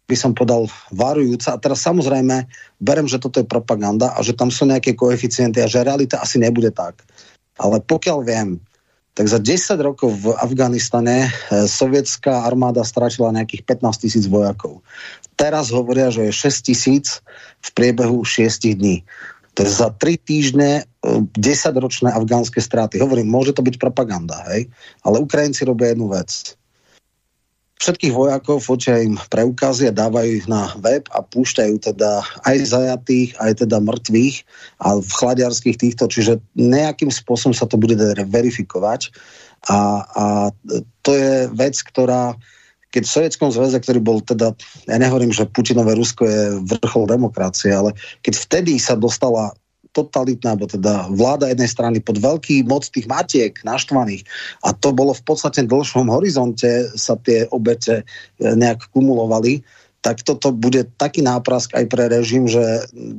by 0.07 0.15
som 0.15 0.31
podal 0.31 0.71
varujúca. 0.95 1.53
A 1.53 1.59
teraz 1.59 1.83
samozrejme 1.83 2.47
berem, 2.79 3.11
že 3.11 3.19
toto 3.19 3.43
je 3.43 3.45
propaganda 3.45 4.15
a 4.15 4.23
že 4.23 4.31
tam 4.31 4.47
sú 4.47 4.63
nejaké 4.63 4.95
koeficienty 4.95 5.59
a 5.59 5.67
že 5.67 5.83
realita 5.83 6.23
asi 6.23 6.39
nebude 6.39 6.71
tak. 6.71 7.03
Ale 7.59 7.83
pokiaľ 7.83 8.19
viem, 8.23 8.49
tak 9.17 9.27
za 9.27 9.41
10 9.41 9.81
rokov 9.81 10.13
v 10.13 10.31
Afganistane 10.37 11.27
eh, 11.27 11.31
sovietská 11.67 12.47
armáda 12.47 12.87
stratila 12.87 13.35
nejakých 13.35 13.65
15 13.65 14.05
tisíc 14.07 14.25
vojakov. 14.29 14.79
Teraz 15.35 15.73
hovoria, 15.73 16.13
že 16.13 16.29
je 16.29 16.33
6 16.33 16.69
tisíc 16.71 17.19
v 17.59 17.69
priebehu 17.75 18.23
6 18.23 18.77
dní. 18.77 19.03
To 19.57 19.65
je 19.65 19.73
za 19.73 19.89
3 19.89 20.21
týždne 20.21 20.85
10-ročné 21.33 22.13
e, 22.13 22.15
afgánske 22.15 22.61
straty. 22.61 23.01
Hovorím, 23.01 23.33
môže 23.33 23.57
to 23.57 23.65
byť 23.65 23.81
propaganda, 23.81 24.37
hej? 24.53 24.69
ale 25.01 25.17
Ukrajinci 25.17 25.65
robia 25.65 25.97
jednu 25.97 26.13
vec. 26.13 26.53
Všetkých 27.77 28.13
vojakov 28.13 28.65
fotia 28.65 29.01
im 29.01 29.17
preukazy 29.29 29.89
a 29.89 29.93
dávajú 29.93 30.29
ich 30.41 30.47
na 30.49 30.73
web 30.81 31.05
a 31.13 31.21
púšťajú 31.21 31.77
teda 31.77 32.25
aj 32.45 32.57
zajatých, 32.73 33.37
aj 33.37 33.65
teda 33.65 33.77
mŕtvych 33.81 34.35
a 34.81 34.97
v 34.97 35.09
chladiarských 35.13 35.77
týchto, 35.77 36.09
čiže 36.09 36.41
nejakým 36.57 37.13
spôsobom 37.13 37.53
sa 37.53 37.69
to 37.69 37.77
bude 37.77 37.93
verifikovať 38.33 39.13
a, 39.69 39.77
a 40.05 40.25
to 41.05 41.11
je 41.13 41.49
vec, 41.53 41.77
ktorá 41.77 42.33
keď 42.91 43.03
v 43.03 43.13
Sovietskom 43.19 43.49
zväze, 43.51 43.77
ktorý 43.83 43.99
bol 43.99 44.19
teda, 44.23 44.55
ja 44.87 44.97
nehovorím, 44.97 45.35
že 45.35 45.49
Putinové 45.49 45.93
Rusko 45.93 46.23
je 46.23 46.41
vrchol 46.63 47.05
demokracie, 47.07 47.75
ale 47.75 47.93
keď 48.23 48.33
vtedy 48.39 48.79
sa 48.79 48.95
dostala 48.95 49.51
totalitná, 49.91 50.53
alebo 50.53 50.69
teda 50.69 51.09
vláda 51.09 51.49
jednej 51.49 51.65
strany 51.65 51.97
pod 51.97 52.21
veľký 52.21 52.69
moc 52.69 52.85
tých 52.85 53.09
matiek 53.09 53.57
naštvaných 53.65 54.21
a 54.61 54.69
to 54.69 54.93
bolo 54.93 55.09
v 55.17 55.23
podstate 55.25 55.65
dlhšom 55.65 56.13
horizonte 56.13 56.93
sa 56.93 57.17
tie 57.17 57.49
obete 57.49 58.05
e, 58.37 58.53
nejak 58.53 58.93
kumulovali, 58.93 59.65
tak 60.05 60.21
toto 60.21 60.53
bude 60.53 60.85
taký 61.01 61.25
náprask 61.25 61.73
aj 61.73 61.89
pre 61.89 62.05
režim, 62.07 62.45
že 62.45 62.61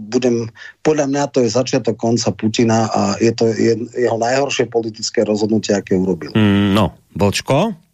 budem, 0.08 0.48
podľa 0.86 1.06
mňa 1.10 1.22
to 1.34 1.42
je 1.42 1.50
začiatok 1.50 1.98
konca 1.98 2.30
Putina 2.30 2.86
a 2.88 3.02
je 3.18 3.34
to 3.34 3.50
jeho 3.98 4.16
najhoršie 4.16 4.70
politické 4.70 5.26
rozhodnutie, 5.26 5.74
aké 5.74 5.98
urobil. 5.98 6.30
Mm, 6.38 6.78
no, 6.78 6.94
Bočko? 7.12 7.87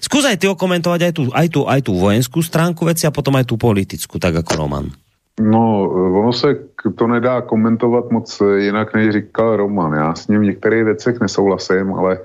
Skús 0.00 0.24
aj 0.24 0.38
ty 0.38 0.46
okomentovať 0.48 1.00
aj 1.08 1.12
tú, 1.12 1.22
aj, 1.32 1.48
tú, 1.48 1.60
aj 1.66 1.80
tú 1.82 1.92
vojenskú 1.96 2.38
stránku 2.44 2.84
veci 2.84 3.08
a 3.08 3.14
potom 3.14 3.36
aj 3.36 3.48
tú 3.48 3.56
politickú, 3.56 4.20
tak 4.20 4.36
ako 4.40 4.52
Roman. 4.56 4.86
No, 5.40 5.88
ono 6.20 6.32
se 6.32 6.56
to 6.96 7.06
nedá 7.06 7.40
komentovat 7.40 8.10
moc 8.10 8.42
jinak, 8.56 8.94
než 8.94 9.10
říkal 9.10 9.56
Roman. 9.56 9.92
Já 9.92 10.14
s 10.14 10.28
ním 10.28 10.40
v 10.40 10.44
některých 10.44 10.84
věcech 10.84 11.20
nesouhlasím, 11.20 11.94
ale 11.94 12.18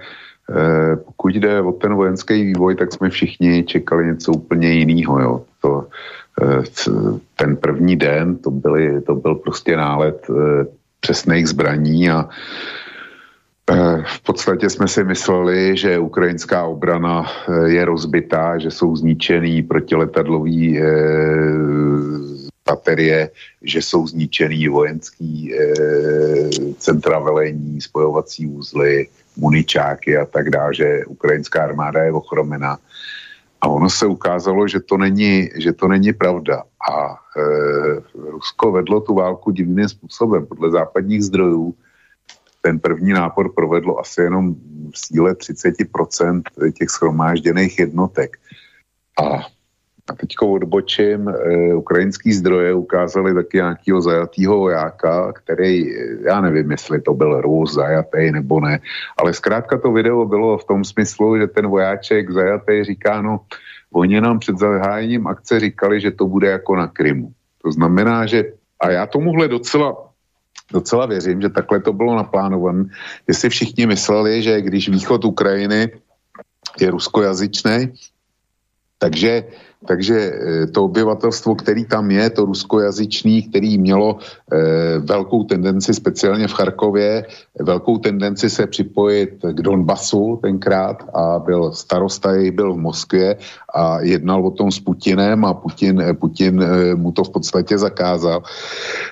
eh, 0.50 0.96
pokud 0.96 1.36
jde 1.36 1.62
o 1.62 1.72
ten 1.72 1.94
vojenský 1.94 2.44
vývoj, 2.44 2.76
tak 2.76 2.94
jsme 2.94 3.10
všichni 3.10 3.64
čekali 3.64 4.06
něco 4.06 4.32
úplně 4.32 4.72
jiného. 4.72 5.46
To, 5.62 5.88
eh, 6.42 6.64
ten 7.36 7.56
první 7.56 7.96
den, 7.96 8.38
to, 8.38 8.52
byly, 8.52 9.02
to 9.02 9.16
byl 9.16 9.36
prostě 9.36 9.78
nálet 9.78 10.28
eh, 10.30 10.66
přesných 11.00 11.50
zbraní 11.50 12.10
a 12.10 12.30
v 14.06 14.20
podstatě 14.24 14.70
jsme 14.70 14.88
si 14.88 15.04
mysleli, 15.04 15.78
že 15.78 16.00
ukrajinská 16.00 16.66
obrana 16.66 17.32
je 17.66 17.86
rozbitá, 17.86 18.58
že 18.58 18.72
jsou 18.72 18.96
zničený 18.96 19.64
protiletadlový 19.64 20.80
baterie, 22.68 23.30
že 23.62 23.82
jsou 23.82 24.08
zničený 24.08 24.68
vojenský 24.68 25.54
centra 26.78 27.20
velení, 27.20 27.82
spojovací 27.82 28.48
úzly, 28.48 29.08
muničáky 29.38 30.18
a 30.18 30.26
tak 30.26 30.50
dále, 30.50 30.74
že 30.74 31.06
ukrajinská 31.08 31.64
armáda 31.64 32.04
je 32.04 32.12
ochromená. 32.12 32.78
A 33.62 33.68
ono 33.68 33.90
se 33.90 34.06
ukázalo, 34.06 34.68
že 34.68 34.80
to 34.80 34.98
není, 34.98 35.50
že 35.56 35.74
to 35.74 35.88
není 35.88 36.14
pravda. 36.14 36.64
A 36.92 37.14
e, 37.14 37.42
Rusko 38.32 38.72
vedlo 38.72 39.02
tu 39.02 39.14
válku 39.14 39.52
divným 39.52 39.90
způsobem. 39.90 40.46
Podle 40.46 40.72
západních 40.72 41.24
zdrojů 41.24 41.74
ten 42.62 42.80
první 42.80 43.14
nápor 43.14 43.54
provedlo 43.54 44.00
asi 44.00 44.22
jenom 44.22 44.56
v 44.94 44.98
síle 44.98 45.34
30% 45.34 46.42
těch 46.78 46.90
schromážděných 46.90 47.80
jednotek. 47.80 48.38
A 49.22 49.46
a 50.10 50.16
teď 50.16 50.36
odbočím, 50.42 51.30
e, 51.30 51.74
ukrajinský 51.74 52.34
zdroje 52.34 52.74
ukázali 52.74 53.34
taky 53.34 53.58
nějakého 53.58 54.02
zajatého 54.02 54.58
vojáka, 54.58 55.34
který, 55.34 55.94
já 56.26 56.42
nevím, 56.42 56.72
jestli 56.72 57.02
to 57.02 57.14
byl 57.14 57.42
Rus 57.42 57.74
zajatý 57.74 58.32
nebo 58.32 58.60
ne, 58.60 58.80
ale 59.18 59.34
zkrátka 59.34 59.78
to 59.78 59.92
video 59.92 60.26
bylo 60.26 60.58
v 60.58 60.66
tom 60.66 60.84
smyslu, 60.84 61.38
že 61.38 61.48
ten 61.48 61.68
vojáček 61.68 62.32
zajatý 62.32 62.84
říká, 62.84 63.22
no, 63.22 63.40
oni 63.92 64.22
nám 64.22 64.40
před 64.40 64.58
zahájením 64.58 65.28
akce 65.28 65.60
říkali, 65.60 66.02
že 66.02 66.12
to 66.12 66.28
bude 66.28 66.48
jako 66.50 66.76
na 66.76 66.88
Krymu. 66.88 67.32
To 67.64 67.72
znamená, 67.72 68.26
že, 68.26 68.44
a 68.80 68.90
já 68.90 69.06
tomuhle 69.06 69.48
docela 69.48 70.07
docela 70.72 71.06
věřím, 71.06 71.42
že 71.42 71.50
takhle 71.50 71.80
to 71.80 71.94
bylo 71.94 72.16
naplánované, 72.16 72.86
že 73.28 73.34
si 73.34 73.50
všichni 73.50 73.86
mysleli, 73.86 74.44
že 74.44 74.62
když 74.62 74.90
východ 74.90 75.26
Ukrajiny 75.26 75.92
je 76.80 76.92
ruskojazyčný, 76.92 77.94
takže 78.98 79.44
takže 79.86 80.18
eh, 80.18 80.68
to 80.68 80.84
obyvatelstvo, 80.84 81.56
který 81.56 81.86
tam 81.86 82.12
je, 82.12 82.30
to 82.30 82.46
ruskojazyčný, 82.46 83.44
který 83.44 83.78
mělo 83.78 84.18
e, 84.18 85.00
velkou 85.00 85.44
tendenci, 85.44 85.94
speciálně 85.94 86.48
v 86.48 86.54
Charkově, 86.54 87.26
velkou 87.60 87.98
tendenci 87.98 88.50
se 88.50 88.68
připojit 88.68 89.30
k 89.42 89.62
Donbasu 89.62 90.40
tenkrát 90.42 91.04
a 91.14 91.40
byl 91.40 91.72
starosta, 91.72 92.30
byl 92.52 92.74
v 92.74 92.78
Moskvě 92.78 93.38
a 93.74 94.00
jednal 94.02 94.48
o 94.48 94.52
tom 94.52 94.72
s 94.72 94.80
Putinem 94.80 95.46
a 95.46 95.54
Putin, 95.54 96.02
eh, 96.02 96.14
Putin 96.14 96.62
e, 96.62 96.96
mu 96.96 97.12
to 97.12 97.24
v 97.24 97.30
podstatě 97.30 97.78
zakázal 97.78 98.44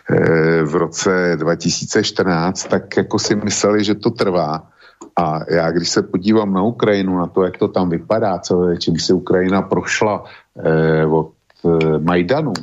e, 0.09 0.63
v 0.63 0.75
roce 0.75 1.35
2014, 1.35 2.63
tak 2.63 2.97
jako 2.97 3.19
si 3.19 3.35
mysleli, 3.35 3.83
že 3.83 3.95
to 3.95 4.09
trvá 4.09 4.74
a 5.15 5.39
já, 5.49 5.71
když 5.71 5.89
se 5.89 6.01
podívám 6.03 6.53
na 6.53 6.61
Ukrajinu, 6.63 7.17
na 7.17 7.27
to, 7.27 7.43
jak 7.43 7.57
to 7.57 7.67
tam 7.67 7.89
vypadá, 7.89 8.39
co, 8.39 8.75
čím 8.75 8.99
si 8.99 9.13
Ukrajina 9.13 9.61
prošla 9.61 10.23
eh, 10.59 11.05
od 11.05 11.31
eh, 11.65 11.99
Majdanu, 11.99 12.53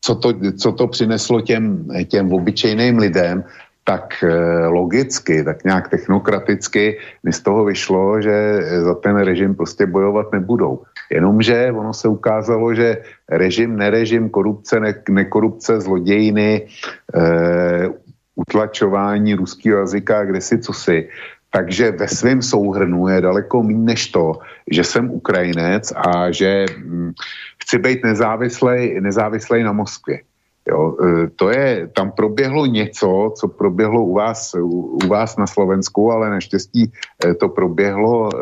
co 0.00 0.14
to, 0.14 0.32
co 0.58 0.72
to 0.72 0.86
přineslo 0.86 1.40
těm, 1.40 1.88
těm 2.08 2.32
obyčejným 2.32 2.98
lidem, 2.98 3.44
tak 3.84 4.24
eh, 4.24 4.66
logicky, 4.66 5.44
tak 5.44 5.64
nějak 5.64 5.88
technokraticky 5.88 6.98
mi 7.22 7.32
z 7.32 7.40
toho 7.40 7.64
vyšlo, 7.64 8.20
že 8.20 8.62
za 8.82 8.94
ten 8.94 9.16
režim 9.16 9.54
prostě 9.54 9.86
bojovat 9.86 10.32
nebudou. 10.32 10.82
Jenomže 11.10 11.72
ono 11.72 11.94
se 11.94 12.08
ukázalo, 12.08 12.74
že 12.74 13.02
režim, 13.28 13.76
nerežim, 13.76 14.30
korupce, 14.30 14.80
ne, 14.80 14.94
nekorupce, 15.08 15.80
zlodějiny, 15.80 16.66
eh, 17.14 17.88
utlačování 18.34 19.34
ruského 19.34 19.78
jazyka, 19.78 20.24
kde 20.24 20.40
si 20.40 20.58
co 20.58 20.72
si, 20.72 21.08
takže 21.52 21.90
ve 21.90 22.08
svém 22.08 22.42
souhrnu 22.42 23.08
je 23.08 23.20
daleko 23.20 23.62
méně 23.62 23.92
než 23.92 24.08
to, 24.08 24.40
že 24.70 24.84
jsem 24.84 25.10
Ukrajinec 25.10 25.92
a 25.92 26.30
že 26.32 26.66
hm, 26.76 27.12
chci 27.62 27.78
být 27.78 28.04
nezávislej, 28.04 29.00
nezávislej 29.00 29.64
na 29.64 29.72
Moskvě. 29.72 30.20
Jo, 30.68 30.96
e, 30.96 31.28
to 31.36 31.50
je, 31.50 31.90
tam 31.92 32.10
proběhlo 32.12 32.66
něco, 32.66 33.34
co 33.36 33.48
proběhlo 33.48 34.04
u 34.04 34.14
vás, 34.14 34.54
u, 34.54 34.98
u 35.04 35.06
vás 35.06 35.36
na 35.36 35.46
Slovensku, 35.46 36.12
ale 36.12 36.30
naštěstí 36.30 36.86
e, 36.86 37.34
to 37.34 37.48
proběhlo 37.48 38.30
e, 38.30 38.38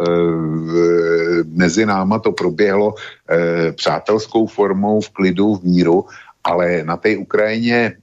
mezi 1.49 1.87
náma, 1.87 2.19
to 2.19 2.33
proběhlo 2.33 2.95
e, 2.95 3.73
přátelskou 3.73 4.47
formou 4.47 5.01
v 5.01 5.11
klidu, 5.11 5.55
v 5.57 5.65
míru, 5.65 6.05
ale 6.45 6.85
na 6.85 6.97
té 6.97 7.17
Ukrajině 7.17 7.81
e, 7.87 7.97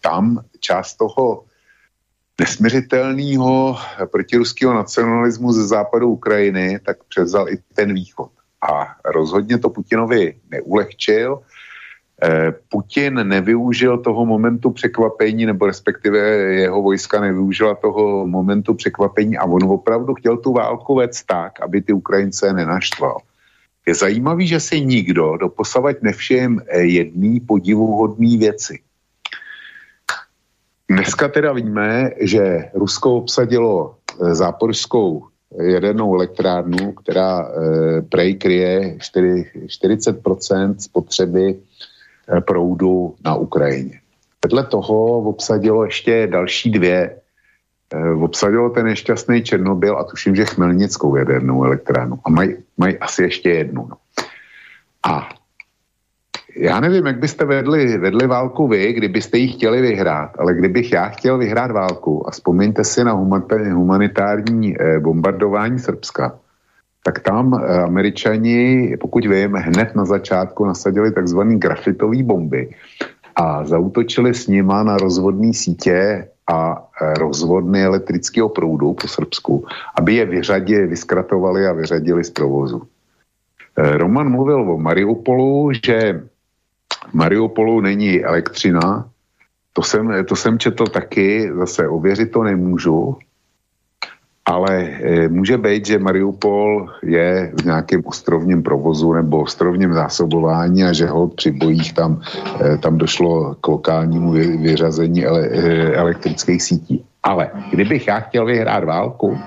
tam 0.00 0.40
část 0.60 0.96
toho 0.96 1.44
nesměřitelného 2.42 3.76
protiruského 4.12 4.74
nacionalismu 4.74 5.52
ze 5.52 5.66
západu 5.66 6.08
Ukrajiny, 6.08 6.78
tak 6.82 7.04
převzal 7.04 7.48
i 7.48 7.58
ten 7.74 7.94
východ. 7.94 8.30
A 8.70 8.86
rozhodně 9.04 9.58
to 9.58 9.70
Putinovi 9.70 10.34
neulehčil. 10.50 11.38
Eh, 12.22 12.52
Putin 12.68 13.14
nevyužil 13.14 13.98
toho 13.98 14.26
momentu 14.26 14.70
překvapení, 14.70 15.46
nebo 15.46 15.66
respektive 15.66 16.18
jeho 16.66 16.82
vojska 16.82 17.20
nevyužila 17.20 17.74
toho 17.74 18.26
momentu 18.26 18.74
překvapení 18.74 19.38
a 19.38 19.44
on 19.44 19.62
opravdu 19.64 20.14
chtěl 20.14 20.36
tu 20.36 20.52
válku 20.52 20.94
vést 20.94 21.22
tak, 21.22 21.62
aby 21.62 21.82
ty 21.82 21.92
Ukrajince 21.92 22.52
nenaštval. 22.52 23.18
Je 23.86 23.94
zajímavý, 23.94 24.46
že 24.46 24.60
si 24.60 24.80
nikdo 24.80 25.36
doposavať 25.36 26.02
nevšim 26.02 26.62
eh, 26.66 26.82
jedný 26.82 27.40
podivuhodný 27.40 28.38
věci. 28.38 28.78
Dneska 30.92 31.28
teda 31.28 31.52
víme, 31.52 32.10
že 32.20 32.68
Rusko 32.74 33.16
obsadilo 33.16 33.96
eh, 34.20 34.34
záporskou 34.34 35.32
jadernou 35.60 36.14
elektrárnu, 36.14 36.92
která 36.92 37.40
e, 37.40 38.02
prej 38.02 38.34
kryje 38.34 38.96
40% 38.98 40.74
spotřeby 40.78 41.56
e, 42.36 42.40
proudu 42.40 43.14
na 43.24 43.34
Ukrajině. 43.34 44.00
Vedle 44.44 44.64
toho 44.64 45.18
obsadilo 45.18 45.84
ještě 45.84 46.26
další 46.26 46.70
dvě. 46.70 47.16
E, 47.92 48.10
obsadilo 48.10 48.70
ten 48.70 48.86
nešťastný 48.86 49.42
Černobyl 49.42 49.98
a 49.98 50.04
tuším, 50.04 50.36
že 50.36 50.44
Chmelnickou 50.44 51.16
jadernou 51.16 51.64
elektrárnu. 51.64 52.18
A 52.24 52.30
mají 52.30 52.56
maj 52.78 52.98
asi 53.00 53.22
ještě 53.22 53.50
jednu. 53.50 53.86
No. 53.90 53.96
A 55.06 55.28
já 56.56 56.80
nevím, 56.80 57.06
jak 57.06 57.18
byste 57.18 57.44
vedli, 57.44 57.98
vedli 57.98 58.26
válku 58.26 58.68
vy, 58.68 58.92
kdybyste 58.92 59.38
ji 59.38 59.48
chtěli 59.48 59.80
vyhrát, 59.80 60.30
ale 60.38 60.54
kdybych 60.54 60.92
já 60.92 61.08
chtěl 61.08 61.38
vyhrát 61.38 61.70
válku 61.70 62.28
a 62.28 62.30
vzpomeňte 62.30 62.84
si 62.84 63.04
na 63.04 63.12
humanitární 63.74 64.76
eh, 64.80 65.00
bombardování 65.00 65.78
Srbska, 65.78 66.38
tak 67.04 67.20
tam 67.20 67.54
eh, 67.54 67.82
američani, 67.82 68.96
pokud 69.00 69.26
vím, 69.26 69.54
hned 69.54 69.94
na 69.94 70.04
začátku 70.04 70.64
nasadili 70.64 71.12
takzvaný 71.12 71.58
grafitový 71.58 72.22
bomby 72.22 72.70
a 73.36 73.64
zautočili 73.64 74.34
s 74.34 74.46
nima 74.46 74.82
na 74.82 74.96
rozvodní 74.96 75.54
sítě 75.54 76.28
a 76.52 76.88
eh, 77.02 77.14
rozvodny 77.14 77.84
elektrického 77.84 78.48
proudu 78.48 78.92
po 78.92 79.08
Srbsku, 79.08 79.64
aby 79.98 80.14
je 80.14 80.24
vyřadili, 80.26 80.86
vyskratovali 80.86 81.66
a 81.66 81.72
vyřadili 81.72 82.24
z 82.24 82.30
provozu. 82.30 82.82
Roman 83.76 84.28
mluvil 84.28 84.70
o 84.70 84.78
Mariupolu, 84.78 85.70
že 85.84 86.22
Mariupolu 87.12 87.80
není 87.80 88.24
elektřina, 88.24 89.08
to 89.72 89.82
jsem, 89.82 90.24
to 90.24 90.36
jsem 90.36 90.58
četl 90.58 90.86
taky, 90.86 91.50
zase 91.54 91.88
ověřit 91.88 92.32
to 92.32 92.42
nemůžu, 92.42 93.18
ale 94.44 94.82
e, 94.82 95.28
může 95.28 95.58
být, 95.58 95.86
že 95.86 95.98
Mariupol 95.98 96.90
je 97.02 97.52
v 97.60 97.64
nějakém 97.64 98.02
ostrovním 98.04 98.62
provozu 98.62 99.12
nebo 99.12 99.40
ostrovním 99.40 99.92
zásobování 99.92 100.84
a 100.84 100.92
že 100.92 101.06
ho 101.06 101.28
při 101.28 101.50
bojích 101.50 101.92
tam, 101.92 102.20
e, 102.60 102.78
tam 102.78 102.98
došlo 102.98 103.54
k 103.60 103.68
lokálnímu 103.68 104.32
vyřazení 104.62 105.24
ele, 105.24 105.46
e, 105.46 105.94
elektrických 105.94 106.62
sítí. 106.62 107.04
Ale 107.22 107.50
kdybych 107.70 108.06
já 108.06 108.20
chtěl 108.20 108.46
vyhrát 108.46 108.84
válku, 108.84 109.38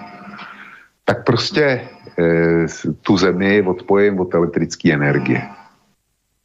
tak 1.06 1.24
prostě 1.24 1.64
e, 1.64 2.68
tu 3.02 3.18
zemi 3.18 3.62
odpojím 3.62 4.20
od 4.20 4.34
elektrické 4.34 4.94
energie. 4.94 5.42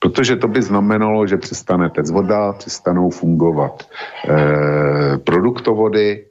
Protože 0.01 0.37
to 0.37 0.49
by 0.49 0.63
znamenalo, 0.63 1.27
že 1.27 1.37
přestane 1.37 1.91
tec 1.91 2.11
voda, 2.11 2.53
přestanou 2.53 3.11
fungovat 3.11 3.85
e, 4.29 5.19
produktovody. 5.19 6.25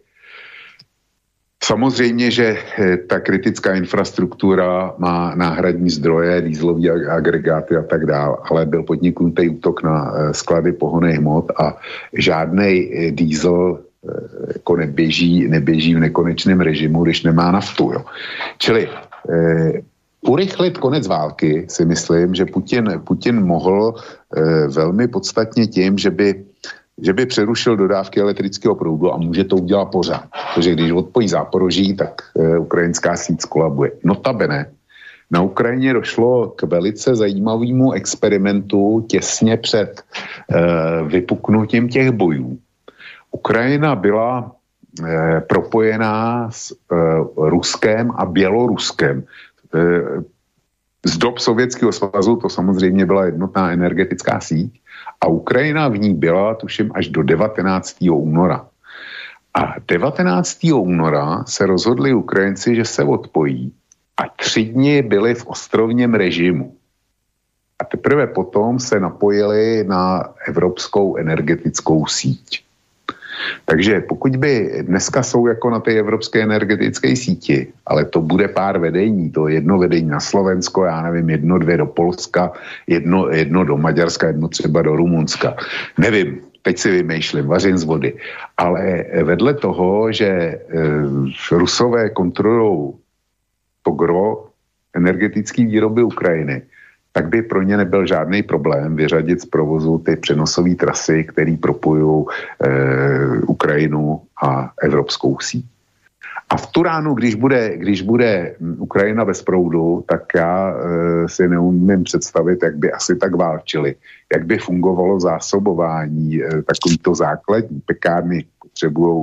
Samozřejmě, 1.63 2.31
že 2.31 2.57
e, 2.77 2.97
ta 2.97 3.19
kritická 3.19 3.75
infrastruktura 3.75 4.93
má 4.97 5.35
náhradní 5.35 5.89
zdroje, 5.89 6.41
dýzlové 6.41 6.89
agregáty 6.89 7.75
a 7.75 7.83
tak 7.83 8.05
dále, 8.05 8.37
ale 8.51 8.65
byl 8.65 8.83
podniknutý 8.83 9.49
útok 9.49 9.83
na 9.83 10.13
e, 10.13 10.33
sklady 10.33 10.71
pohonných 10.71 11.17
hmot 11.17 11.51
a 11.61 11.77
žádný 12.13 12.73
e, 12.73 13.11
diesel 13.11 13.79
jako 14.53 14.75
neběží, 14.75 15.47
neběží 15.47 15.95
v 15.95 15.99
nekonečném 15.99 16.61
režimu, 16.61 17.03
když 17.03 17.23
nemá 17.23 17.51
naftu. 17.51 17.91
Jo. 17.93 18.05
Čili 18.57 18.89
urychlit 20.21 20.77
konec 20.77 21.07
války 21.07 21.65
si 21.69 21.85
myslím, 21.85 22.35
že 22.35 22.45
Putin, 22.45 23.01
Putin 23.03 23.45
mohl 23.45 23.93
e, 23.95 24.67
velmi 24.67 25.07
podstatně 25.07 25.67
tím, 25.67 25.97
že 25.97 26.11
by 26.11 26.45
že 27.01 27.13
by 27.13 27.25
přerušil 27.25 27.77
dodávky 27.77 28.19
elektrického 28.19 28.75
proudu 28.75 29.13
a 29.13 29.17
může 29.17 29.43
to 29.43 29.55
udělat 29.55 29.85
pořád. 29.85 30.27
Protože 30.55 30.71
když 30.71 30.91
odpojí 30.91 31.27
záporoží, 31.27 31.95
tak 31.95 32.21
e, 32.35 32.57
ukrajinská 32.57 33.15
síť 33.15 33.41
skolabuje. 33.41 33.91
Notabene, 34.03 34.67
na 35.31 35.41
Ukrajině 35.41 35.93
došlo 35.93 36.47
k 36.47 36.63
velice 36.63 37.15
zajímavému 37.15 37.91
experimentu 37.91 39.05
těsně 39.09 39.57
před 39.57 40.01
e, 40.01 40.03
vypuknutím 41.03 41.89
těch 41.89 42.11
bojů. 42.11 42.57
Ukrajina 43.31 43.95
byla 43.95 44.51
e, 44.51 45.41
propojená 45.41 46.51
s 46.51 46.71
e, 46.71 46.75
Ruskem 47.37 48.11
a 48.15 48.25
Běloruskem. 48.25 49.23
E, 49.75 49.79
z 51.05 51.17
dob 51.17 51.39
Sovětského 51.39 51.91
svazu 51.91 52.35
to 52.35 52.49
samozřejmě 52.49 53.05
byla 53.05 53.25
jednotná 53.25 53.71
energetická 53.71 54.39
síť 54.39 54.81
a 55.21 55.27
Ukrajina 55.27 55.87
v 55.87 55.97
ní 55.97 56.13
byla, 56.13 56.55
tuším, 56.55 56.91
až 56.95 57.07
do 57.07 57.23
19. 57.23 57.97
února. 58.11 58.67
A 59.53 59.75
19. 59.87 60.59
února 60.73 61.43
se 61.47 61.65
rozhodli 61.65 62.13
Ukrajinci, 62.13 62.75
že 62.75 62.85
se 62.85 63.03
odpojí 63.03 63.73
a 64.17 64.23
tři 64.35 64.63
dny 64.63 65.01
byli 65.01 65.35
v 65.35 65.45
ostrovním 65.47 66.13
režimu. 66.13 66.75
A 67.79 67.83
teprve 67.85 68.27
potom 68.27 68.79
se 68.79 68.99
napojili 68.99 69.83
na 69.87 70.33
evropskou 70.47 71.15
energetickou 71.15 72.05
síť. 72.05 72.68
Takže 73.66 74.02
pokud 74.02 74.36
by 74.36 74.84
dneska 74.88 75.24
jsou 75.24 75.48
jako 75.48 75.70
na 75.70 75.80
té 75.80 75.91
evropské 75.91 76.41
energetické 76.41 77.16
síti, 77.16 77.68
ale 77.86 78.06
to 78.06 78.22
bude 78.22 78.48
pár 78.48 78.80
vedení, 78.80 79.32
to 79.32 79.48
jedno 79.48 79.78
vedení 79.78 80.07
na 80.07 80.20
Slovensko, 80.20 80.86
já 80.86 81.02
nevím, 81.02 81.30
jedno, 81.30 81.60
dvě 81.60 81.78
do 81.78 81.86
Polska, 81.86 82.52
jedno, 82.88 83.30
jedno 83.30 83.64
do 83.64 83.78
Maďarska, 83.78 84.28
jedno 84.28 84.48
třeba 84.48 84.82
do 84.82 84.95
Rumunska. 84.95 85.56
Nevím, 85.98 86.41
teď 86.61 86.78
si 86.78 86.91
vymýšlím, 86.91 87.48
vařím 87.48 87.78
z 87.78 87.84
vody. 87.84 88.14
Ale 88.57 89.06
vedle 89.24 89.53
toho, 89.53 90.11
že 90.11 90.28
e, 90.28 90.60
Rusové 91.52 92.10
kontrolují 92.10 92.94
to 93.84 93.91
gro 93.91 94.49
energetické 94.94 95.66
výroby 95.66 96.03
Ukrajiny, 96.03 96.61
tak 97.19 97.27
by 97.27 97.41
pro 97.41 97.61
ně 97.61 97.77
nebyl 97.77 98.07
žádný 98.07 98.43
problém 98.43 98.95
vyřadit 98.95 99.41
z 99.41 99.45
provozu 99.45 99.97
ty 99.97 100.15
přenosové 100.15 100.75
trasy, 100.75 101.23
které 101.23 101.57
propojují 101.59 102.25
e, 102.25 102.69
Ukrajinu 103.43 104.21
a 104.43 104.71
evropskou 104.81 105.35
síť. 105.39 105.65
A 106.49 106.57
v 106.57 106.67
tu 106.67 106.83
ránu, 106.83 107.13
když 107.13 107.35
bude, 107.35 107.77
když 107.77 108.01
bude 108.01 108.55
Ukrajina 108.77 109.25
bez 109.25 109.41
proudu, 109.41 110.03
tak 110.07 110.23
já 110.35 110.71
e, 110.71 111.27
si 111.27 111.47
neumím 111.47 112.03
představit, 112.03 112.63
jak 112.63 112.77
by 112.77 112.91
asi 112.91 113.15
tak 113.15 113.35
válčili, 113.35 113.95
jak 114.33 114.45
by 114.45 114.57
fungovalo 114.57 115.19
zásobování 115.19 116.43
e, 116.43 116.47
takovýto 116.63 117.15
základní 117.15 117.81
pekárny 117.85 118.45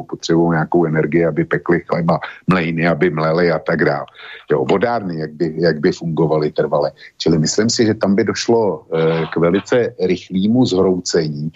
potřebují 0.09 0.51
nějakou 0.51 0.85
energii, 0.85 1.27
aby 1.27 1.45
pekli 1.45 1.81
chleba, 1.81 2.21
mlejny, 2.47 2.89
aby 2.89 3.11
mleli 3.11 3.51
a 3.53 3.59
tak 3.59 3.85
dále. 3.85 4.07
Jo, 4.51 4.65
vodárny, 4.65 5.19
jak 5.19 5.33
by, 5.33 5.55
jak 5.57 5.81
by 5.81 5.93
fungovaly 5.93 6.53
trvale. 6.53 6.93
Čili 7.19 7.39
myslím 7.39 7.71
si, 7.71 7.87
že 7.87 7.95
tam 7.95 8.15
by 8.15 8.25
došlo 8.25 8.83
e, 8.83 9.27
k 9.33 9.37
velice 9.37 9.95
rychlému 10.01 10.67
zhroucení 10.67 11.53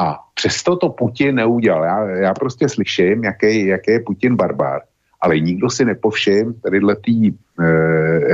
a 0.00 0.18
přesto 0.34 0.76
to 0.76 0.88
Putin 0.88 1.34
neudělal. 1.34 1.84
Já, 1.84 2.08
já 2.08 2.34
prostě 2.34 2.68
slyším, 2.68 3.24
jaký, 3.24 3.66
jaký 3.66 3.90
je 3.90 4.00
Putin 4.00 4.36
barbár, 4.36 4.80
ale 5.20 5.40
nikdo 5.40 5.70
si 5.70 5.84
nepovšim 5.84 6.54
tadyhle 6.62 6.96
tý 6.96 7.28
e, 7.28 7.32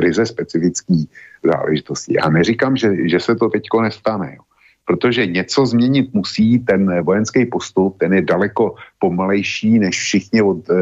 ryze 0.00 0.26
specifický 0.26 1.08
záležitosti. 1.44 2.14
Já 2.22 2.30
neříkám, 2.30 2.76
že, 2.76 3.08
že 3.08 3.20
se 3.20 3.34
to 3.34 3.48
teďko 3.48 3.82
nestane. 3.82 4.34
Jo 4.36 4.47
protože 4.88 5.26
něco 5.26 5.66
změnit 5.66 6.14
musí, 6.14 6.58
ten 6.58 7.02
vojenský 7.04 7.46
postup, 7.46 7.98
ten 8.00 8.12
je 8.12 8.22
daleko 8.22 8.74
pomalejší, 8.98 9.78
než 9.78 10.00
všichni 10.00 10.42
od 10.42 10.64
e, 10.70 10.74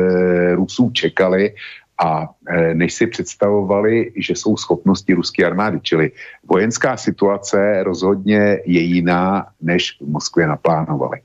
Rusů 0.54 0.90
čekali 0.94 1.54
a 1.98 2.30
e, 2.48 2.74
než 2.74 2.94
si 2.94 3.06
představovali, 3.06 4.12
že 4.16 4.32
jsou 4.38 4.56
schopnosti 4.56 5.10
ruské 5.14 5.42
armády. 5.42 5.82
Čili 5.82 6.10
vojenská 6.46 6.96
situace 6.96 7.82
rozhodně 7.82 8.62
je 8.62 8.80
jiná, 8.80 9.46
než 9.60 9.98
v 9.98 10.06
Moskvě 10.06 10.46
naplánovali. 10.46 11.18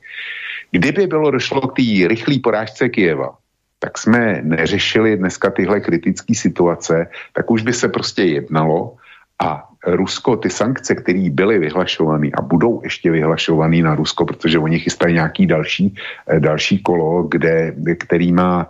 Kdyby 0.72 1.08
bylo 1.08 1.32
došlo 1.32 1.62
k 1.62 1.78
té 1.78 2.08
rychlé 2.10 2.42
porážce 2.44 2.90
Kijeva, 2.90 3.38
tak 3.80 3.98
jsme 3.98 4.42
neřešili 4.42 5.18
dneska 5.18 5.54
tyhle 5.54 5.80
kritické 5.80 6.34
situace, 6.34 7.08
tak 7.34 7.52
už 7.52 7.62
by 7.62 7.74
se 7.74 7.90
prostě 7.90 8.24
jednalo 8.24 8.98
a 9.38 9.71
Rusko, 9.88 10.38
ty 10.38 10.50
sankce, 10.50 10.96
které 10.96 11.30
byly 11.30 11.60
vyhlašované 11.60 12.30
a 12.34 12.42
budou 12.42 12.82
ještě 12.84 13.12
vyhlašované 13.12 13.82
na 13.82 13.96
Rusko, 13.96 14.26
protože 14.26 14.60
oni 14.60 14.80
chystají 14.80 15.14
nějaký 15.14 15.46
další, 15.46 15.96
eh, 16.28 16.40
další 16.40 16.84
kolo, 16.84 17.24
kde, 17.24 17.74
který 18.00 18.32
má 18.32 18.70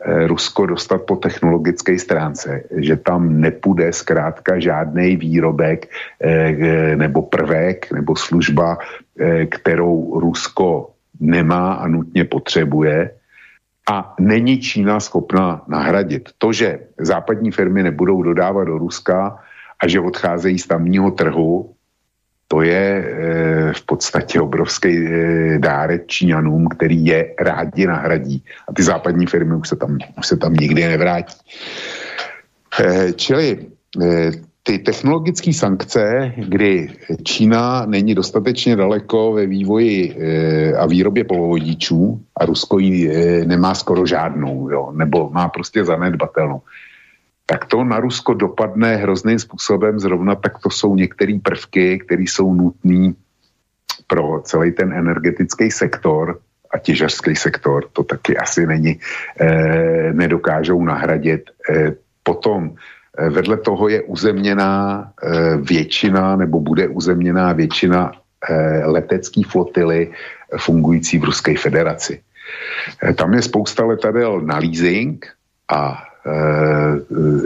eh, 0.00 0.26
Rusko 0.26 0.66
dostat 0.66 1.02
po 1.02 1.16
technologické 1.16 1.98
stránce, 1.98 2.62
že 2.76 2.96
tam 2.96 3.40
nepůjde 3.40 3.92
zkrátka 3.92 4.60
žádný 4.60 5.16
výrobek 5.16 5.88
eh, 6.20 6.96
nebo 6.96 7.22
prvek 7.22 7.92
nebo 7.92 8.16
služba, 8.16 8.78
kterou 9.50 10.20
Rusko 10.20 10.90
nemá 11.20 11.72
a 11.72 11.88
nutně 11.88 12.24
potřebuje, 12.24 13.10
a 13.90 14.14
není 14.20 14.60
Čína 14.60 15.00
schopna 15.00 15.62
nahradit. 15.68 16.28
To, 16.38 16.52
že 16.52 16.78
západní 16.98 17.50
firmy 17.50 17.82
nebudou 17.82 18.22
dodávat 18.22 18.64
do 18.64 18.78
Ruska, 18.78 19.43
a 19.84 19.88
že 19.88 20.00
odcházejí 20.00 20.58
z 20.58 20.66
tamního 20.66 21.10
trhu, 21.10 21.70
to 22.48 22.62
je 22.62 22.80
e, 22.80 23.72
v 23.72 23.82
podstatě 23.86 24.40
obrovský 24.40 24.88
e, 24.88 25.58
dárek 25.58 26.06
Číňanům, 26.06 26.68
který 26.68 27.04
je 27.04 27.34
rádi 27.40 27.86
nahradí. 27.86 28.44
A 28.68 28.72
ty 28.72 28.82
západní 28.82 29.26
firmy 29.26 29.54
už 29.56 29.68
se 29.68 29.76
tam, 29.76 29.98
už 30.18 30.26
se 30.26 30.36
tam 30.36 30.54
nikdy 30.54 30.88
nevrátí. 30.88 31.36
E, 32.80 33.12
čili 33.12 33.66
e, 34.02 34.30
ty 34.62 34.78
technologické 34.78 35.52
sankce, 35.52 36.32
kdy 36.36 36.88
Čína 37.24 37.86
není 37.86 38.14
dostatečně 38.14 38.76
daleko 38.76 39.32
ve 39.32 39.46
vývoji 39.46 40.16
e, 40.16 40.72
a 40.76 40.86
výrobě 40.86 41.24
polovodičů 41.24 42.20
a 42.40 42.44
Rusko 42.44 42.78
ji 42.78 43.10
e, 43.10 43.44
nemá 43.44 43.74
skoro 43.74 44.06
žádnou, 44.06 44.70
jo, 44.70 44.92
nebo 44.96 45.30
má 45.30 45.48
prostě 45.48 45.84
zanedbatelnou 45.84 46.62
tak 47.46 47.64
to 47.64 47.84
na 47.84 48.00
Rusko 48.00 48.34
dopadne 48.34 48.96
hrozným 48.96 49.38
způsobem. 49.38 49.98
Zrovna 49.98 50.34
tak 50.34 50.58
to 50.58 50.70
jsou 50.70 50.96
některé 50.96 51.38
prvky, 51.42 51.98
které 51.98 52.22
jsou 52.22 52.54
nutné 52.54 53.12
pro 54.06 54.40
celý 54.44 54.72
ten 54.72 54.92
energetický 54.92 55.70
sektor 55.70 56.40
a 56.70 56.78
těžařský 56.78 57.36
sektor. 57.36 57.84
To 57.92 58.04
taky 58.04 58.36
asi 58.36 58.66
není, 58.66 59.00
eh, 59.40 60.12
nedokážou 60.12 60.84
nahradit. 60.84 61.50
Eh, 61.70 61.94
potom 62.22 62.74
eh, 63.18 63.30
vedle 63.30 63.56
toho 63.56 63.88
je 63.88 64.02
uzemněná 64.02 65.04
eh, 65.22 65.56
většina 65.56 66.36
nebo 66.36 66.60
bude 66.60 66.88
uzemněná 66.88 67.52
většina 67.52 68.12
eh, 68.48 68.86
letecké 68.86 69.40
flotily 69.48 70.12
fungující 70.56 71.18
v 71.18 71.24
Ruské 71.24 71.56
federaci. 71.56 72.20
Eh, 73.02 73.12
tam 73.14 73.34
je 73.34 73.42
spousta 73.42 73.84
letadel 73.84 74.40
na 74.40 74.58
leasing 74.58 75.26
a 75.68 76.02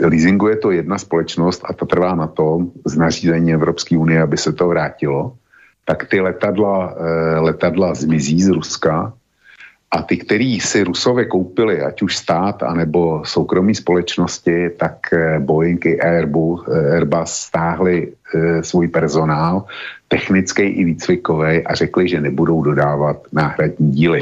leasinguje 0.03 0.55
to 0.55 0.71
jedna 0.71 0.97
společnost 0.97 1.61
a 1.65 1.73
ta 1.73 1.85
trvá 1.85 2.15
na 2.15 2.27
tom 2.27 2.71
z 2.85 2.97
nařízení 2.97 3.53
Evropské 3.53 3.97
unie, 3.97 4.21
aby 4.21 4.37
se 4.37 4.53
to 4.53 4.67
vrátilo, 4.67 5.33
tak 5.85 6.05
ty 6.05 6.21
letadla, 6.21 6.95
e, 6.97 7.39
letadla 7.39 7.93
zmizí 7.93 8.41
z 8.41 8.49
Ruska 8.49 9.13
a 9.91 10.01
ty, 10.01 10.17
který 10.17 10.59
si 10.59 10.83
Rusové 10.83 11.25
koupili, 11.25 11.81
ať 11.81 12.01
už 12.01 12.17
stát, 12.17 12.63
anebo 12.63 13.21
soukromí 13.25 13.75
společnosti, 13.75 14.69
tak 14.69 15.13
e, 15.13 15.39
Boeing 15.39 15.85
i 15.85 15.99
Airbus, 16.01 16.67
Airbus 16.67 17.31
stáhli 17.31 18.13
svůj 18.61 18.87
personál, 18.87 19.65
technický 20.07 20.63
i 20.63 20.83
výcvikový 20.83 21.65
a 21.65 21.75
řekli, 21.75 22.09
že 22.09 22.21
nebudou 22.21 22.63
dodávat 22.63 23.17
náhradní 23.33 23.91
díly. 23.91 24.21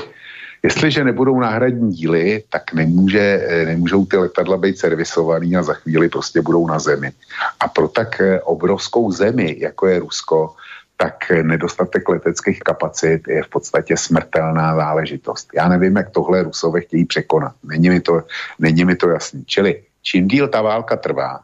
Jestliže 0.64 1.04
nebudou 1.04 1.40
náhradní 1.40 1.92
díly, 1.92 2.44
tak 2.50 2.74
nemůže, 2.74 3.46
eh, 3.48 3.66
nemůžou 3.66 4.06
ty 4.06 4.18
letadla 4.18 4.58
být 4.58 4.80
servisovaný 4.80 5.58
a 5.58 5.64
za 5.64 5.74
chvíli 5.74 6.10
prostě 6.10 6.42
budou 6.42 6.68
na 6.68 6.80
zemi. 6.80 7.12
A 7.60 7.68
pro 7.68 7.88
tak 7.88 8.22
eh, 8.22 8.42
obrovskou 8.42 9.12
zemi, 9.12 9.56
jako 9.60 9.88
je 9.88 10.00
Rusko, 10.00 10.56
tak 10.98 11.32
eh, 11.32 11.44
nedostatek 11.44 12.10
leteckých 12.10 12.60
kapacit 12.60 13.28
je 13.28 13.44
v 13.44 13.50
podstatě 13.50 13.98
smrtelná 13.98 14.76
záležitost. 14.76 15.50
Já 15.56 15.70
nevím, 15.70 15.96
jak 15.98 16.10
tohle 16.10 16.44
Rusové 16.44 16.82
chtějí 16.82 17.06
překonat. 17.06 17.54
Není 17.64 17.90
mi 17.90 18.00
to, 18.00 18.24
není 18.60 18.86
mi 18.86 18.96
to 18.96 19.10
jasný. 19.10 19.46
Čili 19.46 19.84
čím 20.02 20.28
díl 20.28 20.48
ta 20.48 20.62
válka 20.62 20.98
trvá, 20.98 21.40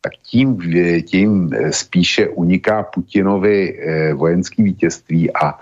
tak 0.00 0.12
tím, 0.24 0.58
tím 1.02 1.50
eh, 1.52 1.72
spíše 1.72 2.28
uniká 2.28 2.82
Putinovi 2.82 3.78
eh, 3.78 4.14
vojenský 4.14 4.62
vítězství 4.62 5.32
a 5.36 5.58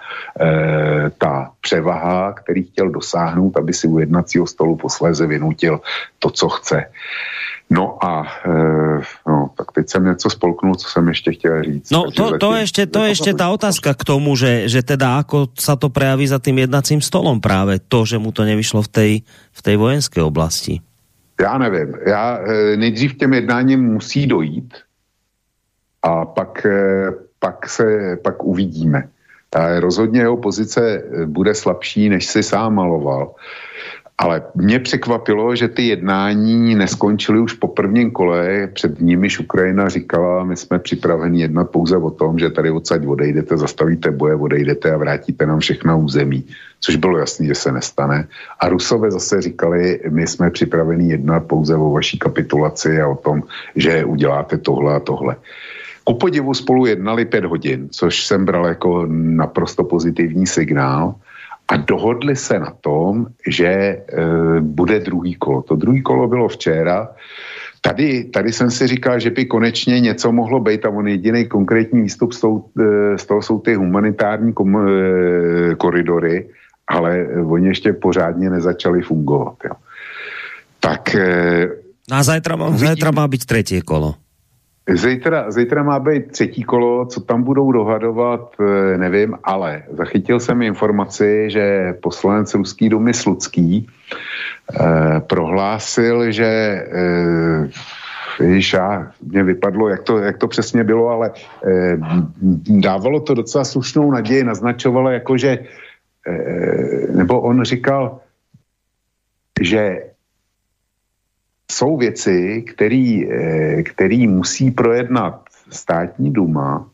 ta 1.19 1.51
převaha, 1.61 2.33
který 2.33 2.63
chtěl 2.63 2.91
dosáhnout, 2.91 3.57
aby 3.57 3.75
si 3.75 3.89
u 3.89 3.99
jednacího 3.99 4.47
stolu 4.47 4.77
posléze 4.77 5.27
vynutil 5.27 5.81
to, 6.19 6.31
co 6.31 6.49
chce. 6.49 6.85
No 7.71 8.01
a 8.01 8.25
e, 8.25 8.53
no, 9.29 9.51
tak 9.57 9.73
teď 9.73 9.89
jsem 9.89 10.05
něco 10.05 10.31
spolknul, 10.31 10.75
co 10.75 10.89
jsem 10.89 11.09
ještě 11.09 11.33
chtěl 11.33 11.63
říct. 11.63 11.91
No 11.91 12.11
to, 12.11 12.39
to, 12.41 12.57
ešte, 12.57 12.89
to 12.89 13.05
je 13.05 13.13
ešte 13.13 13.37
tá 13.37 13.53
otázka 13.53 13.93
k 13.93 14.03
tomu, 14.09 14.33
že, 14.41 14.73
že 14.73 14.81
teda 14.81 15.21
ako 15.21 15.53
sa 15.53 15.77
to 15.77 15.93
prejaví 15.93 16.25
za 16.25 16.41
tým 16.41 16.65
jednacím 16.65 17.05
stolom 17.05 17.45
práve 17.45 17.77
to, 17.77 18.09
že 18.09 18.17
mu 18.17 18.33
to 18.33 18.49
nevyšlo 18.49 18.81
v 18.81 18.89
tej, 18.89 19.13
v 19.53 19.61
tej 19.61 19.77
vojenské 19.77 20.25
oblasti. 20.25 20.81
Já 21.41 21.59
nevím. 21.59 21.95
Já 22.07 22.39
e, 22.39 22.77
nejdřív 22.77 23.19
těm 23.19 23.35
jednáním 23.35 23.81
musí 23.81 24.27
dojít 24.27 24.75
a 26.03 26.25
pak, 26.25 26.67
e, 26.67 27.11
pak, 27.39 27.69
se, 27.69 28.17
pak 28.17 28.45
uvidíme. 28.45 29.09
Rozhodně 29.79 30.21
jeho 30.21 30.37
pozice 30.37 31.03
bude 31.27 31.55
slabší, 31.55 32.09
než 32.09 32.27
si 32.27 32.43
sám 32.43 32.75
maloval. 32.75 33.35
Ale 34.19 34.43
mě 34.55 34.79
překvapilo, 34.79 35.57
že 35.57 35.69
ty 35.69 35.89
jednání 35.89 36.75
neskončily 36.75 37.41
už 37.41 37.53
po 37.53 37.69
prvním 37.69 38.11
kole, 38.11 38.69
před 38.73 39.01
nimiž 39.01 39.41
Ukrajina 39.41 39.89
říkala, 39.89 40.45
my 40.45 40.57
jsme 40.57 40.79
připraveni 40.79 41.41
jednat 41.41 41.71
pouze 41.71 41.97
o 41.97 42.11
tom, 42.11 42.39
že 42.39 42.51
tady 42.51 42.71
odsaď 42.71 43.07
odejdete, 43.07 43.57
zastavíte 43.57 44.11
boje, 44.11 44.35
odejdete 44.35 44.93
a 44.93 44.97
vrátíte 44.97 45.47
nám 45.47 45.59
všechno 45.59 46.01
území, 46.01 46.45
což 46.81 46.97
bylo 46.97 47.19
jasné, 47.19 47.47
že 47.47 47.55
se 47.55 47.73
nestane. 47.73 48.29
A 48.61 48.69
Rusové 48.69 49.11
zase 49.11 49.43
říkali, 49.43 50.01
my 50.11 50.27
jsme 50.27 50.51
připraveni 50.51 51.11
jednat 51.11 51.47
pouze 51.47 51.77
o 51.77 51.91
vaší 51.91 52.19
kapitulaci 52.19 53.01
a 53.01 53.09
o 53.09 53.17
tom, 53.17 53.43
že 53.77 54.05
uděláte 54.05 54.59
tohle 54.59 54.95
a 54.95 55.01
tohle. 55.01 55.37
Ku 56.05 56.15
podivu 56.15 56.55
spolu 56.55 56.87
jednali 56.87 57.25
pět 57.25 57.45
hodin, 57.45 57.89
což 57.91 58.27
jsem 58.27 58.45
bral 58.45 58.67
jako 58.67 59.07
naprosto 59.09 59.85
pozitivní 59.85 60.47
signál 60.47 61.15
a 61.69 61.77
dohodli 61.77 62.37
se 62.37 62.59
na 62.59 62.73
tom, 62.81 63.27
že 63.47 63.67
e, 63.67 64.03
bude 64.61 65.01
druhý 65.01 65.35
kolo. 65.35 65.63
To 65.63 65.77
druhý 65.77 66.03
kolo 66.03 66.29
bylo 66.29 66.49
včera. 66.49 67.09
Tady, 67.81 68.25
tady 68.25 68.53
jsem 68.53 68.71
si 68.71 68.87
říkal, 68.87 69.21
že 69.21 69.31
by 69.31 69.45
konečně 69.45 70.01
něco 70.01 70.33
mohlo 70.33 70.61
být 70.61 70.85
a 70.85 70.91
on 70.91 71.09
jediný 71.09 71.47
konkrétní 71.47 72.03
výstup 72.03 72.33
z 72.33 72.41
toho, 72.41 72.65
e, 72.81 73.19
z 73.19 73.27
toho 73.27 73.43
jsou 73.43 73.59
ty 73.61 73.75
humanitární 73.75 74.53
kom, 74.53 74.77
e, 74.77 75.75
koridory, 75.75 76.49
ale 76.89 77.27
oni 77.47 77.69
ještě 77.69 77.93
pořádně 77.93 78.51
nezačali 78.51 79.03
fungovat. 79.03 79.57
Jo. 79.65 79.75
Tak... 80.81 81.15
E, 81.15 81.69
no 82.11 82.17
a 82.17 82.23
zajtra, 82.23 82.57
zajtra 82.71 83.11
má 83.11 83.29
být 83.29 83.45
třetí 83.47 83.81
kolo. 83.81 84.15
Zítra, 84.89 85.51
zítra 85.51 85.83
má 85.83 85.99
být 85.99 86.33
třetí 86.33 86.63
kolo, 86.63 87.07
co 87.07 87.21
tam 87.21 87.43
budou 87.43 87.73
dohadovat, 87.73 88.53
eh, 88.61 88.99
nevím, 88.99 89.39
ale 89.45 89.83
zachytil 89.91 90.41
jsem 90.41 90.63
informaci, 90.63 91.51
že 91.51 91.95
poslanec 92.03 92.55
Ruský 92.55 92.89
domy 92.89 93.15
Slucký 93.15 93.87
eh, 94.81 95.21
prohlásil, 95.21 96.33
že 96.33 96.47
eh, 96.93 97.69
Víš, 98.41 98.73
já, 98.73 99.13
mě 99.23 99.43
vypadlo, 99.45 99.89
jak 99.89 100.03
to, 100.03 100.19
jak 100.19 100.39
to 100.39 100.49
přesně 100.49 100.85
bylo, 100.85 101.09
ale 101.09 101.31
eh, 101.67 101.99
dávalo 102.81 103.21
to 103.21 103.35
docela 103.35 103.65
slušnou 103.65 104.11
naději, 104.11 104.45
naznačovalo 104.45 105.11
jako, 105.11 105.37
že 105.37 105.59
eh, 106.27 107.13
nebo 107.13 107.41
on 107.41 107.65
říkal, 107.65 108.21
že 109.61 110.08
jsou 111.73 111.97
věci, 111.97 112.63
který, 112.63 113.33
eh, 113.33 113.83
který 113.83 114.27
musí 114.27 114.71
projednat 114.71 115.45
státní 115.71 116.33
duma 116.33 116.89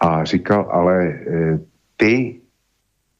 a 0.00 0.24
říkal, 0.24 0.68
ale 0.70 0.96
eh, 1.06 1.58
ty 1.96 2.40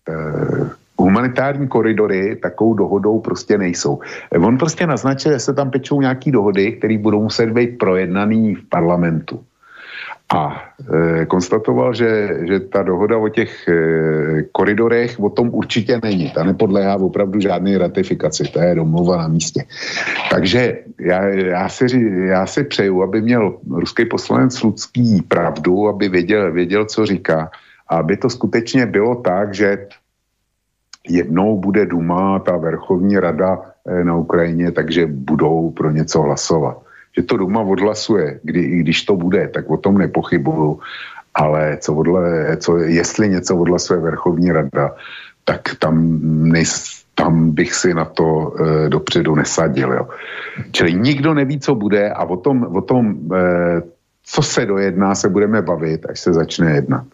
eh, 0.08 0.70
humanitární 0.98 1.68
koridory 1.68 2.36
takovou 2.36 2.74
dohodou 2.74 3.20
prostě 3.20 3.58
nejsou. 3.58 3.98
On 4.36 4.58
prostě 4.58 4.86
naznačil, 4.86 5.32
že 5.32 5.38
se 5.38 5.54
tam 5.54 5.70
pečou 5.70 6.00
nějaký 6.00 6.30
dohody, 6.30 6.72
které 6.72 6.98
budou 6.98 7.22
muset 7.22 7.50
být 7.50 7.78
projednaný 7.78 8.54
v 8.54 8.64
parlamentu. 8.68 9.44
A 10.30 10.62
e, 10.78 11.26
konstatoval, 11.26 11.94
že, 11.94 12.28
že 12.46 12.60
ta 12.60 12.82
dohoda 12.82 13.18
o 13.18 13.28
těch 13.28 13.68
e, 13.68 13.74
koridorech 14.52 15.20
o 15.20 15.30
tom 15.30 15.50
určitě 15.52 16.00
není. 16.02 16.30
Ta 16.30 16.44
nepodléhá 16.44 16.96
opravdu 16.96 17.40
žádné 17.40 17.78
ratifikaci, 17.78 18.44
to 18.44 18.60
je 18.60 18.74
domluva 18.74 19.16
na 19.16 19.28
místě. 19.28 19.64
Takže 20.30 20.78
já, 21.00 21.24
já, 21.26 21.68
si, 21.68 21.86
já 22.26 22.46
si 22.46 22.64
přeju, 22.64 23.02
aby 23.02 23.22
měl 23.22 23.58
ruský 23.70 24.04
poslanec 24.04 24.62
Ludský 24.62 25.22
pravdu, 25.22 25.88
aby 25.88 26.08
věděl, 26.08 26.52
věděl, 26.52 26.84
co 26.84 27.06
říká. 27.06 27.50
A 27.88 27.96
aby 27.96 28.16
to 28.16 28.30
skutečně 28.30 28.86
bylo 28.86 29.14
tak, 29.14 29.54
že 29.54 29.86
jednou 31.08 31.58
bude 31.58 31.86
Duma, 31.86 32.38
ta 32.38 32.56
Verchovní 32.56 33.18
rada 33.18 33.62
e, 33.86 34.04
na 34.04 34.16
Ukrajině, 34.16 34.70
takže 34.70 35.06
budou 35.06 35.70
pro 35.70 35.90
něco 35.90 36.22
hlasovat 36.22 36.89
že 37.16 37.22
to 37.22 37.36
doma 37.36 37.60
odhlasuje, 37.60 38.40
kdy, 38.42 38.62
když 38.86 39.02
to 39.02 39.16
bude, 39.16 39.48
tak 39.48 39.70
o 39.70 39.76
tom 39.76 39.98
nepochybuju, 39.98 40.80
ale 41.34 41.78
co 41.80 41.94
odle, 41.94 42.56
co, 42.56 42.78
jestli 42.78 43.28
něco 43.28 43.56
odhlasuje 43.56 44.00
Verchovní 44.00 44.52
rada, 44.52 44.94
tak 45.44 45.74
tam, 45.78 46.18
nejs, 46.48 47.02
tam 47.14 47.50
bych 47.50 47.74
si 47.74 47.94
na 47.94 48.04
to 48.04 48.54
e, 48.54 48.88
dopředu 48.88 49.34
nesadil. 49.34 49.92
Jo. 49.92 50.08
Čili 50.72 50.94
nikdo 50.94 51.34
neví, 51.34 51.60
co 51.60 51.74
bude 51.74 52.10
a 52.10 52.24
o 52.24 52.36
tom, 52.36 52.76
o 52.76 52.82
tom 52.82 53.14
e, 53.34 53.82
co 54.24 54.42
se 54.42 54.66
dojedná, 54.66 55.14
se 55.14 55.28
budeme 55.28 55.62
bavit, 55.62 56.06
až 56.06 56.20
se 56.20 56.32
začne 56.32 56.74
jednat. 56.74 57.06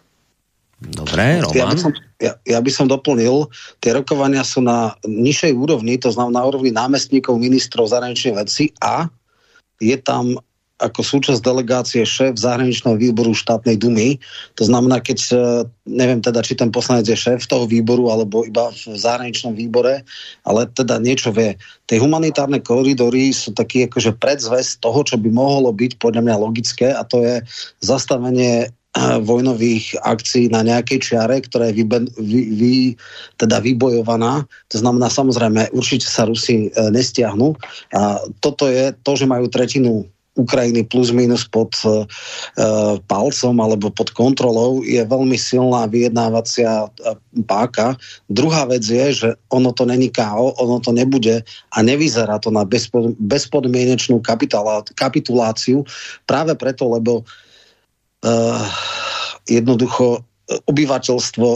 Dobré, 0.77 1.41
Roman. 1.41 1.57
Ja 1.57 1.65
by, 1.65 1.77
som, 1.81 1.91
ja, 2.21 2.37
ja 2.45 2.59
by 2.61 2.69
som 2.69 2.85
doplnil, 2.85 3.49
tie 3.81 3.97
rokovania 3.97 4.45
sú 4.45 4.61
na 4.61 4.93
nižšej 5.09 5.57
úrovni, 5.57 5.97
to 5.97 6.13
znamená 6.13 6.37
na 6.37 6.45
úrovni 6.45 6.69
námestníkov 6.69 7.33
ministrov 7.41 7.89
zahraničných 7.89 8.37
vecí 8.37 8.69
a 8.77 9.09
je 9.81 9.97
tam 10.01 10.37
ako 10.77 11.01
súčasť 11.01 11.41
delegácie 11.41 12.05
šéf 12.05 12.37
zahraničného 12.37 13.01
výboru 13.01 13.33
štátnej 13.33 13.81
dumy. 13.81 14.21
To 14.61 14.63
znamená, 14.69 15.01
keď, 15.01 15.19
e, 15.33 15.35
neviem 15.89 16.21
teda, 16.21 16.45
či 16.45 16.53
ten 16.53 16.69
poslanec 16.69 17.09
je 17.09 17.17
šéf 17.17 17.49
toho 17.49 17.65
výboru, 17.65 18.13
alebo 18.13 18.45
iba 18.45 18.69
v 18.69 18.93
zahraničnom 18.93 19.57
výbore, 19.57 20.05
ale 20.45 20.69
teda 20.77 21.01
niečo 21.01 21.33
vie. 21.33 21.57
Tie 21.89 21.97
humanitárne 21.97 22.61
koridory 22.61 23.33
sú 23.33 23.57
taký 23.57 23.89
akože 23.89 24.21
predzvest 24.21 24.77
toho, 24.85 25.01
čo 25.01 25.17
by 25.17 25.33
mohlo 25.33 25.73
byť 25.73 25.97
podľa 25.97 26.21
mňa 26.21 26.35
logické 26.45 26.93
a 26.93 27.01
to 27.01 27.25
je 27.25 27.41
zastavenie 27.81 28.69
vojnových 29.29 29.97
akcií 30.01 30.49
na 30.49 30.65
nejakej 30.65 30.99
čiare, 31.01 31.41
ktorá 31.41 31.69
je 31.69 31.81
vy, 31.81 31.85
vy, 32.17 32.41
vy, 32.57 32.75
teda 33.37 33.61
vybojovaná. 33.61 34.45
To 34.73 34.77
znamená, 34.77 35.07
samozrejme, 35.11 35.71
určite 35.73 36.09
sa 36.09 36.25
Rusi 36.25 36.67
e, 36.67 36.69
nestiahnu. 36.89 37.55
A 37.93 38.21
toto 38.41 38.67
je 38.67 38.93
to, 39.05 39.15
že 39.15 39.29
majú 39.29 39.47
tretinu 39.47 40.05
Ukrajiny 40.37 40.85
plus 40.85 41.09
minus 41.09 41.49
pod 41.49 41.73
uh, 41.83 42.05
palcom 43.09 43.55
alebo 43.57 43.89
pod 43.89 44.13
kontrolou 44.13 44.85
je 44.85 45.01
veľmi 45.01 45.33
silná 45.33 45.89
vyjednávacia 45.89 46.93
páka. 47.49 47.97
Druhá 48.29 48.69
vec 48.69 48.85
je, 48.85 49.05
že 49.25 49.29
ono 49.49 49.73
to 49.73 49.89
není 49.89 50.13
KO, 50.13 50.53
ono 50.61 50.77
to 50.77 50.93
nebude 50.93 51.41
a 51.73 51.77
nevyzerá 51.81 52.37
to 52.37 52.53
na 52.53 52.63
bezpod, 52.63 53.17
bezpodmienečnú 53.17 54.21
kapituláciu 54.93 55.81
práve 56.29 56.53
preto, 56.53 56.85
lebo 56.85 57.25
jednoducho 59.47 60.23
obyvateľstvo 60.47 61.49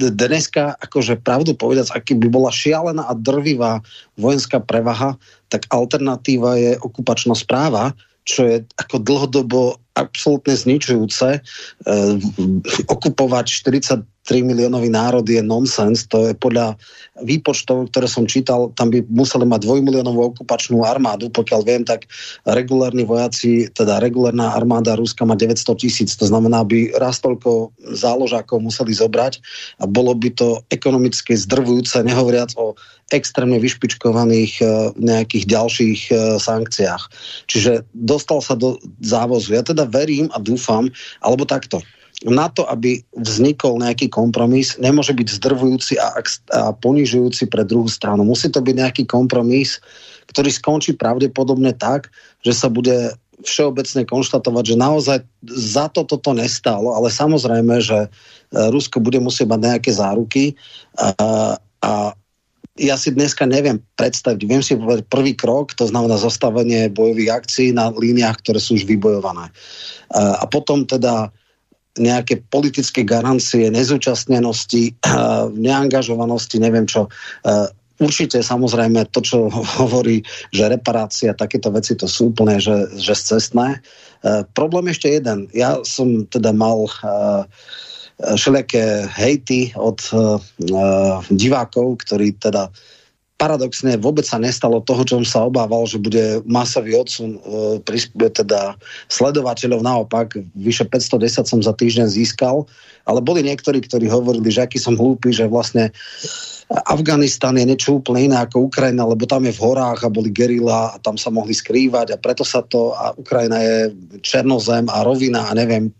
dneska, 0.00 0.80
akože 0.80 1.20
pravdu 1.20 1.52
povedať, 1.52 1.92
aký 1.92 2.16
by 2.16 2.32
bola 2.32 2.48
šialená 2.48 3.04
a 3.04 3.12
drvivá 3.12 3.84
vojenská 4.16 4.56
prevaha, 4.64 5.20
tak 5.52 5.68
alternatíva 5.68 6.56
je 6.56 6.72
okupačná 6.80 7.36
správa, 7.36 7.92
čo 8.24 8.48
je 8.48 8.56
ako 8.80 9.04
dlhodobo 9.04 9.76
absolútne 9.92 10.56
zničujúce. 10.56 11.28
E, 11.36 11.40
okupovať 12.88 13.46
43 14.22 14.46
miliónový 14.46 14.86
národ 14.86 15.26
je 15.26 15.42
nonsens. 15.42 16.06
To 16.14 16.30
je 16.30 16.34
podľa 16.38 16.78
výpočtov, 17.26 17.90
ktoré 17.90 18.06
som 18.06 18.22
čítal, 18.30 18.70
tam 18.78 18.94
by 18.94 19.02
museli 19.10 19.42
mať 19.42 19.66
dvojmiliónovú 19.66 20.30
okupačnú 20.30 20.86
armádu. 20.86 21.26
Pokiaľ 21.34 21.60
viem, 21.66 21.82
tak 21.82 22.06
regulárni 22.46 23.02
vojaci, 23.02 23.66
teda 23.74 23.98
regulárna 23.98 24.54
armáda 24.54 24.94
Ruska 24.94 25.26
má 25.26 25.34
900 25.34 25.74
tisíc. 25.74 26.14
To 26.22 26.26
znamená, 26.30 26.62
by 26.62 26.94
raz 27.02 27.18
toľko 27.18 27.74
záložákov 27.82 28.62
museli 28.62 28.94
zobrať 28.94 29.42
a 29.82 29.90
bolo 29.90 30.14
by 30.14 30.30
to 30.30 30.62
ekonomicky 30.70 31.34
zdrvujúce, 31.34 32.06
nehovoriac 32.06 32.54
o 32.54 32.78
extrémne 33.10 33.60
vyšpičkovaných 33.60 34.62
e, 34.62 34.64
nejakých 34.96 35.44
ďalších 35.44 36.00
e, 36.08 36.12
sankciách. 36.40 37.02
Čiže 37.50 37.84
dostal 37.92 38.40
sa 38.40 38.56
do 38.56 38.80
závozu. 39.04 39.52
Ja 39.52 39.66
teda 39.66 39.84
verím 39.84 40.32
a 40.32 40.40
dúfam, 40.40 40.88
alebo 41.20 41.44
takto 41.44 41.84
na 42.28 42.46
to, 42.50 42.62
aby 42.70 43.02
vznikol 43.18 43.82
nejaký 43.82 44.06
kompromis, 44.06 44.78
nemôže 44.78 45.10
byť 45.10 45.28
zdrvujúci 45.42 45.98
a, 45.98 46.14
a 46.54 46.70
ponižujúci 46.70 47.50
pre 47.50 47.66
druhú 47.66 47.90
stranu. 47.90 48.22
Musí 48.22 48.46
to 48.46 48.62
byť 48.62 48.74
nejaký 48.78 49.04
kompromis, 49.10 49.82
ktorý 50.30 50.50
skončí 50.54 50.94
pravdepodobne 50.94 51.74
tak, 51.74 52.14
že 52.46 52.54
sa 52.54 52.70
bude 52.70 53.14
všeobecne 53.42 54.06
konštatovať, 54.06 54.64
že 54.64 54.76
naozaj 54.78 55.18
za 55.50 55.90
to 55.90 56.06
toto 56.06 56.30
nestálo, 56.30 56.94
ale 56.94 57.10
samozrejme, 57.10 57.82
že 57.82 58.06
e, 58.06 58.08
Rusko 58.70 59.02
bude 59.02 59.18
musieť 59.18 59.50
mať 59.50 59.60
nejaké 59.66 59.90
záruky 59.90 60.54
a, 60.94 61.58
a 61.82 61.92
ja 62.80 62.96
si 62.96 63.12
dneska 63.12 63.44
neviem 63.44 63.82
predstaviť, 64.00 64.40
viem 64.48 64.64
si 64.64 64.78
povedať 64.78 65.04
prvý 65.12 65.36
krok, 65.36 65.76
to 65.76 65.84
znamená 65.84 66.16
zastavenie 66.16 66.88
bojových 66.88 67.44
akcií 67.44 67.68
na 67.74 67.92
líniách, 67.92 68.40
ktoré 68.40 68.56
sú 68.62 68.80
už 68.80 68.88
vybojované. 68.88 69.52
A 70.16 70.44
potom 70.48 70.88
teda 70.88 71.28
nejaké 71.98 72.40
politické 72.48 73.04
garancie, 73.04 73.68
nezúčastnenosti, 73.68 74.96
neangažovanosti, 75.66 76.56
neviem 76.62 76.88
čo. 76.88 77.08
Určite 78.02 78.42
samozrejme 78.42 79.06
to, 79.14 79.20
čo 79.22 79.38
hovorí, 79.80 80.24
že 80.50 80.72
reparácia, 80.72 81.36
takéto 81.36 81.68
veci 81.70 81.94
to 81.94 82.08
sú 82.08 82.32
úplne, 82.32 82.58
že, 82.58 82.88
že 82.96 83.14
cestné. 83.14 83.84
Problém 84.54 84.90
ešte 84.90 85.10
jeden. 85.10 85.50
Ja 85.50 85.82
som 85.82 86.22
teda 86.30 86.54
mal 86.54 86.86
uh, 86.86 87.42
všelijaké 88.22 89.10
hejty 89.10 89.74
od 89.74 89.98
uh, 90.14 90.38
divákov, 91.34 92.06
ktorí 92.06 92.38
teda 92.38 92.70
paradoxne 93.42 93.98
vôbec 93.98 94.22
sa 94.22 94.38
nestalo 94.38 94.78
toho, 94.86 95.02
čo 95.02 95.18
sa 95.26 95.50
obával, 95.50 95.82
že 95.90 95.98
bude 95.98 96.46
masový 96.46 96.94
odsun 96.94 97.42
uh, 97.42 97.82
teda 98.14 98.78
sledovateľov. 99.10 99.82
Naopak, 99.82 100.38
vyše 100.54 100.86
510 100.86 101.50
som 101.50 101.58
za 101.58 101.74
týždeň 101.74 102.06
získal, 102.06 102.62
ale 103.02 103.18
boli 103.18 103.42
niektorí, 103.42 103.82
ktorí 103.82 104.06
hovorili, 104.06 104.46
že 104.46 104.62
aký 104.62 104.78
som 104.78 104.94
hlúpy, 104.94 105.34
že 105.34 105.50
vlastne 105.50 105.90
Afganistan 106.86 107.58
je 107.58 107.66
niečo 107.66 107.98
úplne 107.98 108.30
iné 108.30 108.38
ako 108.38 108.70
Ukrajina, 108.70 109.02
lebo 109.02 109.26
tam 109.26 109.42
je 109.42 109.52
v 109.52 109.60
horách 109.60 110.06
a 110.06 110.14
boli 110.14 110.30
gerila 110.30 110.94
a 110.94 111.00
tam 111.02 111.18
sa 111.18 111.28
mohli 111.28 111.52
skrývať 111.52 112.14
a 112.14 112.20
preto 112.22 112.46
sa 112.46 112.62
to, 112.62 112.94
a 112.94 113.10
Ukrajina 113.18 113.58
je 113.58 113.76
černozem 114.22 114.86
a 114.86 115.02
rovina 115.02 115.50
a 115.50 115.52
neviem 115.52 115.90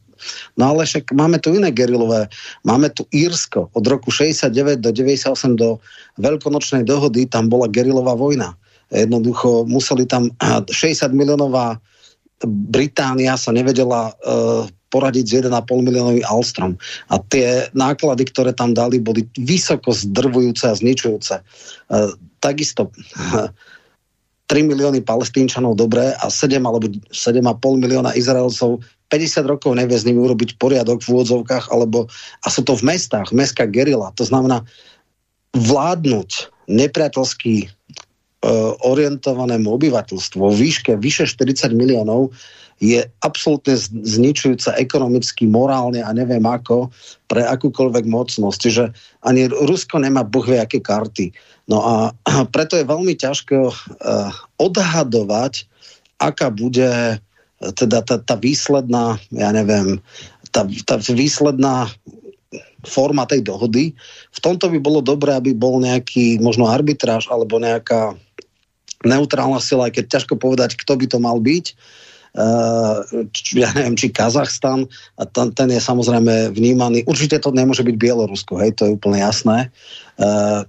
No 0.57 0.75
ale 0.77 0.87
však 0.87 1.13
máme 1.15 1.39
tu 1.39 1.55
iné 1.55 1.71
gerilové. 1.71 2.29
Máme 2.63 2.91
tu 2.91 3.07
Írsko. 3.11 3.71
Od 3.73 3.85
roku 3.87 4.11
69 4.11 4.81
do 4.81 4.91
98 4.93 5.57
do 5.57 5.81
veľkonočnej 6.21 6.85
dohody 6.85 7.27
tam 7.27 7.49
bola 7.49 7.71
gerilová 7.71 8.15
vojna. 8.15 8.55
Jednoducho 8.93 9.65
museli 9.65 10.05
tam 10.05 10.29
60 10.39 10.69
miliónová 11.17 11.81
Británia 12.47 13.39
sa 13.39 13.55
nevedela 13.55 14.11
uh, 14.11 14.67
poradiť 14.91 15.25
s 15.25 15.33
1,5 15.47 15.63
miliónový 15.79 16.21
Alstrom. 16.27 16.77
A 17.09 17.17
tie 17.31 17.71
náklady, 17.73 18.29
ktoré 18.29 18.53
tam 18.53 18.75
dali, 18.75 18.99
boli 19.01 19.25
vysoko 19.39 19.95
zdrvujúce 19.95 20.69
a 20.69 20.77
zničujúce. 20.77 21.41
Uh, 21.89 22.13
takisto 22.43 22.91
3 24.53 24.69
milióny 24.69 25.01
palestínčanov 25.01 25.81
dobre 25.81 26.13
a 26.13 26.27
7 26.29 26.61
alebo 26.61 26.93
7,5 27.09 27.41
milióna 27.81 28.13
Izraelcov 28.13 28.85
50 29.13 29.45
rokov 29.45 29.77
nevie 29.77 29.93
s 29.93 30.09
nimi 30.09 30.25
urobiť 30.25 30.57
poriadok 30.57 31.05
v 31.05 31.13
úvodzovkách, 31.13 31.69
alebo 31.69 32.09
a 32.41 32.49
sú 32.49 32.65
to 32.65 32.73
v 32.73 32.89
mestách, 32.89 33.29
mestská 33.37 33.69
gerila. 33.69 34.09
To 34.17 34.25
znamená 34.25 34.65
vládnuť 35.53 36.49
nepriateľský 36.73 37.57
e, 37.61 37.67
orientovanému 38.81 39.69
obyvateľstvu 39.69 40.39
vo 40.41 40.49
výške 40.49 40.97
vyše 40.97 41.29
40 41.29 41.77
miliónov 41.77 42.33
je 42.83 42.99
absolútne 43.23 43.79
zničujúca 44.03 44.75
ekonomicky, 44.75 45.47
morálne 45.47 46.03
a 46.03 46.11
neviem 46.11 46.43
ako 46.43 46.91
pre 47.31 47.47
akúkoľvek 47.47 48.11
mocnosť. 48.11 48.59
Čiže 48.59 48.85
ani 49.23 49.47
Rusko 49.47 50.03
nemá 50.03 50.27
boh 50.27 50.43
vie 50.43 50.59
aké 50.59 50.83
karty. 50.83 51.31
No 51.71 51.79
a 51.79 51.95
preto 52.55 52.75
je 52.75 52.91
veľmi 52.91 53.15
ťažké 53.15 53.55
uh, 53.55 53.71
odhadovať, 54.59 55.71
aká 56.19 56.51
bude 56.51 57.23
teda 57.71 58.03
tá, 58.03 58.19
tá 58.19 58.35
výsledná, 58.35 59.23
ja 59.31 59.55
neviem, 59.55 60.03
tá, 60.51 60.67
tá 60.67 60.99
výsledná 60.99 61.87
forma 62.83 63.23
tej 63.31 63.47
dohody. 63.47 63.95
V 64.35 64.41
tomto 64.43 64.67
by 64.67 64.79
bolo 64.83 64.99
dobré, 64.99 65.39
aby 65.39 65.55
bol 65.55 65.79
nejaký 65.79 66.43
možno 66.43 66.67
arbitráž 66.67 67.31
alebo 67.31 67.63
nejaká 67.63 68.19
neutrálna 69.07 69.63
sila, 69.63 69.87
aj 69.87 69.99
keď 69.99 70.05
ťažko 70.19 70.35
povedať, 70.39 70.75
kto 70.79 70.99
by 70.99 71.07
to 71.07 71.19
mal 71.23 71.39
byť. 71.39 71.67
Uh, 72.33 73.05
ja 73.53 73.69
neviem, 73.77 73.93
či 73.93 74.09
Kazachstan, 74.09 74.89
a 75.21 75.29
ten, 75.29 75.53
ten 75.53 75.69
je 75.69 75.77
samozrejme 75.77 76.57
vnímaný, 76.57 77.05
určite 77.05 77.37
to 77.37 77.53
nemôže 77.53 77.85
byť 77.85 77.93
Bielorusko, 77.93 78.57
hej, 78.57 78.73
to 78.73 78.89
je 78.89 78.97
úplne 78.97 79.21
jasné. 79.21 79.69
Uh, 80.17 80.65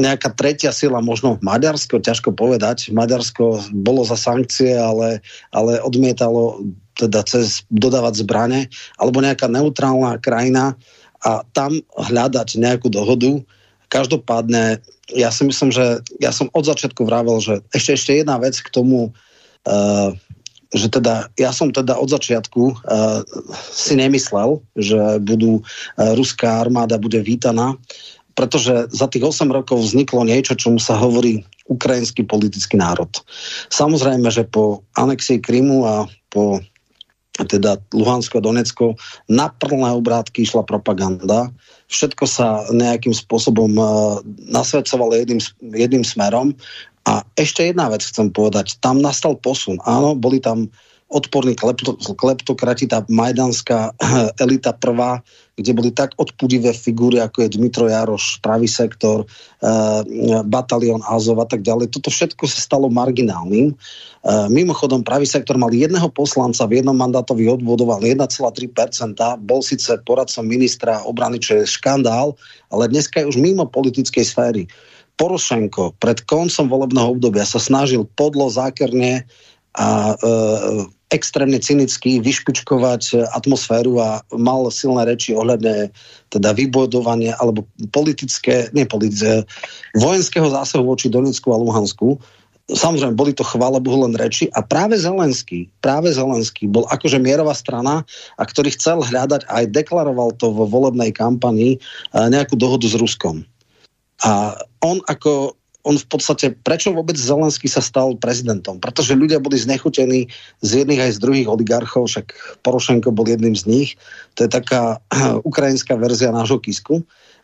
nejaká 0.00 0.32
tretia 0.32 0.72
sila, 0.72 1.04
možno 1.04 1.36
Maďarsko, 1.44 2.00
ťažko 2.00 2.32
povedať. 2.32 2.88
Maďarsko 2.88 3.60
bolo 3.70 4.02
za 4.08 4.16
sankcie, 4.16 4.72
ale, 4.72 5.20
ale 5.52 5.78
odmietalo 5.84 6.64
teda 6.96 7.24
cez 7.24 7.64
dodávať 7.68 8.24
zbrane, 8.24 8.72
alebo 9.00 9.20
nejaká 9.20 9.48
neutrálna 9.48 10.20
krajina 10.20 10.76
a 11.20 11.44
tam 11.52 11.80
hľadať 11.96 12.56
nejakú 12.56 12.88
dohodu. 12.88 13.40
Každopádne, 13.92 14.80
ja 15.12 15.28
si 15.32 15.42
myslím, 15.44 15.72
že 15.72 16.00
ja 16.20 16.32
som 16.32 16.48
od 16.52 16.64
začiatku 16.64 17.04
vravel, 17.04 17.40
že 17.40 17.60
ešte, 17.74 17.90
ešte 17.96 18.12
jedna 18.20 18.36
vec 18.40 18.56
k 18.56 18.68
tomu, 18.72 19.10
uh, 19.66 20.10
že 20.70 20.86
teda, 20.86 21.26
ja 21.34 21.50
som 21.50 21.74
teda 21.74 21.98
od 21.98 22.06
začiatku 22.06 22.62
uh, 22.70 23.26
si 23.74 23.98
nemyslel, 23.98 24.62
že 24.78 25.18
budú, 25.18 25.60
uh, 25.60 26.14
ruská 26.14 26.62
armáda 26.62 27.00
bude 27.00 27.18
vítaná 27.18 27.74
pretože 28.34 28.88
za 28.90 29.06
tých 29.10 29.24
8 29.26 29.50
rokov 29.50 29.80
vzniklo 29.80 30.24
niečo, 30.24 30.58
čomu 30.58 30.78
sa 30.78 30.96
hovorí 30.96 31.42
ukrajinský 31.70 32.26
politický 32.26 32.78
národ. 32.78 33.10
Samozrejme, 33.70 34.26
že 34.30 34.46
po 34.46 34.82
anexii 34.98 35.38
Krymu 35.38 35.86
a 35.86 36.06
po 36.30 36.58
teda 37.40 37.80
Luhansko 37.96 38.42
a 38.42 38.44
Donecko 38.44 39.00
na 39.30 39.48
plné 39.48 39.96
obrátky 39.96 40.44
išla 40.44 40.66
propaganda. 40.66 41.48
Všetko 41.88 42.24
sa 42.28 42.68
nejakým 42.68 43.16
spôsobom 43.16 43.70
uh, 43.80 44.20
nasvedcovalo 44.50 45.16
jedným, 45.16 45.40
jedným 45.72 46.04
smerom. 46.04 46.52
A 47.08 47.24
ešte 47.40 47.64
jedna 47.64 47.88
vec 47.88 48.04
chcem 48.04 48.28
povedať. 48.28 48.76
Tam 48.84 49.00
nastal 49.00 49.38
posun. 49.40 49.80
Áno, 49.88 50.12
boli 50.12 50.42
tam 50.42 50.68
odporní 51.10 51.58
klepto, 51.58 51.98
kleptokrati, 51.98 52.86
tá 52.86 53.02
majdanská 53.10 53.98
elita 54.44 54.70
prvá, 54.70 55.18
kde 55.58 55.74
boli 55.74 55.90
tak 55.90 56.14
odpudivé 56.16 56.70
figúry, 56.70 57.18
ako 57.18 57.44
je 57.44 57.52
Dmitro 57.58 57.90
Jaroš, 57.90 58.38
pravý 58.40 58.70
sektor, 58.70 59.26
e, 59.26 59.68
batalion 60.46 61.02
Azov 61.04 61.42
a 61.42 61.46
tak 61.50 61.66
ďalej. 61.66 61.90
Toto 61.90 62.08
všetko 62.08 62.46
sa 62.46 62.62
stalo 62.62 62.86
marginálnym. 62.88 63.74
E, 63.74 63.74
mimochodom, 64.48 65.02
pravý 65.02 65.26
sektor 65.26 65.58
mal 65.58 65.74
jedného 65.74 66.06
poslanca, 66.14 66.64
v 66.70 66.80
jednom 66.80 66.94
mandátový 66.94 67.50
odvodoval 67.58 68.06
1,3%, 68.06 69.18
bol 69.42 69.60
síce 69.60 69.98
poradcom 70.06 70.46
ministra 70.46 71.02
obrany, 71.02 71.42
čo 71.42 71.58
je 71.60 71.68
škandál, 71.68 72.38
ale 72.70 72.86
dneska 72.86 73.20
je 73.20 73.28
už 73.34 73.36
mimo 73.36 73.66
politickej 73.66 74.24
sféry. 74.24 74.62
Porošenko 75.18 76.00
pred 76.00 76.24
koncom 76.24 76.70
volebného 76.70 77.18
obdobia 77.18 77.44
sa 77.44 77.60
snažil 77.60 78.08
podlo, 78.16 78.48
zákerne 78.48 79.28
a 79.76 80.16
e, 80.16 80.99
extrémne 81.10 81.58
cynicky 81.58 82.22
vyšpičkovať 82.22 83.34
atmosféru 83.34 83.98
a 83.98 84.22
mal 84.34 84.70
silné 84.70 85.02
reči 85.10 85.34
ohľadne 85.34 85.90
teda 86.30 86.54
vybudovania 86.54 87.34
alebo 87.42 87.66
politické, 87.90 88.70
nie 88.70 88.86
politické, 88.86 89.42
vojenského 89.98 90.46
zásahu 90.46 90.86
voči 90.86 91.10
Donecku 91.10 91.50
a 91.50 91.58
Luhansku. 91.58 92.14
Samozrejme, 92.70 93.18
boli 93.18 93.34
to 93.34 93.42
chvála 93.42 93.82
Bohu 93.82 94.06
len 94.06 94.14
reči 94.14 94.46
a 94.54 94.62
práve 94.62 94.94
Zelenský, 94.94 95.66
práve 95.82 96.14
Zelenský 96.14 96.70
bol 96.70 96.86
akože 96.86 97.18
mierová 97.18 97.50
strana 97.58 98.06
a 98.38 98.42
ktorý 98.46 98.70
chcel 98.70 99.02
hľadať 99.02 99.50
aj 99.50 99.74
deklaroval 99.74 100.38
to 100.38 100.54
vo 100.54 100.70
volebnej 100.70 101.10
kampanii 101.10 101.82
nejakú 102.14 102.54
dohodu 102.54 102.86
s 102.86 102.94
Ruskom. 102.94 103.42
A 104.22 104.54
on 104.86 105.02
ako 105.10 105.58
on 105.80 105.96
v 105.96 106.06
podstate, 106.06 106.52
prečo 106.60 106.92
vôbec 106.92 107.16
Zelenský 107.16 107.64
sa 107.64 107.80
stal 107.80 108.12
prezidentom? 108.20 108.76
Pretože 108.76 109.16
ľudia 109.16 109.40
boli 109.40 109.56
znechutení 109.56 110.28
z 110.60 110.70
jedných 110.84 111.00
aj 111.08 111.12
z 111.16 111.22
druhých 111.24 111.48
oligarchov, 111.48 112.12
však 112.12 112.26
Porošenko 112.60 113.08
bol 113.16 113.24
jedným 113.24 113.56
z 113.56 113.64
nich. 113.64 113.90
To 114.36 114.44
je 114.44 114.50
taká 114.52 115.00
ukrajinská 115.48 115.96
verzia 115.96 116.34
nášho 116.34 116.60
Kisku. 116.60 117.00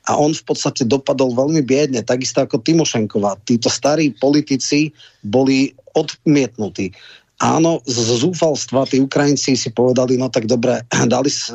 A 0.06 0.14
on 0.14 0.30
v 0.30 0.44
podstate 0.46 0.86
dopadol 0.86 1.34
veľmi 1.34 1.66
biedne, 1.66 1.98
takisto 2.04 2.38
ako 2.38 2.62
Timošenková. 2.62 3.42
Títo 3.42 3.66
starí 3.66 4.14
politici 4.14 4.94
boli 5.24 5.74
odmietnutí. 5.98 6.94
Áno, 7.42 7.82
z 7.84 7.96
zúfalstva 8.22 8.86
tí 8.86 9.02
Ukrajinci 9.02 9.58
si 9.58 9.68
povedali, 9.74 10.14
no 10.14 10.30
tak 10.30 10.46
dobre, 10.46 10.84
dali 11.14 11.32
s, 11.32 11.50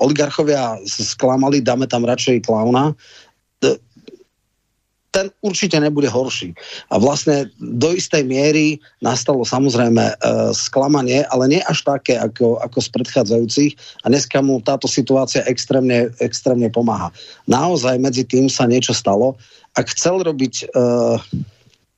oligarchovia 0.00 0.80
sklamali, 0.86 1.60
dáme 1.60 1.84
tam 1.90 2.06
radšej 2.06 2.46
klauna 2.46 2.94
ten 5.10 5.26
určite 5.42 5.74
nebude 5.82 6.06
horší. 6.06 6.54
A 6.90 7.02
vlastne 7.02 7.50
do 7.58 7.90
istej 7.90 8.22
miery 8.22 8.78
nastalo 9.02 9.42
samozrejme 9.42 10.04
e, 10.06 10.14
sklamanie, 10.54 11.26
ale 11.34 11.50
nie 11.50 11.60
až 11.66 11.82
také 11.82 12.14
ako, 12.14 12.62
ako 12.62 12.78
z 12.78 12.88
predchádzajúcich 12.94 13.72
a 14.02 14.10
dneska 14.10 14.38
mu 14.38 14.62
táto 14.62 14.86
situácia 14.86 15.42
extrémne, 15.50 16.14
extrémne 16.22 16.70
pomáha. 16.70 17.10
Naozaj 17.50 17.98
medzi 17.98 18.22
tým 18.22 18.46
sa 18.46 18.70
niečo 18.70 18.94
stalo. 18.94 19.34
Ak 19.74 19.90
chcel 19.90 20.22
robiť 20.22 20.54
e, 20.62 20.64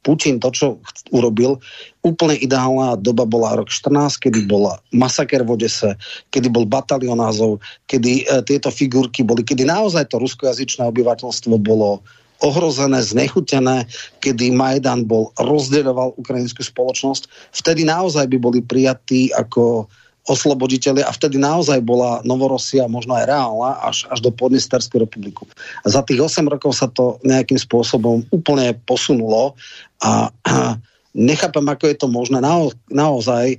Putin 0.03 0.43
to, 0.43 0.51
čo 0.51 0.67
urobil, 1.15 1.63
úplne 2.03 2.35
ideálna 2.35 2.99
doba 2.99 3.23
bola 3.23 3.55
rok 3.55 3.71
14, 3.71 4.19
kedy 4.19 4.51
bola 4.51 4.83
masaker 4.91 5.47
v 5.47 5.55
Odese, 5.55 5.95
kedy 6.35 6.51
bol 6.51 6.67
batalion 6.67 7.23
názov, 7.23 7.63
kedy 7.87 8.27
e, 8.27 8.43
tieto 8.43 8.73
figurky 8.75 9.23
boli, 9.23 9.47
kedy 9.47 9.63
naozaj 9.63 10.11
to 10.11 10.19
ruskojazyčné 10.19 10.83
obyvateľstvo 10.91 11.55
bolo 11.61 12.03
ohrozené, 12.43 12.99
znechutené, 13.01 13.87
kedy 14.19 14.51
Majdan 14.51 15.07
bol 15.07 15.31
rozdeľoval 15.39 16.19
ukrajinskú 16.19 16.67
spoločnosť, 16.67 17.55
vtedy 17.55 17.87
naozaj 17.87 18.27
by 18.27 18.39
boli 18.43 18.61
prijatí 18.61 19.31
ako 19.31 19.87
osloboditeľi 20.31 21.03
a 21.03 21.11
vtedy 21.11 21.35
naozaj 21.35 21.83
bola 21.83 22.23
Novorosia 22.23 22.87
možno 22.87 23.19
aj 23.19 23.27
reálna 23.27 23.83
až, 23.83 24.07
až 24.07 24.23
do 24.23 24.31
Podnesterskú 24.31 25.03
republiku. 25.03 25.51
A 25.83 25.91
za 25.91 26.07
tých 26.07 26.23
8 26.23 26.47
rokov 26.47 26.79
sa 26.79 26.87
to 26.87 27.19
nejakým 27.27 27.59
spôsobom 27.59 28.23
úplne 28.31 28.79
posunulo 28.87 29.59
a, 29.99 30.31
a 30.47 30.79
nechápem, 31.31 31.67
ako 31.67 31.85
je 31.91 31.97
to 31.99 32.07
možné. 32.07 32.39
Na, 32.39 32.71
naozaj, 32.89 33.59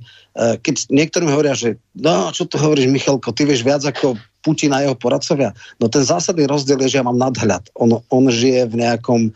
keď 0.64 0.88
niektorí 0.88 1.28
hovoria, 1.28 1.52
že 1.52 1.76
no, 1.94 2.32
čo 2.32 2.48
tu 2.48 2.56
hovoríš, 2.56 2.88
Michalko, 2.88 3.30
ty 3.36 3.44
vieš 3.44 3.62
viac 3.62 3.84
ako 3.84 4.16
Putin 4.44 4.76
a 4.76 4.84
jeho 4.84 4.94
poradcovia. 4.94 5.56
No 5.80 5.88
ten 5.88 6.04
zásadný 6.04 6.44
rozdiel 6.44 6.78
je, 6.84 6.94
že 6.94 6.98
ja 7.00 7.08
mám 7.08 7.16
nadhľad. 7.16 7.72
On, 7.80 7.98
on 8.12 8.24
žije 8.28 8.68
v 8.68 8.84
nejakom 8.84 9.32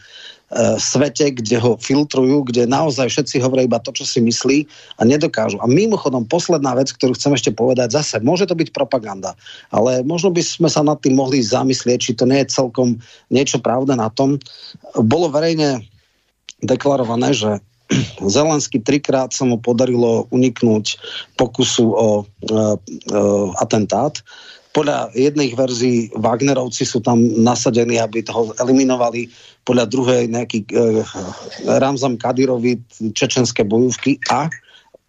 E, 0.48 0.80
svete, 0.80 1.28
kde 1.28 1.60
ho 1.60 1.76
filtrujú, 1.76 2.40
kde 2.48 2.64
naozaj 2.64 3.12
všetci 3.12 3.36
hovoria 3.44 3.68
iba 3.68 3.76
to, 3.84 3.92
čo 3.92 4.08
si 4.08 4.24
myslí 4.24 4.64
a 4.96 5.04
nedokážu. 5.04 5.60
A 5.60 5.68
mimochodom, 5.68 6.24
posledná 6.24 6.72
vec, 6.72 6.88
ktorú 6.88 7.12
chcem 7.12 7.36
ešte 7.36 7.52
povedať, 7.52 7.92
zase 7.92 8.16
môže 8.24 8.48
to 8.48 8.56
byť 8.56 8.72
propaganda, 8.72 9.36
ale 9.68 10.00
možno 10.08 10.32
by 10.32 10.40
sme 10.40 10.72
sa 10.72 10.80
nad 10.80 10.96
tým 11.04 11.20
mohli 11.20 11.44
zamyslieť, 11.44 12.00
či 12.00 12.12
to 12.16 12.24
nie 12.24 12.40
je 12.40 12.56
celkom 12.56 12.96
niečo 13.28 13.60
pravda 13.60 13.92
na 13.92 14.08
tom. 14.08 14.40
Bolo 14.96 15.28
verejne 15.28 15.84
deklarované, 16.64 17.36
že 17.36 17.60
Zelensky 18.24 18.80
trikrát 18.80 19.36
sa 19.36 19.44
mu 19.44 19.60
podarilo 19.60 20.32
uniknúť 20.32 20.96
pokusu 21.36 21.92
o 21.92 22.08
e, 22.16 22.22
e, 22.24 22.64
atentát 23.60 24.16
podľa 24.78 25.10
jedných 25.10 25.58
verzií 25.58 26.14
Wagnerovci 26.14 26.86
sú 26.86 27.02
tam 27.02 27.18
nasadení, 27.18 27.98
aby 27.98 28.22
toho 28.22 28.54
eliminovali, 28.62 29.26
podľa 29.66 29.90
druhej 29.90 30.22
nejaký 30.30 30.70
e, 30.70 31.02
Ramzam 31.66 32.14
Kadirovi 32.14 32.78
čečenské 33.10 33.66
bojovky 33.66 34.22
a 34.30 34.46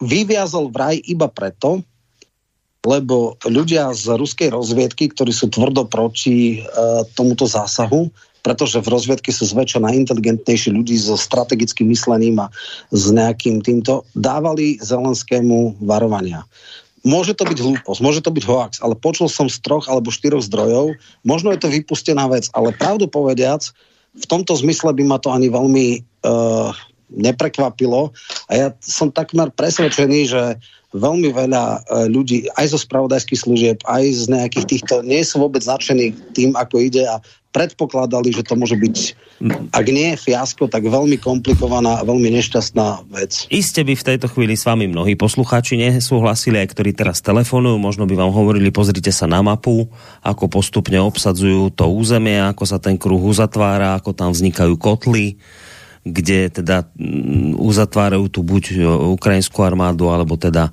vyviazol 0.02 0.74
vraj 0.74 0.98
iba 1.06 1.30
preto, 1.30 1.86
lebo 2.82 3.38
ľudia 3.46 3.94
z 3.94 4.18
ruskej 4.18 4.50
rozviedky, 4.50 5.14
ktorí 5.14 5.30
sú 5.30 5.54
tvrdo 5.54 5.86
proti 5.86 6.66
e, 6.66 6.76
tomuto 7.14 7.46
zásahu, 7.46 8.10
pretože 8.42 8.82
v 8.82 8.90
rozviedke 8.90 9.30
sú 9.30 9.46
zväčša 9.54 9.86
najinteligentnejší 9.86 10.74
ľudí 10.74 10.98
so 10.98 11.14
strategickým 11.14 11.94
myslením 11.94 12.42
a 12.42 12.50
s 12.90 13.14
nejakým 13.14 13.62
týmto, 13.62 14.02
dávali 14.18 14.82
Zelenskému 14.82 15.78
varovania. 15.84 16.42
Môže 17.08 17.32
to 17.32 17.48
byť 17.48 17.60
hlúposť, 17.64 18.00
môže 18.04 18.20
to 18.20 18.32
byť 18.32 18.44
hoax, 18.44 18.74
ale 18.84 18.96
počul 18.96 19.32
som 19.32 19.48
z 19.48 19.60
troch 19.64 19.88
alebo 19.88 20.12
štyroch 20.12 20.44
zdrojov, 20.44 21.00
možno 21.24 21.56
je 21.56 21.60
to 21.64 21.72
vypustená 21.72 22.28
vec, 22.28 22.52
ale 22.52 22.76
pravdu 22.76 23.08
povediac, 23.08 23.64
v 24.20 24.26
tomto 24.28 24.58
zmysle 24.60 24.92
by 24.92 25.04
ma 25.06 25.18
to 25.22 25.32
ani 25.32 25.48
veľmi 25.48 26.02
uh, 26.28 26.76
neprekvapilo. 27.14 28.12
A 28.50 28.52
ja 28.52 28.68
som 28.84 29.14
takmer 29.14 29.54
presvedčený, 29.54 30.20
že 30.28 30.42
veľmi 30.92 31.30
veľa 31.32 31.64
uh, 31.64 32.10
ľudí 32.10 32.50
aj 32.58 32.74
zo 32.74 32.80
spravodajských 32.82 33.44
služieb, 33.48 33.78
aj 33.86 34.04
z 34.10 34.24
nejakých 34.34 34.66
týchto, 34.66 35.06
nie 35.06 35.22
sú 35.22 35.40
vôbec 35.40 35.62
nadšení 35.64 36.12
tým, 36.34 36.58
ako 36.58 36.84
ide 36.84 37.06
a 37.06 37.22
predpokladali, 37.50 38.30
že 38.30 38.46
to 38.46 38.54
môže 38.54 38.78
byť, 38.78 38.98
ak 39.74 39.86
nie 39.90 40.14
fiasko, 40.14 40.70
tak 40.70 40.86
veľmi 40.86 41.18
komplikovaná 41.18 41.98
a 41.98 42.06
veľmi 42.06 42.30
nešťastná 42.38 43.10
vec. 43.10 43.50
Iste 43.50 43.82
by 43.82 43.98
v 43.98 44.08
tejto 44.14 44.30
chvíli 44.30 44.54
s 44.54 44.70
vami 44.70 44.86
mnohí 44.86 45.18
poslucháči 45.18 45.82
nesúhlasili, 45.82 46.62
aj 46.62 46.78
ktorí 46.78 46.94
teraz 46.94 47.26
telefonujú, 47.26 47.82
možno 47.82 48.06
by 48.06 48.14
vám 48.14 48.30
hovorili, 48.30 48.70
pozrite 48.70 49.10
sa 49.10 49.26
na 49.26 49.42
mapu, 49.42 49.90
ako 50.22 50.46
postupne 50.46 51.02
obsadzujú 51.02 51.74
to 51.74 51.90
územie, 51.90 52.38
ako 52.38 52.70
sa 52.70 52.78
ten 52.78 53.02
kruh 53.02 53.22
uzatvára, 53.22 53.98
ako 53.98 54.14
tam 54.14 54.30
vznikajú 54.30 54.78
kotly, 54.78 55.42
kde 56.06 56.54
teda 56.54 56.86
mm, 56.94 57.58
uzatvárajú 57.58 58.30
tu 58.30 58.46
buď 58.46 58.86
ukrajinskú 59.18 59.66
armádu, 59.66 60.14
alebo 60.14 60.38
teda 60.38 60.70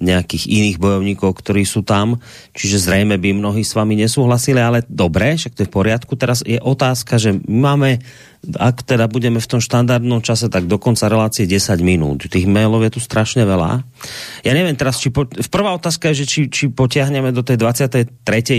nejakých 0.00 0.48
iných 0.48 0.76
bojovníkov, 0.80 1.36
ktorí 1.44 1.68
sú 1.68 1.84
tam. 1.84 2.18
Čiže 2.56 2.88
zrejme 2.88 3.20
by 3.20 3.36
mnohí 3.36 3.60
s 3.60 3.76
vami 3.76 3.94
nesúhlasili, 4.00 4.58
ale 4.58 4.80
dobre, 4.88 5.36
však 5.36 5.54
to 5.54 5.62
je 5.62 5.68
v 5.68 5.76
poriadku. 5.76 6.16
Teraz 6.16 6.40
je 6.40 6.56
otázka, 6.56 7.20
že 7.20 7.36
máme, 7.44 8.00
ak 8.56 8.82
teda 8.88 9.12
budeme 9.12 9.36
v 9.38 9.46
tom 9.46 9.60
štandardnom 9.60 10.24
čase, 10.24 10.48
tak 10.48 10.64
do 10.64 10.80
konca 10.80 11.12
relácie 11.12 11.44
10 11.44 11.76
minút. 11.84 12.24
Tých 12.32 12.48
mailov 12.48 12.80
je 12.88 12.96
tu 12.96 13.00
strašne 13.04 13.44
veľa. 13.44 13.84
Ja 14.40 14.52
neviem 14.56 14.74
teraz, 14.74 14.96
či 14.96 15.12
po, 15.12 15.28
prvá 15.28 15.76
otázka 15.76 16.16
je, 16.16 16.24
že 16.24 16.26
či, 16.26 16.40
či 16.48 16.64
potiahneme 16.72 17.28
do 17.36 17.44
tej 17.44 17.60
23. 17.60 18.08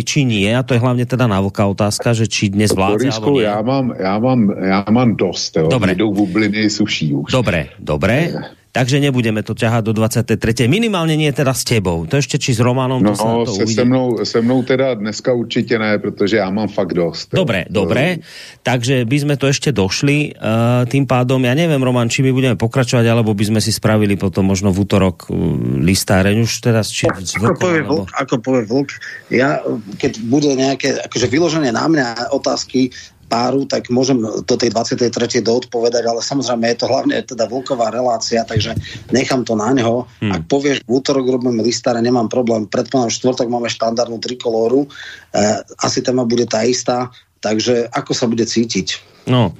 či 0.06 0.20
nie, 0.22 0.54
a 0.54 0.62
to 0.62 0.78
je 0.78 0.80
hlavne 0.80 1.10
teda 1.10 1.26
návoká 1.26 1.66
otázka, 1.66 2.14
že 2.14 2.30
či 2.30 2.54
dnes 2.54 2.70
vládze 2.70 3.18
alebo 3.18 3.42
nie. 3.42 3.50
Ja 3.50 3.66
mám, 3.66 3.98
ja 3.98 4.16
mám, 4.22 4.42
ja 4.62 4.80
mám 4.94 5.18
dosť. 5.18 5.66
Dobre. 5.66 5.98
Jdou 5.98 6.14
bubliny, 6.14 6.70
suší 6.70 7.18
už. 7.18 7.34
Dobre, 7.34 7.74
dobre 7.82 8.30
takže 8.72 9.04
nebudeme 9.04 9.44
to 9.44 9.52
ťahať 9.52 9.84
do 9.88 9.94
23. 9.94 10.68
Minimálne 10.72 11.20
nie 11.20 11.30
teda 11.32 11.52
s 11.52 11.68
tebou. 11.68 12.08
To 12.08 12.16
ešte 12.16 12.40
či 12.40 12.56
s 12.56 12.60
Romanom, 12.64 13.04
no, 13.04 13.12
to 13.12 13.16
sa 13.16 13.28
to 13.46 13.52
se, 13.52 13.68
se, 13.68 13.84
mnou, 13.84 14.24
se 14.24 14.40
mnou 14.42 14.64
teda 14.64 14.96
dneska 14.96 15.34
určitě 15.34 15.80
ne, 15.80 16.00
protože 16.00 16.38
já 16.38 16.50
mám 16.50 16.68
fakt 16.68 16.94
dost. 16.94 17.30
Dobre, 17.36 17.68
to... 17.68 17.84
dobre. 17.84 18.24
Takže 18.64 19.06
by 19.06 19.18
sme 19.20 19.36
to 19.36 19.52
ešte 19.52 19.76
došli. 19.76 20.38
Uh, 20.38 20.88
tým 20.88 21.04
pádom, 21.04 21.44
ja 21.44 21.52
neviem, 21.52 21.82
Roman, 21.82 22.08
či 22.08 22.24
my 22.24 22.32
budeme 22.32 22.56
pokračovať, 22.56 23.06
alebo 23.10 23.36
by 23.36 23.46
sme 23.52 23.60
si 23.60 23.74
spravili 23.74 24.16
potom 24.16 24.48
možno 24.48 24.72
v 24.72 24.88
útorok 24.88 25.28
uh, 25.28 25.36
listáreň 25.82 26.46
už 26.46 26.52
teraz. 26.64 26.90
Či 26.94 27.12
ako, 27.12 27.58
povie 27.60 27.82
alebo... 27.84 28.06
vlk, 28.06 28.10
ako 28.16 28.36
povie 28.40 28.64
vlk, 28.66 28.90
ja 29.34 29.60
keď 29.98 30.12
bude 30.26 30.50
nejaké 30.56 31.02
akože 31.10 31.28
vyložené 31.28 31.70
na 31.74 31.86
mňa 31.90 32.32
otázky, 32.32 32.94
páru, 33.32 33.64
tak 33.64 33.88
môžem 33.88 34.20
do 34.20 34.56
tej 34.60 34.76
23. 34.76 35.08
doodpovedať, 35.40 36.04
ale 36.04 36.20
samozrejme 36.20 36.68
je 36.76 36.78
to 36.84 36.92
hlavne 36.92 37.16
teda 37.24 37.48
vlková 37.48 37.88
relácia, 37.88 38.44
takže 38.44 38.76
nechám 39.16 39.48
to 39.48 39.56
na 39.56 39.72
neho. 39.72 40.04
Hmm. 40.20 40.36
Ak 40.36 40.52
povieš, 40.52 40.84
v 40.84 41.00
útorok 41.00 41.40
robíme 41.40 41.64
listáre, 41.64 42.04
nemám 42.04 42.28
problém. 42.28 42.68
Predpokladám, 42.68 43.16
štvrtok 43.16 43.48
máme 43.48 43.72
štandardnú 43.72 44.20
trikolóru, 44.20 44.84
e, 44.84 45.64
asi 45.80 46.04
téma 46.04 46.28
bude 46.28 46.44
tá 46.44 46.68
istá, 46.68 47.08
takže 47.40 47.88
ako 47.96 48.12
sa 48.12 48.28
bude 48.28 48.44
cítiť? 48.44 49.08
No, 49.30 49.54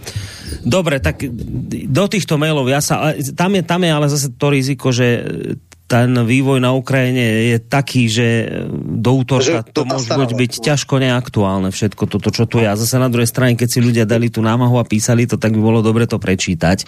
dobre, 0.66 0.98
tak 0.98 1.22
do 1.88 2.06
týchto 2.10 2.36
mailov 2.36 2.66
ja 2.68 2.82
sa, 2.82 3.14
tam 3.38 3.56
je, 3.56 3.62
tam 3.62 3.86
je 3.86 3.92
ale 3.94 4.08
zase 4.10 4.34
to 4.34 4.50
riziko, 4.50 4.90
že 4.90 5.22
ten 5.92 6.16
vývoj 6.16 6.64
na 6.64 6.72
Ukrajine 6.72 7.52
je 7.52 7.58
taký, 7.60 8.08
že 8.08 8.28
do 8.72 9.12
útorka 9.20 9.60
to, 9.68 9.84
to 9.84 9.92
môže 9.92 10.08
byť, 10.08 10.32
byť 10.40 10.54
ťažko 10.72 11.04
neaktuálne 11.04 11.68
všetko 11.68 12.08
toto, 12.08 12.32
čo 12.32 12.48
tu 12.48 12.64
je. 12.64 12.68
A 12.72 12.80
zase 12.80 12.96
na 12.96 13.12
druhej 13.12 13.28
strane, 13.28 13.60
keď 13.60 13.68
si 13.68 13.84
ľudia 13.84 14.08
dali 14.08 14.32
tú 14.32 14.40
námahu 14.40 14.80
a 14.80 14.88
písali 14.88 15.28
to, 15.28 15.36
tak 15.36 15.52
by 15.52 15.60
bolo 15.60 15.84
dobre 15.84 16.08
to 16.08 16.16
prečítať. 16.16 16.88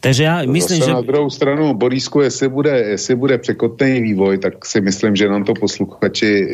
Takže 0.00 0.22
ja 0.24 0.40
myslím, 0.48 0.80
zase 0.80 0.88
že... 0.88 0.96
Na 0.96 1.04
druhou 1.04 1.28
stranu, 1.28 1.76
Borísku, 1.76 2.24
jestli 2.24 2.48
bude, 2.48 2.96
jestli 2.96 3.14
bude 3.14 3.36
překotný 3.36 4.00
vývoj, 4.08 4.40
tak 4.40 4.64
si 4.64 4.80
myslím, 4.80 5.12
že 5.12 5.28
nám 5.28 5.44
to 5.44 5.52
posluchači 5.52 6.30
e, 6.32 6.44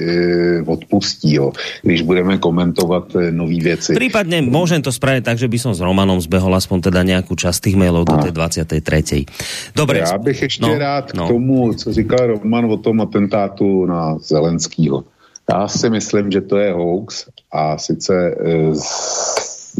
odpustí, 0.66 1.38
jo, 1.38 1.54
když 1.86 2.02
budeme 2.02 2.42
komentovat 2.42 3.14
e, 3.14 3.30
nové 3.30 3.62
věci. 3.62 3.94
Prípadne 3.94 4.42
môžem 4.42 4.82
to 4.82 4.90
spraviť 4.90 5.22
tak, 5.22 5.38
že 5.38 5.46
by 5.46 5.58
som 5.62 5.70
s 5.70 5.78
Romanom 5.78 6.18
zbehol 6.18 6.50
aspoň 6.58 6.90
teda 6.90 7.06
nejakú 7.06 7.38
časť 7.38 7.70
tých 7.70 7.76
mailov 7.78 8.10
do 8.10 8.18
tej 8.18 8.34
23. 8.34 9.76
Dobre. 9.76 10.02
Ja 10.02 10.18
bych 10.18 10.50
ešte 10.50 10.66
no, 10.66 10.74
rád 10.74 11.14
no. 11.14 11.30
k 11.30 11.36
tomu 11.36 11.75
co 11.76 11.92
říkal 11.92 12.26
Roman 12.26 12.64
o 12.64 12.76
tom 12.76 13.00
atentátu 13.00 13.86
na 13.86 14.18
Zelenskýho. 14.18 15.04
Já 15.52 15.68
si 15.68 15.90
myslím, 15.90 16.30
že 16.30 16.40
to 16.40 16.56
je 16.56 16.72
hoax 16.72 17.26
a 17.52 17.78
sice 17.78 18.14
e, 18.14 18.72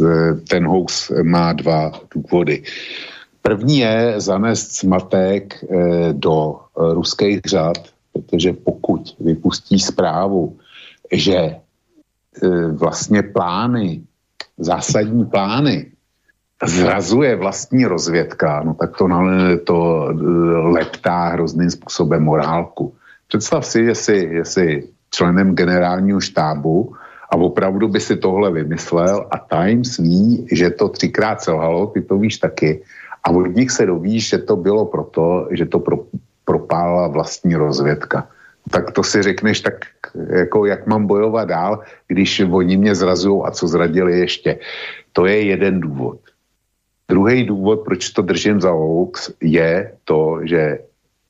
e, 0.04 0.34
ten 0.48 0.66
hoax 0.66 1.12
má 1.22 1.52
dva 1.52 1.92
důvody. 2.14 2.62
První 3.42 3.78
je 3.78 4.14
zanést 4.16 4.72
smatek 4.72 5.64
e, 5.64 6.12
do 6.12 6.60
ruských 6.76 7.40
řad, 7.46 7.78
protože 8.12 8.52
pokud 8.52 9.16
vypustí 9.20 9.78
zprávu, 9.78 10.56
že 11.12 11.56
vlastně 12.72 13.22
plány, 13.22 14.02
zásadní 14.58 15.24
plány 15.24 15.95
zrazuje 16.64 17.36
vlastní 17.36 17.84
rozvědka, 17.84 18.62
no 18.64 18.74
tak 18.74 18.96
to, 18.96 19.08
to 19.64 20.08
eh, 20.10 20.22
leptá 20.68 21.28
hrozným 21.28 21.70
způsobem 21.70 22.22
morálku. 22.22 22.94
Představ 23.28 23.66
si, 23.66 23.80
jestli, 23.80 24.18
jestli 24.34 24.82
členem 25.10 25.54
generálního 25.54 26.20
štábu 26.20 26.94
a 27.30 27.36
opravdu 27.36 27.88
by 27.88 28.00
si 28.00 28.16
tohle 28.16 28.50
vymyslel 28.50 29.26
a 29.30 29.38
Times 29.38 29.96
ví, 29.96 30.46
že 30.52 30.70
to 30.70 30.88
třikrát 30.88 31.42
selhalo, 31.42 31.86
ty 31.86 32.02
to 32.02 32.18
víš 32.18 32.38
taky, 32.38 32.82
a 33.24 33.30
od 33.30 33.46
nich 33.46 33.70
se 33.70 33.86
dovíš, 33.86 34.28
že 34.28 34.38
to 34.38 34.56
bylo 34.56 34.84
proto, 34.84 35.48
že 35.50 35.66
to 35.66 35.78
pro, 35.78 36.06
propálila 36.44 37.08
vlastní 37.08 37.54
rozvědka. 37.54 38.28
Tak 38.70 38.90
to 38.90 39.02
si 39.02 39.22
řekneš, 39.22 39.60
tak 39.60 39.74
jako 40.30 40.66
jak 40.66 40.86
mám 40.86 41.06
bojovat 41.06 41.48
dál, 41.48 41.82
když 42.08 42.40
oni 42.50 42.76
mě 42.76 42.94
zrazují 42.94 43.42
a 43.44 43.50
co 43.50 43.68
zradili 43.68 44.18
ještě. 44.18 44.58
To 45.12 45.26
je 45.26 45.42
jeden 45.42 45.80
důvod. 45.80 46.18
Druhý 47.08 47.44
důvod, 47.44 47.84
proč 47.84 48.10
to 48.10 48.22
držím 48.22 48.60
za 48.60 48.70
hoax, 48.70 49.30
je 49.40 49.92
to, 50.04 50.40
že 50.42 50.78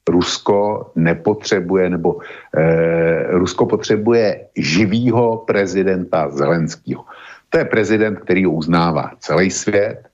Rusko 0.08 0.90
nepotřebuje, 0.94 1.90
nebo 1.90 2.18
eh, 2.56 3.26
Rusko 3.30 3.66
potřebuje 3.66 4.46
živýho 4.56 5.36
prezidenta 5.46 6.30
Zelenského. 6.30 7.04
To 7.50 7.58
je 7.58 7.64
prezident, 7.64 8.16
který 8.16 8.46
uznává 8.46 9.10
celý 9.18 9.50
svět. 9.50 10.06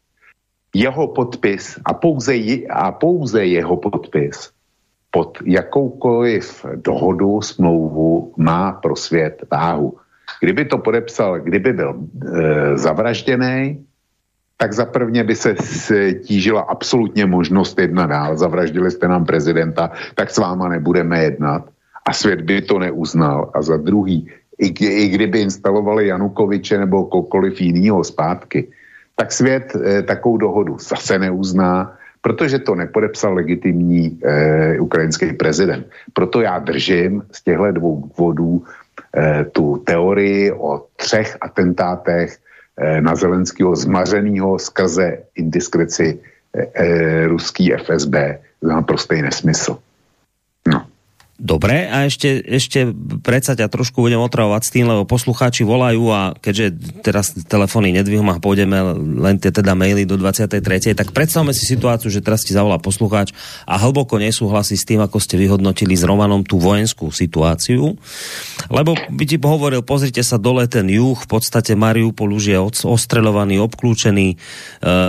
Jeho 0.74 1.08
podpis 1.08 1.78
a 1.84 1.94
pouze, 1.94 2.34
a 2.70 2.92
pouze 2.92 3.44
jeho 3.44 3.76
podpis 3.76 4.50
pod 5.10 5.38
jakoukoliv 5.44 6.66
dohodu, 6.76 7.40
smlouvu 7.40 8.32
má 8.36 8.72
pro 8.72 8.96
svět 8.96 9.44
váhu. 9.50 9.98
Kdyby 10.40 10.64
to 10.64 10.78
podepsal, 10.78 11.40
kdyby 11.40 11.72
byl 11.72 11.94
e, 11.94 12.78
zavražděný, 12.78 13.84
tak 14.62 14.72
za 14.72 14.84
prvně 14.84 15.24
by 15.24 15.34
se 15.34 15.54
tížila 16.22 16.60
absolutně 16.60 17.26
možnost 17.26 17.78
jedna 17.78 18.06
dál. 18.06 18.38
Zavraždili 18.38 18.90
jste 18.90 19.08
nám 19.08 19.26
prezidenta, 19.26 19.90
tak 20.14 20.30
s 20.30 20.38
váma 20.38 20.68
nebudeme 20.68 21.22
jednat. 21.22 21.66
A 22.06 22.12
svět 22.12 22.40
by 22.46 22.62
to 22.62 22.78
neuznal. 22.78 23.50
A 23.54 23.62
za 23.62 23.76
druhý, 23.76 24.30
i, 24.58 24.70
i 24.86 25.08
kdyby 25.08 25.40
instalovali 25.40 26.06
Janukoviče 26.06 26.78
nebo 26.78 27.10
kokoliv 27.10 27.60
jiného 27.60 28.04
zpátky, 28.04 28.70
tak 29.16 29.32
svět 29.32 29.74
e, 29.74 30.02
takovou 30.02 30.36
dohodu 30.36 30.78
zase 30.78 31.18
neuzná, 31.18 31.98
protože 32.22 32.58
to 32.58 32.74
nepodepsal 32.74 33.34
legitimní 33.34 34.18
e, 34.22 34.78
ukrajinský 34.78 35.32
prezident. 35.32 35.90
Proto 36.12 36.40
já 36.40 36.58
držím 36.58 37.22
z 37.32 37.42
těchto 37.42 37.72
dvou 37.72 38.06
důvodů 38.14 38.62
e, 38.62 39.44
tu 39.44 39.82
teorii 39.82 40.52
o 40.52 40.86
třech 40.96 41.36
atentátech 41.40 42.38
na 43.00 43.14
Zelenského 43.14 43.76
zmařeného 43.76 44.58
skrze 44.58 45.18
indiskreci 45.34 46.18
e, 46.56 46.62
e, 46.74 47.26
ruský 47.26 47.72
FSB 47.76 48.14
za 48.62 48.82
prostý 48.82 49.22
nesmysl. 49.22 49.78
Dobre, 51.40 51.88
a 51.88 52.04
ešte, 52.04 52.44
ešte 52.44 52.92
predsa 53.24 53.56
ťa 53.56 53.72
trošku 53.72 54.04
budem 54.04 54.20
otravovať 54.20 54.62
s 54.62 54.70
tým, 54.70 54.84
lebo 54.84 55.08
poslucháči 55.08 55.64
volajú 55.64 56.12
a 56.12 56.36
keďže 56.36 56.66
teraz 57.00 57.32
telefóny 57.48 57.88
nedvihom 57.96 58.28
a 58.28 58.38
pôjdeme 58.38 58.78
len 59.16 59.40
tie 59.40 59.48
teda 59.48 59.72
maily 59.72 60.04
do 60.04 60.20
23. 60.20 60.60
tak 60.92 61.10
predstavme 61.16 61.56
si 61.56 61.64
situáciu, 61.64 62.12
že 62.12 62.20
teraz 62.20 62.44
ti 62.44 62.52
zavolá 62.52 62.76
poslucháč 62.76 63.32
a 63.64 63.80
hlboko 63.80 64.20
nesúhlasí 64.20 64.76
s 64.76 64.84
tým, 64.84 65.00
ako 65.00 65.18
ste 65.18 65.40
vyhodnotili 65.40 65.96
s 65.96 66.04
Romanom 66.04 66.44
tú 66.44 66.60
vojenskú 66.60 67.08
situáciu. 67.08 67.96
Lebo 68.68 68.92
by 68.94 69.24
ti 69.24 69.40
hovoril, 69.40 69.80
pozrite 69.82 70.20
sa 70.20 70.36
dole 70.36 70.68
ten 70.68 70.84
juh, 70.84 71.16
v 71.16 71.28
podstate 71.32 71.72
Mariupol 71.72 72.28
už 72.36 72.44
je 72.44 72.58
ostreľovaný, 72.86 73.56
obklúčený. 73.56 74.28
E, 74.30 74.36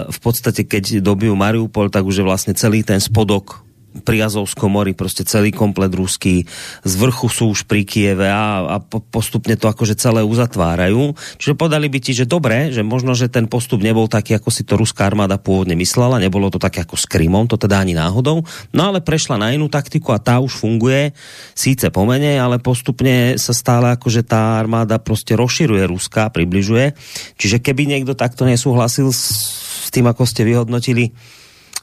v 0.08 0.20
podstate, 0.24 0.64
keď 0.64 1.04
dobijú 1.04 1.36
Mariupol, 1.36 1.92
tak 1.92 2.08
už 2.08 2.24
je 2.24 2.26
vlastne 2.26 2.54
celý 2.56 2.82
ten 2.82 3.04
spodok 3.04 3.73
pri 4.02 4.26
Azovskom 4.26 4.72
mori, 4.72 4.94
prostě 4.94 5.24
celý 5.24 5.52
komplet 5.54 5.94
ruský, 5.94 6.46
z 6.84 6.94
vrchu 6.96 7.30
sú 7.30 7.54
už 7.54 7.70
pri 7.70 7.86
Kieve 7.86 8.26
a, 8.26 8.66
a 8.66 8.78
postupne 9.14 9.54
to 9.54 9.70
akože 9.70 9.94
celé 9.94 10.26
uzatvárajú. 10.26 11.14
Čiže 11.38 11.54
podali 11.54 11.86
by 11.94 12.00
ti, 12.02 12.18
že 12.18 12.26
dobre, 12.26 12.74
že 12.74 12.82
možno, 12.82 13.14
že 13.14 13.30
ten 13.30 13.46
postup 13.46 13.86
nebol 13.86 14.10
taký, 14.10 14.34
ako 14.42 14.50
si 14.50 14.66
to 14.66 14.74
ruská 14.74 15.06
armáda 15.06 15.38
pôvodne 15.38 15.78
myslela, 15.78 16.18
nebolo 16.18 16.50
to 16.50 16.58
také 16.58 16.82
ako 16.82 16.98
s 16.98 17.06
Krymom, 17.06 17.46
to 17.46 17.62
teda 17.62 17.86
ani 17.86 17.94
náhodou, 17.94 18.42
no 18.74 18.82
ale 18.82 19.06
prešla 19.06 19.38
na 19.38 19.54
inú 19.54 19.70
taktiku 19.70 20.18
a 20.18 20.20
tá 20.20 20.42
už 20.42 20.58
funguje, 20.58 21.14
síce 21.54 21.94
pomene, 21.94 22.42
ale 22.42 22.58
postupne 22.58 23.38
sa 23.38 23.54
stále 23.54 23.94
akože 23.94 24.26
tá 24.26 24.58
armáda 24.58 24.98
prostě 24.98 25.36
rozširuje 25.36 25.84
ruská, 25.88 26.30
približuje. 26.30 26.94
Čiže 27.38 27.60
keby 27.60 27.86
niekto 27.86 28.16
takto 28.16 28.48
nesúhlasil 28.48 29.12
s 29.12 29.92
tým, 29.92 30.08
ako 30.08 30.24
ste 30.24 30.48
vyhodnotili 30.48 31.12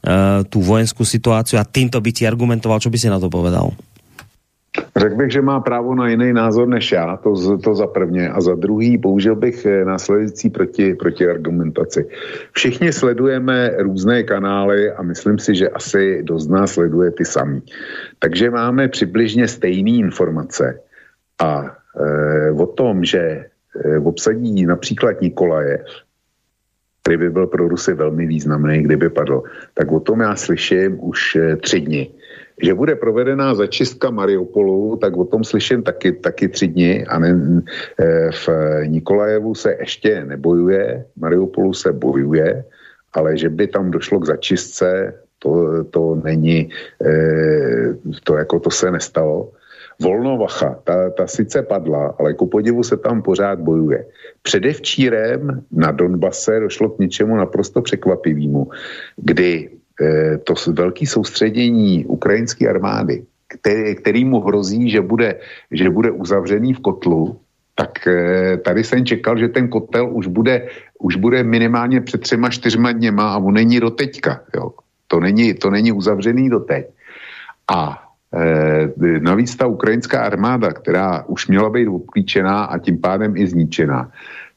Eh, 0.00 0.44
tu 0.48 0.64
vojenskou 0.64 1.04
situaci 1.04 1.60
a 1.60 1.64
týmto 1.64 2.00
by 2.00 2.10
ti 2.12 2.24
argumentoval, 2.24 2.80
čo 2.80 2.88
by 2.88 2.96
si 2.96 3.12
na 3.12 3.20
to 3.20 3.28
povedal? 3.28 3.68
Řekl 4.96 5.16
bych, 5.16 5.30
že 5.30 5.42
má 5.42 5.60
právo 5.60 5.94
na 5.94 6.08
jiný 6.08 6.32
názor 6.32 6.68
než 6.68 6.92
já, 6.92 7.16
to, 7.16 7.58
to 7.58 7.74
za 7.74 7.86
prvně. 7.86 8.30
A 8.30 8.40
za 8.40 8.54
druhý 8.54 8.98
použil 8.98 9.36
bych 9.36 9.66
eh, 9.66 9.84
následující 9.84 10.50
proti, 10.50 10.94
proti 10.94 11.28
argumentaci. 11.28 12.08
Všichni 12.52 12.92
sledujeme 12.92 13.76
různé 13.78 14.22
kanály 14.22 14.92
a 14.92 15.02
myslím 15.02 15.38
si, 15.38 15.54
že 15.54 15.68
asi 15.68 16.22
dost 16.22 16.48
nás 16.48 16.72
sleduje 16.72 17.10
ty 17.10 17.24
samý. 17.24 17.62
Takže 18.18 18.50
máme 18.50 18.88
přibližně 18.88 19.48
stejné 19.48 19.90
informace. 19.90 20.80
A 21.40 21.76
e, 21.96 22.50
o 22.52 22.66
tom, 22.66 23.04
že 23.04 23.20
e, 23.20 23.98
obsadí 23.98 24.66
například 24.66 25.20
Nikolajev, 25.20 25.80
který 27.02 27.16
by 27.16 27.30
byl 27.30 27.46
pro 27.46 27.68
Rusy 27.68 27.94
velmi 27.94 28.26
významný, 28.26 28.82
kdyby 28.82 29.10
padl, 29.10 29.42
tak 29.74 29.92
o 29.92 30.00
tom 30.00 30.20
já 30.20 30.36
slyším 30.36 30.98
už 31.00 31.36
eh, 31.36 31.56
tři 31.56 31.80
dny. 31.80 32.10
Že 32.62 32.74
bude 32.74 32.94
provedená 32.94 33.54
začistka 33.54 34.10
Mariupolu, 34.10 34.96
tak 34.96 35.16
o 35.16 35.24
tom 35.24 35.44
slyším 35.44 35.82
taky, 35.82 36.12
taky 36.12 36.48
tři 36.48 36.68
dny 36.68 37.06
a 37.06 37.18
ne, 37.18 37.62
eh, 37.98 38.30
v 38.30 38.48
Nikolajevu 38.86 39.54
se 39.54 39.76
ještě 39.80 40.24
nebojuje, 40.24 41.04
Mariupolu 41.16 41.72
se 41.72 41.92
bojuje, 41.92 42.64
ale 43.12 43.36
že 43.38 43.48
by 43.48 43.66
tam 43.66 43.90
došlo 43.90 44.18
k 44.20 44.26
začistce, 44.26 45.14
to, 45.38 45.84
to 45.84 46.20
není, 46.24 46.68
eh, 47.00 47.96
to 48.24 48.36
jako 48.36 48.60
to 48.60 48.70
se 48.70 48.90
nestalo. 48.90 49.52
Volnovacha, 50.00 50.80
ta, 50.84 51.10
ta 51.10 51.26
sice 51.26 51.62
padla, 51.62 52.16
ale 52.18 52.34
ku 52.34 52.46
podivu 52.46 52.82
se 52.82 52.96
tam 52.96 53.22
pořád 53.22 53.60
bojuje. 53.60 54.06
Předevčírem 54.42 55.64
na 55.72 55.92
Donbase 55.92 56.60
došlo 56.60 56.88
k 56.88 56.98
něčemu 56.98 57.36
naprosto 57.36 57.82
překvapivému, 57.82 58.70
kdy 59.16 59.68
eh, 60.00 60.38
to 60.38 60.54
velké 60.72 61.06
soustředění 61.06 62.04
ukrajinské 62.04 62.68
armády, 62.68 63.24
který, 63.96 64.24
mu 64.24 64.40
hrozí, 64.40 64.90
že 64.90 65.00
bude, 65.00 65.40
že 65.70 65.90
bude 65.90 66.10
uzavřený 66.10 66.74
v 66.74 66.80
kotlu, 66.80 67.36
tak 67.74 68.06
eh, 68.06 68.56
tady 68.56 68.84
jsem 68.84 69.04
čekal, 69.04 69.38
že 69.38 69.48
ten 69.48 69.68
kotel 69.68 70.08
už 70.12 70.26
bude, 70.26 70.68
už 70.98 71.16
bude 71.16 71.44
minimálně 71.44 72.00
před 72.00 72.20
třema, 72.20 72.50
čtyřma 72.50 72.92
dněma 72.92 73.34
a 73.34 73.38
on 73.38 73.54
není 73.54 73.80
do 73.80 73.90
teďka. 73.90 74.40
Jo. 74.56 74.70
To, 75.06 75.20
není, 75.20 75.54
to 75.54 75.70
není 75.70 75.92
uzavřený 75.92 76.50
doteď. 76.50 76.86
A 77.68 78.00
Eh, 78.00 78.09
navíc 79.20 79.56
ta 79.56 79.66
ukrajinská 79.66 80.22
armáda, 80.22 80.72
která 80.72 81.24
už 81.26 81.48
měla 81.48 81.70
být 81.70 81.88
obklíčená 81.88 82.64
a 82.64 82.78
tím 82.78 83.00
pádem 83.00 83.36
i 83.36 83.46
zničená, 83.46 84.10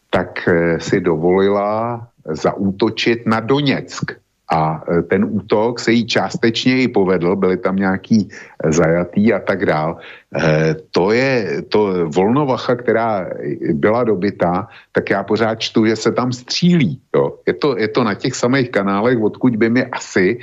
tak 0.10 0.48
eh, 0.48 0.80
si 0.80 1.02
dovolila 1.02 2.08
zaútočit 2.26 3.26
na 3.26 3.40
Doněck. 3.40 4.23
A 4.54 4.84
e, 4.86 5.02
ten 5.02 5.26
útok 5.26 5.80
se 5.80 5.92
jí 5.92 6.06
částečně 6.06 6.82
i 6.82 6.88
povedl, 6.88 7.36
byly 7.36 7.58
tam 7.58 7.76
nějaký 7.76 8.30
e, 8.30 8.72
zajatý 8.72 9.34
a 9.34 9.40
tak 9.40 9.66
dál. 9.66 9.98
E, 9.98 10.76
to 10.92 11.12
je 11.12 11.62
to 11.70 12.10
volnovacha, 12.10 12.76
která 12.76 13.30
byla 13.74 14.04
dobytá, 14.04 14.68
tak 14.92 15.10
já 15.10 15.24
pořád 15.24 15.56
čtu, 15.56 15.86
že 15.86 15.96
se 15.96 16.12
tam 16.12 16.32
střílí. 16.32 17.02
Jo. 17.16 17.34
Je, 17.48 17.54
to, 17.54 17.78
je 17.78 17.88
to 17.88 18.04
na 18.04 18.14
těch 18.14 18.36
samých 18.36 18.70
kanálech, 18.70 19.18
odkud 19.22 19.56
by 19.56 19.70
mi 19.70 19.86
asi 19.86 20.38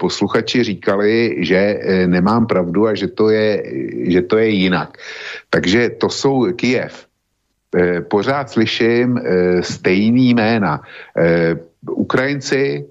posluchači 0.00 0.64
říkali, 0.64 1.36
že 1.38 1.80
nemám 2.06 2.46
pravdu 2.46 2.86
a 2.86 2.94
že 2.94 3.08
to 3.08 3.30
je, 3.30 3.62
že 4.10 4.22
to 4.22 4.38
je 4.38 4.48
jinak. 4.48 4.98
Takže 5.50 5.90
to 5.90 6.08
jsou 6.08 6.52
Kijev. 6.52 7.06
Pořád 8.08 8.50
slyším 8.50 9.20
stejný 9.60 10.34
jména. 10.34 10.80
Ukrajinci 11.90 12.86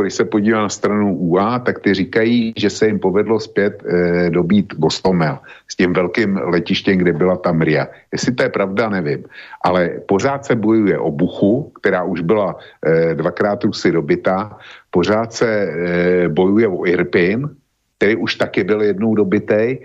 když 0.00 0.14
se 0.14 0.24
podívá 0.24 0.62
na 0.62 0.68
stranu 0.68 1.16
UA, 1.16 1.58
tak 1.58 1.78
ty 1.78 1.94
říkají, 1.94 2.52
že 2.56 2.70
se 2.70 2.86
jim 2.86 2.98
povedlo 2.98 3.40
zpět 3.40 3.82
e, 3.84 4.30
dobít 4.30 4.74
Gostomel 4.74 5.38
s 5.68 5.76
tím 5.76 5.92
velkým 5.92 6.36
letištěm, 6.36 6.98
kde 6.98 7.12
byla 7.12 7.36
ta 7.36 7.52
Mria. 7.52 7.88
Jestli 8.12 8.32
to 8.32 8.42
je 8.42 8.48
pravda, 8.48 8.88
nevím. 8.88 9.24
Ale 9.64 10.00
pořád 10.06 10.44
se 10.44 10.54
bojuje 10.54 10.98
o 10.98 11.10
Buchu, 11.10 11.72
která 11.80 12.02
už 12.02 12.20
byla 12.20 12.56
e, 12.86 13.14
dvakrát 13.14 13.64
Rusy 13.64 13.92
dobitá. 13.92 14.58
Pořád 14.90 15.32
se 15.32 15.48
e, 15.48 16.28
bojuje 16.28 16.68
o 16.68 16.86
Irpin, 16.86 17.48
který 17.96 18.16
už 18.16 18.34
taky 18.34 18.64
byl 18.64 18.82
jednou 18.82 19.14
dobitej. 19.14 19.78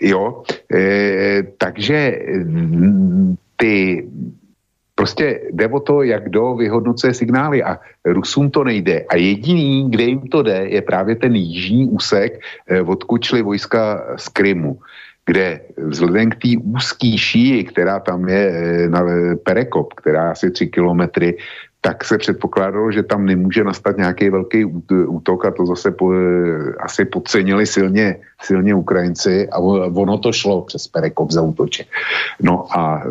Jo, 0.00 0.42
e, 0.74 1.42
takže 1.58 2.18
ty 3.56 4.04
Prostě 4.94 5.40
jde 5.50 5.68
o 5.68 5.80
to, 5.80 6.02
jak 6.02 6.24
kdo 6.24 6.54
vyhodnocuje 6.54 7.14
signály 7.14 7.62
a 7.62 7.78
Rusům 8.04 8.50
to 8.50 8.64
nejde. 8.64 9.04
A 9.08 9.16
jediný, 9.16 9.90
kde 9.90 10.04
jim 10.04 10.20
to 10.28 10.42
jde, 10.42 10.66
je 10.68 10.82
právě 10.82 11.14
ten 11.16 11.34
jižní 11.34 11.86
úsek, 11.86 12.40
eh, 12.68 12.82
odkud 12.82 13.24
šly 13.24 13.42
vojska 13.42 14.06
z 14.16 14.28
Krymu 14.28 14.78
kde 15.26 15.60
vzhledem 15.76 16.30
k 16.30 16.34
té 16.36 16.48
úzký 16.64 17.18
šíji, 17.18 17.64
která 17.64 18.00
tam 18.00 18.28
je 18.28 18.52
eh, 18.52 18.88
na 18.88 19.02
Perekop, 19.42 19.92
která 19.92 20.30
asi 20.30 20.50
tři 20.50 20.66
kilometry, 20.66 21.36
tak 21.80 22.04
se 22.04 22.18
předpokládalo, 22.18 22.92
že 22.92 23.02
tam 23.02 23.26
nemůže 23.26 23.64
nastat 23.64 23.96
nějaký 23.96 24.30
velký 24.30 24.64
útok 25.08 25.44
a 25.44 25.50
to 25.50 25.66
zase 25.66 25.90
po, 25.90 26.12
eh, 26.12 26.72
asi 26.80 27.04
podcenili 27.04 27.66
silně, 27.66 28.16
silně 28.42 28.74
Ukrajinci 28.74 29.48
a 29.48 29.58
ono 29.96 30.18
to 30.18 30.32
šlo 30.32 30.62
přes 30.62 30.88
Perekop 30.88 31.30
za 31.30 31.42
útoče. 31.42 31.84
No 32.42 32.68
a 32.68 33.04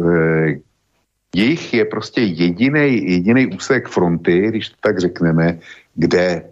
jich 1.35 1.73
je 1.73 1.85
prostě 1.85 2.21
jediný 2.21 3.47
úsek 3.55 3.87
fronty, 3.87 4.47
když 4.49 4.69
to 4.69 4.75
tak 4.81 4.99
řekneme, 4.99 5.57
kde 5.95 6.43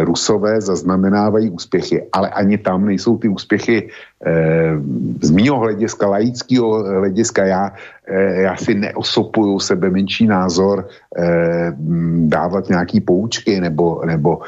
Rusové 0.00 0.60
zaznamenávají 0.60 1.50
úspěchy, 1.50 2.02
ale 2.12 2.30
ani 2.30 2.58
tam 2.58 2.84
nejsou 2.86 3.18
ty 3.18 3.28
úspěchy 3.28 3.88
z 5.22 5.30
mého 5.30 5.58
hlediska, 5.58 6.06
laického 6.06 6.82
hlediska. 6.82 7.44
Já, 7.44 7.72
já 8.34 8.56
si 8.56 8.74
neosopuju 8.74 9.60
sebe 9.60 9.90
menší 9.90 10.26
názor 10.26 10.88
dávat 12.26 12.68
nějaký 12.68 13.00
poučky 13.00 13.60
nebo, 13.60 14.02
nebo 14.06 14.38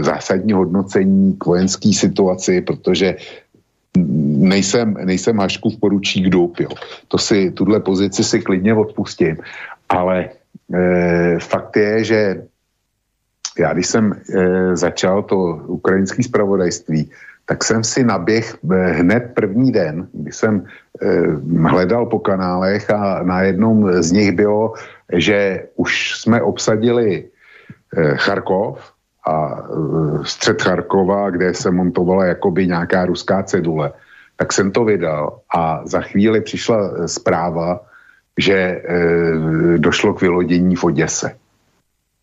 zásadní 0.00 0.52
hodnocení 0.52 1.36
k 1.38 1.46
vojenské 1.46 1.92
situaci, 1.92 2.60
protože 2.60 3.16
nejsem, 3.96 4.94
nejsem 4.94 5.38
Haškův 5.38 5.80
poručík 5.80 6.28
dub, 6.28 6.60
jo. 6.60 6.68
To 7.08 7.18
si, 7.18 7.50
tuhle 7.50 7.80
pozici 7.80 8.24
si 8.24 8.40
klidně 8.40 8.74
odpustím, 8.74 9.36
ale 9.88 10.28
e, 10.74 11.38
fakt 11.38 11.76
je, 11.76 12.04
že 12.04 12.42
já 13.58 13.72
když 13.72 13.86
jsem 13.86 14.12
e, 14.12 14.76
začal 14.76 15.22
to 15.22 15.36
ukrajinské 15.66 16.22
zpravodajství, 16.22 17.10
tak 17.46 17.64
jsem 17.64 17.84
si 17.84 18.04
naběh 18.04 18.54
e, 18.54 18.74
hned 18.92 19.32
první 19.34 19.72
den, 19.72 20.08
kdy 20.12 20.32
jsem 20.32 20.64
e, 20.64 21.06
hledal 21.68 22.06
po 22.06 22.18
kanálech 22.18 22.90
a 22.90 23.22
na 23.22 23.42
jednom 23.42 24.02
z 24.02 24.12
nich 24.12 24.32
bylo, 24.32 24.74
že 25.12 25.66
už 25.76 26.20
jsme 26.20 26.42
obsadili 26.42 27.24
e, 27.24 28.16
Charkov, 28.16 28.92
a 29.28 29.62
střed 30.22 30.62
Charkova, 30.62 31.30
kde 31.30 31.54
se 31.54 31.70
montovala 31.70 32.24
jakoby 32.24 32.66
nějaká 32.66 33.06
ruská 33.06 33.42
cedule, 33.42 33.92
tak 34.36 34.52
jsem 34.52 34.70
to 34.70 34.84
vydal 34.84 35.38
a 35.54 35.82
za 35.84 36.00
chvíli 36.00 36.40
přišla 36.40 37.08
zpráva, 37.08 37.80
že 38.38 38.54
e, 38.54 38.82
došlo 39.78 40.14
k 40.14 40.20
vylodění 40.20 40.76
v 40.76 40.84
Oděse. 40.84 41.36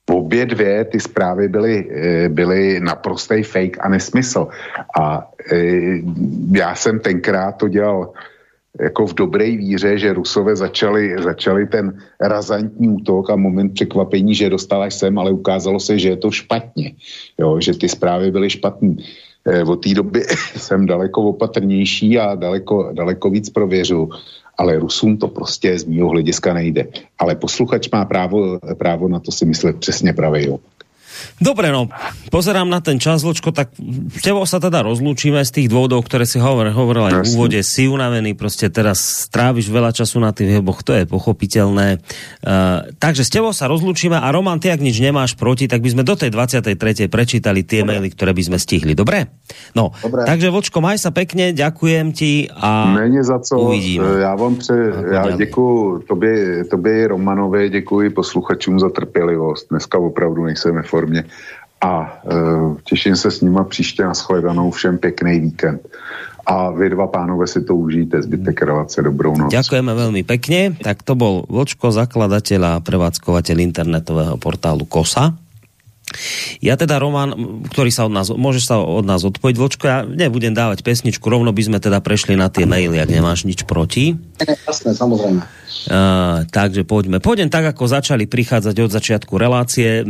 Obě 0.09 0.45
dvě 0.45 0.85
ty 0.85 0.99
zprávy 0.99 1.47
byly, 1.47 1.75
e, 1.91 2.29
byly 2.29 2.79
naprostý 2.79 3.43
fake 3.43 3.77
a 3.79 3.89
nesmysl. 3.89 4.47
A 4.99 5.27
e, 5.51 5.57
já 6.51 6.75
jsem 6.75 6.99
tenkrát 6.99 7.51
to 7.51 7.67
dělal 7.67 8.13
jako 8.81 9.07
v 9.07 9.13
dobré 9.13 9.45
víře, 9.57 9.97
že 9.97 10.13
Rusové 10.13 10.55
začali, 10.55 11.15
začali 11.23 11.67
ten 11.67 11.97
razantní 12.21 12.89
útok 12.89 13.29
a 13.29 13.35
moment 13.35 13.73
překvapení, 13.73 14.35
že 14.35 14.49
dostal 14.49 14.83
až 14.83 14.93
sem, 14.93 15.19
ale 15.19 15.31
ukázalo 15.31 15.79
se, 15.79 15.99
že 15.99 16.09
je 16.09 16.17
to 16.17 16.31
špatně, 16.31 16.91
jo, 17.39 17.59
že 17.61 17.77
ty 17.77 17.89
zprávy 17.89 18.31
byly 18.31 18.49
špatné. 18.49 18.95
E, 19.45 19.63
od 19.63 19.75
té 19.75 19.93
doby 19.93 20.23
jsem 20.55 20.85
daleko 20.85 21.21
opatrnější 21.21 22.19
a 22.19 22.35
daleko, 22.35 22.89
daleko 22.93 23.29
víc 23.29 23.49
prověřu, 23.49 24.09
ale 24.57 24.79
Rusům 24.79 25.17
to 25.17 25.27
prostě 25.27 25.79
z 25.79 25.85
mého 25.85 26.09
hlediska 26.09 26.53
nejde. 26.53 26.87
Ale 27.19 27.35
posluchač 27.35 27.89
má 27.89 28.05
právo, 28.05 28.59
právo 28.77 29.07
na 29.07 29.19
to 29.19 29.31
si 29.31 29.45
myslet 29.45 29.79
přesně 29.79 30.13
pravý 30.13 30.49
opak. 30.49 30.74
Dobre, 31.39 31.71
no, 31.71 31.91
pozerám 32.31 32.67
na 32.67 32.79
ten 32.79 32.99
čas, 32.99 33.21
Ločko, 33.21 33.51
tak 33.51 33.75
s 34.11 34.21
tebou 34.23 34.43
sa 34.47 34.59
teda 34.59 34.83
rozlúčime 34.85 35.43
z 35.43 35.51
tých 35.51 35.67
dôvodov, 35.67 36.05
ktoré 36.07 36.23
si 36.23 36.39
hovor, 36.39 36.71
hovoril 36.71 37.11
aj 37.11 37.13
v 37.23 37.27
úvode. 37.35 37.59
Si 37.65 37.87
unavený, 37.89 38.37
proste 38.37 38.71
teraz 38.71 39.27
stráviš 39.27 39.67
veľa 39.69 39.91
času 39.91 40.21
na 40.23 40.31
tých 40.31 40.59
weboch, 40.59 40.83
to 40.83 40.95
je 40.95 41.03
pochopiteľné. 41.07 41.99
Uh, 42.41 42.91
takže 42.99 43.27
s 43.27 43.31
tebou 43.31 43.51
sa 43.51 43.67
rozlúčime 43.67 44.15
a 44.15 44.27
Roman, 44.31 44.59
ty 44.59 44.71
ak 44.71 44.79
nič 44.79 44.99
nemáš 44.99 45.35
proti, 45.35 45.67
tak 45.67 45.83
by 45.83 45.89
sme 45.91 46.03
do 46.07 46.15
tej 46.15 46.31
23. 46.31 47.11
prečítali 47.11 47.61
tie 47.67 47.83
Dobre. 47.83 47.99
maily, 47.99 48.09
ktoré 48.11 48.31
by 48.31 48.43
sme 48.45 48.57
stihli. 48.59 48.95
Dobre? 48.95 49.27
No, 49.75 49.91
Dobre. 49.99 50.23
takže 50.23 50.51
Vočko, 50.51 50.79
maj 50.79 50.99
sa 50.99 51.11
pekne, 51.11 51.51
ďakujem 51.51 52.15
ti 52.15 52.47
a 52.51 52.95
Není 52.95 53.23
za 53.23 53.39
co. 53.39 53.59
Uvidíme. 53.59 54.05
Já 54.19 54.35
vám 54.35 54.55
pře, 54.55 54.93
já 55.11 55.31
děkuji 55.31 55.99
tobě, 56.07 56.63
tobě 56.63 57.07
Romanové, 57.07 57.69
děkuji 57.69 58.09
posluchačům 58.09 58.79
za 58.79 58.89
trpělivost. 58.89 59.67
Dneska 59.69 59.97
opravdu 59.97 60.43
nejsem 60.43 60.75
ve 60.75 60.83
formě 61.05 61.29
a 61.85 61.93
e, 62.01 62.35
těším 62.83 63.15
se 63.15 63.31
s 63.31 63.41
nima 63.41 63.63
příště 63.63 64.03
na 64.03 64.13
shledanou. 64.13 64.71
Všem 64.71 64.97
pěkný 64.97 65.39
víkend. 65.39 65.81
A 66.45 66.69
vy 66.69 66.89
dva 66.89 67.07
pánové 67.07 67.47
si 67.47 67.61
to 67.61 67.75
užijte, 67.75 68.21
zbytek 68.21 68.61
relace, 68.61 69.01
dobrou 69.01 69.33
noc. 69.33 69.49
Ďakujeme 69.49 69.91
veľmi 69.97 70.21
pekne. 70.29 70.77
Tak 70.77 71.01
to 71.01 71.17
bol 71.17 71.41
Vočko, 71.49 71.89
zakladateľ 71.89 72.61
a 72.61 72.73
prevádzkovateľ 72.85 73.57
internetového 73.65 74.37
portálu 74.37 74.85
KOSA. 74.85 75.33
Ja 76.61 76.77
teda, 76.77 77.01
Roman, 77.01 77.33
ktorý 77.67 77.89
sa 77.89 78.05
od 78.05 78.13
nás, 78.13 78.29
môžeš 78.29 78.63
sa 78.69 78.75
od 78.79 79.03
nás 79.03 79.25
odpojiť, 79.25 79.55
Vočko, 79.57 79.85
ja 79.89 79.97
nebudem 80.05 80.53
dávať 80.53 80.85
pesničku, 80.85 81.25
rovno 81.27 81.49
by 81.49 81.61
sme 81.65 81.77
teda 81.81 81.99
prešli 81.99 82.37
na 82.37 82.47
tie 82.47 82.69
maily, 82.69 83.01
ak 83.01 83.09
nemáš 83.09 83.43
nič 83.43 83.65
proti. 83.65 84.13
Jasné, 84.39 84.93
samozrejme. 84.93 85.41
Uh, 85.85 86.49
takže 86.49 86.81
poďme. 86.81 87.21
Pôjdem 87.21 87.49
tak, 87.49 87.69
ako 87.69 87.85
začali 87.85 88.25
prichádzať 88.25 88.75
od 88.81 88.91
začiatku 88.93 89.33
relácie. 89.37 90.01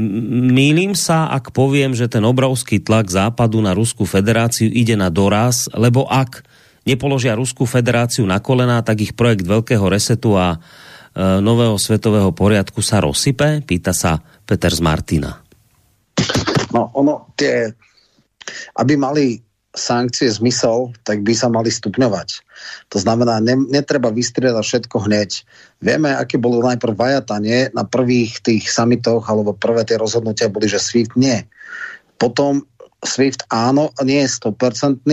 Mýlim 0.52 0.96
sa, 0.96 1.28
ak 1.32 1.52
poviem, 1.52 1.92
že 1.92 2.08
ten 2.08 2.24
obrovský 2.24 2.80
tlak 2.80 3.12
západu 3.12 3.60
na 3.60 3.76
Ruskú 3.76 4.08
federáciu 4.08 4.72
ide 4.72 4.96
na 4.96 5.12
doraz, 5.12 5.68
lebo 5.76 6.08
ak 6.08 6.48
nepoložia 6.88 7.36
Ruskú 7.36 7.68
federáciu 7.68 8.24
na 8.24 8.40
kolená, 8.40 8.80
tak 8.88 9.04
ich 9.04 9.18
projekt 9.18 9.44
veľkého 9.44 9.84
resetu 9.92 10.40
a 10.40 10.56
uh, 10.56 11.44
nového 11.44 11.76
svetového 11.76 12.32
poriadku 12.32 12.80
sa 12.80 13.04
rozsype? 13.04 13.60
Pýta 13.68 13.92
sa 13.92 14.24
Peter 14.48 14.72
z 14.72 14.80
Martina. 14.80 15.45
No 16.76 16.92
ono, 16.96 17.32
tie, 17.40 17.72
aby 18.76 18.94
mali 19.00 19.40
sankcie 19.76 20.32
zmysel, 20.32 20.96
tak 21.04 21.22
by 21.22 21.36
sa 21.36 21.52
mali 21.52 21.68
stupňovať. 21.68 22.42
To 22.96 22.98
znamená, 22.98 23.44
ne, 23.44 23.60
netreba 23.68 24.08
vystriedať 24.08 24.64
všetko 24.64 25.04
hneď. 25.04 25.44
Vieme, 25.84 26.16
aké 26.16 26.40
bolo 26.40 26.64
najprv 26.64 26.96
vajatanie 26.96 27.76
na 27.76 27.84
prvých 27.84 28.40
tých 28.40 28.72
samitoch, 28.72 29.28
alebo 29.28 29.52
prvé 29.52 29.84
tie 29.84 30.00
rozhodnutia 30.00 30.48
boli, 30.48 30.72
že 30.72 30.80
SWIFT 30.80 31.20
nie. 31.20 31.44
Potom 32.16 32.64
SWIFT 33.04 33.52
áno, 33.52 33.92
nie 34.02 34.24
je 34.24 34.32
100%, 34.32 35.04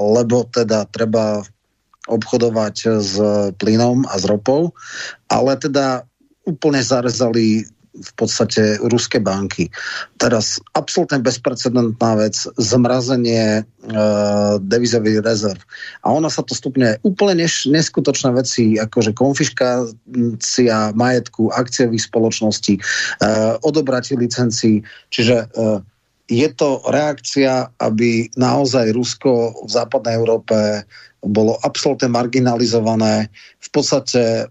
lebo 0.00 0.36
teda 0.48 0.88
treba 0.88 1.44
obchodovať 2.08 2.76
s 3.04 3.14
plynom 3.60 4.08
a 4.08 4.16
s 4.16 4.24
ropou, 4.24 4.72
ale 5.28 5.60
teda 5.60 6.08
úplne 6.48 6.80
zarezali 6.80 7.68
v 7.98 8.12
podstate 8.14 8.78
ruské 8.86 9.18
banky. 9.18 9.68
Teraz 10.16 10.62
absolútne 10.72 11.18
bezprecedentná 11.18 12.14
vec, 12.14 12.46
zmrazenie 12.56 13.60
e, 13.60 13.62
devizových 14.62 15.20
rezerv. 15.22 15.60
A 16.06 16.14
ona 16.14 16.30
sa 16.30 16.46
to 16.46 16.54
stupne 16.54 16.96
úplne 17.02 17.44
neš, 17.44 17.66
neskutočné 17.68 18.30
veci, 18.34 18.78
akože 18.78 19.12
konfiškácia 19.12 20.94
majetku, 20.94 21.50
akciových 21.50 22.06
spoločností, 22.06 22.78
e, 22.78 22.82
odobratie 23.66 24.14
licencií, 24.14 24.86
čiže 25.10 25.36
e, 25.44 25.46
je 26.28 26.48
to 26.52 26.84
reakcia, 26.84 27.72
aby 27.80 28.28
naozaj 28.36 28.92
Rusko 28.92 29.64
v 29.64 29.70
západnej 29.72 30.20
Európe 30.20 30.84
bolo 31.24 31.58
absolútne 31.64 32.06
marginalizované. 32.12 33.32
V 33.68 33.70
podstate 33.76 34.48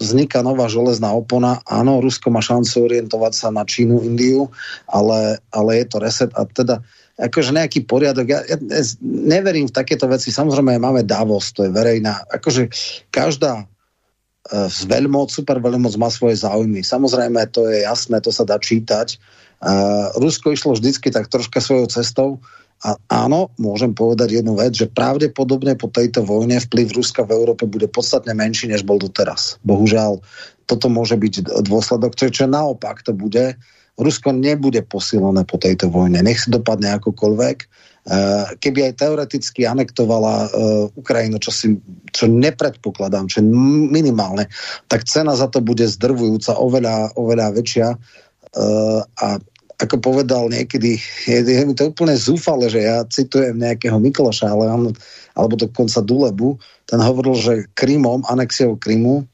vzniká 0.00 0.40
nová 0.40 0.72
železná 0.72 1.12
opona. 1.12 1.60
Áno, 1.68 2.00
Rusko 2.00 2.32
má 2.32 2.40
šancu 2.40 2.88
orientovať 2.88 3.32
sa 3.36 3.48
na 3.52 3.62
Čínu, 3.68 4.00
Indiu, 4.00 4.48
ale, 4.88 5.38
ale 5.52 5.84
je 5.84 5.86
to 5.86 5.96
reset 6.00 6.30
a 6.32 6.48
teda 6.48 6.80
akože 7.14 7.54
nejaký 7.54 7.86
poriadok. 7.86 8.26
Ja, 8.26 8.40
ja 8.42 8.58
neverím 9.04 9.70
v 9.70 9.76
takéto 9.76 10.10
veci. 10.10 10.34
Samozrejme 10.34 10.82
máme 10.82 11.06
Davos, 11.06 11.54
to 11.54 11.62
je 11.62 11.70
verejná. 11.70 12.26
Akože 12.26 12.72
každá 13.14 13.62
e, 13.62 13.64
z 14.66 14.80
veľmoc, 14.90 15.30
super 15.30 15.62
veľmoc 15.62 15.94
má 15.94 16.10
svoje 16.10 16.42
záujmy. 16.42 16.82
Samozrejme, 16.82 17.38
to 17.54 17.70
je 17.70 17.86
jasné, 17.86 18.18
to 18.18 18.34
sa 18.34 18.42
dá 18.42 18.58
čítať. 18.58 19.20
Uh, 19.64 20.12
Rusko 20.20 20.52
išlo 20.52 20.76
vždycky 20.76 21.08
tak 21.08 21.32
troška 21.32 21.56
svojou 21.56 21.88
cestou. 21.88 22.28
A 22.84 23.00
áno, 23.08 23.48
môžem 23.56 23.96
povedať 23.96 24.44
jednu 24.44 24.60
vec, 24.60 24.76
že 24.76 24.92
pravdepodobne 24.92 25.72
po 25.80 25.88
tejto 25.88 26.20
vojne 26.20 26.60
vplyv 26.60 27.00
Ruska 27.00 27.24
v 27.24 27.32
Európe 27.32 27.64
bude 27.64 27.88
podstatne 27.88 28.36
menší, 28.36 28.68
než 28.68 28.84
bol 28.84 29.00
doteraz. 29.00 29.56
Bohužiaľ, 29.64 30.20
toto 30.68 30.92
môže 30.92 31.16
byť 31.16 31.64
dôsledok, 31.64 32.12
čo, 32.12 32.28
čo 32.28 32.44
naopak 32.44 33.00
to 33.00 33.16
bude. 33.16 33.56
Rusko 33.96 34.36
nebude 34.36 34.84
posilené 34.84 35.48
po 35.48 35.56
tejto 35.56 35.88
vojne. 35.88 36.20
Nech 36.20 36.44
si 36.44 36.52
dopadne 36.52 36.92
akokoľvek. 37.00 37.58
Eh, 38.04 38.60
keby 38.60 38.92
aj 38.92 39.00
teoreticky 39.00 39.64
anektovala 39.64 40.34
uh, 40.44 40.48
Ukrajinu, 40.92 41.40
čo, 41.40 41.48
si, 41.48 41.80
čo 42.12 42.28
nepredpokladám, 42.28 43.32
čo 43.32 43.40
minimálne, 43.40 44.52
tak 44.92 45.08
cena 45.08 45.32
za 45.32 45.48
to 45.48 45.64
bude 45.64 45.88
zdrvujúca, 45.88 46.52
oveľa, 46.60 47.16
oveľa 47.16 47.56
väčšia. 47.56 47.96
Uh, 48.52 49.00
a 49.16 49.40
ako 49.82 49.96
povedal 49.98 50.46
niekedy, 50.50 51.00
je, 51.26 51.38
je 51.42 51.62
mi 51.66 51.74
to 51.74 51.90
úplne 51.90 52.14
zúfale, 52.14 52.70
že 52.70 52.86
ja 52.86 53.02
citujem 53.06 53.58
nejakého 53.58 53.98
Mikloša, 53.98 54.50
ale 54.50 54.70
on, 54.70 54.82
alebo 55.34 55.54
dokonca 55.58 55.98
Dulebu, 55.98 56.56
ten 56.86 57.00
hovoril, 57.02 57.34
že 57.34 57.54
Krymom, 57.74 58.22
anexiou 58.30 58.78
Krymu, 58.78 59.26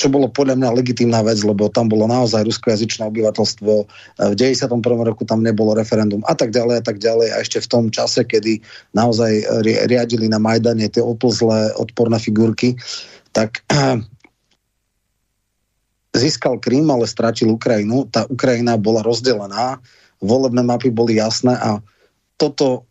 čo 0.00 0.08
bolo 0.08 0.32
podľa 0.32 0.56
mňa 0.56 0.76
legitímna 0.80 1.20
vec, 1.20 1.44
lebo 1.44 1.68
tam 1.68 1.92
bolo 1.92 2.08
naozaj 2.08 2.48
ruskojazyčné 2.48 3.04
obyvateľstvo, 3.12 3.72
v 4.32 4.34
91. 4.38 4.80
roku 4.80 5.28
tam 5.28 5.44
nebolo 5.44 5.76
referendum 5.76 6.24
a 6.24 6.32
tak 6.32 6.56
ďalej 6.56 6.80
a 6.80 6.84
tak 6.84 6.96
ďalej 6.96 7.28
a 7.36 7.36
ešte 7.44 7.60
v 7.60 7.68
tom 7.68 7.84
čase, 7.92 8.24
kedy 8.24 8.64
naozaj 8.96 9.44
riadili 9.92 10.24
na 10.32 10.40
Majdane 10.40 10.88
tie 10.88 11.04
oplzlé 11.04 11.76
odporné 11.76 12.16
figurky, 12.16 12.80
tak 13.36 13.60
získal 16.16 16.58
Krym, 16.58 16.90
ale 16.90 17.06
stratil 17.06 17.54
Ukrajinu. 17.54 18.06
Tá 18.10 18.26
Ukrajina 18.26 18.74
bola 18.76 19.02
rozdelená 19.02 19.78
volebné 20.20 20.62
mapy 20.62 20.92
boli 20.92 21.16
jasné 21.16 21.56
a 21.56 21.80
toto 22.36 22.84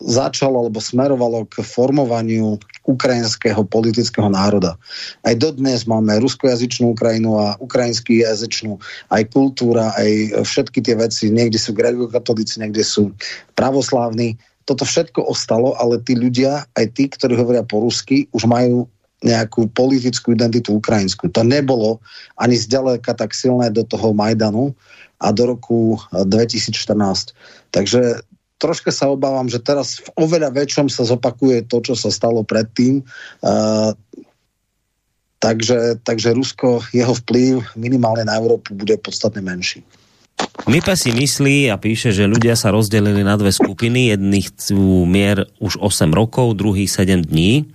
začalo 0.00 0.64
alebo 0.64 0.80
smerovalo 0.80 1.44
k 1.44 1.60
formovaniu 1.60 2.56
ukrajinského 2.88 3.60
politického 3.68 4.32
národa. 4.32 4.80
Aj 5.20 5.36
dodnes 5.36 5.84
máme 5.84 6.16
ruskojazyčnú 6.24 6.96
Ukrajinu 6.96 7.36
a 7.36 7.60
ukrajinský 7.60 8.24
jazyčnú, 8.24 8.80
aj 9.12 9.22
kultúra, 9.28 9.92
aj 10.00 10.40
všetky 10.40 10.80
tie 10.80 10.96
veci, 10.96 11.28
niekde 11.28 11.60
sú 11.60 11.76
grekokatolíci, 11.76 12.64
niekde 12.64 12.80
sú 12.80 13.12
pravoslávni. 13.52 14.40
Toto 14.64 14.88
všetko 14.88 15.20
ostalo, 15.28 15.76
ale 15.76 16.00
tí 16.00 16.16
ľudia, 16.16 16.64
aj 16.72 16.86
tí, 16.96 17.12
ktorí 17.12 17.36
hovoria 17.36 17.60
po 17.60 17.84
rusky, 17.84 18.24
už 18.32 18.48
majú 18.48 18.88
nejakú 19.20 19.68
politickú 19.70 20.32
identitu 20.32 20.80
ukrajinskú. 20.80 21.28
To 21.32 21.44
nebolo 21.44 22.00
ani 22.40 22.56
zďaleka 22.56 23.12
tak 23.12 23.36
silné 23.36 23.68
do 23.68 23.84
toho 23.84 24.16
Majdanu 24.16 24.72
a 25.20 25.28
do 25.32 25.44
roku 25.52 26.00
2014. 26.12 27.36
Takže 27.68 28.24
troška 28.56 28.88
sa 28.88 29.12
obávam, 29.12 29.48
že 29.48 29.60
teraz 29.60 30.00
v 30.00 30.08
oveľa 30.16 30.56
väčšom 30.56 30.88
sa 30.88 31.04
zopakuje 31.04 31.68
to, 31.68 31.84
čo 31.84 31.92
sa 31.92 32.08
stalo 32.08 32.40
predtým. 32.44 33.04
Uh, 33.44 33.92
takže, 35.36 36.00
takže 36.00 36.32
Rusko, 36.32 36.80
jeho 36.96 37.12
vplyv 37.12 37.76
minimálne 37.76 38.24
na 38.24 38.40
Európu 38.40 38.72
bude 38.72 38.96
podstatne 38.96 39.44
menší. 39.44 39.84
Mipa 40.64 40.96
si 40.96 41.12
myslí 41.12 41.68
a 41.68 41.76
píše, 41.76 42.16
že 42.16 42.24
ľudia 42.24 42.56
sa 42.56 42.72
rozdelili 42.72 43.20
na 43.20 43.36
dve 43.36 43.52
skupiny. 43.52 44.16
Jedni 44.16 44.40
chcú 44.48 45.04
mier 45.04 45.44
už 45.60 45.76
8 45.76 46.08
rokov, 46.16 46.56
druhý 46.56 46.88
7 46.88 47.28
dní 47.28 47.68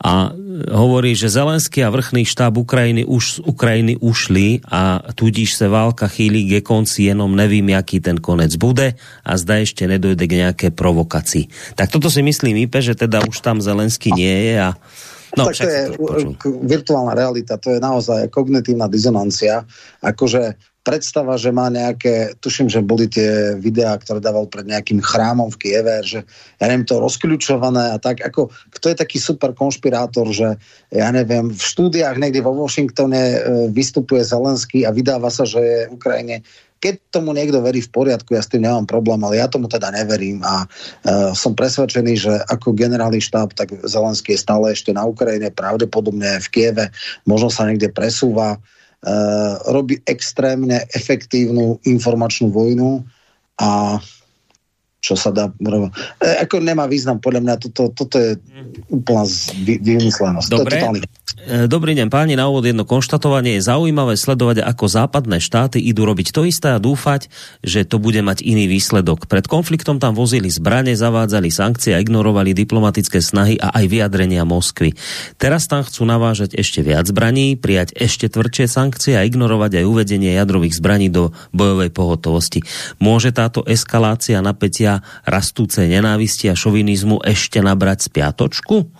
a 0.00 0.32
hovorí, 0.72 1.12
že 1.12 1.28
Zelenský 1.28 1.84
a 1.84 1.92
vrchný 1.92 2.24
štáb 2.24 2.56
Ukrajiny 2.56 3.04
už 3.04 3.24
z 3.36 3.38
Ukrajiny 3.44 4.00
ušli 4.00 4.64
a 4.64 5.04
tudíž 5.12 5.60
se 5.60 5.68
válka 5.68 6.08
chýli 6.08 6.48
ke 6.48 6.60
konci, 6.64 7.12
jenom 7.12 7.36
nevím, 7.36 7.68
jaký 7.76 8.00
ten 8.00 8.16
konec 8.16 8.56
bude 8.56 8.96
a 9.24 9.30
zda 9.36 9.60
ešte 9.60 9.84
nedojde 9.84 10.24
k 10.24 10.38
nejaké 10.40 10.66
provokácii. 10.72 11.76
Tak 11.76 11.92
toto 11.92 12.08
si 12.08 12.24
myslí 12.24 12.56
Mipe, 12.56 12.80
že 12.80 12.96
teda 12.96 13.20
už 13.28 13.44
tam 13.44 13.60
Zelenský 13.60 14.16
nie 14.16 14.52
je 14.52 14.56
a 14.56 14.70
No, 15.38 15.46
tak 15.46 15.62
to 15.62 15.70
je 15.70 15.84
to 15.94 16.58
virtuálna 16.66 17.14
realita, 17.14 17.54
to 17.54 17.70
je 17.70 17.78
naozaj 17.78 18.26
kognitívna 18.34 18.90
dizonancia. 18.90 19.62
Akože 20.02 20.58
predstava, 20.80 21.36
že 21.36 21.52
má 21.52 21.68
nejaké, 21.68 22.34
tuším, 22.40 22.72
že 22.72 22.80
boli 22.80 23.04
tie 23.04 23.52
videá, 23.60 24.00
ktoré 24.00 24.18
dával 24.18 24.48
pred 24.48 24.64
nejakým 24.64 25.04
chrámom 25.04 25.52
v 25.52 25.60
Kieve, 25.60 26.00
že 26.00 26.24
ja 26.56 26.64
neviem, 26.68 26.88
to 26.88 26.96
rozkľúčované 26.96 27.92
a 27.92 28.00
tak, 28.00 28.24
ako 28.24 28.48
kto 28.72 28.86
je 28.88 28.96
taký 28.96 29.20
super 29.20 29.52
konšpirátor, 29.52 30.32
že 30.32 30.56
ja 30.88 31.08
neviem, 31.12 31.52
v 31.52 31.62
štúdiách 31.62 32.16
niekde 32.16 32.40
vo 32.40 32.56
Washingtone 32.56 33.20
e, 33.20 33.38
vystupuje 33.68 34.24
Zelenský 34.24 34.88
a 34.88 34.94
vydáva 34.96 35.28
sa, 35.28 35.44
že 35.44 35.60
je 35.60 35.78
Ukrajine 35.92 36.40
keď 36.80 37.12
tomu 37.12 37.36
niekto 37.36 37.60
verí 37.60 37.84
v 37.84 37.92
poriadku, 37.92 38.32
ja 38.32 38.40
s 38.40 38.48
tým 38.48 38.64
nemám 38.64 38.88
problém, 38.88 39.20
ale 39.20 39.36
ja 39.36 39.52
tomu 39.52 39.68
teda 39.68 39.92
neverím 39.92 40.40
a 40.40 40.64
uh, 40.64 41.36
som 41.36 41.52
presvedčený, 41.52 42.12
že 42.16 42.32
ako 42.48 42.72
generálny 42.72 43.20
štáb, 43.20 43.52
tak 43.52 43.76
Zelenský 43.84 44.32
je 44.32 44.40
stále 44.40 44.72
ešte 44.72 44.96
na 44.96 45.04
Ukrajine, 45.04 45.52
pravdepodobne 45.52 46.40
v 46.40 46.48
Kieve, 46.48 46.88
možno 47.28 47.52
sa 47.52 47.68
niekde 47.68 47.92
presúva. 47.92 48.56
Eh, 49.00 49.54
robí 49.72 49.96
extrémne 50.04 50.84
efektívnu 50.92 51.80
informačnú 51.88 52.52
vojnu 52.52 53.00
a 53.56 53.96
čo 55.00 55.16
sa 55.16 55.32
dá... 55.32 55.48
E, 55.48 56.44
ako 56.44 56.60
nemá 56.60 56.84
význam, 56.84 57.18
podľa 57.18 57.40
mňa 57.40 57.54
toto, 57.56 57.88
toto 57.96 58.20
je 58.20 58.36
úplná 58.92 59.24
vymyslenosť. 59.64 60.48
Dobre. 60.52 60.76
To 60.76 60.94
je 61.00 61.08
E, 61.40 61.64
dobrý 61.64 61.96
deň 61.96 62.12
páni, 62.12 62.36
na 62.36 62.52
úvod 62.52 62.68
jedno 62.68 62.84
konštatovanie. 62.84 63.56
Je 63.56 63.64
zaujímavé 63.64 64.18
sledovať, 64.20 64.60
ako 64.60 64.84
západné 64.90 65.40
štáty 65.40 65.80
idú 65.80 66.04
robiť 66.04 66.36
to 66.36 66.44
isté 66.44 66.76
a 66.76 66.82
dúfať, 66.82 67.32
že 67.64 67.88
to 67.88 67.96
bude 67.96 68.20
mať 68.20 68.44
iný 68.44 68.68
výsledok. 68.68 69.24
Pred 69.24 69.48
konfliktom 69.48 69.96
tam 69.96 70.12
vozili 70.12 70.52
zbrane, 70.52 70.92
zavádzali 70.92 71.48
sankcie 71.48 71.96
a 71.96 72.02
ignorovali 72.02 72.52
diplomatické 72.52 73.24
snahy 73.24 73.56
a 73.56 73.72
aj 73.72 73.84
vyjadrenia 73.88 74.44
Moskvy. 74.44 74.92
Teraz 75.40 75.64
tam 75.64 75.80
chcú 75.80 76.04
navážať 76.04 76.60
ešte 76.60 76.84
viac 76.84 77.08
zbraní, 77.08 77.56
prijať 77.56 77.96
ešte 77.96 78.28
tvrdšie 78.28 78.66
sankcie 78.68 79.14
a 79.16 79.24
ignorovať 79.24 79.80
aj 79.80 79.84
uvedenie 79.86 80.36
jadrových 80.36 80.76
zbraní 80.76 81.08
do 81.08 81.32
bojovej 81.56 81.88
pohotovosti. 81.88 82.60
Môže 83.00 83.32
táto 83.32 83.64
eskalácia 83.64 84.44
napätia 84.44 84.89
rastúcej 85.22 85.86
nenávisti 85.86 86.50
a 86.50 86.58
šovinizmu 86.58 87.22
ešte 87.22 87.62
nabrať 87.62 88.10
spiatočku? 88.10 88.90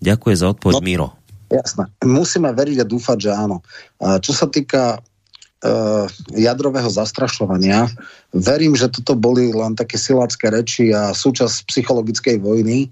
Ďakujem 0.00 0.36
za 0.38 0.46
odpoveď, 0.54 0.80
no. 0.80 0.86
Miro. 0.86 1.08
Jasné. 1.50 1.90
Musíme 2.06 2.54
veriť 2.54 2.78
a 2.80 2.86
dúfať, 2.86 3.18
že 3.26 3.30
áno. 3.34 3.66
Čo 3.98 4.32
sa 4.32 4.46
týka 4.46 5.02
uh, 5.02 6.06
jadrového 6.30 6.86
zastrašovania, 6.86 7.90
verím, 8.30 8.78
že 8.78 8.86
toto 8.86 9.18
boli 9.18 9.50
len 9.50 9.74
také 9.74 9.98
silácké 9.98 10.46
reči 10.46 10.94
a 10.94 11.10
súčasť 11.10 11.66
psychologickej 11.66 12.38
vojny. 12.38 12.86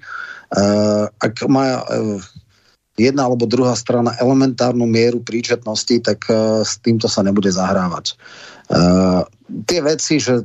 Uh, 0.51 1.07
ak 1.23 1.47
má 1.47 1.87
uh, 1.87 2.19
jedna 2.99 3.31
alebo 3.31 3.47
druhá 3.47 3.79
strana 3.79 4.19
elementárnu 4.19 4.91
mieru 4.91 5.23
príčetnosti, 5.23 6.03
tak 6.03 6.27
uh, 6.27 6.67
s 6.67 6.83
týmto 6.83 7.07
sa 7.07 7.23
nebude 7.23 7.55
zahrávať. 7.55 8.19
Uh, 8.67 9.23
tie 9.71 9.81
veci, 9.87 10.19
že 10.19 10.45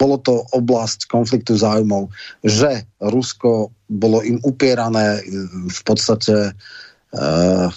bolo 0.00 0.16
to 0.16 0.48
oblasť 0.56 1.12
konfliktu 1.12 1.60
záujmov, 1.60 2.08
že 2.40 2.88
Rusko 3.04 3.68
bolo 3.92 4.24
im 4.24 4.40
upierané 4.40 5.20
v 5.68 5.80
podstate 5.84 6.56
uh, 6.56 7.68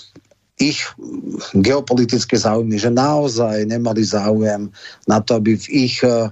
ich 0.56 0.80
geopolitické 1.52 2.40
záujmy, 2.40 2.80
že 2.80 2.88
naozaj 2.88 3.68
nemali 3.68 4.08
záujem 4.08 4.72
na 5.04 5.20
to, 5.20 5.36
aby 5.36 5.60
v 5.60 5.92
ich 5.92 6.00
uh, 6.08 6.32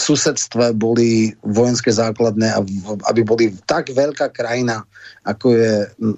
susedstve 0.00 0.72
boli 0.78 1.34
vojenské 1.44 1.92
základné 1.92 2.48
a 2.54 2.64
aby 3.12 3.20
boli 3.26 3.52
tak 3.68 3.92
veľká 3.92 4.32
krajina, 4.32 4.86
ako 5.28 5.46
je 5.52 5.74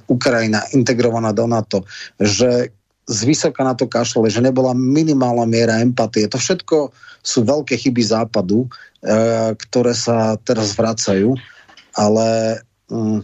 Ukrajina, 0.07 0.63
integrovaná 0.71 1.35
do 1.35 1.51
NATO, 1.51 1.83
že 2.21 2.71
z 3.07 3.19
vysoka 3.27 3.67
na 3.67 3.75
to 3.75 3.91
kašle, 3.91 4.31
že 4.31 4.39
nebola 4.39 4.71
minimálna 4.73 5.43
miera 5.47 5.83
empatie. 5.83 6.31
To 6.31 6.39
všetko 6.39 6.95
sú 7.23 7.39
veľké 7.43 7.75
chyby 7.75 8.03
západu, 8.03 8.67
e, 8.67 8.69
ktoré 9.59 9.93
sa 9.95 10.39
teraz 10.47 10.79
vracajú, 10.79 11.35
ale 11.99 12.59
mm, 12.91 13.21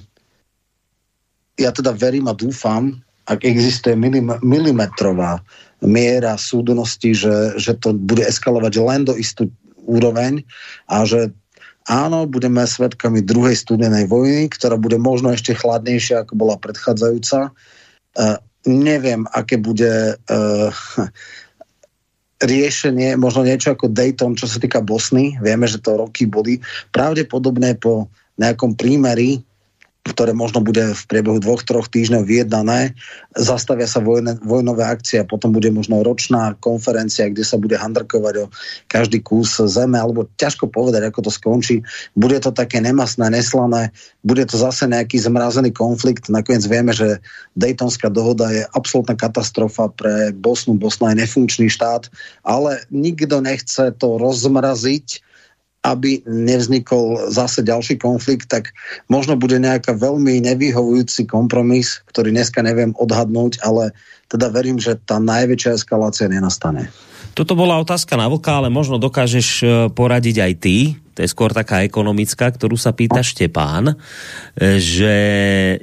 ja 1.59 1.70
teda 1.70 1.94
verím 1.94 2.26
a 2.26 2.34
dúfam, 2.34 2.98
ak 3.28 3.44
existuje 3.44 3.94
milim, 3.94 4.34
milimetrová 4.40 5.42
miera 5.84 6.34
súdnosti, 6.40 7.14
že, 7.14 7.55
že 7.60 7.76
to 7.78 7.94
bude 7.94 8.24
eskalovať 8.24 8.74
len 8.82 9.06
do 9.06 9.14
istú 9.14 9.46
úroveň 9.86 10.42
a 10.90 11.06
že 11.06 11.30
áno, 11.86 12.28
budeme 12.28 12.64
svetkami 12.66 13.22
druhej 13.22 13.56
studenej 13.56 14.10
vojny, 14.10 14.50
ktorá 14.50 14.76
bude 14.76 15.00
možno 15.00 15.32
ešte 15.32 15.55
chladnejšia, 15.55 16.24
ako 16.24 16.32
bola 16.36 16.56
predchádzajúca. 16.60 17.52
Neviem, 18.66 19.22
aké 19.30 19.55
bude 19.60 20.18
uh, 20.18 20.70
riešenie, 22.43 23.18
možno 23.18 23.47
niečo 23.47 23.74
ako 23.74 23.90
Dayton, 23.90 24.39
čo 24.39 24.47
sa 24.47 24.62
týka 24.62 24.82
Bosny. 24.82 25.39
Vieme, 25.43 25.66
že 25.66 25.82
to 25.82 25.98
roky 25.98 26.26
boli. 26.26 26.62
Pravdepodobne 26.94 27.74
po 27.78 28.10
nejakom 28.39 28.78
prímeri 28.78 29.43
ktoré 30.10 30.32
možno 30.32 30.64
bude 30.64 30.97
v 30.97 31.02
priebehu 31.06 31.39
dvoch, 31.39 31.62
troch 31.62 31.86
týždňov 31.93 32.24
vyjednané. 32.24 32.97
Zastavia 33.36 33.86
sa 33.86 34.01
vojne, 34.01 34.40
vojnové 34.40 34.89
akcie 34.89 35.20
a 35.20 35.28
potom 35.28 35.52
bude 35.52 35.68
možno 35.68 36.01
ročná 36.01 36.56
konferencia, 36.59 37.28
kde 37.28 37.44
sa 37.44 37.60
bude 37.60 37.76
handrkovať 37.76 38.35
o 38.43 38.51
každý 38.89 39.20
kus 39.20 39.60
zeme, 39.68 40.01
alebo 40.01 40.26
ťažko 40.40 40.72
povedať, 40.72 41.06
ako 41.06 41.28
to 41.28 41.30
skončí. 41.30 41.76
Bude 42.16 42.40
to 42.40 42.51
také 42.51 42.80
nemasné, 42.80 43.28
neslané, 43.28 43.93
bude 44.24 44.43
to 44.48 44.56
zase 44.56 44.89
nejaký 44.89 45.20
zmrazený 45.20 45.70
konflikt. 45.70 46.32
Nakoniec 46.32 46.64
vieme, 46.66 46.90
že 46.97 47.20
Daytonská 47.55 48.09
dohoda 48.09 48.51
je 48.51 48.66
absolútna 48.72 49.14
katastrofa 49.14 49.93
pre 49.94 50.32
Bosnu. 50.32 50.74
Bosna 50.74 51.12
je 51.12 51.22
nefunkčný 51.22 51.68
štát, 51.68 52.09
ale 52.43 52.82
nikto 52.89 53.44
nechce 53.44 53.93
to 54.01 54.16
rozmraziť 54.16 55.27
aby 55.89 56.20
nevznikol 56.28 57.32
zase 57.32 57.65
ďalší 57.65 57.97
konflikt, 57.97 58.52
tak 58.52 58.77
možno 59.09 59.35
bude 59.40 59.56
nejaká 59.56 59.97
veľmi 59.97 60.44
nevyhovujúci 60.44 61.24
kompromis, 61.24 62.05
ktorý 62.12 62.32
dneska 62.35 62.60
neviem 62.60 62.93
odhadnúť, 62.97 63.65
ale 63.65 63.97
teda 64.28 64.52
verím, 64.52 64.77
že 64.77 65.01
tá 65.09 65.16
najväčšia 65.16 65.81
eskalácia 65.81 66.28
nenastane. 66.28 66.93
Toto 67.34 67.55
bola 67.56 67.80
otázka 67.80 68.14
na 68.16 68.26
vlka, 68.26 68.62
ale 68.62 68.68
možno 68.68 69.00
dokážeš 69.00 69.48
e, 69.62 69.66
poradiť 69.92 70.36
aj 70.42 70.52
ty, 70.59 70.76
to 71.18 71.26
je 71.26 71.34
skôr 71.34 71.50
taká 71.50 71.82
ekonomická, 71.82 72.46
ktorú 72.46 72.78
sa 72.78 72.94
pýta 72.94 73.26
Štepán, 73.26 73.90
e, 73.90 73.94
že 74.78 75.16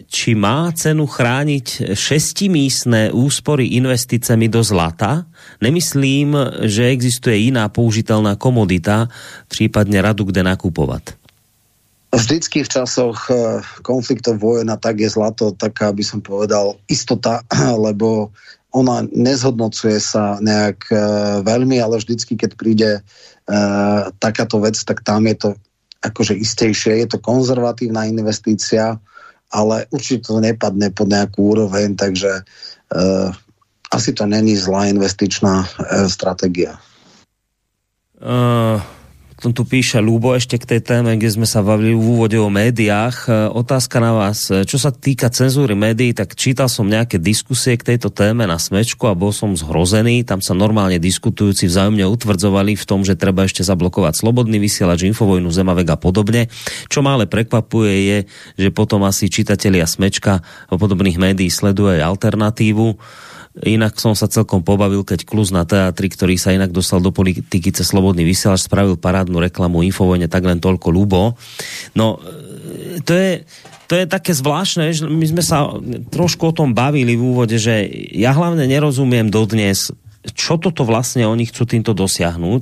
či 0.08 0.32
má 0.32 0.72
cenu 0.72 1.04
chrániť 1.04 1.92
šestimísne 1.92 3.12
úspory 3.12 3.76
investicemi 3.76 4.48
do 4.48 4.64
zlata, 4.64 5.28
nemyslím, 5.60 6.64
že 6.72 6.88
existuje 6.88 7.52
iná 7.52 7.68
použiteľná 7.68 8.40
komodita, 8.40 9.12
prípadne 9.52 10.00
radu, 10.00 10.24
kde 10.24 10.48
nakupovať. 10.48 11.20
Vždycky 12.16 12.64
v 12.64 12.72
časoch 12.72 13.28
e, 13.28 13.60
konfliktov 13.84 14.40
vojen 14.40 14.72
a 14.72 14.80
tak 14.80 15.04
je 15.04 15.12
zlato 15.12 15.52
taká, 15.52 15.92
by 15.92 16.04
som 16.08 16.24
povedal, 16.24 16.80
istota, 16.88 17.44
lebo 17.92 18.32
ona 18.76 19.08
nezhodnocuje 19.08 20.04
sa 20.04 20.36
nejak 20.44 20.92
uh, 20.92 21.00
veľmi, 21.48 21.80
ale 21.80 21.96
vždycky, 21.96 22.36
keď 22.36 22.52
príde 22.60 22.92
uh, 23.00 24.12
takáto 24.20 24.60
vec, 24.60 24.76
tak 24.84 25.00
tam 25.08 25.24
je 25.32 25.36
to 25.40 25.50
akože 26.04 26.36
istejšie, 26.36 27.00
je 27.02 27.08
to 27.16 27.24
konzervatívna 27.24 28.06
investícia, 28.06 29.00
ale 29.50 29.88
určite 29.96 30.28
to 30.28 30.44
nepadne 30.44 30.92
pod 30.92 31.08
nejakú 31.08 31.56
úroveň, 31.56 31.96
takže 31.96 32.44
uh, 32.44 33.32
asi 33.96 34.12
to 34.12 34.28
není 34.28 34.60
zlá 34.60 34.92
investičná 34.92 35.64
uh, 35.64 36.06
stratégia. 36.12 36.76
Uh, 38.20 38.84
tu 39.52 39.68
píše 39.68 40.00
Lubo 40.00 40.32
ešte 40.32 40.56
k 40.56 40.66
tej 40.66 40.82
téme, 40.82 41.20
kde 41.20 41.28
sme 41.28 41.44
sa 41.44 41.60
bavili 41.60 41.92
v 41.92 42.02
úvode 42.02 42.40
o 42.40 42.48
médiách. 42.48 43.28
E, 43.28 43.30
otázka 43.52 44.00
na 44.00 44.16
vás. 44.16 44.48
E, 44.48 44.64
čo 44.64 44.80
sa 44.80 44.96
týka 44.96 45.28
cenzúry 45.28 45.76
médií, 45.76 46.16
tak 46.16 46.40
čítal 46.40 46.72
som 46.72 46.88
nejaké 46.88 47.20
diskusie 47.20 47.76
k 47.76 47.94
tejto 47.94 48.10
téme 48.10 48.48
na 48.48 48.56
Smečku 48.56 49.06
a 49.06 49.14
bol 49.14 49.36
som 49.36 49.52
zhrozený. 49.52 50.24
Tam 50.24 50.40
sa 50.40 50.56
normálne 50.56 50.98
diskutujúci 50.98 51.68
vzájomne 51.68 52.08
utvrdzovali 52.08 52.80
v 52.80 52.86
tom, 52.88 53.04
že 53.04 53.20
treba 53.20 53.44
ešte 53.44 53.62
zablokovať 53.68 54.24
slobodný 54.24 54.58
vysielač, 54.58 55.04
infovojnu, 55.12 55.52
Zemavek 55.52 55.94
a 55.94 55.98
podobne. 56.00 56.48
Čo 56.88 57.04
ma 57.04 57.20
ale 57.20 57.28
prekvapuje 57.28 57.94
je, 58.08 58.18
že 58.56 58.70
potom 58.72 59.04
asi 59.04 59.28
čitatelia 59.28 59.84
Smečka 59.84 60.40
podobných 60.72 61.20
médií 61.20 61.52
sleduje 61.52 62.00
aj 62.00 62.08
alternatívu 62.08 62.88
Inak 63.64 63.96
som 64.04 64.12
sa 64.12 64.28
celkom 64.28 64.68
pobavil, 64.68 65.08
keď 65.08 65.24
Klus 65.24 65.56
na 65.56 65.64
teatri, 65.64 66.12
ktorý 66.12 66.36
sa 66.36 66.52
inak 66.52 66.76
dostal 66.76 67.00
do 67.00 67.16
politiky 67.16 67.72
cez 67.72 67.88
Slobodný 67.88 68.28
vysielač, 68.28 68.68
spravil 68.68 69.00
parádnu 69.00 69.40
reklamu 69.40 69.80
Infovojne, 69.88 70.28
tak 70.28 70.44
len 70.44 70.60
toľko 70.60 70.92
ľubo. 70.92 71.40
No, 71.96 72.20
e, 72.20 73.00
to 73.00 73.16
je, 73.16 73.48
to 73.88 73.94
je 73.96 74.06
také 74.12 74.36
zvláštne, 74.36 74.92
že 74.92 75.08
my 75.08 75.26
sme 75.32 75.44
sa 75.46 75.72
trošku 76.12 76.52
o 76.52 76.56
tom 76.56 76.76
bavili 76.76 77.16
v 77.16 77.24
úvode, 77.24 77.56
že 77.56 77.88
ja 78.12 78.36
hlavne 78.36 78.68
nerozumiem 78.68 79.32
dodnes, 79.32 79.88
čo 80.34 80.58
toto 80.58 80.82
vlastne 80.88 81.30
oni 81.30 81.46
chcú 81.46 81.70
týmto 81.70 81.94
dosiahnuť, 81.94 82.62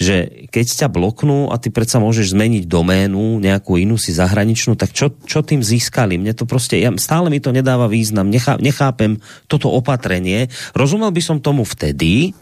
že 0.00 0.48
keď 0.48 0.64
ťa 0.84 0.88
bloknú 0.88 1.52
a 1.52 1.60
ty 1.60 1.68
predsa 1.68 2.00
môžeš 2.00 2.32
zmeniť 2.32 2.64
doménu, 2.64 3.42
nejakú 3.44 3.76
inú 3.76 4.00
si 4.00 4.16
zahraničnú, 4.16 4.78
tak 4.78 4.96
čo, 4.96 5.12
čo 5.28 5.44
tým 5.44 5.60
získali? 5.60 6.16
Mne 6.16 6.32
to 6.32 6.48
proste, 6.48 6.80
ja, 6.80 6.88
stále 6.96 7.28
mi 7.28 7.42
to 7.42 7.52
nedáva 7.52 7.90
význam, 7.90 8.32
nechá, 8.32 8.56
nechápem 8.56 9.20
toto 9.50 9.68
opatrenie. 9.68 10.48
Rozumel 10.72 11.12
by 11.12 11.22
som 11.22 11.44
tomu 11.44 11.68
vtedy, 11.68 12.32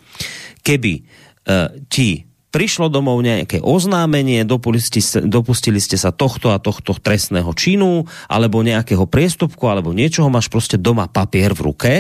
keby 0.62 1.02
uh, 1.02 1.74
ti 1.90 2.31
prišlo 2.52 2.92
domov 2.92 3.24
nejaké 3.24 3.64
oznámenie, 3.64 4.44
dopustili 4.44 5.00
ste, 5.00 5.24
dopustili 5.24 5.80
ste 5.80 5.96
sa 5.96 6.12
tohto 6.12 6.52
a 6.52 6.60
tohto 6.60 6.92
trestného 6.92 7.48
činu, 7.56 8.04
alebo 8.28 8.60
nejakého 8.60 9.08
priestupku, 9.08 9.66
alebo 9.66 9.96
niečoho, 9.96 10.28
máš 10.28 10.52
proste 10.52 10.76
doma 10.76 11.08
papier 11.08 11.56
v 11.56 11.64
ruke, 11.64 11.94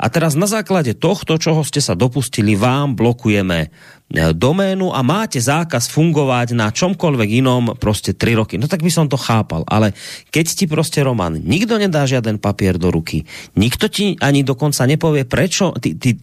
a 0.00 0.06
teraz 0.08 0.32
na 0.32 0.48
základe 0.48 0.96
tohto, 0.96 1.36
čoho 1.36 1.60
ste 1.60 1.84
sa 1.84 1.92
dopustili, 1.92 2.56
vám 2.56 2.96
blokujeme 2.96 3.68
doménu 4.08 4.96
a 4.96 5.04
máte 5.04 5.36
zákaz 5.36 5.92
fungovať 5.92 6.56
na 6.56 6.72
čomkoľvek 6.72 7.44
inom 7.44 7.76
proste 7.76 8.16
3 8.16 8.40
roky. 8.40 8.54
No 8.56 8.64
tak 8.64 8.80
by 8.80 8.88
som 8.88 9.04
to 9.04 9.20
chápal, 9.20 9.68
ale 9.68 9.92
keď 10.32 10.46
ti 10.48 10.64
proste 10.64 11.04
Roman, 11.04 11.36
nikto 11.36 11.76
nedá 11.76 12.08
žiaden 12.08 12.40
papier 12.40 12.80
do 12.80 12.88
ruky, 12.88 13.28
nikto 13.52 13.92
ti 13.92 14.16
ani 14.24 14.40
dokonca 14.40 14.88
nepovie, 14.88 15.28
prečo, 15.28 15.76
ty, 15.76 15.92
ty, 16.00 16.16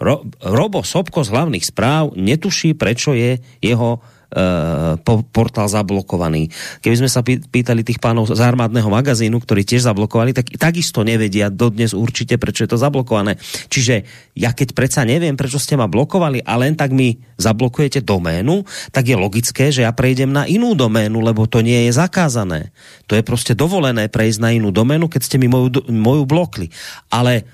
Ro, 0.00 0.24
Robo 0.40 0.80
Sobko 0.80 1.26
z 1.26 1.32
hlavných 1.36 1.68
správ 1.68 2.16
netuší, 2.16 2.72
prečo 2.72 3.12
je 3.12 3.36
jeho 3.60 4.00
portál 5.30 5.70
zablokovaný. 5.70 6.50
Keby 6.82 6.96
sme 6.98 7.10
sa 7.10 7.22
pýtali 7.22 7.86
tých 7.86 8.02
pánov 8.02 8.26
z 8.26 8.42
armádneho 8.42 8.90
magazínu, 8.90 9.38
ktorí 9.38 9.62
tiež 9.62 9.86
zablokovali, 9.86 10.34
tak 10.34 10.50
takisto 10.58 11.06
nevedia 11.06 11.46
dodnes 11.46 11.94
určite, 11.94 12.34
prečo 12.36 12.66
je 12.66 12.70
to 12.74 12.78
zablokované. 12.78 13.38
Čiže 13.70 14.02
ja 14.34 14.50
keď 14.50 14.74
predsa 14.74 15.06
neviem, 15.06 15.38
prečo 15.38 15.62
ste 15.62 15.78
ma 15.78 15.86
blokovali 15.86 16.42
a 16.42 16.58
len 16.58 16.74
tak 16.74 16.90
mi 16.90 17.22
zablokujete 17.38 18.02
doménu, 18.02 18.66
tak 18.90 19.06
je 19.06 19.16
logické, 19.16 19.70
že 19.70 19.86
ja 19.86 19.92
prejdem 19.94 20.34
na 20.34 20.44
inú 20.50 20.74
doménu, 20.74 21.22
lebo 21.22 21.46
to 21.46 21.62
nie 21.62 21.86
je 21.86 21.92
zakázané. 21.94 22.74
To 23.06 23.14
je 23.14 23.22
proste 23.22 23.54
dovolené 23.54 24.10
prejsť 24.10 24.42
na 24.42 24.50
inú 24.50 24.74
doménu, 24.74 25.06
keď 25.06 25.22
ste 25.22 25.36
mi 25.38 25.46
moju, 25.46 25.86
moju 25.86 26.26
blokli. 26.26 26.68
Ale 27.08 27.46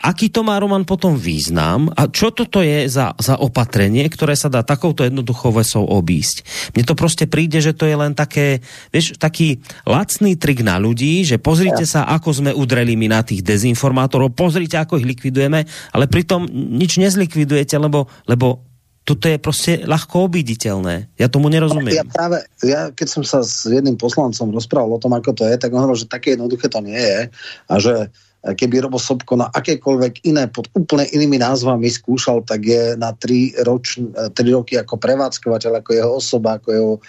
aký 0.00 0.32
to 0.32 0.40
má 0.40 0.56
Roman 0.56 0.88
potom 0.88 1.14
význam 1.14 1.92
a 1.92 2.08
čo 2.08 2.32
toto 2.32 2.64
je 2.64 2.88
za, 2.88 3.12
za 3.20 3.36
opatrenie, 3.36 4.08
ktoré 4.08 4.32
sa 4.32 4.48
dá 4.48 4.64
takouto 4.64 5.04
jednoduchou 5.04 5.52
vesou 5.52 5.84
obísť. 5.84 6.42
Mne 6.72 6.84
to 6.88 6.96
proste 6.96 7.28
príde, 7.28 7.60
že 7.60 7.76
to 7.76 7.84
je 7.84 7.96
len 7.96 8.16
také, 8.16 8.64
vieš, 8.88 9.20
taký 9.20 9.60
lacný 9.84 10.40
trik 10.40 10.64
na 10.64 10.80
ľudí, 10.80 11.28
že 11.28 11.36
pozrite 11.36 11.84
sa, 11.84 12.08
ako 12.08 12.28
sme 12.32 12.50
udreli 12.56 12.96
my 12.96 13.12
na 13.12 13.20
tých 13.20 13.44
dezinformátorov, 13.44 14.32
pozrite, 14.32 14.80
ako 14.80 14.96
ich 14.96 15.06
likvidujeme, 15.06 15.68
ale 15.92 16.04
pritom 16.08 16.48
nič 16.50 16.96
nezlikvidujete, 16.96 17.76
lebo, 17.76 18.08
lebo 18.24 18.64
toto 19.04 19.26
je 19.26 19.42
proste 19.42 19.72
ľahko 19.84 20.30
obiditeľné. 20.30 21.12
Ja 21.18 21.26
tomu 21.26 21.50
nerozumiem. 21.50 21.98
Ja 21.98 22.06
práve, 22.06 22.46
ja 22.62 22.94
keď 22.94 23.08
som 23.10 23.22
sa 23.26 23.40
s 23.42 23.66
jedným 23.66 23.98
poslancom 23.98 24.54
rozprával 24.54 24.96
o 24.96 25.02
tom, 25.02 25.12
ako 25.16 25.34
to 25.34 25.44
je, 25.48 25.56
tak 25.56 25.72
on 25.72 25.82
hovoril, 25.82 25.98
že 25.98 26.08
také 26.08 26.38
jednoduché 26.38 26.70
to 26.70 26.78
nie 26.84 27.00
je 27.00 27.20
a 27.66 27.74
že 27.80 28.12
keby 28.40 28.88
Robo 28.88 28.96
Sobko 28.96 29.36
na 29.36 29.52
akékoľvek 29.52 30.24
iné 30.24 30.48
pod 30.48 30.72
úplne 30.72 31.04
inými 31.12 31.36
názvami 31.36 31.92
skúšal, 31.92 32.40
tak 32.48 32.64
je 32.64 32.96
na 32.96 33.12
3, 33.12 33.60
roč, 33.68 34.00
3 34.00 34.32
roky 34.56 34.80
ako 34.80 34.96
prevádzkovateľ, 34.96 35.84
ako 35.84 35.90
jeho 35.92 36.12
osoba, 36.16 36.56
ako 36.56 36.68
jeho 36.72 36.92
e, 36.96 37.00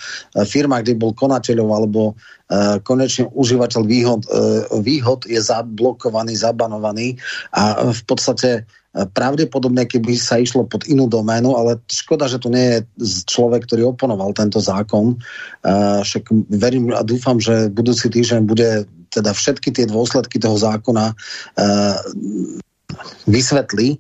firma, 0.43 0.83
kde 0.83 0.99
bol 0.99 1.15
konateľov 1.15 1.69
alebo 1.71 2.01
uh, 2.11 2.31
konečne 2.83 3.31
užívateľ 3.31 3.81
výhod, 3.87 4.21
výhod 4.83 5.23
je 5.23 5.39
zablokovaný, 5.39 6.35
zabanovaný 6.35 7.15
a 7.55 7.91
v 7.95 8.01
podstate 8.03 8.67
pravdepodobne, 8.91 9.87
keby 9.87 10.19
sa 10.19 10.35
išlo 10.35 10.67
pod 10.67 10.83
inú 10.91 11.07
doménu, 11.07 11.55
ale 11.55 11.79
škoda, 11.87 12.27
že 12.27 12.43
to 12.43 12.51
nie 12.51 12.75
je 12.75 12.79
človek, 13.23 13.63
ktorý 13.63 13.95
oponoval 13.95 14.35
tento 14.35 14.59
zákon. 14.59 15.15
Však 16.03 16.27
verím 16.51 16.91
a 16.91 16.99
dúfam, 17.07 17.39
že 17.39 17.71
budúci 17.71 18.11
týždeň 18.11 18.41
bude 18.43 18.83
teda 19.11 19.35
všetky 19.35 19.75
tie 19.75 19.85
dôsledky 19.85 20.39
toho 20.39 20.55
zákona 20.55 21.11
uh, 21.13 21.97
vysvetlí, 23.27 23.99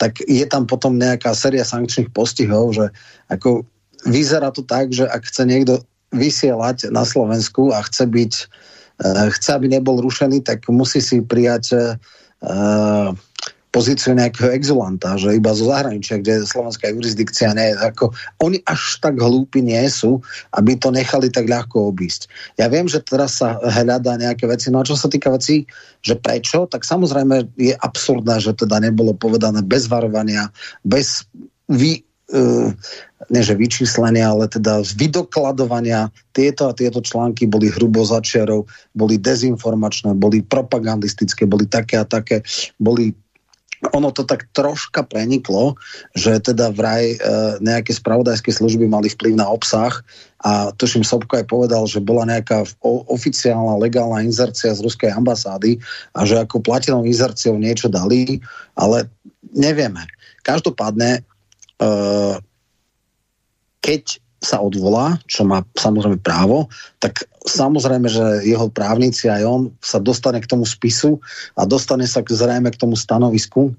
tak 0.00 0.20
je 0.24 0.44
tam 0.48 0.64
potom 0.64 0.96
nejaká 0.96 1.32
séria 1.36 1.64
sankčných 1.64 2.12
postihov, 2.12 2.76
že 2.76 2.88
ako 3.28 3.64
vyzerá 4.08 4.48
to 4.52 4.64
tak, 4.64 4.92
že 4.92 5.04
ak 5.04 5.28
chce 5.28 5.44
niekto 5.44 5.84
vysielať 6.12 6.88
na 6.92 7.04
Slovensku 7.04 7.72
a 7.72 7.84
chce 7.84 8.04
byť, 8.08 8.32
uh, 9.04 9.28
chce, 9.32 9.50
aby 9.56 9.66
nebol 9.72 10.00
rušený, 10.00 10.44
tak 10.44 10.68
musí 10.68 11.00
si 11.00 11.20
prijať 11.20 11.96
uh, 12.44 13.12
pozíciu 13.70 14.18
nejakého 14.18 14.50
exulanta, 14.50 15.14
že 15.14 15.38
iba 15.38 15.54
zo 15.54 15.70
zahraničia, 15.70 16.18
kde 16.18 16.42
slovenská 16.42 16.90
jurisdikcia 16.90 17.54
nie 17.54 17.70
je, 17.70 17.74
ako 17.78 18.10
oni 18.42 18.58
až 18.66 18.98
tak 18.98 19.14
hlúpi 19.22 19.62
nie 19.62 19.86
sú, 19.86 20.18
aby 20.58 20.74
to 20.74 20.90
nechali 20.90 21.30
tak 21.30 21.46
ľahko 21.46 21.94
obísť. 21.94 22.26
Ja 22.58 22.66
viem, 22.66 22.90
že 22.90 22.98
teraz 22.98 23.38
sa 23.38 23.62
hľadá 23.62 24.18
nejaké 24.18 24.50
veci, 24.50 24.74
no 24.74 24.82
a 24.82 24.88
čo 24.88 24.98
sa 24.98 25.06
týka 25.06 25.30
veci, 25.30 25.70
že 26.02 26.18
prečo, 26.18 26.66
tak 26.66 26.82
samozrejme 26.82 27.54
je 27.54 27.74
absurdné, 27.78 28.42
že 28.42 28.58
teda 28.58 28.82
nebolo 28.82 29.14
povedané 29.14 29.62
bez 29.62 29.86
varovania, 29.86 30.50
bez 30.82 31.22
vy, 31.70 32.02
uh, 32.34 32.74
že 33.30 33.54
vyčíslenia, 33.54 34.34
ale 34.34 34.50
teda 34.50 34.82
vydokladovania 34.98 36.10
tieto 36.34 36.66
a 36.66 36.74
tieto 36.74 36.98
články 36.98 37.46
boli 37.46 37.70
hrubo 37.70 38.02
začiarov, 38.02 38.66
boli 38.98 39.14
dezinformačné, 39.20 40.18
boli 40.18 40.42
propagandistické, 40.42 41.46
boli 41.46 41.70
také 41.70 42.02
a 42.02 42.08
také, 42.08 42.42
boli 42.82 43.14
ono 43.88 44.12
to 44.12 44.28
tak 44.28 44.44
troška 44.52 45.00
preniklo, 45.08 45.80
že 46.12 46.36
teda 46.44 46.68
vraj 46.68 47.16
e, 47.16 47.18
nejaké 47.64 47.96
spravodajské 47.96 48.52
služby 48.52 48.84
mali 48.84 49.08
vplyv 49.08 49.40
na 49.40 49.48
obsah 49.48 50.04
a 50.44 50.68
tuším 50.76 51.00
Sobko 51.00 51.40
aj 51.40 51.48
povedal, 51.48 51.88
že 51.88 52.04
bola 52.04 52.28
nejaká 52.28 52.68
oficiálna 53.08 53.80
legálna 53.80 54.20
inzercia 54.20 54.76
z 54.76 54.84
ruskej 54.84 55.12
ambasády 55.16 55.80
a 56.12 56.28
že 56.28 56.36
ako 56.36 56.60
platinou 56.60 57.08
inzerciou 57.08 57.56
niečo 57.56 57.88
dali, 57.88 58.44
ale 58.76 59.08
nevieme. 59.56 60.04
Každopádne, 60.44 61.24
e, 61.80 61.90
keď 63.80 64.20
sa 64.40 64.60
odvolá, 64.60 65.20
čo 65.28 65.44
má 65.44 65.60
samozrejme 65.76 66.20
právo, 66.20 66.68
tak 66.96 67.28
samozrejme, 67.44 68.08
že 68.08 68.44
jeho 68.44 68.68
právnici 68.68 69.28
aj 69.28 69.42
on 69.44 69.62
sa 69.80 69.96
dostane 69.96 70.40
k 70.44 70.50
tomu 70.50 70.68
spisu 70.68 71.20
a 71.56 71.64
dostane 71.64 72.04
sa 72.04 72.20
k, 72.20 72.36
zrejme 72.36 72.68
k 72.68 72.80
tomu 72.80 72.96
stanovisku 72.96 73.72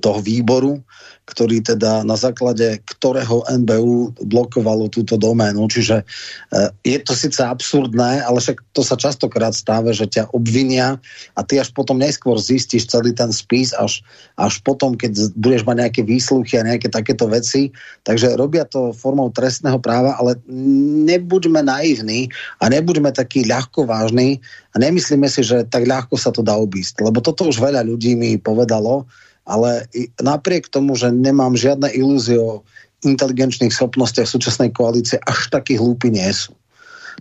toho 0.00 0.24
výboru, 0.24 0.80
ktorý 1.28 1.60
teda 1.60 2.00
na 2.02 2.16
základe 2.16 2.80
ktorého 2.88 3.44
NBU 3.46 4.16
blokovalo 4.24 4.88
túto 4.88 5.20
doménu. 5.20 5.68
Čiže 5.68 6.00
e, 6.00 6.04
je 6.82 6.98
to 7.04 7.12
síce 7.12 7.38
absurdné, 7.38 8.24
ale 8.24 8.40
však 8.40 8.58
to 8.72 8.80
sa 8.80 8.96
častokrát 8.96 9.52
stáva, 9.52 9.92
že 9.92 10.08
ťa 10.08 10.32
obvinia 10.32 10.96
a 11.36 11.40
ty 11.44 11.60
až 11.60 11.70
potom 11.76 12.00
neskôr 12.00 12.40
zistíš 12.40 12.88
celý 12.88 13.12
ten 13.12 13.28
spis, 13.30 13.76
až, 13.76 14.00
až 14.40 14.64
potom, 14.64 14.96
keď 14.96 15.32
budeš 15.36 15.62
mať 15.68 15.76
nejaké 15.84 16.02
výsluchy 16.02 16.56
a 16.56 16.66
nejaké 16.66 16.88
takéto 16.88 17.28
veci. 17.28 17.68
Takže 18.08 18.34
robia 18.40 18.64
to 18.64 18.96
formou 18.96 19.28
trestného 19.28 19.76
práva, 19.76 20.16
ale 20.16 20.40
nebuďme 21.06 21.62
naivní 21.62 22.32
a 22.64 22.72
nebuďme 22.72 23.12
takí 23.12 23.44
ľahkovážni 23.44 24.40
a 24.72 24.76
nemyslíme 24.80 25.28
si, 25.28 25.44
že 25.44 25.68
tak 25.68 25.84
ľahko 25.84 26.16
sa 26.16 26.32
to 26.32 26.40
dá 26.40 26.56
obísť. 26.56 27.04
Lebo 27.04 27.20
toto 27.20 27.46
už 27.46 27.60
veľa 27.60 27.84
ľudí 27.84 28.16
mi 28.16 28.40
povedalo, 28.40 29.04
ale 29.42 29.90
napriek 30.22 30.70
tomu, 30.70 30.94
že 30.94 31.10
nemám 31.10 31.58
žiadne 31.58 31.90
ilúzie 31.92 32.38
o 32.38 32.62
inteligenčných 33.02 33.74
schopnostiach 33.74 34.30
súčasnej 34.30 34.70
koalície, 34.70 35.18
až 35.26 35.50
takí 35.50 35.74
hlúpi 35.74 36.14
nie 36.14 36.30
sú. 36.30 36.54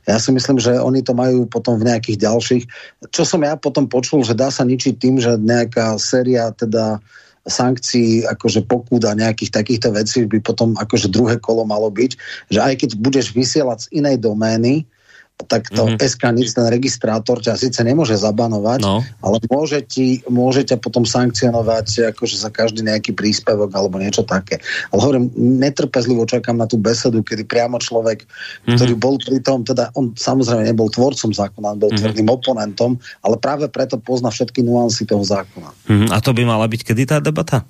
Ja 0.08 0.18
si 0.18 0.32
myslím, 0.32 0.58
že 0.62 0.80
oni 0.80 1.04
to 1.04 1.12
majú 1.12 1.46
potom 1.46 1.76
v 1.78 1.90
nejakých 1.92 2.24
ďalších. 2.26 2.64
Čo 3.12 3.28
som 3.28 3.42
ja 3.44 3.60
potom 3.60 3.86
počul, 3.92 4.24
že 4.24 4.38
dá 4.38 4.48
sa 4.48 4.64
ničiť 4.64 4.96
tým, 4.98 5.20
že 5.20 5.36
nejaká 5.36 6.00
séria 6.00 6.50
teda 6.56 7.02
sankcií, 7.46 8.22
akože 8.30 8.70
pokút 8.70 9.02
a 9.10 9.18
nejakých 9.18 9.52
takýchto 9.52 9.90
vecí 9.98 10.30
by 10.30 10.40
potom 10.46 10.78
akože 10.78 11.10
druhé 11.10 11.42
kolo 11.42 11.66
malo 11.66 11.90
byť, 11.90 12.12
že 12.54 12.60
aj 12.62 12.74
keď 12.86 12.90
budeš 13.02 13.34
vysielať 13.34 13.90
z 13.90 13.92
inej 13.98 14.22
domény, 14.22 14.86
tak 15.46 15.70
to 15.74 15.88
mm-hmm. 15.88 16.00
SK 16.00 16.24
nic, 16.34 16.50
ten 16.52 16.68
registrátor 16.68 17.42
ťa 17.42 17.58
síce 17.58 17.82
nemôže 17.82 18.16
zabanovať, 18.18 18.80
no. 18.84 19.02
ale 19.24 19.38
môže, 19.50 19.82
ti, 19.86 20.22
môže 20.30 20.68
ťa 20.68 20.78
potom 20.78 21.04
sankcionovať 21.08 22.14
akože 22.16 22.38
za 22.38 22.50
každý 22.54 22.86
nejaký 22.86 23.12
príspevok 23.18 23.74
alebo 23.74 23.98
niečo 23.98 24.22
také. 24.22 24.62
Ale 24.94 25.00
hovorím, 25.02 25.34
netrpezlivo 25.36 26.28
čakám 26.30 26.58
na 26.58 26.70
tú 26.70 26.78
besedu, 26.78 27.26
kedy 27.26 27.48
priamo 27.48 27.82
človek, 27.82 28.24
mm-hmm. 28.24 28.78
ktorý 28.78 28.94
bol 28.96 29.16
pri 29.18 29.40
tom, 29.42 29.66
teda 29.66 29.90
on 29.98 30.14
samozrejme 30.14 30.68
nebol 30.68 30.88
tvorcom 30.88 31.34
zákona, 31.34 31.76
on 31.76 31.80
bol 31.82 31.90
mm-hmm. 31.90 32.02
tvrdým 32.06 32.28
oponentom, 32.30 32.92
ale 33.26 33.36
práve 33.42 33.66
preto 33.72 33.98
pozná 33.98 34.30
všetky 34.30 34.62
nuancy 34.62 35.10
toho 35.10 35.26
zákona. 35.26 35.70
Mm-hmm. 35.90 36.10
A 36.14 36.18
to 36.22 36.32
by 36.32 36.44
mala 36.46 36.70
byť 36.70 36.82
kedy 36.86 37.04
tá 37.10 37.18
debata? 37.18 37.66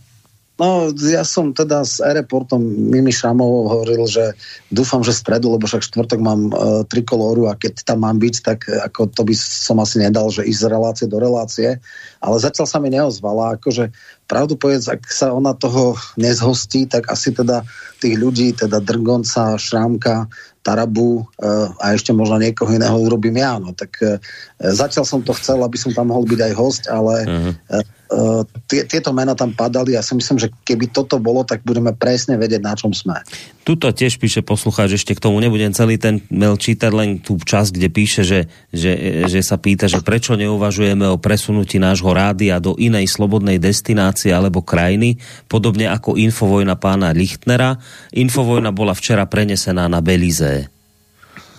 No, 0.61 0.93
ja 0.93 1.25
som 1.25 1.57
teda 1.57 1.81
s 1.81 1.97
e-reportom 1.97 2.61
Mimi 2.61 3.09
Šamovou 3.09 3.65
hovoril, 3.65 4.05
že 4.05 4.37
dúfam, 4.69 5.01
že 5.01 5.09
stredu, 5.09 5.49
lebo 5.49 5.65
však 5.65 5.81
štvrtok 5.81 6.21
mám 6.21 6.53
uh, 6.53 6.85
trikolóru 6.85 7.49
a 7.49 7.57
keď 7.57 7.81
tam 7.81 8.05
mám 8.05 8.21
byť, 8.21 8.35
tak 8.45 8.69
e, 8.69 8.77
ako 8.77 9.09
to 9.09 9.25
by 9.25 9.33
som 9.33 9.81
asi 9.81 9.97
nedal, 9.97 10.29
že 10.29 10.45
ísť 10.45 10.61
z 10.61 10.69
relácie 10.69 11.05
do 11.09 11.17
relácie. 11.17 11.81
Ale 12.21 12.37
zatiaľ 12.37 12.69
sa 12.69 12.77
mi 12.77 12.93
neozvala. 12.93 13.57
Akože 13.57 13.89
pravdu 14.29 14.53
povedz, 14.53 14.85
ak 14.85 15.01
sa 15.09 15.33
ona 15.33 15.57
toho 15.57 15.97
nezhostí, 16.21 16.85
tak 16.85 17.09
asi 17.09 17.33
teda 17.33 17.65
tých 17.97 18.21
ľudí, 18.21 18.53
teda 18.53 18.85
Drgonca, 18.85 19.57
Šrámka, 19.57 20.29
Tarabu 20.61 21.25
uh, 21.25 21.73
a 21.81 21.97
ešte 21.97 22.13
možno 22.13 22.37
niekoho 22.37 22.69
iného 22.69 23.01
urobím 23.01 23.41
ja. 23.41 23.57
No. 23.57 23.73
Tak 23.73 23.91
uh, 24.05 24.21
zatiaľ 24.61 25.09
som 25.09 25.25
to 25.25 25.33
chcel, 25.33 25.65
aby 25.65 25.81
som 25.81 25.89
tam 25.89 26.13
mohol 26.13 26.29
byť 26.29 26.37
aj 26.37 26.53
host, 26.53 26.85
ale 26.85 27.15
uh-huh. 27.25 27.81
Uh, 28.11 28.43
tie, 28.67 28.83
tieto 28.83 29.15
mená 29.15 29.33
tam 29.33 29.55
padali 29.55 29.95
a 29.95 29.99
ja 29.99 30.03
si 30.03 30.13
myslím, 30.13 30.37
že 30.37 30.51
keby 30.67 30.91
toto 30.91 31.17
bolo, 31.17 31.47
tak 31.47 31.63
budeme 31.63 31.95
presne 31.95 32.35
vedieť, 32.35 32.61
na 32.61 32.75
čom 32.75 32.91
sme. 32.91 33.23
Tuto 33.61 33.93
tiež 33.93 34.17
píše 34.17 34.41
poslucháč, 34.41 34.97
ešte 34.97 35.13
k 35.15 35.23
tomu 35.23 35.37
nebudem 35.39 35.71
celý 35.71 35.95
ten 36.01 36.19
mail 36.33 36.57
čítať, 36.57 36.91
len 36.91 37.21
tú 37.21 37.37
časť, 37.37 37.77
kde 37.77 37.87
píše, 37.93 38.21
že, 38.25 38.49
že, 38.73 39.23
že 39.29 39.39
sa 39.45 39.55
pýta, 39.61 39.85
že 39.85 40.01
prečo 40.01 40.33
neuvažujeme 40.33 41.05
o 41.07 41.21
presunutí 41.21 41.77
nášho 41.77 42.09
rádia 42.09 42.57
do 42.57 42.73
inej 42.75 43.07
slobodnej 43.07 43.61
destinácie 43.61 44.33
alebo 44.33 44.65
krajiny, 44.65 45.21
podobne 45.45 45.87
ako 45.93 46.17
Infovojna 46.17 46.75
pána 46.75 47.13
Lichtnera. 47.13 47.77
Infovojna 48.11 48.73
bola 48.73 48.97
včera 48.97 49.29
prenesená 49.29 49.85
na 49.85 50.01
Belize. 50.01 50.80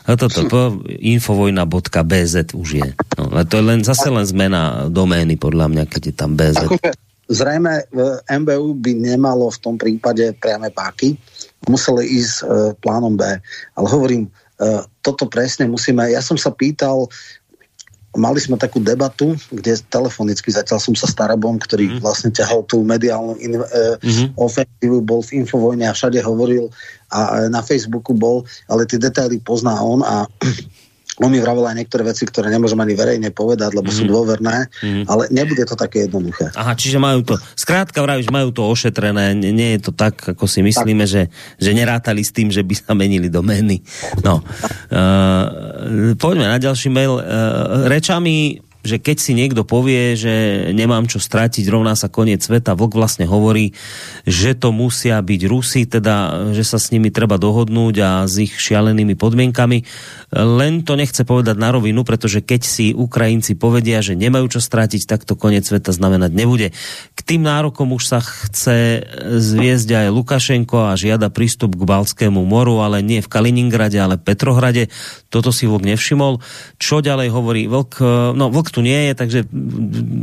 A 0.03 0.19
toto 0.19 0.83
infovojna.bz 0.89 2.35
už 2.59 2.69
je. 2.75 2.89
No, 3.19 3.31
ale 3.31 3.47
to 3.47 3.63
je 3.63 3.65
len, 3.65 3.81
zase 3.87 4.11
len 4.11 4.27
zmena 4.27 4.91
domény, 4.91 5.39
podľa 5.39 5.71
mňa, 5.71 5.85
keď 5.87 6.03
je 6.11 6.15
tam 6.15 6.35
BZ. 6.35 6.67
Akože, 6.67 6.91
zrejme 7.31 7.87
MBU 8.27 8.69
by 8.83 8.93
nemalo 8.99 9.49
v 9.49 9.59
tom 9.63 9.75
prípade 9.79 10.35
priame 10.43 10.75
páky. 10.75 11.15
Museli 11.71 12.19
ísť 12.19 12.35
e, 12.43 12.45
plánom 12.83 13.15
B. 13.15 13.23
Ale 13.79 13.87
hovorím, 13.87 14.27
e, 14.27 14.31
toto 14.99 15.31
presne 15.31 15.71
musíme... 15.71 16.11
Ja 16.11 16.19
som 16.19 16.35
sa 16.35 16.51
pýtal 16.51 17.07
mali 18.13 18.39
sme 18.45 18.61
takú 18.61 18.77
debatu, 18.77 19.33
kde 19.49 19.81
telefonicky 19.89 20.53
zatiaľ 20.53 20.79
som 20.85 20.93
sa 20.93 21.09
starabom, 21.09 21.57
ktorý 21.57 21.97
mm. 21.97 21.99
vlastne 22.05 22.29
ťahal 22.29 22.69
tú 22.69 22.85
mediálnu 22.85 23.41
in, 23.41 23.57
e, 23.57 23.65
mm-hmm. 23.65 24.37
ofenzívu, 24.37 25.01
bol 25.01 25.25
v 25.25 25.41
Infovojne 25.41 25.89
a 25.89 25.97
všade 25.97 26.21
hovoril 26.21 26.69
a 27.13 27.21
na 27.53 27.61
Facebooku 27.61 28.17
bol, 28.17 28.49
ale 28.67 28.89
tie 28.89 28.97
detaily 28.97 29.37
pozná 29.45 29.77
on 29.85 30.01
a 30.01 30.25
on 31.21 31.29
mi 31.29 31.39
vravel 31.39 31.69
aj 31.69 31.77
niektoré 31.77 32.09
veci, 32.09 32.25
ktoré 32.25 32.49
nemôžem 32.49 32.81
ani 32.81 32.97
verejne 32.97 33.29
povedať, 33.29 33.77
lebo 33.77 33.93
mm. 33.93 33.97
sú 33.97 34.05
mhm. 34.09 34.11
dôverné, 34.11 34.57
mm. 34.81 35.05
ale 35.07 35.29
nebude 35.29 35.63
to 35.69 35.77
také 35.77 36.09
jednoduché. 36.09 36.49
Aha, 36.57 36.73
čiže 36.73 36.97
majú 36.97 37.21
to, 37.21 37.35
skrátka 37.53 38.01
vravíš, 38.01 38.33
majú 38.33 38.49
to 38.49 38.65
ošetrené, 38.65 39.37
nie, 39.37 39.53
nie 39.53 39.77
je 39.77 39.91
to 39.91 39.93
tak, 39.93 40.17
ako 40.33 40.49
si 40.49 40.65
myslíme, 40.65 41.05
že, 41.05 41.29
že 41.61 41.71
nerátali 41.77 42.25
s 42.25 42.33
tým, 42.33 42.49
že 42.49 42.65
by 42.65 42.75
sa 42.75 42.93
menili 42.97 43.29
domény. 43.29 43.85
No. 44.25 44.41
Uh, 44.89 46.17
poďme 46.23 46.49
na 46.49 46.57
ďalší 46.57 46.89
mail. 46.89 47.21
Uh, 47.21 47.87
rečami 47.93 48.65
že 48.83 48.99
keď 48.99 49.17
si 49.23 49.33
niekto 49.33 49.63
povie, 49.63 50.19
že 50.19 50.69
nemám 50.75 51.07
čo 51.07 51.23
stratiť, 51.23 51.65
rovná 51.71 51.95
sa 51.95 52.11
koniec 52.11 52.43
sveta, 52.43 52.75
Vlk 52.75 52.99
vlastne 52.99 53.27
hovorí, 53.31 53.75
že 54.27 54.59
to 54.59 54.75
musia 54.75 55.23
byť 55.23 55.41
Rusi, 55.47 55.87
teda, 55.87 56.51
že 56.51 56.67
sa 56.67 56.83
s 56.83 56.91
nimi 56.91 57.15
treba 57.15 57.39
dohodnúť 57.39 57.95
a 58.03 58.11
s 58.27 58.43
ich 58.43 58.59
šialenými 58.59 59.15
podmienkami. 59.15 59.87
Len 60.33 60.83
to 60.83 60.99
nechce 60.99 61.23
povedať 61.23 61.57
na 61.57 61.71
rovinu, 61.71 62.03
pretože 62.03 62.43
keď 62.43 62.63
si 62.67 62.87
Ukrajinci 62.91 63.55
povedia, 63.55 64.03
že 64.03 64.19
nemajú 64.19 64.59
čo 64.59 64.61
stratiť, 64.61 65.07
tak 65.07 65.23
to 65.23 65.39
koniec 65.39 65.63
sveta 65.63 65.95
znamenať 65.95 66.35
nebude. 66.35 66.69
K 67.15 67.21
tým 67.23 67.47
nárokom 67.47 67.95
už 67.95 68.05
sa 68.09 68.19
chce 68.19 69.07
zviezť 69.39 69.89
aj 69.95 70.07
Lukašenko 70.11 70.91
a 70.91 70.99
žiada 70.99 71.31
prístup 71.31 71.79
k 71.79 71.87
Balskému 71.87 72.43
moru, 72.43 72.83
ale 72.83 72.99
nie 72.99 73.23
v 73.23 73.31
Kaliningrade, 73.31 74.01
ale 74.03 74.19
Petrohrade. 74.19 74.91
Toto 75.31 75.55
si 75.55 75.71
Vlk 75.71 75.87
nevšimol. 75.95 76.43
Čo 76.83 76.99
ďalej 76.99 77.29
hovorí 77.31 77.63
Vlk? 77.71 77.95
No, 78.35 78.51
Tu 78.73 78.81
nie 78.81 79.13
je, 79.13 79.13
takže 79.13 79.41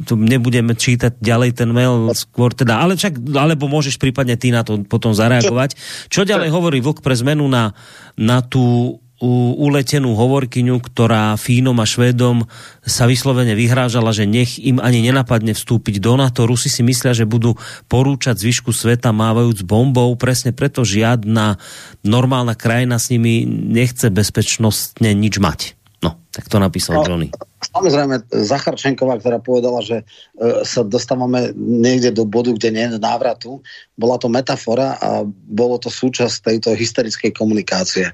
tu 0.10 0.14
nebudeme 0.18 0.74
čítať 0.74 1.22
ďalej 1.22 1.62
ten 1.62 1.70
mail 1.70 2.10
skôr 2.18 2.50
teda, 2.50 2.82
ale 2.82 2.98
však, 2.98 3.22
alebo 3.38 3.70
môžeš 3.70 4.02
prípadne 4.02 4.34
ty 4.36 4.50
na 4.50 4.66
to 4.66 4.82
potom 4.90 5.14
zareagovať. 5.14 5.78
Čo 6.10 6.26
ďalej 6.26 6.50
hovorí 6.50 6.82
Vlk 6.82 7.06
pre 7.06 7.14
zmenu 7.14 7.46
na, 7.46 7.78
na 8.18 8.42
tú 8.42 8.98
uletenú 9.20 10.16
hovorkyňu, 10.16 10.80
ktorá 10.80 11.36
Fínom 11.36 11.76
a 11.84 11.86
Švédom 11.86 12.48
sa 12.88 13.04
vyslovene 13.04 13.52
vyhrážala, 13.52 14.16
že 14.16 14.24
nech 14.24 14.56
im 14.64 14.80
ani 14.80 15.04
nenapadne 15.04 15.52
vstúpiť 15.52 16.00
do 16.00 16.16
NATO. 16.16 16.48
Rusi 16.48 16.72
si 16.72 16.80
myslia, 16.88 17.12
že 17.12 17.28
budú 17.28 17.60
porúčať 17.92 18.40
zvyšku 18.40 18.72
sveta 18.72 19.12
mávajúc 19.12 19.68
bombou. 19.68 20.16
Presne 20.16 20.56
preto 20.56 20.88
žiadna 20.88 21.60
normálna 22.08 22.56
krajina 22.56 22.96
s 22.96 23.12
nimi 23.12 23.44
nechce 23.48 24.08
bezpečnostne 24.08 25.12
nič 25.12 25.36
mať. 25.44 25.76
No, 26.00 26.16
tak 26.30 26.46
to 26.46 26.62
napísal 26.62 27.02
no, 27.02 27.06
Johnny. 27.06 27.34
Samozrejme, 27.60 28.30
Zacharčenková, 28.30 29.18
ktorá 29.18 29.42
povedala, 29.42 29.82
že 29.82 30.02
e, 30.02 30.64
sa 30.64 30.86
dostávame 30.86 31.52
niekde 31.58 32.14
do 32.14 32.24
bodu, 32.24 32.54
kde 32.54 32.70
nie 32.70 32.86
je 32.86 33.02
návratu, 33.02 33.60
bola 33.98 34.16
to 34.16 34.32
metafora 34.32 34.96
a 35.02 35.26
bolo 35.28 35.76
to 35.82 35.92
súčasť 35.92 36.54
tejto 36.54 36.78
hysterickej 36.78 37.34
komunikácie. 37.34 38.08
E, 38.08 38.14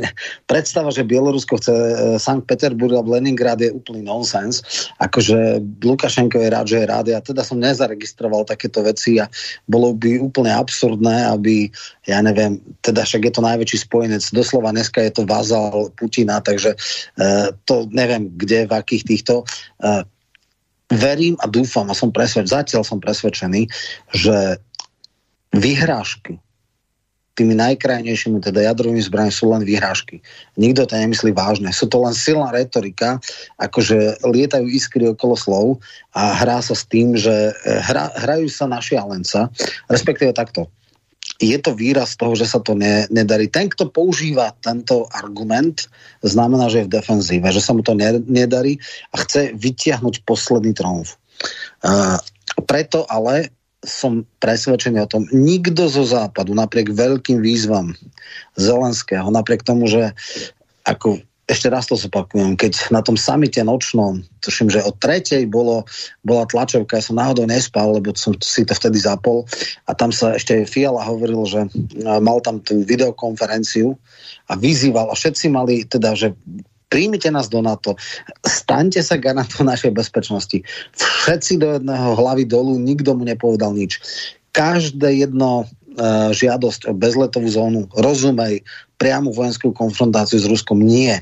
predstava, 0.50 0.94
že 0.94 1.04
Bielorusko 1.04 1.58
chce 1.58 1.74
e, 1.74 1.94
Sankt 2.22 2.46
Peterburg 2.46 2.94
a 2.94 3.02
Leningrad 3.02 3.58
je 3.58 3.74
úplný 3.74 4.06
nonsens. 4.06 4.62
Akože 5.02 5.60
Lukašenko 5.82 6.38
je 6.40 6.48
rád, 6.48 6.66
že 6.70 6.78
je 6.80 6.86
rád. 6.86 7.06
Ja 7.10 7.18
teda 7.18 7.42
som 7.42 7.58
nezaregistroval 7.58 8.46
takéto 8.46 8.86
veci 8.86 9.18
a 9.18 9.26
bolo 9.66 9.92
by 9.98 10.22
úplne 10.22 10.54
absurdné, 10.54 11.26
aby, 11.34 11.74
ja 12.06 12.22
neviem, 12.22 12.62
teda 12.86 13.02
však 13.02 13.28
je 13.28 13.32
to 13.34 13.42
najväčší 13.42 13.78
spojenec, 13.82 14.22
doslova 14.30 14.70
dneska 14.70 15.02
je 15.02 15.12
to 15.12 15.22
vazal 15.26 15.90
Putina, 15.98 16.38
takže 16.38 16.78
to 17.64 17.88
neviem, 17.90 18.28
kde, 18.36 18.68
v 18.68 18.72
akých 18.76 19.04
týchto. 19.08 19.48
Uh, 19.80 20.04
verím 20.92 21.34
a 21.42 21.50
dúfam 21.50 21.88
a 21.90 21.96
som 21.96 22.14
presvedčený, 22.14 22.52
zatiaľ 22.52 22.82
som 22.86 23.02
presvedčený, 23.02 23.66
že 24.14 24.60
vyhrážky 25.56 26.38
tými 27.36 27.52
najkrajnejšími, 27.52 28.40
teda 28.40 28.64
jadrovými 28.72 29.02
zbraniami 29.04 29.34
sú 29.36 29.52
len 29.52 29.60
vyhrážky. 29.60 30.24
Nikto 30.56 30.88
to 30.88 30.96
nemyslí 30.96 31.36
vážne. 31.36 31.68
Sú 31.68 31.84
to 31.84 32.00
len 32.00 32.16
silná 32.16 32.48
retorika, 32.48 33.20
akože 33.60 34.24
lietajú 34.24 34.64
iskry 34.72 35.04
okolo 35.12 35.36
slov 35.36 35.66
a 36.16 36.32
hrá 36.32 36.64
sa 36.64 36.72
s 36.72 36.88
tým, 36.88 37.12
že 37.12 37.52
eh, 37.52 37.80
hra, 37.84 38.08
hrajú 38.16 38.48
sa 38.48 38.64
na 38.64 38.80
šialenca, 38.80 39.52
respektíve 39.92 40.32
takto 40.32 40.72
je 41.36 41.56
to 41.60 41.76
výraz 41.76 42.16
toho, 42.16 42.32
že 42.32 42.48
sa 42.48 42.60
to 42.64 42.72
ne, 42.72 43.04
nedarí. 43.12 43.52
Ten, 43.52 43.68
kto 43.68 43.92
používa 43.92 44.56
tento 44.64 45.04
argument, 45.12 45.88
znamená, 46.24 46.72
že 46.72 46.84
je 46.84 46.88
v 46.88 46.94
defenzíve, 46.96 47.48
že 47.52 47.60
sa 47.60 47.76
mu 47.76 47.84
to 47.84 47.92
ne, 47.92 48.20
nedarí 48.24 48.80
a 49.12 49.20
chce 49.20 49.52
vytiahnuť 49.52 50.24
posledný 50.24 50.72
tromf. 50.72 51.20
Uh, 51.84 52.16
preto 52.64 53.04
ale 53.06 53.52
som 53.84 54.26
presvedčený 54.42 54.98
o 55.04 55.10
tom, 55.10 55.22
nikto 55.30 55.86
zo 55.86 56.02
západu, 56.02 56.56
napriek 56.56 56.90
veľkým 56.90 57.38
výzvam 57.38 57.94
Zelenského, 58.58 59.28
napriek 59.30 59.62
tomu, 59.62 59.86
že 59.86 60.16
ako 60.82 61.22
ešte 61.46 61.70
raz 61.70 61.86
to 61.86 61.94
zopakujem, 61.94 62.58
keď 62.58 62.90
na 62.90 62.98
tom 63.06 63.14
samite 63.14 63.62
nočnom, 63.62 64.18
tuším, 64.42 64.66
že 64.66 64.82
o 64.82 64.90
tretej 64.90 65.46
bolo, 65.46 65.86
bola 66.26 66.42
tlačovka, 66.42 66.98
ja 66.98 67.06
som 67.06 67.22
náhodou 67.22 67.46
nespal, 67.46 67.94
lebo 67.94 68.10
som 68.18 68.34
si 68.42 68.66
to 68.66 68.74
vtedy 68.74 68.98
zapol 68.98 69.46
a 69.86 69.94
tam 69.94 70.10
sa 70.10 70.34
ešte 70.34 70.66
Fiala 70.66 71.06
hovoril, 71.06 71.46
že 71.46 71.70
mal 72.02 72.42
tam 72.42 72.58
tú 72.58 72.82
videokonferenciu 72.82 73.94
a 74.50 74.58
vyzýval 74.58 75.06
a 75.06 75.14
všetci 75.14 75.46
mali 75.46 75.86
teda, 75.86 76.18
že 76.18 76.34
príjmite 76.90 77.30
nás 77.30 77.46
do 77.46 77.62
NATO, 77.62 77.94
staňte 78.42 78.98
sa 79.06 79.14
garantom 79.14 79.70
našej 79.70 79.94
bezpečnosti. 79.94 80.66
Všetci 80.98 81.62
do 81.62 81.78
jedného 81.78 82.18
hlavy 82.18 82.42
dolu, 82.46 82.74
nikto 82.78 83.14
mu 83.14 83.22
nepovedal 83.22 83.70
nič. 83.70 84.02
Každé 84.50 85.14
jedno 85.22 85.66
uh, 85.66 86.30
žiadosť 86.34 86.90
o 86.90 86.92
bezletovú 86.94 87.46
zónu, 87.50 87.86
rozumej, 87.94 88.66
priamu 88.98 89.30
vojenskú 89.30 89.70
konfrontáciu 89.70 90.42
s 90.42 90.46
Ruskom 90.48 90.82
nie 90.82 91.14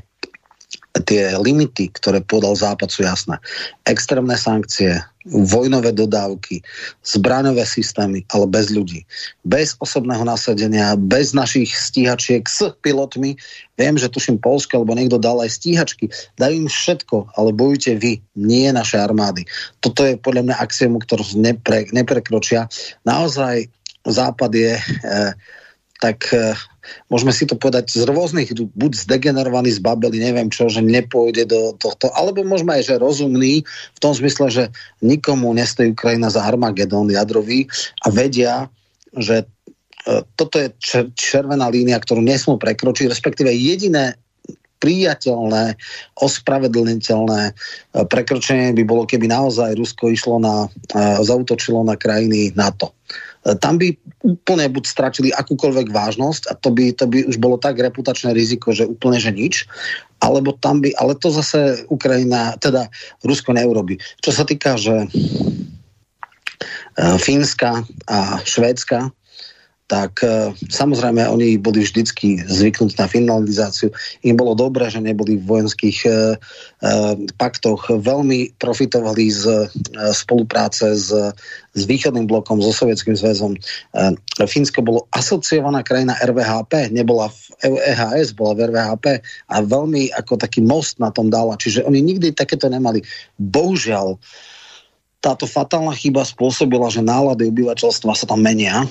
tie 1.03 1.35
limity, 1.35 1.91
ktoré 1.91 2.23
podal 2.23 2.55
Západ 2.55 2.87
sú 2.87 3.03
jasné. 3.03 3.43
Extrémne 3.83 4.39
sankcie, 4.39 5.03
vojnové 5.27 5.91
dodávky, 5.91 6.63
zbraňové 7.03 7.67
systémy, 7.67 8.23
ale 8.31 8.47
bez 8.47 8.71
ľudí. 8.71 9.03
Bez 9.43 9.75
osobného 9.83 10.23
nasadenia, 10.23 10.95
bez 10.95 11.35
našich 11.35 11.75
stíhačiek 11.75 12.47
s 12.47 12.71
pilotmi. 12.79 13.35
Viem, 13.75 13.99
že 13.99 14.13
tuším 14.13 14.39
Polsko, 14.39 14.79
alebo 14.79 14.95
niekto 14.95 15.19
dal 15.19 15.43
aj 15.43 15.51
stíhačky. 15.59 16.15
Dajú 16.39 16.55
im 16.63 16.69
všetko, 16.71 17.35
ale 17.35 17.51
bojujte 17.51 17.99
vy, 17.99 18.23
nie 18.39 18.71
naše 18.71 19.03
armády. 19.03 19.51
Toto 19.83 20.07
je 20.07 20.15
podľa 20.15 20.47
mňa 20.47 20.57
axiemu, 20.63 21.03
ktorú 21.03 21.27
nepre, 21.43 21.91
neprekročia. 21.91 22.71
Naozaj 23.03 23.67
Západ 24.07 24.53
je... 24.55 24.79
Eh, 24.79 25.33
tak 26.05 26.29
eh, 26.37 26.53
môžeme 27.09 27.33
si 27.33 27.45
to 27.45 27.57
povedať 27.57 27.91
z 27.93 28.03
rôznych, 28.07 28.53
buď 28.55 28.93
zdegenerovaný, 28.95 29.75
zbabeli, 29.77 30.21
neviem 30.21 30.49
čo, 30.49 30.69
že 30.69 30.85
nepôjde 30.85 31.49
do 31.49 31.77
tohto, 31.77 32.13
alebo 32.13 32.45
môžeme 32.45 32.81
aj, 32.81 32.95
že 32.95 33.03
rozumný, 33.03 33.65
v 33.67 33.99
tom 34.01 34.13
zmysle, 34.13 34.47
že 34.51 34.65
nikomu 35.01 35.53
nestojí 35.53 35.93
Ukrajina 35.93 36.29
za 36.29 36.45
Armagedon 36.45 37.11
jadrový 37.11 37.67
a 38.05 38.09
vedia, 38.13 38.69
že 39.17 39.45
eh, 39.45 40.23
toto 40.37 40.61
je 40.61 40.73
červená 41.17 41.69
línia, 41.71 42.01
ktorú 42.01 42.21
nesmú 42.21 42.61
prekročiť, 42.61 43.09
respektíve 43.09 43.51
jediné 43.53 44.17
priateľné, 44.83 45.81
ospravedlniteľné 46.21 47.43
eh, 47.49 47.55
prekročenie 48.05 48.77
by 48.77 48.85
bolo, 48.85 49.09
keby 49.09 49.31
naozaj 49.31 49.77
Rusko 49.79 50.13
išlo 50.13 50.37
na, 50.43 50.69
zautočilo 51.25 51.81
na 51.87 51.97
krajiny 51.97 52.53
NATO 52.53 52.93
tam 53.45 53.77
by 53.77 53.93
úplne 54.25 54.65
buď 54.73 54.85
stratili 54.89 55.29
akúkoľvek 55.29 55.93
vážnosť 55.93 56.49
a 56.49 56.57
to 56.57 56.73
by, 56.73 56.97
to 56.97 57.05
by 57.05 57.29
už 57.29 57.37
bolo 57.37 57.61
tak 57.61 57.77
reputačné 57.77 58.33
riziko, 58.33 58.73
že 58.73 58.89
úplne, 58.89 59.21
že 59.21 59.37
nič, 59.37 59.69
alebo 60.25 60.57
tam 60.57 60.81
by, 60.81 60.97
ale 60.97 61.13
to 61.21 61.29
zase 61.29 61.85
Ukrajina, 61.93 62.57
teda 62.57 62.89
Rusko 63.21 63.53
neurobi. 63.53 64.01
Čo 64.25 64.33
sa 64.33 64.49
týka, 64.49 64.81
že 64.81 65.05
e, 65.05 65.09
Fínska 67.21 67.85
a 68.09 68.41
Švédska, 68.41 69.13
tak 69.85 70.25
e, 70.25 70.57
samozrejme 70.73 71.29
oni 71.29 71.61
boli 71.61 71.85
vždycky 71.85 72.41
zvyknutí 72.49 72.97
na 72.97 73.05
finalizáciu. 73.05 73.93
Im 74.25 74.41
bolo 74.41 74.57
dobré, 74.57 74.89
že 74.89 75.05
neboli 75.05 75.37
v 75.37 75.45
vojenských 75.45 75.99
e, 76.05 76.11
e, 76.11 76.17
paktoch. 77.37 77.93
Veľmi 77.93 78.57
profitovali 78.57 79.29
z 79.29 79.45
e, 79.45 79.57
spolupráce 80.17 80.97
s, 80.97 81.13
s 81.77 81.83
východným 81.85 82.25
blokom, 82.25 82.65
so 82.65 82.73
Sovietským 82.73 83.13
zväzom. 83.13 83.53
E, 83.53 83.59
Fínsko 84.49 84.81
bolo 84.81 85.05
asociovaná 85.13 85.85
krajina 85.85 86.17
RVHP, 86.17 86.89
nebola 86.89 87.29
v 87.29 87.69
EHS, 87.69 88.33
bola 88.33 88.57
v 88.57 88.73
RVHP 88.73 89.07
a 89.53 89.57
veľmi 89.61 90.17
ako 90.17 90.41
taký 90.41 90.65
most 90.65 90.97
na 90.97 91.13
tom 91.13 91.29
dala. 91.29 91.61
Čiže 91.61 91.85
oni 91.85 92.01
nikdy 92.01 92.33
takéto 92.33 92.73
nemali. 92.73 93.05
Bohužiaľ, 93.37 94.17
táto 95.25 95.49
fatálna 95.49 95.97
chyba 95.97 96.21
spôsobila, 96.21 96.93
že 96.93 97.01
nálady 97.01 97.49
obyvateľstva 97.49 98.13
sa 98.13 98.29
tam 98.29 98.45
menia, 98.45 98.85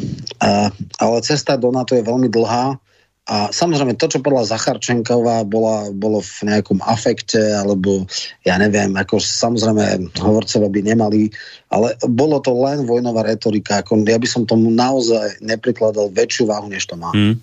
ale 0.98 1.16
cesta 1.22 1.54
do 1.54 1.70
NATO 1.70 1.94
je 1.94 2.02
veľmi 2.02 2.26
dlhá 2.34 2.82
a 3.24 3.48
samozrejme 3.56 3.96
to, 3.96 4.12
čo 4.12 4.20
podľa 4.20 4.52
Zacharčenková 4.52 5.48
bola, 5.48 5.88
bolo 5.96 6.20
v 6.20 6.52
nejakom 6.52 6.84
afekte, 6.84 7.40
alebo 7.40 8.04
ja 8.44 8.60
neviem, 8.60 8.92
ako 9.00 9.16
samozrejme 9.16 10.12
hovorcovia 10.20 10.68
by 10.68 10.82
nemali, 10.84 11.32
ale 11.72 11.96
bolo 12.04 12.44
to 12.44 12.52
len 12.52 12.84
vojnová 12.84 13.24
retorika. 13.24 13.80
Ako 13.80 14.04
ja 14.04 14.20
by 14.20 14.28
som 14.28 14.44
tomu 14.44 14.68
naozaj 14.76 15.40
neprikladal 15.40 16.12
väčšiu 16.12 16.52
váhu, 16.52 16.68
než 16.68 16.84
to 16.84 17.00
má. 17.00 17.16
Hmm. 17.16 17.40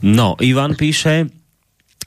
No, 0.00 0.40
Ivan 0.40 0.72
píše, 0.72 1.28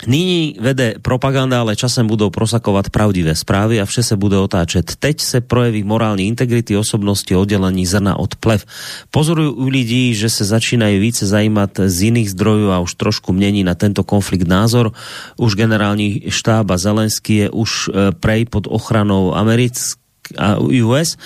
Nyní 0.07 0.55
vede 0.59 0.95
propaganda, 1.01 1.59
ale 1.61 1.75
časem 1.75 2.07
budou 2.07 2.29
prosakovat 2.29 2.89
pravdivé 2.89 3.35
zprávy 3.35 3.81
a 3.81 3.85
vše 3.85 4.03
se 4.03 4.15
bude 4.17 4.37
otáčet. 4.37 4.95
Teď 4.99 5.21
se 5.21 5.41
projeví 5.41 5.83
morální 5.83 6.27
integrity 6.27 6.77
osobnosti 6.77 7.35
oddělení 7.35 7.85
zrna 7.85 8.19
od 8.19 8.35
plev. 8.35 8.65
Pozoruju 9.11 9.51
u 9.51 9.67
lidí, 9.67 10.15
že 10.15 10.29
se 10.29 10.45
začínají 10.45 10.99
více 10.99 11.27
zajímat 11.27 11.69
z 11.85 12.01
jiných 12.01 12.31
zdrojů 12.31 12.69
a 12.71 12.79
už 12.79 12.93
trošku 12.93 13.33
mění 13.33 13.63
na 13.63 13.75
tento 13.75 14.03
konflikt 14.03 14.47
názor. 14.47 14.91
Už 15.37 15.55
generální 15.55 16.21
štáb 16.29 16.71
a 16.71 16.77
Zelenský 16.77 17.35
je 17.35 17.49
už 17.49 17.89
eh, 17.89 18.11
prej 18.11 18.45
pod 18.45 18.67
ochranou 18.69 19.35
americké 19.35 20.04
a 20.37 20.57
US 20.57 21.17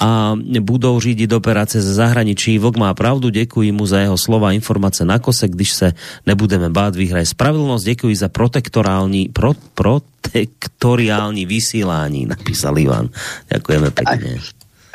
a 0.00 0.34
budou 0.60 1.00
řídit 1.00 1.32
operace 1.32 1.82
ze 1.82 1.94
zahraničí. 1.94 2.58
Vlk 2.58 2.76
má 2.76 2.94
pravdu, 2.94 3.28
děkuji 3.28 3.72
mu 3.72 3.86
za 3.86 4.00
jeho 4.00 4.18
slova 4.18 4.52
informace 4.52 5.04
na 5.04 5.18
kose, 5.18 5.48
když 5.48 5.72
se 5.72 5.92
nebudeme 6.26 6.70
bát, 6.70 6.96
vyhraj 6.96 7.26
spravedlnost. 7.26 7.84
Děkuji 7.84 8.16
za 8.16 8.28
protektorální, 8.28 9.28
pro, 9.28 9.52
protektoriální 9.74 11.46
vysílání, 11.46 12.26
napísal 12.26 12.78
Ivan. 12.78 13.08
Ďakujeme 13.52 13.90
pekne. 13.90 14.40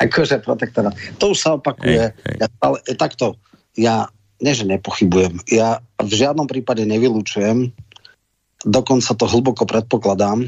Akože 0.02 0.42
protektorát. 0.42 0.98
To 1.22 1.30
už 1.30 1.38
sa 1.38 1.54
opakuje. 1.54 2.10
Hey, 2.10 2.26
hey. 2.26 2.36
Ja, 2.42 2.46
ale 2.58 2.82
takto, 2.98 3.38
ja 3.78 4.10
ne, 4.42 4.50
že 4.50 4.66
nepochybujem. 4.66 5.38
Ja 5.46 5.78
v 6.02 6.10
žiadnom 6.10 6.50
prípade 6.50 6.82
nevylučujem, 6.82 7.70
dokonca 8.66 9.14
to 9.14 9.30
hlboko 9.30 9.62
predpokladám, 9.62 10.42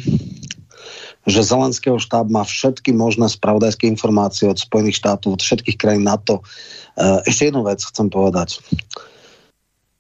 že 1.24 1.40
Zelenského 1.40 1.96
štáb 1.96 2.28
má 2.28 2.44
všetky 2.44 2.92
možné 2.92 3.32
spravodajské 3.32 3.88
informácie 3.88 4.44
od 4.44 4.60
Spojených 4.60 5.00
štátov, 5.00 5.40
od 5.40 5.42
všetkých 5.42 5.80
krajín 5.80 6.04
NATO. 6.04 6.40
E, 6.40 7.24
ešte 7.24 7.48
jednu 7.48 7.64
vec 7.64 7.80
chcem 7.80 8.12
povedať. 8.12 8.60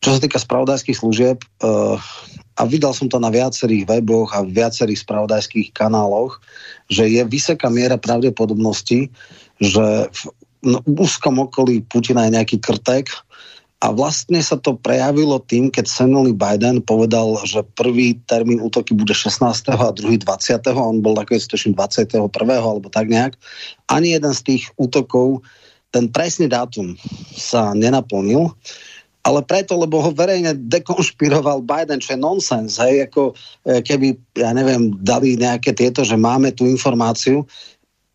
Čo 0.04 0.10
sa 0.16 0.20
týka 0.20 0.36
spravodajských 0.36 1.00
služieb, 1.00 1.40
e, 1.40 1.46
a 2.54 2.62
videl 2.68 2.92
som 2.94 3.10
to 3.10 3.16
na 3.18 3.32
viacerých 3.32 3.88
weboch 3.88 4.30
a 4.36 4.46
viacerých 4.46 5.02
spravodajských 5.02 5.74
kanáloch, 5.74 6.38
že 6.86 7.08
je 7.08 7.24
vysoká 7.26 7.66
miera 7.72 7.98
pravdepodobnosti, 7.98 9.10
že 9.58 9.84
v 10.12 10.20
no, 10.62 10.78
úzkom 10.86 11.40
okolí 11.40 11.82
Putina 11.88 12.28
je 12.28 12.36
nejaký 12.38 12.62
krtek, 12.62 13.10
a 13.84 13.92
vlastne 13.92 14.40
sa 14.40 14.56
to 14.56 14.80
prejavilo 14.80 15.36
tým, 15.44 15.68
keď 15.68 15.84
Samuel 15.84 16.32
Biden 16.32 16.80
povedal, 16.80 17.36
že 17.44 17.60
prvý 17.76 18.16
termín 18.24 18.56
útoky 18.64 18.96
bude 18.96 19.12
16. 19.12 19.44
a 19.76 19.92
druhý 19.92 20.16
20. 20.16 20.64
On 20.72 21.04
bol 21.04 21.12
nakoniec 21.12 21.44
tuším 21.44 21.76
21. 21.76 22.16
alebo 22.32 22.88
tak 22.88 23.12
nejak. 23.12 23.36
Ani 23.92 24.16
jeden 24.16 24.32
z 24.32 24.40
tých 24.40 24.64
útokov, 24.80 25.44
ten 25.92 26.08
presný 26.08 26.48
dátum 26.48 26.96
sa 27.36 27.76
nenaplnil, 27.76 28.56
ale 29.24 29.40
preto, 29.44 29.76
lebo 29.76 30.00
ho 30.00 30.12
verejne 30.12 30.56
dekonšpiroval 30.56 31.64
Biden, 31.64 32.00
čo 32.00 32.16
je 32.16 32.24
nonsens, 32.24 32.76
hej, 32.76 33.08
ako 33.08 33.32
e, 33.64 33.80
keby, 33.80 34.16
ja 34.36 34.52
neviem, 34.52 34.96
dali 35.00 35.36
nejaké 35.36 35.72
tieto, 35.72 36.04
že 36.04 36.16
máme 36.16 36.52
tú 36.52 36.68
informáciu, 36.68 37.48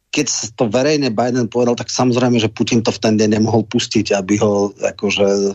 keď 0.09 0.57
to 0.57 0.65
verejne 0.73 1.13
Biden 1.13 1.45
povedal, 1.45 1.77
tak 1.77 1.93
samozrejme, 1.93 2.41
že 2.41 2.49
Putin 2.49 2.81
to 2.81 2.89
v 2.89 3.01
ten 3.01 3.13
deň 3.13 3.37
nemohol 3.37 3.61
pustiť, 3.69 4.17
aby 4.17 4.41
ho 4.41 4.73
akože 4.73 5.53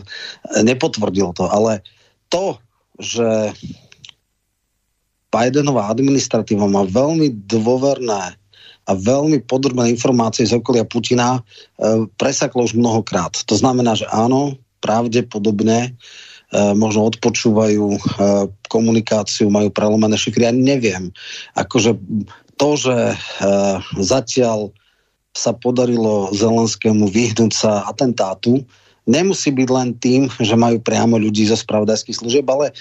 nepotvrdil 0.63 1.35
to. 1.35 1.43
Ale 1.51 1.83
to, 2.31 2.55
že 2.95 3.51
Bidenová 5.27 5.91
administratíva 5.91 6.63
má 6.71 6.87
veľmi 6.87 7.27
dôverné 7.43 8.39
a 8.85 8.91
veľmi 8.93 9.43
podrobné 9.43 9.91
informácie 9.91 10.45
z 10.45 10.55
okolia 10.55 10.85
Putina 10.85 11.41
e, 11.41 12.07
presaklo 12.15 12.63
už 12.63 12.77
mnohokrát. 12.77 13.33
To 13.49 13.57
znamená, 13.57 13.97
že 13.97 14.05
áno, 14.13 14.61
pravdepodobne 14.79 15.89
e, 15.89 15.91
možno 16.77 17.09
odpočúvajú 17.09 17.85
e, 17.97 17.99
komunikáciu, 18.69 19.49
majú 19.49 19.73
prelomené 19.73 20.15
šifry. 20.15 20.45
Ja 20.47 20.53
neviem. 20.53 21.09
Akože 21.57 21.97
to, 22.55 22.69
že 22.79 22.95
e, 22.95 23.15
zatiaľ 23.99 24.71
sa 25.35 25.51
podarilo 25.51 26.31
Zelenskému 26.31 27.11
vyhnúť 27.11 27.51
sa 27.51 27.83
atentátu, 27.91 28.63
nemusí 29.05 29.53
byť 29.53 29.69
len 29.69 29.89
tým, 30.01 30.31
že 30.41 30.57
majú 30.57 30.81
priamo 30.81 31.19
ľudí 31.19 31.45
zo 31.45 31.59
spravodajských 31.59 32.17
služieb, 32.23 32.45
ale 32.49 32.73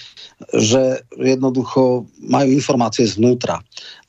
že 0.56 1.04
jednoducho 1.20 2.08
majú 2.24 2.48
informácie 2.48 3.04
zvnútra. 3.04 3.60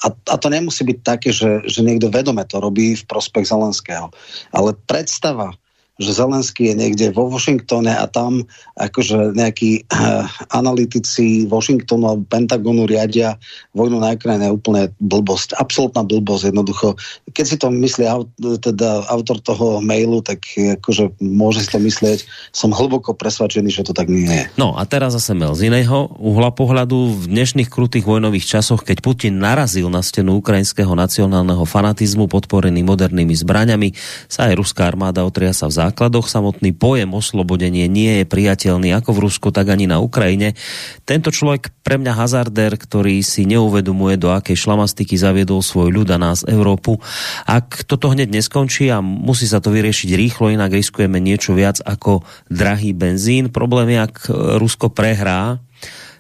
A, 0.06 0.08
a 0.10 0.36
to 0.40 0.48
nemusí 0.48 0.86
byť 0.88 0.98
také, 1.04 1.30
že, 1.36 1.66
že 1.68 1.84
niekto 1.84 2.08
vedome 2.08 2.46
to 2.48 2.62
robí 2.64 2.96
v 2.96 3.08
prospech 3.10 3.52
Zelenského. 3.52 4.10
Ale 4.56 4.78
predstava, 4.88 5.52
že 5.96 6.12
Zelenský 6.12 6.72
je 6.72 6.76
niekde 6.76 7.06
vo 7.16 7.32
Washingtone 7.32 7.92
a 7.92 8.04
tam 8.12 8.44
akože 8.76 9.32
nejakí 9.32 9.88
uh, 9.88 10.28
analytici 10.52 11.48
Washingtonu 11.48 12.04
alebo 12.12 12.24
Pentagonu 12.28 12.84
riadia 12.84 13.40
vojnu 13.72 14.04
na 14.04 14.12
Ukrajine 14.16 14.52
je 14.52 14.56
úplne 14.56 14.84
blbosť. 15.00 15.56
Absolutná 15.56 16.04
blbosť 16.04 16.52
jednoducho. 16.52 17.00
Keď 17.32 17.46
si 17.46 17.56
to 17.56 17.72
myslí 17.72 18.04
aut, 18.08 18.28
teda 18.40 19.08
autor 19.08 19.40
toho 19.40 19.80
mailu, 19.80 20.20
tak 20.20 20.44
akože 20.56 21.16
môže 21.24 21.64
si 21.64 21.70
to 21.72 21.80
myslieť. 21.80 22.28
Som 22.52 22.76
hlboko 22.76 23.16
presvedčený, 23.16 23.72
že 23.72 23.88
to 23.88 23.96
tak 23.96 24.12
nie 24.12 24.28
je. 24.28 24.44
No 24.60 24.76
a 24.76 24.84
teraz 24.84 25.16
zase 25.16 25.32
mail 25.32 25.56
z 25.56 25.72
iného 25.72 26.12
uhla 26.20 26.52
pohľadu. 26.52 27.24
V 27.24 27.32
dnešných 27.32 27.72
krutých 27.72 28.04
vojnových 28.04 28.60
časoch, 28.60 28.84
keď 28.84 29.00
Putin 29.00 29.40
narazil 29.40 29.88
na 29.88 30.04
stenu 30.04 30.40
ukrajinského 30.44 30.92
nacionálneho 30.92 31.64
fanatizmu 31.64 32.28
podporený 32.28 32.84
modernými 32.84 33.36
zbraňami, 33.36 33.96
sa 34.28 34.52
aj 34.52 34.54
ruská 34.60 34.88
armáda 34.88 35.24
otriasa 35.24 35.68
v 35.72 35.76
základoch. 35.86 36.26
Samotný 36.26 36.74
pojem 36.74 37.14
oslobodenie 37.14 37.86
nie 37.86 38.22
je 38.22 38.26
priateľný 38.26 38.92
ako 38.98 39.14
v 39.14 39.24
Rusku, 39.30 39.48
tak 39.54 39.70
ani 39.70 39.86
na 39.86 40.02
Ukrajine. 40.02 40.58
Tento 41.06 41.30
človek 41.30 41.70
pre 41.86 42.02
mňa 42.02 42.14
hazarder, 42.18 42.74
ktorý 42.76 43.22
si 43.22 43.46
neuvedomuje, 43.46 44.18
do 44.18 44.34
akej 44.34 44.58
šlamastiky 44.58 45.16
zaviedol 45.16 45.62
svoj 45.62 45.94
ľud 45.94 46.10
a 46.10 46.18
nás 46.18 46.42
Európu. 46.48 46.98
Ak 47.46 47.86
toto 47.86 48.10
hneď 48.10 48.32
neskončí 48.34 48.90
a 48.90 49.04
musí 49.04 49.46
sa 49.46 49.62
to 49.62 49.70
vyriešiť 49.70 50.10
rýchlo, 50.18 50.50
inak 50.50 50.74
riskujeme 50.74 51.22
niečo 51.22 51.54
viac 51.54 51.78
ako 51.86 52.26
drahý 52.50 52.98
benzín. 52.98 53.54
Problém 53.54 53.94
je, 53.94 54.00
ak 54.02 54.16
Rusko 54.58 54.90
prehrá, 54.90 55.62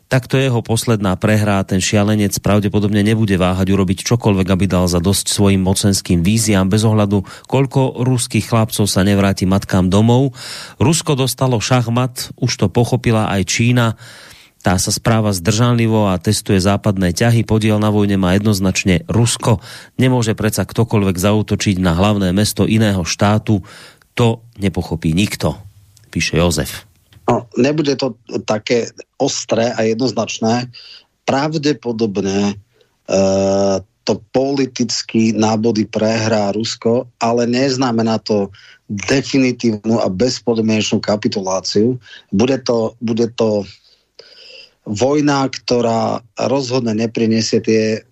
tak 0.05 0.29
to 0.29 0.37
je 0.37 0.47
jeho 0.47 0.61
posledná 0.61 1.17
prehra 1.17 1.65
ten 1.65 1.81
šialenec 1.81 2.37
pravdepodobne 2.37 3.01
nebude 3.01 3.35
váhať 3.41 3.73
urobiť 3.73 4.05
čokoľvek, 4.05 4.47
aby 4.47 4.65
dal 4.69 4.85
za 4.85 5.01
dosť 5.01 5.33
svojim 5.33 5.65
mocenským 5.65 6.21
víziám 6.21 6.69
bez 6.69 6.85
ohľadu, 6.85 7.25
koľko 7.49 8.05
ruských 8.05 8.45
chlapcov 8.45 8.85
sa 8.85 9.01
nevráti 9.01 9.49
matkám 9.49 9.89
domov. 9.89 10.37
Rusko 10.77 11.17
dostalo 11.17 11.57
šachmat, 11.57 12.37
už 12.37 12.51
to 12.53 12.67
pochopila 12.69 13.33
aj 13.33 13.41
Čína, 13.49 13.87
tá 14.65 14.81
sa 14.81 14.89
správa 14.89 15.29
zdržanlivo 15.29 16.09
a 16.09 16.17
testuje 16.17 16.57
západné 16.57 17.13
ťahy. 17.13 17.45
Podiel 17.45 17.77
na 17.77 17.93
vojne 17.93 18.17
má 18.17 18.33
jednoznačne 18.33 19.05
Rusko. 19.05 19.61
Nemôže 20.01 20.33
predsa 20.33 20.65
ktokoľvek 20.65 21.21
zautočiť 21.21 21.77
na 21.77 21.93
hlavné 21.93 22.33
mesto 22.33 22.65
iného 22.65 23.05
štátu. 23.05 23.61
To 24.17 24.41
nepochopí 24.57 25.13
nikto, 25.13 25.53
píše 26.09 26.41
Jozef. 26.41 26.89
No, 27.25 27.49
nebude 27.57 27.97
to 27.97 28.13
také 28.45 28.93
ostré 29.17 29.73
a 29.73 29.81
jednoznačné. 29.81 30.69
Pravdepodobne 31.25 32.53
e, 32.53 32.55
to 34.05 34.13
politicky 34.29 35.33
nábody 35.33 35.89
prehrá 35.89 36.53
Rusko, 36.53 37.09
ale 37.17 37.49
neznamená 37.49 38.21
to 38.21 38.53
definitívnu 39.09 39.97
a 39.97 40.05
bezpodmienečnú 40.13 41.01
kapituláciu. 41.01 41.97
Bude 42.29 42.61
to, 42.61 42.93
bude 43.01 43.33
to 43.33 43.65
vojna, 44.85 45.49
ktorá 45.49 46.21
rozhodne 46.37 46.93
neprinesie 46.93 47.57
tie 47.65 48.05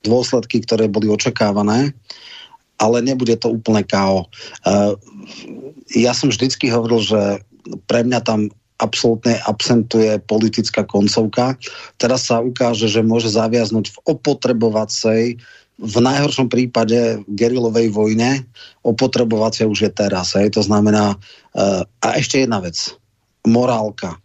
dôsledky, 0.00 0.64
ktoré 0.64 0.88
boli 0.88 1.12
očakávané, 1.12 1.92
ale 2.80 2.96
nebude 3.04 3.36
to 3.36 3.52
úplne 3.52 3.84
KO. 3.84 4.24
E, 4.24 4.26
ja 6.00 6.16
som 6.16 6.32
vždycky 6.32 6.72
hovoril, 6.72 7.04
že 7.04 7.20
pre 7.86 8.06
mňa 8.06 8.20
tam 8.22 8.48
absolútne 8.76 9.40
absentuje 9.48 10.20
politická 10.28 10.84
koncovka. 10.84 11.56
Teraz 11.96 12.28
sa 12.28 12.44
ukáže, 12.44 12.92
že 12.92 13.00
môže 13.00 13.32
zaviaznuť 13.32 13.88
v 13.88 13.98
opotrebovacej, 14.04 15.22
v 15.76 15.96
najhoršom 16.00 16.48
prípade 16.48 17.20
gerilovej 17.28 17.92
vojne, 17.92 18.48
opotrebovacia 18.80 19.68
už 19.68 19.88
je 19.88 19.92
teraz. 19.92 20.32
Hej. 20.32 20.56
To 20.56 20.62
znamená, 20.64 21.16
uh, 21.16 21.84
a 22.00 22.08
ešte 22.16 22.40
jedna 22.40 22.64
vec, 22.64 22.76
morálka. 23.44 24.16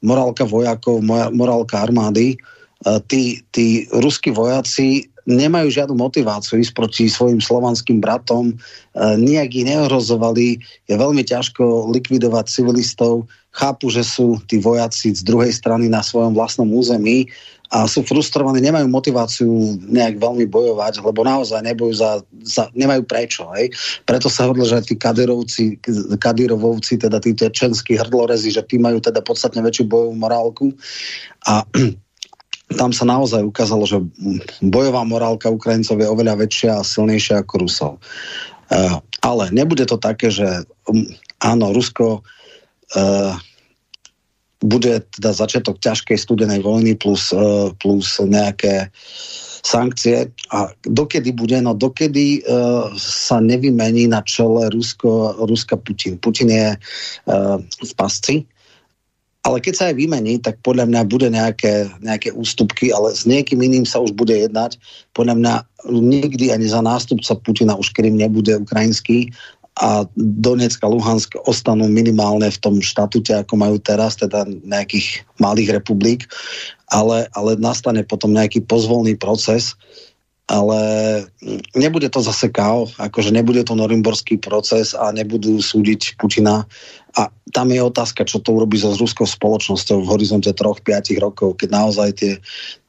Morálka 0.00 0.48
vojakov, 0.48 1.04
morálka 1.32 1.84
armády. 1.84 2.40
Uh, 2.88 3.04
tí, 3.04 3.44
tí 3.52 3.84
ruskí 3.92 4.32
vojaci 4.32 5.11
nemajú 5.26 5.68
žiadnu 5.70 5.94
motiváciu 5.94 6.58
ísť 6.58 6.72
proti 6.74 7.04
svojim 7.06 7.38
slovanským 7.38 8.02
bratom, 8.02 8.52
e, 8.52 8.54
nejak 9.18 9.50
ich 9.54 9.66
neohrozovali, 9.66 10.58
je 10.88 10.94
veľmi 10.94 11.22
ťažko 11.22 11.90
likvidovať 11.94 12.50
civilistov, 12.50 13.30
chápu, 13.52 13.92
že 13.92 14.02
sú 14.02 14.40
tí 14.48 14.58
vojaci 14.58 15.12
z 15.12 15.22
druhej 15.22 15.52
strany 15.52 15.86
na 15.86 16.00
svojom 16.00 16.32
vlastnom 16.32 16.66
území 16.72 17.28
a 17.72 17.88
sú 17.88 18.04
frustrovaní, 18.04 18.60
nemajú 18.60 18.84
motiváciu 18.84 19.48
nejak 19.88 20.20
veľmi 20.20 20.44
bojovať, 20.44 21.00
lebo 21.00 21.24
naozaj 21.24 21.64
nebojú 21.64 21.96
za, 21.96 22.20
za 22.44 22.68
nemajú 22.76 23.00
prečo. 23.08 23.48
Hej? 23.56 23.72
Preto 24.04 24.28
sa 24.28 24.44
hovorilo, 24.44 24.68
že 24.68 24.84
tí 24.84 24.94
kadirovci, 25.00 25.80
kadirovovci, 26.20 27.00
teda 27.00 27.16
tí 27.16 27.32
čenskí 27.32 27.96
hrdlorezi, 27.96 28.52
že 28.52 28.60
tí 28.68 28.76
majú 28.76 29.00
teda 29.00 29.24
podstatne 29.24 29.64
väčšiu 29.64 29.88
bojovú 29.88 30.12
morálku 30.20 30.76
a 31.48 31.64
tam 32.74 32.90
sa 32.92 33.04
naozaj 33.08 33.42
ukázalo, 33.44 33.84
že 33.88 34.00
bojová 34.60 35.02
morálka 35.04 35.52
Ukrajincov 35.52 36.00
je 36.00 36.08
oveľa 36.08 36.34
väčšia 36.44 36.80
a 36.80 36.86
silnejšia 36.86 37.42
ako 37.42 37.54
Rusov. 37.62 37.92
Uh, 38.72 38.98
ale 39.20 39.52
nebude 39.52 39.84
to 39.84 40.00
také, 40.00 40.32
že 40.32 40.64
um, 40.88 41.04
áno, 41.40 41.70
Rusko 41.76 42.20
uh, 42.24 43.34
bude 44.62 45.02
teda 45.18 45.34
začiatok 45.34 45.82
ťažkej 45.82 46.16
studenej 46.16 46.62
vojny 46.62 46.94
plus, 46.94 47.34
uh, 47.34 47.74
plus 47.76 48.22
nejaké 48.22 48.94
sankcie. 49.62 50.30
A 50.50 50.74
dokedy 50.82 51.30
bude? 51.34 51.54
No 51.62 51.74
dokedy 51.74 52.42
sa 52.98 53.38
nevymení 53.38 54.10
na 54.10 54.18
čele 54.26 54.66
Rusko, 54.74 55.38
Ruska 55.46 55.78
Putin. 55.78 56.18
Putin 56.18 56.50
je 56.50 56.68
v 57.62 57.92
pasci 57.94 58.42
ale 59.42 59.58
keď 59.58 59.74
sa 59.74 59.84
aj 59.90 59.98
vymení, 59.98 60.38
tak 60.38 60.62
podľa 60.62 60.86
mňa 60.86 61.02
bude 61.10 61.26
nejaké, 61.26 61.90
nejaké 61.98 62.30
ústupky, 62.30 62.94
ale 62.94 63.10
s 63.10 63.26
niekým 63.26 63.58
iným 63.58 63.82
sa 63.82 63.98
už 63.98 64.14
bude 64.14 64.30
jednať. 64.30 64.78
Podľa 65.18 65.34
mňa 65.34 65.54
nikdy 65.90 66.54
ani 66.54 66.70
za 66.70 66.78
nástupca 66.78 67.34
Putina 67.42 67.74
už 67.74 67.90
Krym 67.90 68.14
nebude 68.14 68.54
ukrajinský 68.62 69.34
a 69.82 70.06
Donetsk 70.14 70.84
a 70.84 70.92
Luhansk 70.92 71.34
ostanú 71.48 71.88
minimálne 71.88 72.46
v 72.46 72.60
tom 72.60 72.78
štatute, 72.78 73.32
ako 73.34 73.56
majú 73.56 73.80
teraz, 73.82 74.20
teda 74.20 74.44
nejakých 74.62 75.26
malých 75.40 75.80
republik, 75.80 76.28
ale, 76.92 77.26
ale 77.32 77.58
nastane 77.58 78.04
potom 78.04 78.36
nejaký 78.36 78.62
pozvolný 78.68 79.16
proces, 79.16 79.74
ale 80.52 80.80
nebude 81.72 82.12
to 82.12 82.20
zase 82.20 82.52
KO, 82.52 82.84
akože 83.00 83.32
nebude 83.32 83.64
to 83.64 83.72
norimborský 83.72 84.36
proces 84.36 84.92
a 84.92 85.08
nebudú 85.08 85.56
súdiť 85.56 86.20
Putina 86.20 86.68
a 87.12 87.28
tam 87.52 87.68
je 87.68 87.80
otázka, 87.84 88.24
čo 88.24 88.40
to 88.40 88.56
urobí 88.56 88.80
so 88.80 88.96
ruskou 88.96 89.28
spoločnosťou 89.28 90.00
v 90.00 90.10
horizonte 90.16 90.48
3-5 90.48 91.12
rokov, 91.20 91.60
keď 91.60 91.68
naozaj 91.68 92.08
tie, 92.16 92.32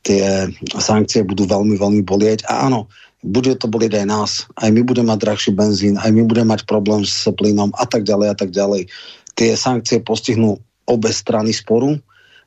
tie 0.08 0.48
sankcie 0.80 1.27
budú 1.27 1.43
veľmi, 1.43 1.76
veľmi 1.76 2.02
bolieť. 2.08 2.48
A 2.48 2.72
áno, 2.72 2.88
bude 3.24 3.56
to 3.60 3.68
bolieť 3.68 4.03
aj 4.03 4.06
nás. 4.08 4.32
Aj 4.60 4.72
my 4.72 4.84
budeme 4.84 5.11
mať 5.11 5.19
drahší 5.27 5.52
benzín, 5.56 5.95
aj 6.00 6.11
my 6.11 6.24
budeme 6.24 6.56
mať 6.56 6.64
problém 6.68 7.03
s 7.03 7.27
plynom 7.35 7.76
a 7.76 7.84
tak 7.84 8.08
ďalej 8.08 8.27
a 8.32 8.35
tak 8.35 8.52
ďalej. 8.56 8.88
Tie 9.35 9.52
sankcie 9.56 10.00
postihnú 10.00 10.60
obe 10.88 11.11
strany 11.11 11.56
sporu, 11.56 12.00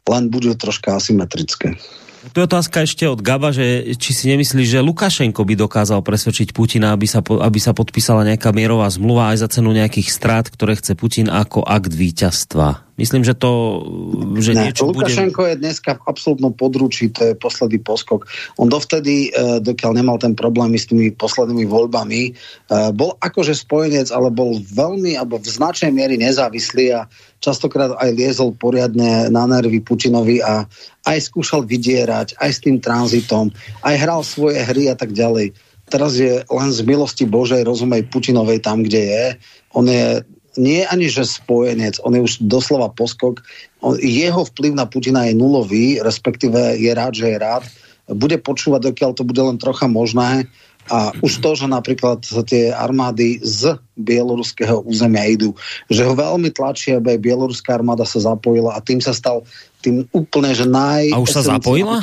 len 0.06 0.22
budú 0.32 0.52
troška 0.56 0.96
asymetrické. 0.96 1.76
Tu 2.32 2.36
je 2.38 2.48
otázka 2.48 2.86
ešte 2.86 3.04
od 3.10 3.18
Gaba, 3.18 3.50
že 3.50 3.96
či 3.98 4.10
si 4.14 4.30
nemyslí, 4.30 4.62
že 4.62 4.84
Lukašenko 4.84 5.42
by 5.42 5.54
dokázal 5.58 6.00
presvedčiť 6.06 6.54
Putina, 6.54 6.94
aby 6.94 7.10
sa, 7.10 7.20
aby 7.20 7.58
sa 7.58 7.74
podpísala 7.74 8.22
nejaká 8.22 8.54
mierová 8.54 8.86
zmluva 8.86 9.34
aj 9.34 9.42
za 9.42 9.48
cenu 9.58 9.74
nejakých 9.74 10.08
strát, 10.14 10.46
ktoré 10.46 10.78
chce 10.78 10.94
Putin 10.94 11.26
ako 11.26 11.66
akt 11.66 11.90
víťazstva. 11.90 12.85
Myslím, 12.96 13.28
že 13.28 13.36
to 13.36 13.84
že 14.40 14.56
ne, 14.56 14.72
niečo 14.72 14.88
Lukašenko 14.88 15.44
bude... 15.44 15.52
je 15.52 15.60
dneska 15.60 16.00
v 16.00 16.02
absolútnom 16.08 16.56
područí, 16.56 17.12
to 17.12 17.28
je 17.28 17.32
posledný 17.36 17.76
poskok. 17.84 18.24
On 18.56 18.72
dovtedy, 18.72 19.28
e, 19.28 19.60
dokiaľ 19.60 19.92
nemal 20.00 20.16
ten 20.16 20.32
problém 20.32 20.72
s 20.72 20.88
tými 20.88 21.12
poslednými 21.12 21.68
voľbami, 21.68 22.22
e, 22.24 22.30
bol 22.96 23.12
akože 23.20 23.52
spojenec, 23.52 24.08
ale 24.08 24.32
bol 24.32 24.56
veľmi, 24.64 25.12
alebo 25.12 25.36
v 25.36 25.44
značnej 25.44 25.92
miery 25.92 26.16
nezávislý 26.16 26.96
a 26.96 27.04
častokrát 27.44 27.92
aj 28.00 28.16
liezol 28.16 28.56
poriadne 28.56 29.28
na 29.28 29.44
nervy 29.44 29.84
Putinovi 29.84 30.40
a 30.40 30.64
aj 31.04 31.18
skúšal 31.20 31.68
vydierať, 31.68 32.40
aj 32.40 32.50
s 32.50 32.58
tým 32.64 32.80
tranzitom, 32.80 33.52
aj 33.84 33.94
hral 34.00 34.24
svoje 34.24 34.64
hry 34.64 34.88
a 34.88 34.96
tak 34.96 35.12
ďalej. 35.12 35.52
Teraz 35.86 36.18
je 36.18 36.42
len 36.42 36.70
z 36.72 36.80
milosti 36.82 37.28
Božej, 37.28 37.62
rozumej 37.62 38.10
Putinovej 38.10 38.58
tam, 38.58 38.82
kde 38.82 39.02
je. 39.06 39.24
On 39.70 39.86
je 39.86 40.24
nie 40.56 40.82
ani 40.84 41.08
že 41.08 41.24
spojenec, 41.24 42.00
on 42.02 42.16
je 42.16 42.20
už 42.24 42.32
doslova 42.44 42.92
poskok. 42.92 43.44
On, 43.80 43.94
jeho 44.00 44.42
vplyv 44.48 44.72
na 44.76 44.88
Putina 44.88 45.28
je 45.28 45.36
nulový, 45.36 46.00
respektíve 46.00 46.80
je 46.80 46.90
rád, 46.92 47.14
že 47.16 47.32
je 47.32 47.38
rád. 47.38 47.64
Bude 48.10 48.40
počúvať, 48.40 48.92
dokiaľ 48.92 49.10
to 49.16 49.24
bude 49.24 49.40
len 49.40 49.58
trocha 49.60 49.86
možné. 49.86 50.48
A 50.86 51.10
už 51.18 51.42
to, 51.42 51.58
že 51.58 51.66
napríklad 51.66 52.22
tie 52.46 52.70
armády 52.70 53.42
z 53.42 53.74
bieloruského 53.98 54.86
územia 54.86 55.26
idú, 55.26 55.50
že 55.90 56.06
ho 56.06 56.14
veľmi 56.14 56.54
tlačí, 56.54 56.94
aby 56.94 57.18
aj 57.18 57.24
bieloruská 57.26 57.74
armáda 57.74 58.06
sa 58.06 58.22
zapojila 58.22 58.78
a 58.78 58.78
tým 58.78 59.02
sa 59.02 59.10
stal 59.10 59.42
tým 59.82 60.06
úplne, 60.14 60.54
že 60.54 60.62
naj... 60.62 61.10
A 61.10 61.18
už 61.18 61.34
sa 61.34 61.42
zapojila? 61.42 61.98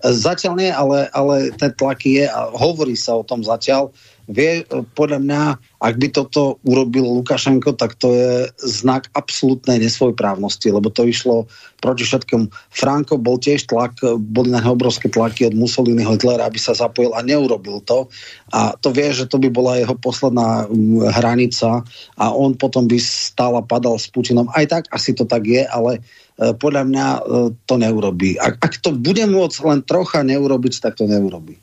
Zatiaľ 0.00 0.54
nie, 0.56 0.72
ale, 0.72 1.12
ale 1.12 1.52
ten 1.52 1.68
tlak 1.76 2.00
je 2.00 2.24
a 2.24 2.48
hovorí 2.56 2.96
sa 2.96 3.12
o 3.20 3.24
tom 3.24 3.44
zatiaľ 3.44 3.92
vie, 4.26 4.66
podľa 4.98 5.18
mňa, 5.22 5.42
ak 5.78 5.94
by 6.02 6.08
toto 6.10 6.58
urobil 6.66 7.06
Lukašenko, 7.22 7.78
tak 7.78 7.94
to 7.94 8.10
je 8.10 8.50
znak 8.58 9.06
absolútnej 9.14 9.78
nesvojprávnosti, 9.78 10.74
lebo 10.74 10.90
to 10.90 11.06
išlo 11.06 11.46
proti 11.78 12.02
všetkému. 12.02 12.50
Franko 12.74 13.22
bol 13.22 13.38
tiež 13.38 13.70
tlak, 13.70 14.02
boli 14.18 14.50
na 14.50 14.58
obrovské 14.66 15.06
tlaky 15.06 15.46
od 15.46 15.54
Mussoliniho 15.54 16.18
Hitlera, 16.18 16.50
aby 16.50 16.58
sa 16.58 16.74
zapojil 16.74 17.14
a 17.14 17.22
neurobil 17.22 17.78
to. 17.86 18.10
A 18.50 18.74
to 18.74 18.90
vie, 18.90 19.14
že 19.14 19.30
to 19.30 19.38
by 19.38 19.46
bola 19.46 19.78
jeho 19.78 19.94
posledná 19.94 20.66
mm, 20.66 21.06
hranica 21.14 21.86
a 22.18 22.24
on 22.34 22.58
potom 22.58 22.90
by 22.90 22.98
stále 22.98 23.62
padal 23.62 24.00
s 24.00 24.10
Putinom. 24.10 24.50
Aj 24.50 24.66
tak 24.66 24.90
asi 24.90 25.14
to 25.14 25.22
tak 25.22 25.46
je, 25.46 25.62
ale 25.62 26.02
e, 26.42 26.50
podľa 26.56 26.82
mňa 26.88 27.06
e, 27.06 27.20
to 27.62 27.74
neurobí. 27.78 28.40
Ak, 28.42 28.58
ak 28.58 28.82
to 28.82 28.90
bude 28.90 29.22
môcť 29.22 29.58
len 29.62 29.80
trocha 29.86 30.26
neurobiť, 30.26 30.82
tak 30.82 30.98
to 30.98 31.06
neurobí. 31.06 31.62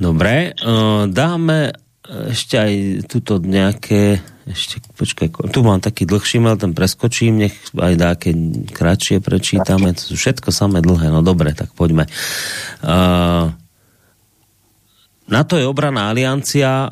Dobre, 0.00 0.56
uh, 0.56 1.04
dáme 1.04 1.76
ešte 2.10 2.56
aj 2.58 2.72
tuto 3.06 3.38
nejaké 3.38 4.18
ešte, 4.50 4.82
počkaj, 4.98 5.30
tu 5.54 5.62
mám 5.62 5.78
taký 5.78 6.10
dlhší 6.10 6.42
mail, 6.42 6.58
ten 6.58 6.74
preskočím, 6.74 7.46
nech 7.46 7.54
aj 7.70 7.94
dáke 7.94 8.34
kratšie 8.74 9.22
prečítame, 9.22 9.94
to 9.94 10.02
sú 10.10 10.14
všetko 10.18 10.50
samé 10.50 10.82
dlhé, 10.82 11.06
no 11.14 11.22
dobre, 11.22 11.54
tak 11.54 11.70
poďme. 11.78 12.10
Uh, 12.82 13.54
NATO 15.30 15.54
je 15.54 15.70
obraná 15.70 16.10
aliancia, 16.10 16.90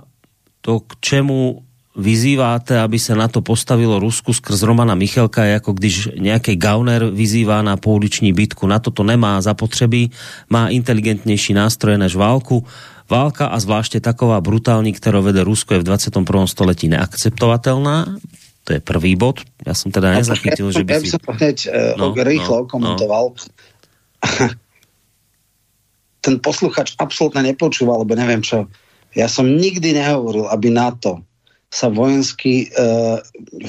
to 0.62 0.86
k 0.86 0.90
čemu 1.02 1.66
vyzýváte, 1.98 2.78
aby 2.78 2.94
sa 2.94 3.18
na 3.18 3.26
to 3.26 3.42
postavilo 3.42 3.98
Rusku 3.98 4.30
skrz 4.30 4.62
Romana 4.62 4.94
Michalka, 4.94 5.42
je 5.42 5.58
ako 5.58 5.74
když 5.74 5.94
nejaký 6.14 6.54
gauner 6.54 7.10
vyzývá 7.10 7.58
na 7.66 7.74
pouliční 7.74 8.30
bitku. 8.30 8.70
Na 8.70 8.78
to 8.78 8.94
to 8.94 9.02
nemá 9.02 9.42
zapotřebí, 9.42 10.14
má 10.46 10.70
inteligentnější 10.70 11.58
nástroje 11.58 11.98
než 11.98 12.14
válku 12.14 12.62
Válka 13.10 13.46
a 13.46 13.56
zvláště 13.60 14.00
taková 14.00 14.40
brutální, 14.40 14.92
kterou 14.92 15.22
vede 15.22 15.44
Rusko, 15.44 15.74
je 15.74 15.80
v 15.80 15.82
21. 15.82 16.46
století 16.46 16.88
neakceptovatelná. 16.88 18.16
To 18.64 18.72
je 18.76 18.80
prvý 18.84 19.16
bod. 19.16 19.40
Ja 19.64 19.72
som 19.72 19.88
teda 19.88 20.12
nezachytil, 20.12 20.68
že 20.68 20.84
by 20.84 20.92
si... 20.92 20.92
Ja 20.92 21.00
by 21.00 21.08
som 21.08 21.24
hneď 21.40 21.58
no, 21.96 22.12
rýchlo 22.12 22.56
no, 22.62 22.68
komentoval. 22.68 23.24
No. 23.32 23.40
Ten 26.20 26.36
posluchač 26.36 26.92
absolútne 27.00 27.48
nepočúval, 27.48 28.04
lebo 28.04 28.12
neviem 28.12 28.44
čo. 28.44 28.68
Ja 29.16 29.24
som 29.24 29.48
nikdy 29.48 29.96
nehovoril, 29.96 30.52
aby 30.52 30.68
NATO 30.68 31.24
sa 31.68 31.92
vojensky 31.92 32.64
e, 32.64 32.66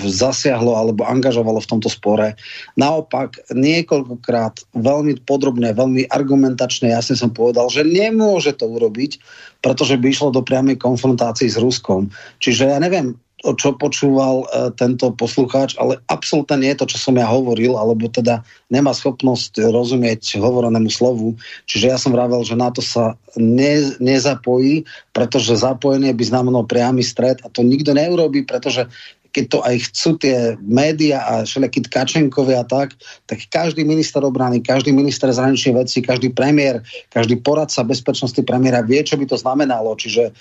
zasiahlo 0.07 0.71
alebo 0.71 1.03
angažovalo 1.03 1.59
v 1.59 1.69
tomto 1.69 1.91
spore. 1.91 2.39
Naopak, 2.79 3.43
niekoľkokrát 3.51 4.71
veľmi 4.71 5.19
podrobne, 5.27 5.75
veľmi 5.75 6.07
argumentačne 6.07 6.95
jasne 6.95 7.19
som 7.19 7.35
povedal, 7.35 7.67
že 7.67 7.83
nemôže 7.83 8.55
to 8.55 8.71
urobiť, 8.71 9.19
pretože 9.59 9.99
by 9.99 10.15
išlo 10.15 10.31
do 10.31 10.39
priamej 10.39 10.79
konfrontácii 10.79 11.51
s 11.51 11.59
Ruskom. 11.59 12.07
Čiže 12.39 12.71
ja 12.71 12.79
neviem, 12.79 13.19
čo 13.39 13.71
počúval 13.75 14.43
e, 14.43 14.75
tento 14.75 15.15
poslucháč, 15.15 15.79
ale 15.79 16.03
absolútne 16.11 16.59
nie 16.59 16.71
je 16.75 16.79
to, 16.83 16.91
čo 16.95 16.97
som 17.09 17.15
ja 17.15 17.23
hovoril, 17.23 17.79
alebo 17.79 18.11
teda 18.11 18.43
nemá 18.67 18.91
schopnosť 18.91 19.63
rozumieť 19.71 20.37
hovorenému 20.39 20.91
slovu. 20.91 21.39
Čiže 21.65 21.85
ja 21.87 21.97
som 21.97 22.11
vravel, 22.11 22.43
že 22.43 22.59
na 22.59 22.67
to 22.67 22.83
sa 22.83 23.15
ne, 23.39 23.95
nezapojí, 24.03 24.83
pretože 25.15 25.59
zapojenie 25.59 26.11
by 26.11 26.23
znamenalo 26.27 26.67
priamy 26.67 26.99
stred 26.99 27.39
a 27.43 27.47
to 27.47 27.63
nikto 27.63 27.95
neurobí, 27.95 28.43
pretože 28.43 28.87
keď 29.29 29.45
to 29.45 29.59
aj 29.61 29.75
chcú 29.89 30.09
tie 30.17 30.37
média 30.61 31.21
a 31.21 31.45
všelijakí 31.45 31.85
tkačenkovia 31.85 32.65
a 32.65 32.67
tak, 32.67 32.97
tak 33.29 33.39
každý 33.53 33.85
minister 33.85 34.25
obrany, 34.25 34.57
každý 34.61 34.89
minister 34.89 35.29
zahraničných 35.29 35.77
vecí, 35.85 36.01
každý 36.01 36.33
premiér, 36.33 36.81
každý 37.13 37.37
poradca 37.37 37.85
bezpečnosti 37.85 38.41
premiéra 38.41 38.81
vie, 38.81 39.01
čo 39.05 39.15
by 39.15 39.29
to 39.29 39.37
znamenalo. 39.37 39.93
Čiže 39.93 40.33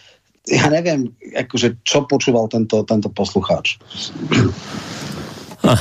ja 0.48 0.66
neviem, 0.72 1.12
akože, 1.36 1.84
čo 1.84 2.08
počúval 2.08 2.48
tento, 2.48 2.80
tento 2.88 3.08
poslucháč. 3.12 3.76
Uh, 5.60 5.76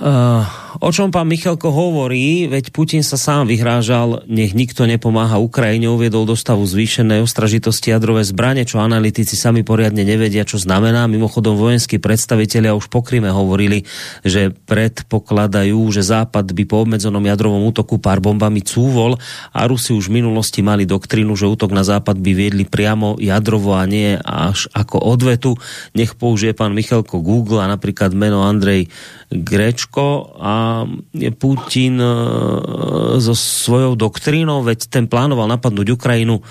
uh, 0.00 0.46
o 0.80 0.88
čom 0.90 1.14
pán 1.14 1.30
Michalko 1.30 1.70
hovorí, 1.70 2.50
veď 2.50 2.74
Putin 2.74 3.02
sa 3.06 3.20
sám 3.20 3.46
vyhrážal, 3.46 4.26
nech 4.26 4.56
nikto 4.56 4.88
nepomáha 4.88 5.38
Ukrajine, 5.38 5.92
uviedol 5.92 6.26
do 6.26 6.34
stavu 6.34 6.64
zvýšenej 6.64 7.22
ostražitosti 7.22 7.92
jadrové 7.92 8.24
zbranie, 8.24 8.66
čo 8.66 8.80
analytici 8.80 9.36
sami 9.36 9.62
poriadne 9.62 10.02
nevedia, 10.02 10.48
čo 10.48 10.56
znamená. 10.56 11.04
Mimochodom 11.06 11.54
vojenskí 11.54 12.00
predstavitelia 12.00 12.72
už 12.72 12.88
po 12.88 13.04
Kryme 13.04 13.28
hovorili, 13.28 13.84
že 14.24 14.50
predpokladajú, 14.50 15.78
že 15.92 16.02
Západ 16.02 16.50
by 16.50 16.64
po 16.64 16.82
obmedzenom 16.82 17.22
jadrovom 17.22 17.68
útoku 17.68 18.00
pár 18.00 18.24
bombami 18.24 18.64
cúvol 18.64 19.20
a 19.52 19.68
Rusi 19.68 19.92
už 19.92 20.08
v 20.08 20.24
minulosti 20.24 20.64
mali 20.64 20.88
doktrínu, 20.88 21.36
že 21.36 21.46
útok 21.50 21.70
na 21.70 21.84
Západ 21.84 22.16
by 22.16 22.32
viedli 22.32 22.64
priamo 22.64 23.20
jadrovo 23.20 23.76
a 23.76 23.84
nie 23.84 24.16
až 24.24 24.72
ako 24.72 25.04
odvetu. 25.04 25.60
Nech 25.92 26.16
použije 26.16 26.56
pán 26.56 26.72
Michalko 26.72 27.20
Google 27.20 27.60
a 27.60 27.70
napríklad 27.70 28.16
meno 28.16 28.42
Andrej 28.48 28.88
Grečko 29.34 30.38
a 30.40 30.63
Putin 31.38 31.96
e, 31.98 32.10
so 33.18 33.34
svojou 33.34 33.96
doktrínou, 33.98 34.62
veď 34.64 34.90
ten 34.90 35.04
plánoval 35.08 35.48
napadnúť 35.50 35.94
Ukrajinu 35.94 36.42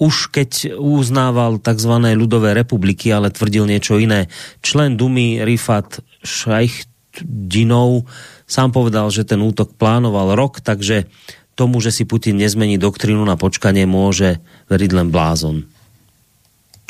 už 0.00 0.32
keď 0.32 0.80
uznával 0.80 1.60
tzv. 1.60 1.92
ľudové 2.16 2.56
republiky, 2.56 3.12
ale 3.12 3.28
tvrdil 3.28 3.68
niečo 3.68 4.00
iné. 4.00 4.32
Člen 4.64 4.96
Dumy 4.96 5.44
Rifat 5.44 6.00
Šajchdinov 6.24 8.08
sám 8.48 8.72
povedal, 8.72 9.12
že 9.12 9.28
ten 9.28 9.44
útok 9.44 9.76
plánoval 9.76 10.32
rok, 10.34 10.64
takže 10.64 11.04
tomu, 11.52 11.84
že 11.84 11.92
si 11.92 12.08
Putin 12.08 12.40
nezmení 12.40 12.80
doktrínu 12.80 13.20
na 13.28 13.36
počkanie, 13.36 13.84
môže 13.84 14.40
veriť 14.72 14.90
len 14.96 15.12
blázon. 15.12 15.68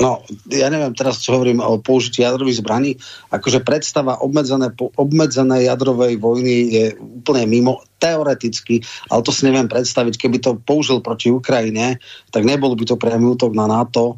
No, 0.00 0.24
ja 0.48 0.72
neviem 0.72 0.96
teraz, 0.96 1.20
čo 1.20 1.36
hovorím 1.36 1.60
o 1.60 1.76
použití 1.76 2.24
jadrových 2.24 2.64
zbraní. 2.64 2.96
Akože 3.28 3.60
predstava 3.60 4.16
obmedzené, 4.24 4.72
obmedzené 4.96 5.68
jadrovej 5.68 6.16
vojny 6.16 6.56
je 6.72 6.84
úplne 6.96 7.44
mimo, 7.44 7.84
teoreticky, 8.00 8.80
ale 9.12 9.20
to 9.20 9.28
si 9.28 9.44
neviem 9.44 9.68
predstaviť. 9.68 10.16
Keby 10.16 10.40
to 10.40 10.56
použil 10.56 11.04
proti 11.04 11.28
Ukrajine, 11.28 12.00
tak 12.32 12.48
nebol 12.48 12.72
by 12.72 12.88
to 12.88 12.96
priamy 12.96 13.28
útok 13.28 13.52
na 13.52 13.68
NATO, 13.68 14.16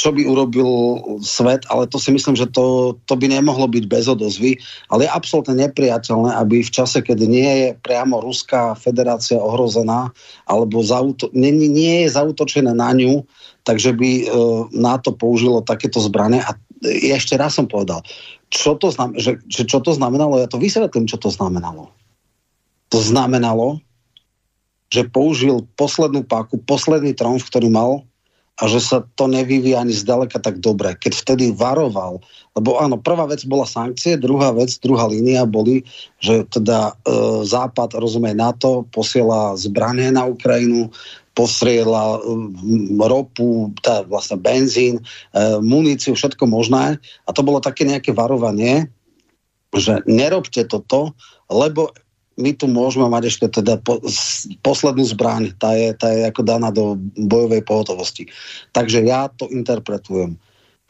čo 0.00 0.16
by 0.16 0.22
urobil 0.24 0.70
svet, 1.20 1.68
ale 1.68 1.84
to 1.84 2.00
si 2.00 2.08
myslím, 2.08 2.40
že 2.40 2.48
to, 2.48 2.96
to 3.04 3.14
by 3.20 3.28
nemohlo 3.28 3.68
byť 3.68 3.84
bez 3.84 4.08
odozvy, 4.08 4.56
ale 4.88 5.04
je 5.04 5.12
absolútne 5.12 5.60
nepriateľné, 5.60 6.40
aby 6.40 6.64
v 6.64 6.72
čase, 6.72 7.04
keď 7.04 7.28
nie 7.28 7.50
je 7.68 7.68
priamo 7.84 8.24
Ruská 8.24 8.72
federácia 8.72 9.36
ohrozená, 9.36 10.08
alebo 10.48 10.80
zauto, 10.80 11.28
nie, 11.36 11.52
nie 11.52 12.08
je 12.08 12.16
zautočené 12.16 12.72
na 12.72 12.96
ňu, 12.96 13.28
takže 13.68 13.92
by 13.92 14.10
e, 14.10 14.24
NATO 14.72 15.12
použilo 15.12 15.60
takéto 15.60 16.00
zbranie 16.00 16.40
a 16.40 16.56
ešte 16.88 17.36
raz 17.36 17.60
som 17.60 17.68
povedal, 17.68 18.00
čo 18.48 18.72
to, 18.80 18.88
znam, 18.88 19.20
že, 19.20 19.36
že 19.52 19.68
čo 19.68 19.84
to 19.84 19.92
znamenalo, 19.92 20.40
ja 20.40 20.48
to 20.48 20.56
vysvetlím, 20.56 21.04
čo 21.04 21.20
to 21.20 21.28
znamenalo. 21.28 21.92
To 22.88 22.98
znamenalo, 23.04 23.84
že 24.88 25.04
použil 25.06 25.68
poslednú 25.76 26.24
páku, 26.24 26.56
posledný 26.56 27.12
tromf, 27.12 27.44
ktorý 27.46 27.68
mal 27.68 28.08
a 28.60 28.68
že 28.68 28.80
sa 28.82 28.98
to 29.16 29.24
nevyvíja 29.24 29.80
ani 29.80 29.94
zďaleka 29.96 30.36
tak 30.42 30.60
dobre. 30.60 30.92
Keď 30.92 31.12
vtedy 31.16 31.44
varoval, 31.56 32.20
lebo 32.52 32.76
áno, 32.76 33.00
prvá 33.00 33.24
vec 33.24 33.46
bola 33.48 33.64
sankcie, 33.64 34.20
druhá 34.20 34.52
vec, 34.52 34.74
druhá 34.84 35.08
línia 35.08 35.48
boli, 35.48 35.86
že 36.20 36.44
teda 36.52 36.92
e, 36.92 36.92
Západ, 37.48 37.96
rozumie 37.96 38.36
NATO, 38.36 38.84
posiela 38.92 39.56
zbranie 39.56 40.12
na 40.12 40.28
Ukrajinu, 40.28 40.92
postriela 41.32 42.20
mm, 42.20 43.00
ropu, 43.00 43.72
tá 43.80 44.04
vlastne 44.04 44.36
benzín, 44.36 45.00
e, 45.00 45.02
muníciu, 45.64 46.12
všetko 46.12 46.44
možné. 46.44 47.00
A 47.24 47.30
to 47.32 47.40
bolo 47.40 47.64
také 47.64 47.88
nejaké 47.88 48.12
varovanie, 48.12 48.92
že 49.72 50.04
nerobte 50.04 50.66
toto, 50.68 51.16
lebo 51.48 51.94
my 52.40 52.56
tu 52.56 52.66
môžeme 52.66 53.06
mať 53.06 53.30
ešte 53.30 53.46
teda 53.60 53.78
po, 53.84 54.00
poslednú 54.64 55.04
zbraň, 55.04 55.52
tá 55.60 55.76
je, 55.76 55.92
tá 55.94 56.08
je 56.10 56.26
ako 56.26 56.42
daná 56.42 56.72
do 56.72 56.96
bojovej 57.14 57.62
pohotovosti. 57.62 58.26
Takže 58.72 59.04
ja 59.04 59.28
to 59.28 59.46
interpretujem. 59.52 60.40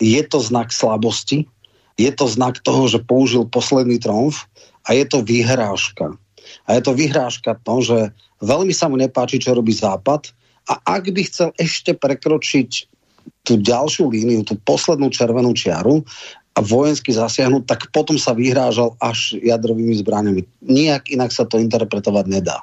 Je 0.00 0.22
to 0.24 0.38
znak 0.40 0.72
slabosti, 0.72 1.44
je 2.00 2.10
to 2.14 2.24
znak 2.24 2.62
toho, 2.64 2.88
že 2.88 3.04
použil 3.04 3.44
posledný 3.44 4.00
tromf 4.00 4.48
a 4.88 4.96
je 4.96 5.04
to 5.04 5.20
vyhrážka. 5.20 6.16
A 6.64 6.68
je 6.78 6.82
to 6.86 6.96
vyhrážka 6.96 7.58
to, 7.60 7.74
že 7.84 7.98
veľmi 8.40 8.72
sa 8.72 8.88
mu 8.88 8.96
nepáči, 8.96 9.36
čo 9.36 9.52
robí 9.52 9.76
Západ 9.76 10.32
a 10.70 10.80
ak 10.80 11.12
by 11.12 11.20
chcel 11.28 11.50
ešte 11.60 11.92
prekročiť 11.98 12.88
tú 13.44 13.60
ďalšiu 13.60 14.08
líniu, 14.08 14.44
tú 14.44 14.56
poslednú 14.64 15.12
červenú 15.12 15.52
čiaru 15.52 16.04
a 16.50 16.60
vojensky 16.60 17.14
zasiahnuť, 17.14 17.62
tak 17.64 17.80
potom 17.94 18.18
sa 18.18 18.34
vyhrážal 18.34 18.98
až 18.98 19.38
jadrovými 19.38 19.94
zbraniami. 20.02 20.42
Nijak 20.66 21.14
inak 21.14 21.30
sa 21.30 21.46
to 21.46 21.62
interpretovať 21.62 22.26
nedá. 22.26 22.58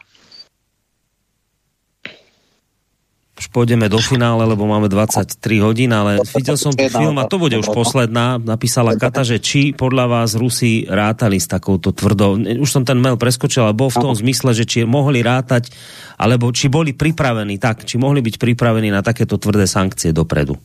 už 3.37 3.53
pôjdeme 3.53 3.85
do 3.87 4.01
finále, 4.01 4.43
lebo 4.43 4.65
máme 4.65 4.89
23 4.89 5.37
hodín, 5.61 5.93
ale 5.93 6.19
videl 6.35 6.57
som 6.57 6.73
film 6.73 7.15
a 7.21 7.29
to 7.29 7.37
bude 7.37 7.53
už 7.55 7.69
posledná. 7.71 8.41
Napísala 8.41 8.97
Kata, 8.97 9.21
že 9.21 9.37
či 9.37 9.71
podľa 9.71 10.05
vás 10.09 10.35
Rusi 10.35 10.83
rátali 10.89 11.37
s 11.37 11.47
takouto 11.47 11.93
tvrdou. 11.93 12.35
Už 12.35 12.67
som 12.67 12.83
ten 12.83 12.97
mail 12.97 13.15
preskočil, 13.15 13.69
ale 13.69 13.77
bol 13.77 13.93
v 13.93 14.01
tom 14.03 14.11
zmysle, 14.17 14.57
že 14.57 14.65
či 14.65 14.83
mohli 14.83 15.21
rátať, 15.21 15.69
alebo 16.17 16.49
či 16.49 16.67
boli 16.67 16.97
pripravení 16.97 17.61
tak, 17.61 17.85
či 17.85 18.01
mohli 18.01 18.25
byť 18.25 18.35
pripravení 18.41 18.89
na 18.91 19.05
takéto 19.05 19.37
tvrdé 19.37 19.69
sankcie 19.69 20.09
dopredu. 20.11 20.57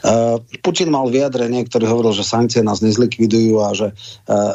Uh, 0.00 0.40
Putin 0.64 0.92
mal 0.92 1.08
vyjadrenie, 1.08 1.66
ktorý 1.68 1.88
hovoril, 1.88 2.12
že 2.16 2.24
sankcie 2.24 2.64
nás 2.64 2.80
nezlikvidujú 2.80 3.60
a 3.60 3.74
že 3.76 3.92
uh, 4.30 4.54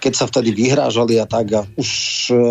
keď 0.00 0.12
sa 0.12 0.28
vtedy 0.28 0.52
vyhrážali 0.52 1.20
a 1.20 1.26
tak 1.26 1.52
a 1.56 1.64
už 1.76 1.90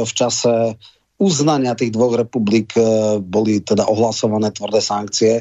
v 0.06 0.12
čase 0.12 0.76
uznania 1.16 1.78
tých 1.78 1.96
dvoch 1.96 2.20
republik 2.20 2.76
boli 3.24 3.64
teda 3.64 3.88
ohlasované 3.88 4.52
tvrdé 4.52 4.84
sankcie, 4.84 5.34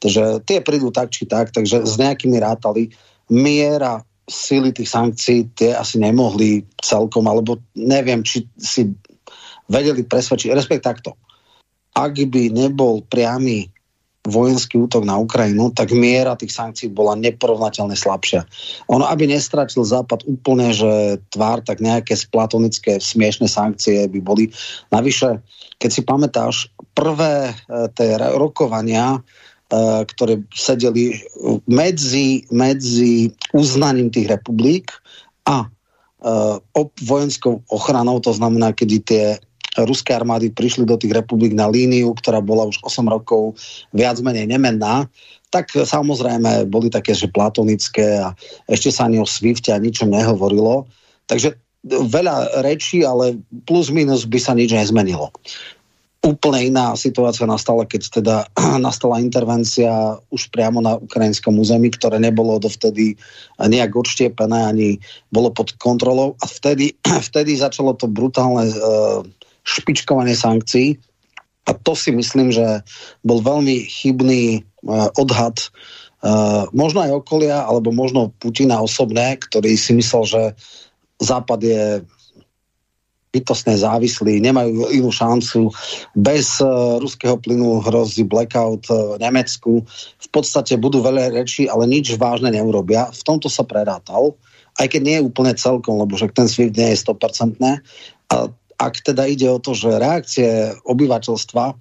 takže 0.00 0.40
tie 0.48 0.64
prídu 0.64 0.88
tak 0.88 1.12
či 1.12 1.28
tak, 1.28 1.52
takže 1.52 1.84
s 1.84 2.00
nejakými 2.00 2.40
rátali. 2.40 2.88
Miera 3.28 4.00
síly 4.24 4.72
tých 4.72 4.88
sankcií 4.88 5.52
tie 5.52 5.76
asi 5.76 6.00
nemohli 6.00 6.64
celkom, 6.80 7.28
alebo 7.28 7.60
neviem, 7.76 8.24
či 8.24 8.48
si 8.56 8.88
vedeli 9.68 10.04
presvedčiť, 10.04 10.56
respekt 10.56 10.88
takto. 10.88 11.20
Ak 11.92 12.16
by 12.16 12.48
nebol 12.48 13.04
priamy 13.04 13.68
vojenský 14.28 14.76
útok 14.76 15.08
na 15.08 15.16
Ukrajinu, 15.16 15.72
tak 15.72 15.96
miera 15.96 16.36
tých 16.36 16.52
sankcií 16.52 16.92
bola 16.92 17.16
neporovnateľne 17.16 17.96
slabšia. 17.96 18.44
Ono, 18.92 19.08
aby 19.08 19.26
nestratil 19.26 19.82
Západ 19.82 20.28
úplne, 20.28 20.70
že 20.76 21.18
tvár, 21.32 21.64
tak 21.64 21.80
nejaké 21.80 22.14
splatonické 22.14 23.00
smiešné 23.00 23.48
sankcie 23.48 24.04
by 24.06 24.20
boli. 24.20 24.52
Navyše, 24.92 25.40
keď 25.80 25.90
si 25.90 26.02
pamätáš, 26.04 26.56
prvé 26.92 27.50
e, 27.50 27.52
tie 27.96 28.20
rokovania, 28.36 29.16
e, 29.16 29.20
ktoré 30.04 30.44
sedeli 30.52 31.24
medzi, 31.64 32.44
medzi 32.52 33.32
uznaním 33.56 34.12
tých 34.12 34.28
republik 34.28 34.92
a 35.48 35.64
e, 35.64 35.68
vojenskou 37.02 37.64
ochranou, 37.72 38.20
to 38.20 38.36
znamená, 38.36 38.76
kedy 38.76 38.96
tie 39.00 39.24
ruské 39.84 40.16
armády 40.16 40.50
prišli 40.50 40.88
do 40.88 40.98
tých 40.98 41.14
republik 41.14 41.54
na 41.54 41.70
líniu, 41.70 42.16
ktorá 42.16 42.42
bola 42.42 42.66
už 42.66 42.82
8 42.82 43.06
rokov 43.06 43.54
viac 43.94 44.18
menej 44.24 44.50
nemenná, 44.50 45.06
tak 45.48 45.72
samozrejme 45.72 46.68
boli 46.68 46.92
také, 46.92 47.16
že 47.16 47.30
platonické 47.30 48.20
a 48.20 48.36
ešte 48.68 48.92
sa 48.92 49.08
ani 49.08 49.20
o 49.20 49.26
Swifte 49.28 49.72
a 49.72 49.80
ničom 49.80 50.12
nehovorilo. 50.12 50.84
Takže 51.28 51.56
veľa 51.88 52.64
rečí, 52.64 53.06
ale 53.06 53.38
plus 53.64 53.88
minus 53.88 54.28
by 54.28 54.38
sa 54.40 54.52
nič 54.52 54.74
nezmenilo. 54.74 55.32
Úplne 56.18 56.74
iná 56.74 56.98
situácia 56.98 57.46
nastala, 57.46 57.86
keď 57.86 58.02
teda 58.20 58.36
nastala 58.86 59.22
intervencia 59.22 60.18
už 60.34 60.50
priamo 60.50 60.82
na 60.82 60.98
ukrajinskom 60.98 61.56
území, 61.56 61.94
ktoré 61.94 62.18
nebolo 62.18 62.58
dovtedy 62.58 63.14
nejak 63.56 63.94
odštiepené, 63.94 64.58
ani 64.68 64.88
bolo 65.32 65.48
pod 65.54 65.72
kontrolou. 65.78 66.34
A 66.42 66.50
vtedy, 66.50 66.92
vtedy 67.32 67.56
začalo 67.56 67.96
to 67.96 68.10
brutálne 68.10 68.68
uh, 68.68 69.22
špičkovanie 69.68 70.32
sankcií. 70.32 70.96
A 71.68 71.76
to 71.76 71.92
si 71.92 72.08
myslím, 72.16 72.48
že 72.48 72.80
bol 73.20 73.44
veľmi 73.44 73.84
chybný 73.84 74.64
uh, 74.88 75.12
odhad 75.20 75.60
uh, 76.24 76.64
možno 76.72 77.04
aj 77.04 77.12
okolia, 77.12 77.60
alebo 77.68 77.92
možno 77.92 78.32
Putina 78.40 78.80
osobné, 78.80 79.36
ktorý 79.36 79.76
si 79.76 79.92
myslel, 79.92 80.24
že 80.24 80.42
Západ 81.18 81.60
je 81.60 81.82
bytostne 83.28 83.76
závislí, 83.76 84.40
nemajú 84.40 84.88
inú 84.88 85.12
šancu. 85.12 85.68
Bez 86.16 86.64
uh, 86.64 86.96
ruského 86.96 87.36
plynu 87.36 87.84
hrozí 87.84 88.24
blackout 88.24 88.88
v 88.88 89.20
Nemecku. 89.20 89.84
V 90.16 90.28
podstate 90.32 90.80
budú 90.80 91.04
veľa 91.04 91.36
rečí, 91.36 91.68
ale 91.68 91.84
nič 91.84 92.16
vážne 92.16 92.48
neurobia. 92.48 93.12
V 93.12 93.22
tomto 93.28 93.52
sa 93.52 93.68
prerátal, 93.68 94.32
aj 94.80 94.86
keď 94.88 95.00
nie 95.04 95.16
je 95.20 95.26
úplne 95.26 95.52
celkom, 95.52 96.00
lebo 96.00 96.16
že 96.16 96.32
ten 96.32 96.48
SWIFT 96.48 96.74
nie 96.78 96.88
je 96.94 97.02
100%. 97.04 97.60
A 98.32 98.36
ak 98.78 99.02
teda 99.02 99.26
ide 99.26 99.50
o 99.50 99.58
to, 99.58 99.74
že 99.74 99.98
reakcie 99.98 100.74
obyvateľstva, 100.86 101.74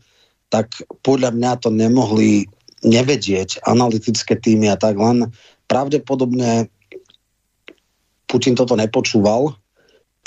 tak 0.49 0.81
podľa 1.05 1.31
mňa 1.37 1.51
to 1.61 1.69
nemohli 1.69 2.49
nevedieť 2.81 3.65
analytické 3.65 4.37
týmy 4.37 4.69
a 4.69 4.77
tak 4.77 4.97
len 4.97 5.29
pravdepodobne 5.69 6.69
Putin 8.27 8.59
toto 8.59 8.75
nepočúval 8.75 9.55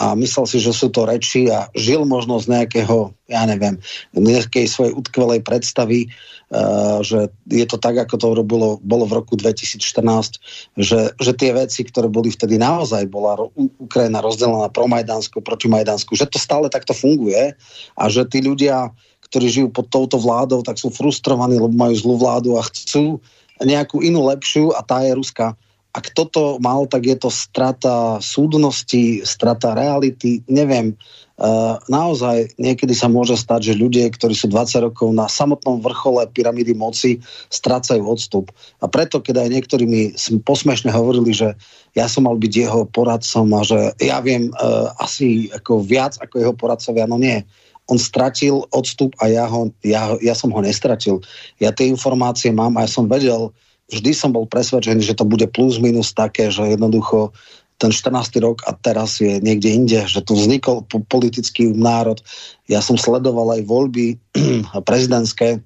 a 0.01 0.17
myslel 0.17 0.49
si, 0.49 0.57
že 0.57 0.73
sú 0.73 0.89
to 0.89 1.05
reči 1.05 1.53
a 1.53 1.69
žil 1.77 2.09
možno 2.09 2.41
z 2.41 2.49
nejakého, 2.49 3.13
ja 3.29 3.45
neviem, 3.45 3.77
nejakej 4.17 4.65
svojej 4.65 4.97
utkvelej 4.97 5.45
predstavy, 5.45 6.09
uh, 6.09 7.05
že 7.05 7.29
je 7.45 7.67
to 7.69 7.77
tak, 7.77 8.01
ako 8.09 8.17
to 8.17 8.29
robilo, 8.33 8.69
bolo 8.81 9.05
v 9.05 9.21
roku 9.21 9.37
2014, 9.37 10.41
že, 10.81 11.13
že 11.21 11.33
tie 11.37 11.53
veci, 11.53 11.85
ktoré 11.85 12.09
boli 12.09 12.33
vtedy 12.33 12.57
naozaj, 12.57 13.13
bola 13.13 13.37
Ukrajina 13.77 14.25
rozdelená 14.25 14.73
pro 14.73 14.89
Majdansku, 14.89 15.45
proti 15.45 15.69
Majdansku, 15.69 16.17
že 16.17 16.25
to 16.25 16.41
stále 16.41 16.73
takto 16.73 16.97
funguje 16.97 17.53
a 17.93 18.03
že 18.09 18.25
tí 18.25 18.41
ľudia, 18.41 18.97
ktorí 19.29 19.53
žijú 19.53 19.69
pod 19.69 19.93
touto 19.93 20.17
vládou, 20.17 20.65
tak 20.65 20.81
sú 20.81 20.89
frustrovaní, 20.89 21.61
lebo 21.61 21.77
majú 21.77 21.93
zlú 21.93 22.17
vládu 22.17 22.57
a 22.57 22.65
chcú 22.65 23.21
nejakú 23.61 24.01
inú 24.01 24.25
lepšiu 24.33 24.73
a 24.73 24.81
tá 24.81 25.05
je 25.05 25.13
ruská 25.13 25.61
ak 25.91 26.15
toto 26.15 26.63
mal, 26.63 26.87
tak 26.87 27.03
je 27.03 27.17
to 27.19 27.31
strata 27.35 28.23
súdnosti, 28.23 29.27
strata 29.27 29.75
reality, 29.75 30.39
neviem. 30.47 30.95
Uh, 31.41 31.81
naozaj 31.89 32.53
niekedy 32.61 32.93
sa 32.93 33.09
môže 33.09 33.33
stať, 33.33 33.73
že 33.73 33.81
ľudia, 33.81 34.13
ktorí 34.13 34.37
sú 34.37 34.53
20 34.53 34.93
rokov 34.93 35.09
na 35.17 35.25
samotnom 35.25 35.81
vrchole 35.81 36.29
pyramídy 36.31 36.77
moci, 36.77 37.17
strácajú 37.49 38.05
odstup. 38.05 38.53
A 38.79 38.87
preto, 38.93 39.25
keď 39.25 39.49
aj 39.49 39.49
niektorí 39.49 39.89
mi 39.89 40.13
posmešne 40.45 40.93
hovorili, 40.93 41.33
že 41.33 41.57
ja 41.97 42.07
som 42.13 42.29
mal 42.29 42.37
byť 42.37 42.53
jeho 42.53 42.85
poradcom 42.93 43.47
a 43.57 43.65
že 43.65 43.97
ja 44.05 44.21
viem 44.21 44.53
uh, 44.53 44.93
asi 45.01 45.49
ako 45.51 45.81
viac 45.81 46.21
ako 46.21 46.35
jeho 46.39 46.55
poradcovia, 46.55 47.09
no 47.09 47.17
nie 47.17 47.43
on 47.91 47.99
stratil 47.99 48.71
odstup 48.71 49.19
a 49.19 49.27
ja, 49.27 49.51
ho, 49.51 49.75
ja, 49.83 50.15
ja 50.23 50.35
som 50.39 50.55
ho 50.55 50.61
nestratil. 50.63 51.19
Ja 51.59 51.75
tie 51.75 51.91
informácie 51.91 52.55
mám 52.55 52.79
a 52.79 52.87
ja 52.87 52.91
som 52.91 53.11
vedel, 53.11 53.51
vždy 53.91 54.11
som 54.15 54.31
bol 54.31 54.47
presvedčený, 54.47 55.03
že 55.03 55.19
to 55.19 55.27
bude 55.27 55.45
plus 55.51 55.83
minus 55.83 56.15
také, 56.15 56.49
že 56.49 56.63
jednoducho 56.63 57.35
ten 57.81 57.89
14. 57.89 58.45
rok 58.45 58.61
a 58.69 58.77
teraz 58.77 59.25
je 59.25 59.41
niekde 59.41 59.73
inde, 59.73 60.01
že 60.05 60.21
tu 60.21 60.37
vznikol 60.37 60.85
politický 61.09 61.73
národ. 61.73 62.21
Ja 62.69 62.85
som 62.85 63.01
sledoval 63.01 63.57
aj 63.57 63.65
voľby 63.65 64.21
prezidentské, 64.89 65.65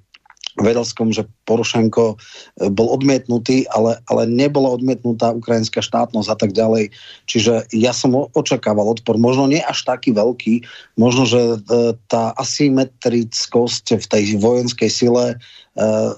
vedel 0.55 0.87
som, 0.87 1.11
že 1.11 1.27
Porošenko 1.51 2.15
e, 2.15 2.17
bol 2.71 2.95
odmietnutý, 2.95 3.67
ale, 3.75 3.99
ale 4.07 4.31
nebola 4.31 4.71
odmietnutá 4.71 5.35
ukrajinská 5.35 5.83
štátnosť 5.83 6.29
a 6.31 6.37
tak 6.39 6.51
ďalej. 6.55 6.95
Čiže 7.27 7.75
ja 7.75 7.91
som 7.91 8.15
očakával 8.15 8.87
odpor, 8.87 9.19
možno 9.19 9.51
nie 9.51 9.59
až 9.59 9.83
taký 9.83 10.15
veľký, 10.15 10.63
možno, 10.95 11.27
že 11.27 11.41
e, 11.43 11.57
tá 12.07 12.31
asymetrickosť 12.39 13.99
v 13.99 14.07
tej 14.07 14.25
vojenskej 14.39 14.91
sile 14.91 15.43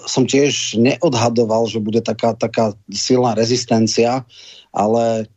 som 0.05 0.29
tiež 0.29 0.77
neodhadoval, 0.77 1.65
že 1.69 1.81
bude 1.81 2.05
taká, 2.05 2.37
taká 2.37 2.77
silná 2.93 3.33
rezistencia, 3.33 4.25
ale 4.73 5.33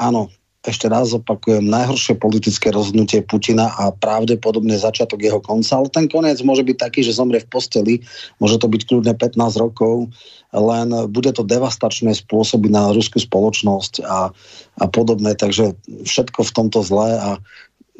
áno, 0.00 0.32
ešte 0.60 0.92
raz 0.92 1.16
opakujem, 1.16 1.64
najhoršie 1.64 2.20
politické 2.20 2.68
rozhodnutie 2.68 3.24
Putina 3.24 3.72
a 3.80 3.88
pravdepodobne 3.88 4.76
začiatok 4.76 5.24
jeho 5.24 5.40
konca, 5.40 5.80
ale 5.80 5.88
ten 5.88 6.04
koniec 6.04 6.36
môže 6.44 6.60
byť 6.60 6.76
taký, 6.76 7.00
že 7.00 7.16
zomrie 7.16 7.40
v 7.40 7.48
posteli, 7.48 7.94
môže 8.36 8.60
to 8.60 8.68
byť 8.68 8.82
kľudne 8.84 9.16
15 9.16 9.40
rokov, 9.56 10.12
len 10.52 10.88
bude 11.08 11.32
to 11.32 11.48
devastačné 11.48 12.12
spôsoby 12.12 12.68
na 12.68 12.92
ruskú 12.92 13.16
spoločnosť 13.16 14.04
a, 14.04 14.36
a 14.76 14.84
podobné, 14.92 15.32
takže 15.32 15.72
všetko 16.04 16.44
v 16.44 16.52
tomto 16.52 16.84
zlé 16.84 17.16
a 17.16 17.30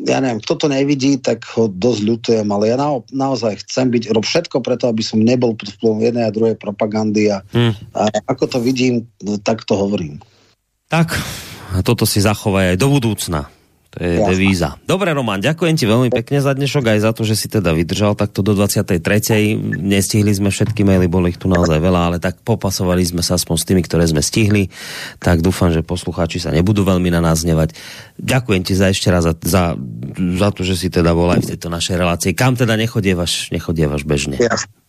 ja 0.06 0.18
neviem, 0.20 0.40
kto 0.40 0.54
to 0.56 0.66
nevidí, 0.72 1.20
tak 1.20 1.44
ho 1.56 1.68
dosť 1.68 2.00
ľutujem, 2.00 2.48
ale 2.48 2.72
ja 2.72 2.76
na, 2.80 3.00
naozaj 3.12 3.60
chcem 3.66 3.92
byť, 3.92 4.14
rob 4.16 4.24
všetko 4.24 4.64
preto, 4.64 4.88
aby 4.88 5.04
som 5.04 5.20
nebol 5.20 5.52
pod 5.52 5.76
vplyvom 5.76 6.00
jednej 6.00 6.24
a 6.24 6.34
druhej 6.34 6.56
propagandy 6.56 7.28
a, 7.28 7.44
hmm. 7.52 7.92
a 7.92 8.02
ako 8.30 8.44
to 8.56 8.58
vidím, 8.64 9.04
tak 9.44 9.68
to 9.68 9.76
hovorím. 9.76 10.22
Tak, 10.88 11.14
a 11.76 11.84
toto 11.84 12.08
si 12.08 12.18
zachovaj 12.24 12.74
aj 12.74 12.78
do 12.80 12.88
budúcna. 12.90 13.59
To 13.90 14.06
je 14.06 14.22
Jasne. 14.22 14.30
devíza. 14.30 14.68
Dobre, 14.86 15.10
Roman, 15.10 15.42
ďakujem 15.42 15.74
ti 15.74 15.82
veľmi 15.82 16.14
pekne 16.14 16.38
za 16.38 16.54
dnešok, 16.54 16.94
aj 16.94 17.00
za 17.02 17.10
to, 17.10 17.26
že 17.26 17.34
si 17.34 17.50
teda 17.50 17.74
vydržal 17.74 18.14
takto 18.14 18.38
do 18.38 18.54
23. 18.54 18.94
Nestihli 19.82 20.30
sme 20.30 20.54
všetky 20.54 20.86
maily, 20.86 21.10
boli 21.10 21.34
ich 21.34 21.42
tu 21.42 21.50
naozaj 21.50 21.82
veľa, 21.82 22.00
ale 22.14 22.16
tak 22.22 22.38
popasovali 22.46 23.02
sme 23.02 23.18
sa 23.18 23.34
aspoň 23.34 23.56
s 23.58 23.66
tými, 23.66 23.82
ktoré 23.82 24.06
sme 24.06 24.22
stihli. 24.22 24.70
Tak 25.18 25.42
dúfam, 25.42 25.74
že 25.74 25.82
poslucháči 25.82 26.38
sa 26.38 26.54
nebudú 26.54 26.86
veľmi 26.86 27.10
na 27.10 27.18
nás 27.18 27.42
znevať. 27.42 27.74
Ďakujem 28.22 28.62
ti 28.62 28.78
za 28.78 28.94
ešte 28.94 29.10
raz 29.10 29.26
za, 29.26 29.34
za, 29.42 29.74
za 30.38 30.48
to, 30.54 30.62
že 30.62 30.78
si 30.78 30.86
teda 30.86 31.10
bol 31.10 31.26
aj 31.26 31.42
v 31.42 31.50
tejto 31.50 31.66
našej 31.66 31.98
relácii. 31.98 32.30
Kam 32.30 32.54
teda 32.54 32.78
nechodievaš, 32.78 33.50
nechodievaš 33.50 34.06
bežne? 34.06 34.38
Jasne. 34.38 34.79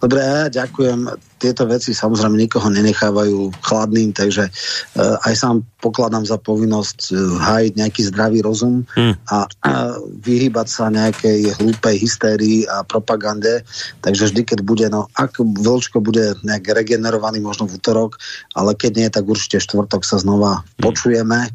Dobre, 0.00 0.20
ja 0.20 0.48
ďakujem. 0.48 1.10
Tieto 1.40 1.64
veci 1.64 1.96
samozrejme 1.96 2.36
nikoho 2.36 2.68
nenechávajú 2.68 3.64
chladným, 3.64 4.12
takže 4.12 4.48
uh, 4.48 5.16
aj 5.24 5.34
sám 5.36 5.56
pokladám 5.80 6.28
za 6.28 6.36
povinnosť 6.36 6.98
uh, 7.12 7.40
hájiť 7.40 7.72
nejaký 7.80 8.02
zdravý 8.12 8.44
rozum 8.44 8.84
hmm. 8.92 9.14
a, 9.32 9.48
a 9.64 9.72
vyhýbať 10.20 10.66
sa 10.68 10.92
nejakej 10.92 11.56
hlúpej 11.60 11.96
hystérii 11.96 12.68
a 12.68 12.84
propagande. 12.84 13.64
Takže 14.04 14.32
vždy, 14.32 14.42
keď 14.52 14.58
bude, 14.60 14.86
no 14.92 15.08
ak 15.16 15.40
Vlčko 15.40 16.04
bude 16.04 16.36
nejak 16.44 16.68
regenerovaný 16.76 17.40
možno 17.40 17.64
v 17.64 17.80
útorok, 17.80 18.20
ale 18.52 18.76
keď 18.76 18.92
nie, 18.96 19.08
tak 19.08 19.24
určite 19.24 19.64
štvrtok 19.64 20.04
sa 20.04 20.20
znova 20.20 20.60
hmm. 20.60 20.84
počujeme 20.84 21.48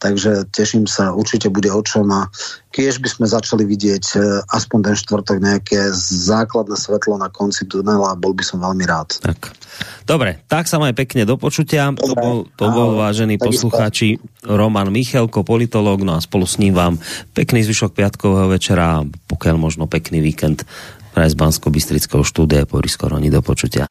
takže 0.00 0.48
teším 0.48 0.88
sa, 0.88 1.12
určite 1.12 1.52
bude 1.52 1.68
o 1.68 1.84
čom 1.84 2.08
a 2.10 2.26
keď 2.72 2.98
by 3.04 3.08
sme 3.12 3.26
začali 3.28 3.68
vidieť 3.68 4.04
e, 4.16 4.18
aspoň 4.48 4.78
ten 4.90 4.96
štvrtok 4.96 5.36
nejaké 5.38 5.92
základné 6.00 6.74
svetlo 6.74 7.20
na 7.20 7.28
konci 7.28 7.68
tunela, 7.68 8.16
bol 8.16 8.32
by 8.32 8.40
som 8.40 8.64
veľmi 8.64 8.88
rád. 8.88 9.20
Tak. 9.20 9.52
Dobre, 10.08 10.42
tak 10.50 10.66
sa 10.66 10.80
maj 10.82 10.96
pekne 10.96 11.22
do 11.28 11.36
počutia. 11.36 11.92
Dobre. 11.92 12.02
To 12.02 12.14
bol, 12.16 12.36
to 12.56 12.66
bol 12.72 12.98
vážený 12.98 13.38
poslucháči 13.38 14.18
Roman 14.42 14.90
Michelko, 14.90 15.44
politológ, 15.46 16.02
no 16.02 16.16
a 16.16 16.24
spolu 16.24 16.48
s 16.48 16.58
ním 16.58 16.74
vám 16.74 16.98
pekný 17.36 17.62
zvyšok 17.62 17.94
piatkového 17.94 18.50
večera 18.50 19.00
a 19.00 19.06
pokiaľ 19.06 19.56
možno 19.60 19.84
pekný 19.86 20.18
víkend 20.24 20.66
pre 21.10 21.26
z 21.26 21.34
Bansko-Bystrického 21.34 22.22
štúdia 22.22 22.66
Boris 22.66 22.94
Koroni 22.94 23.28
do 23.28 23.42
počutia. 23.42 23.90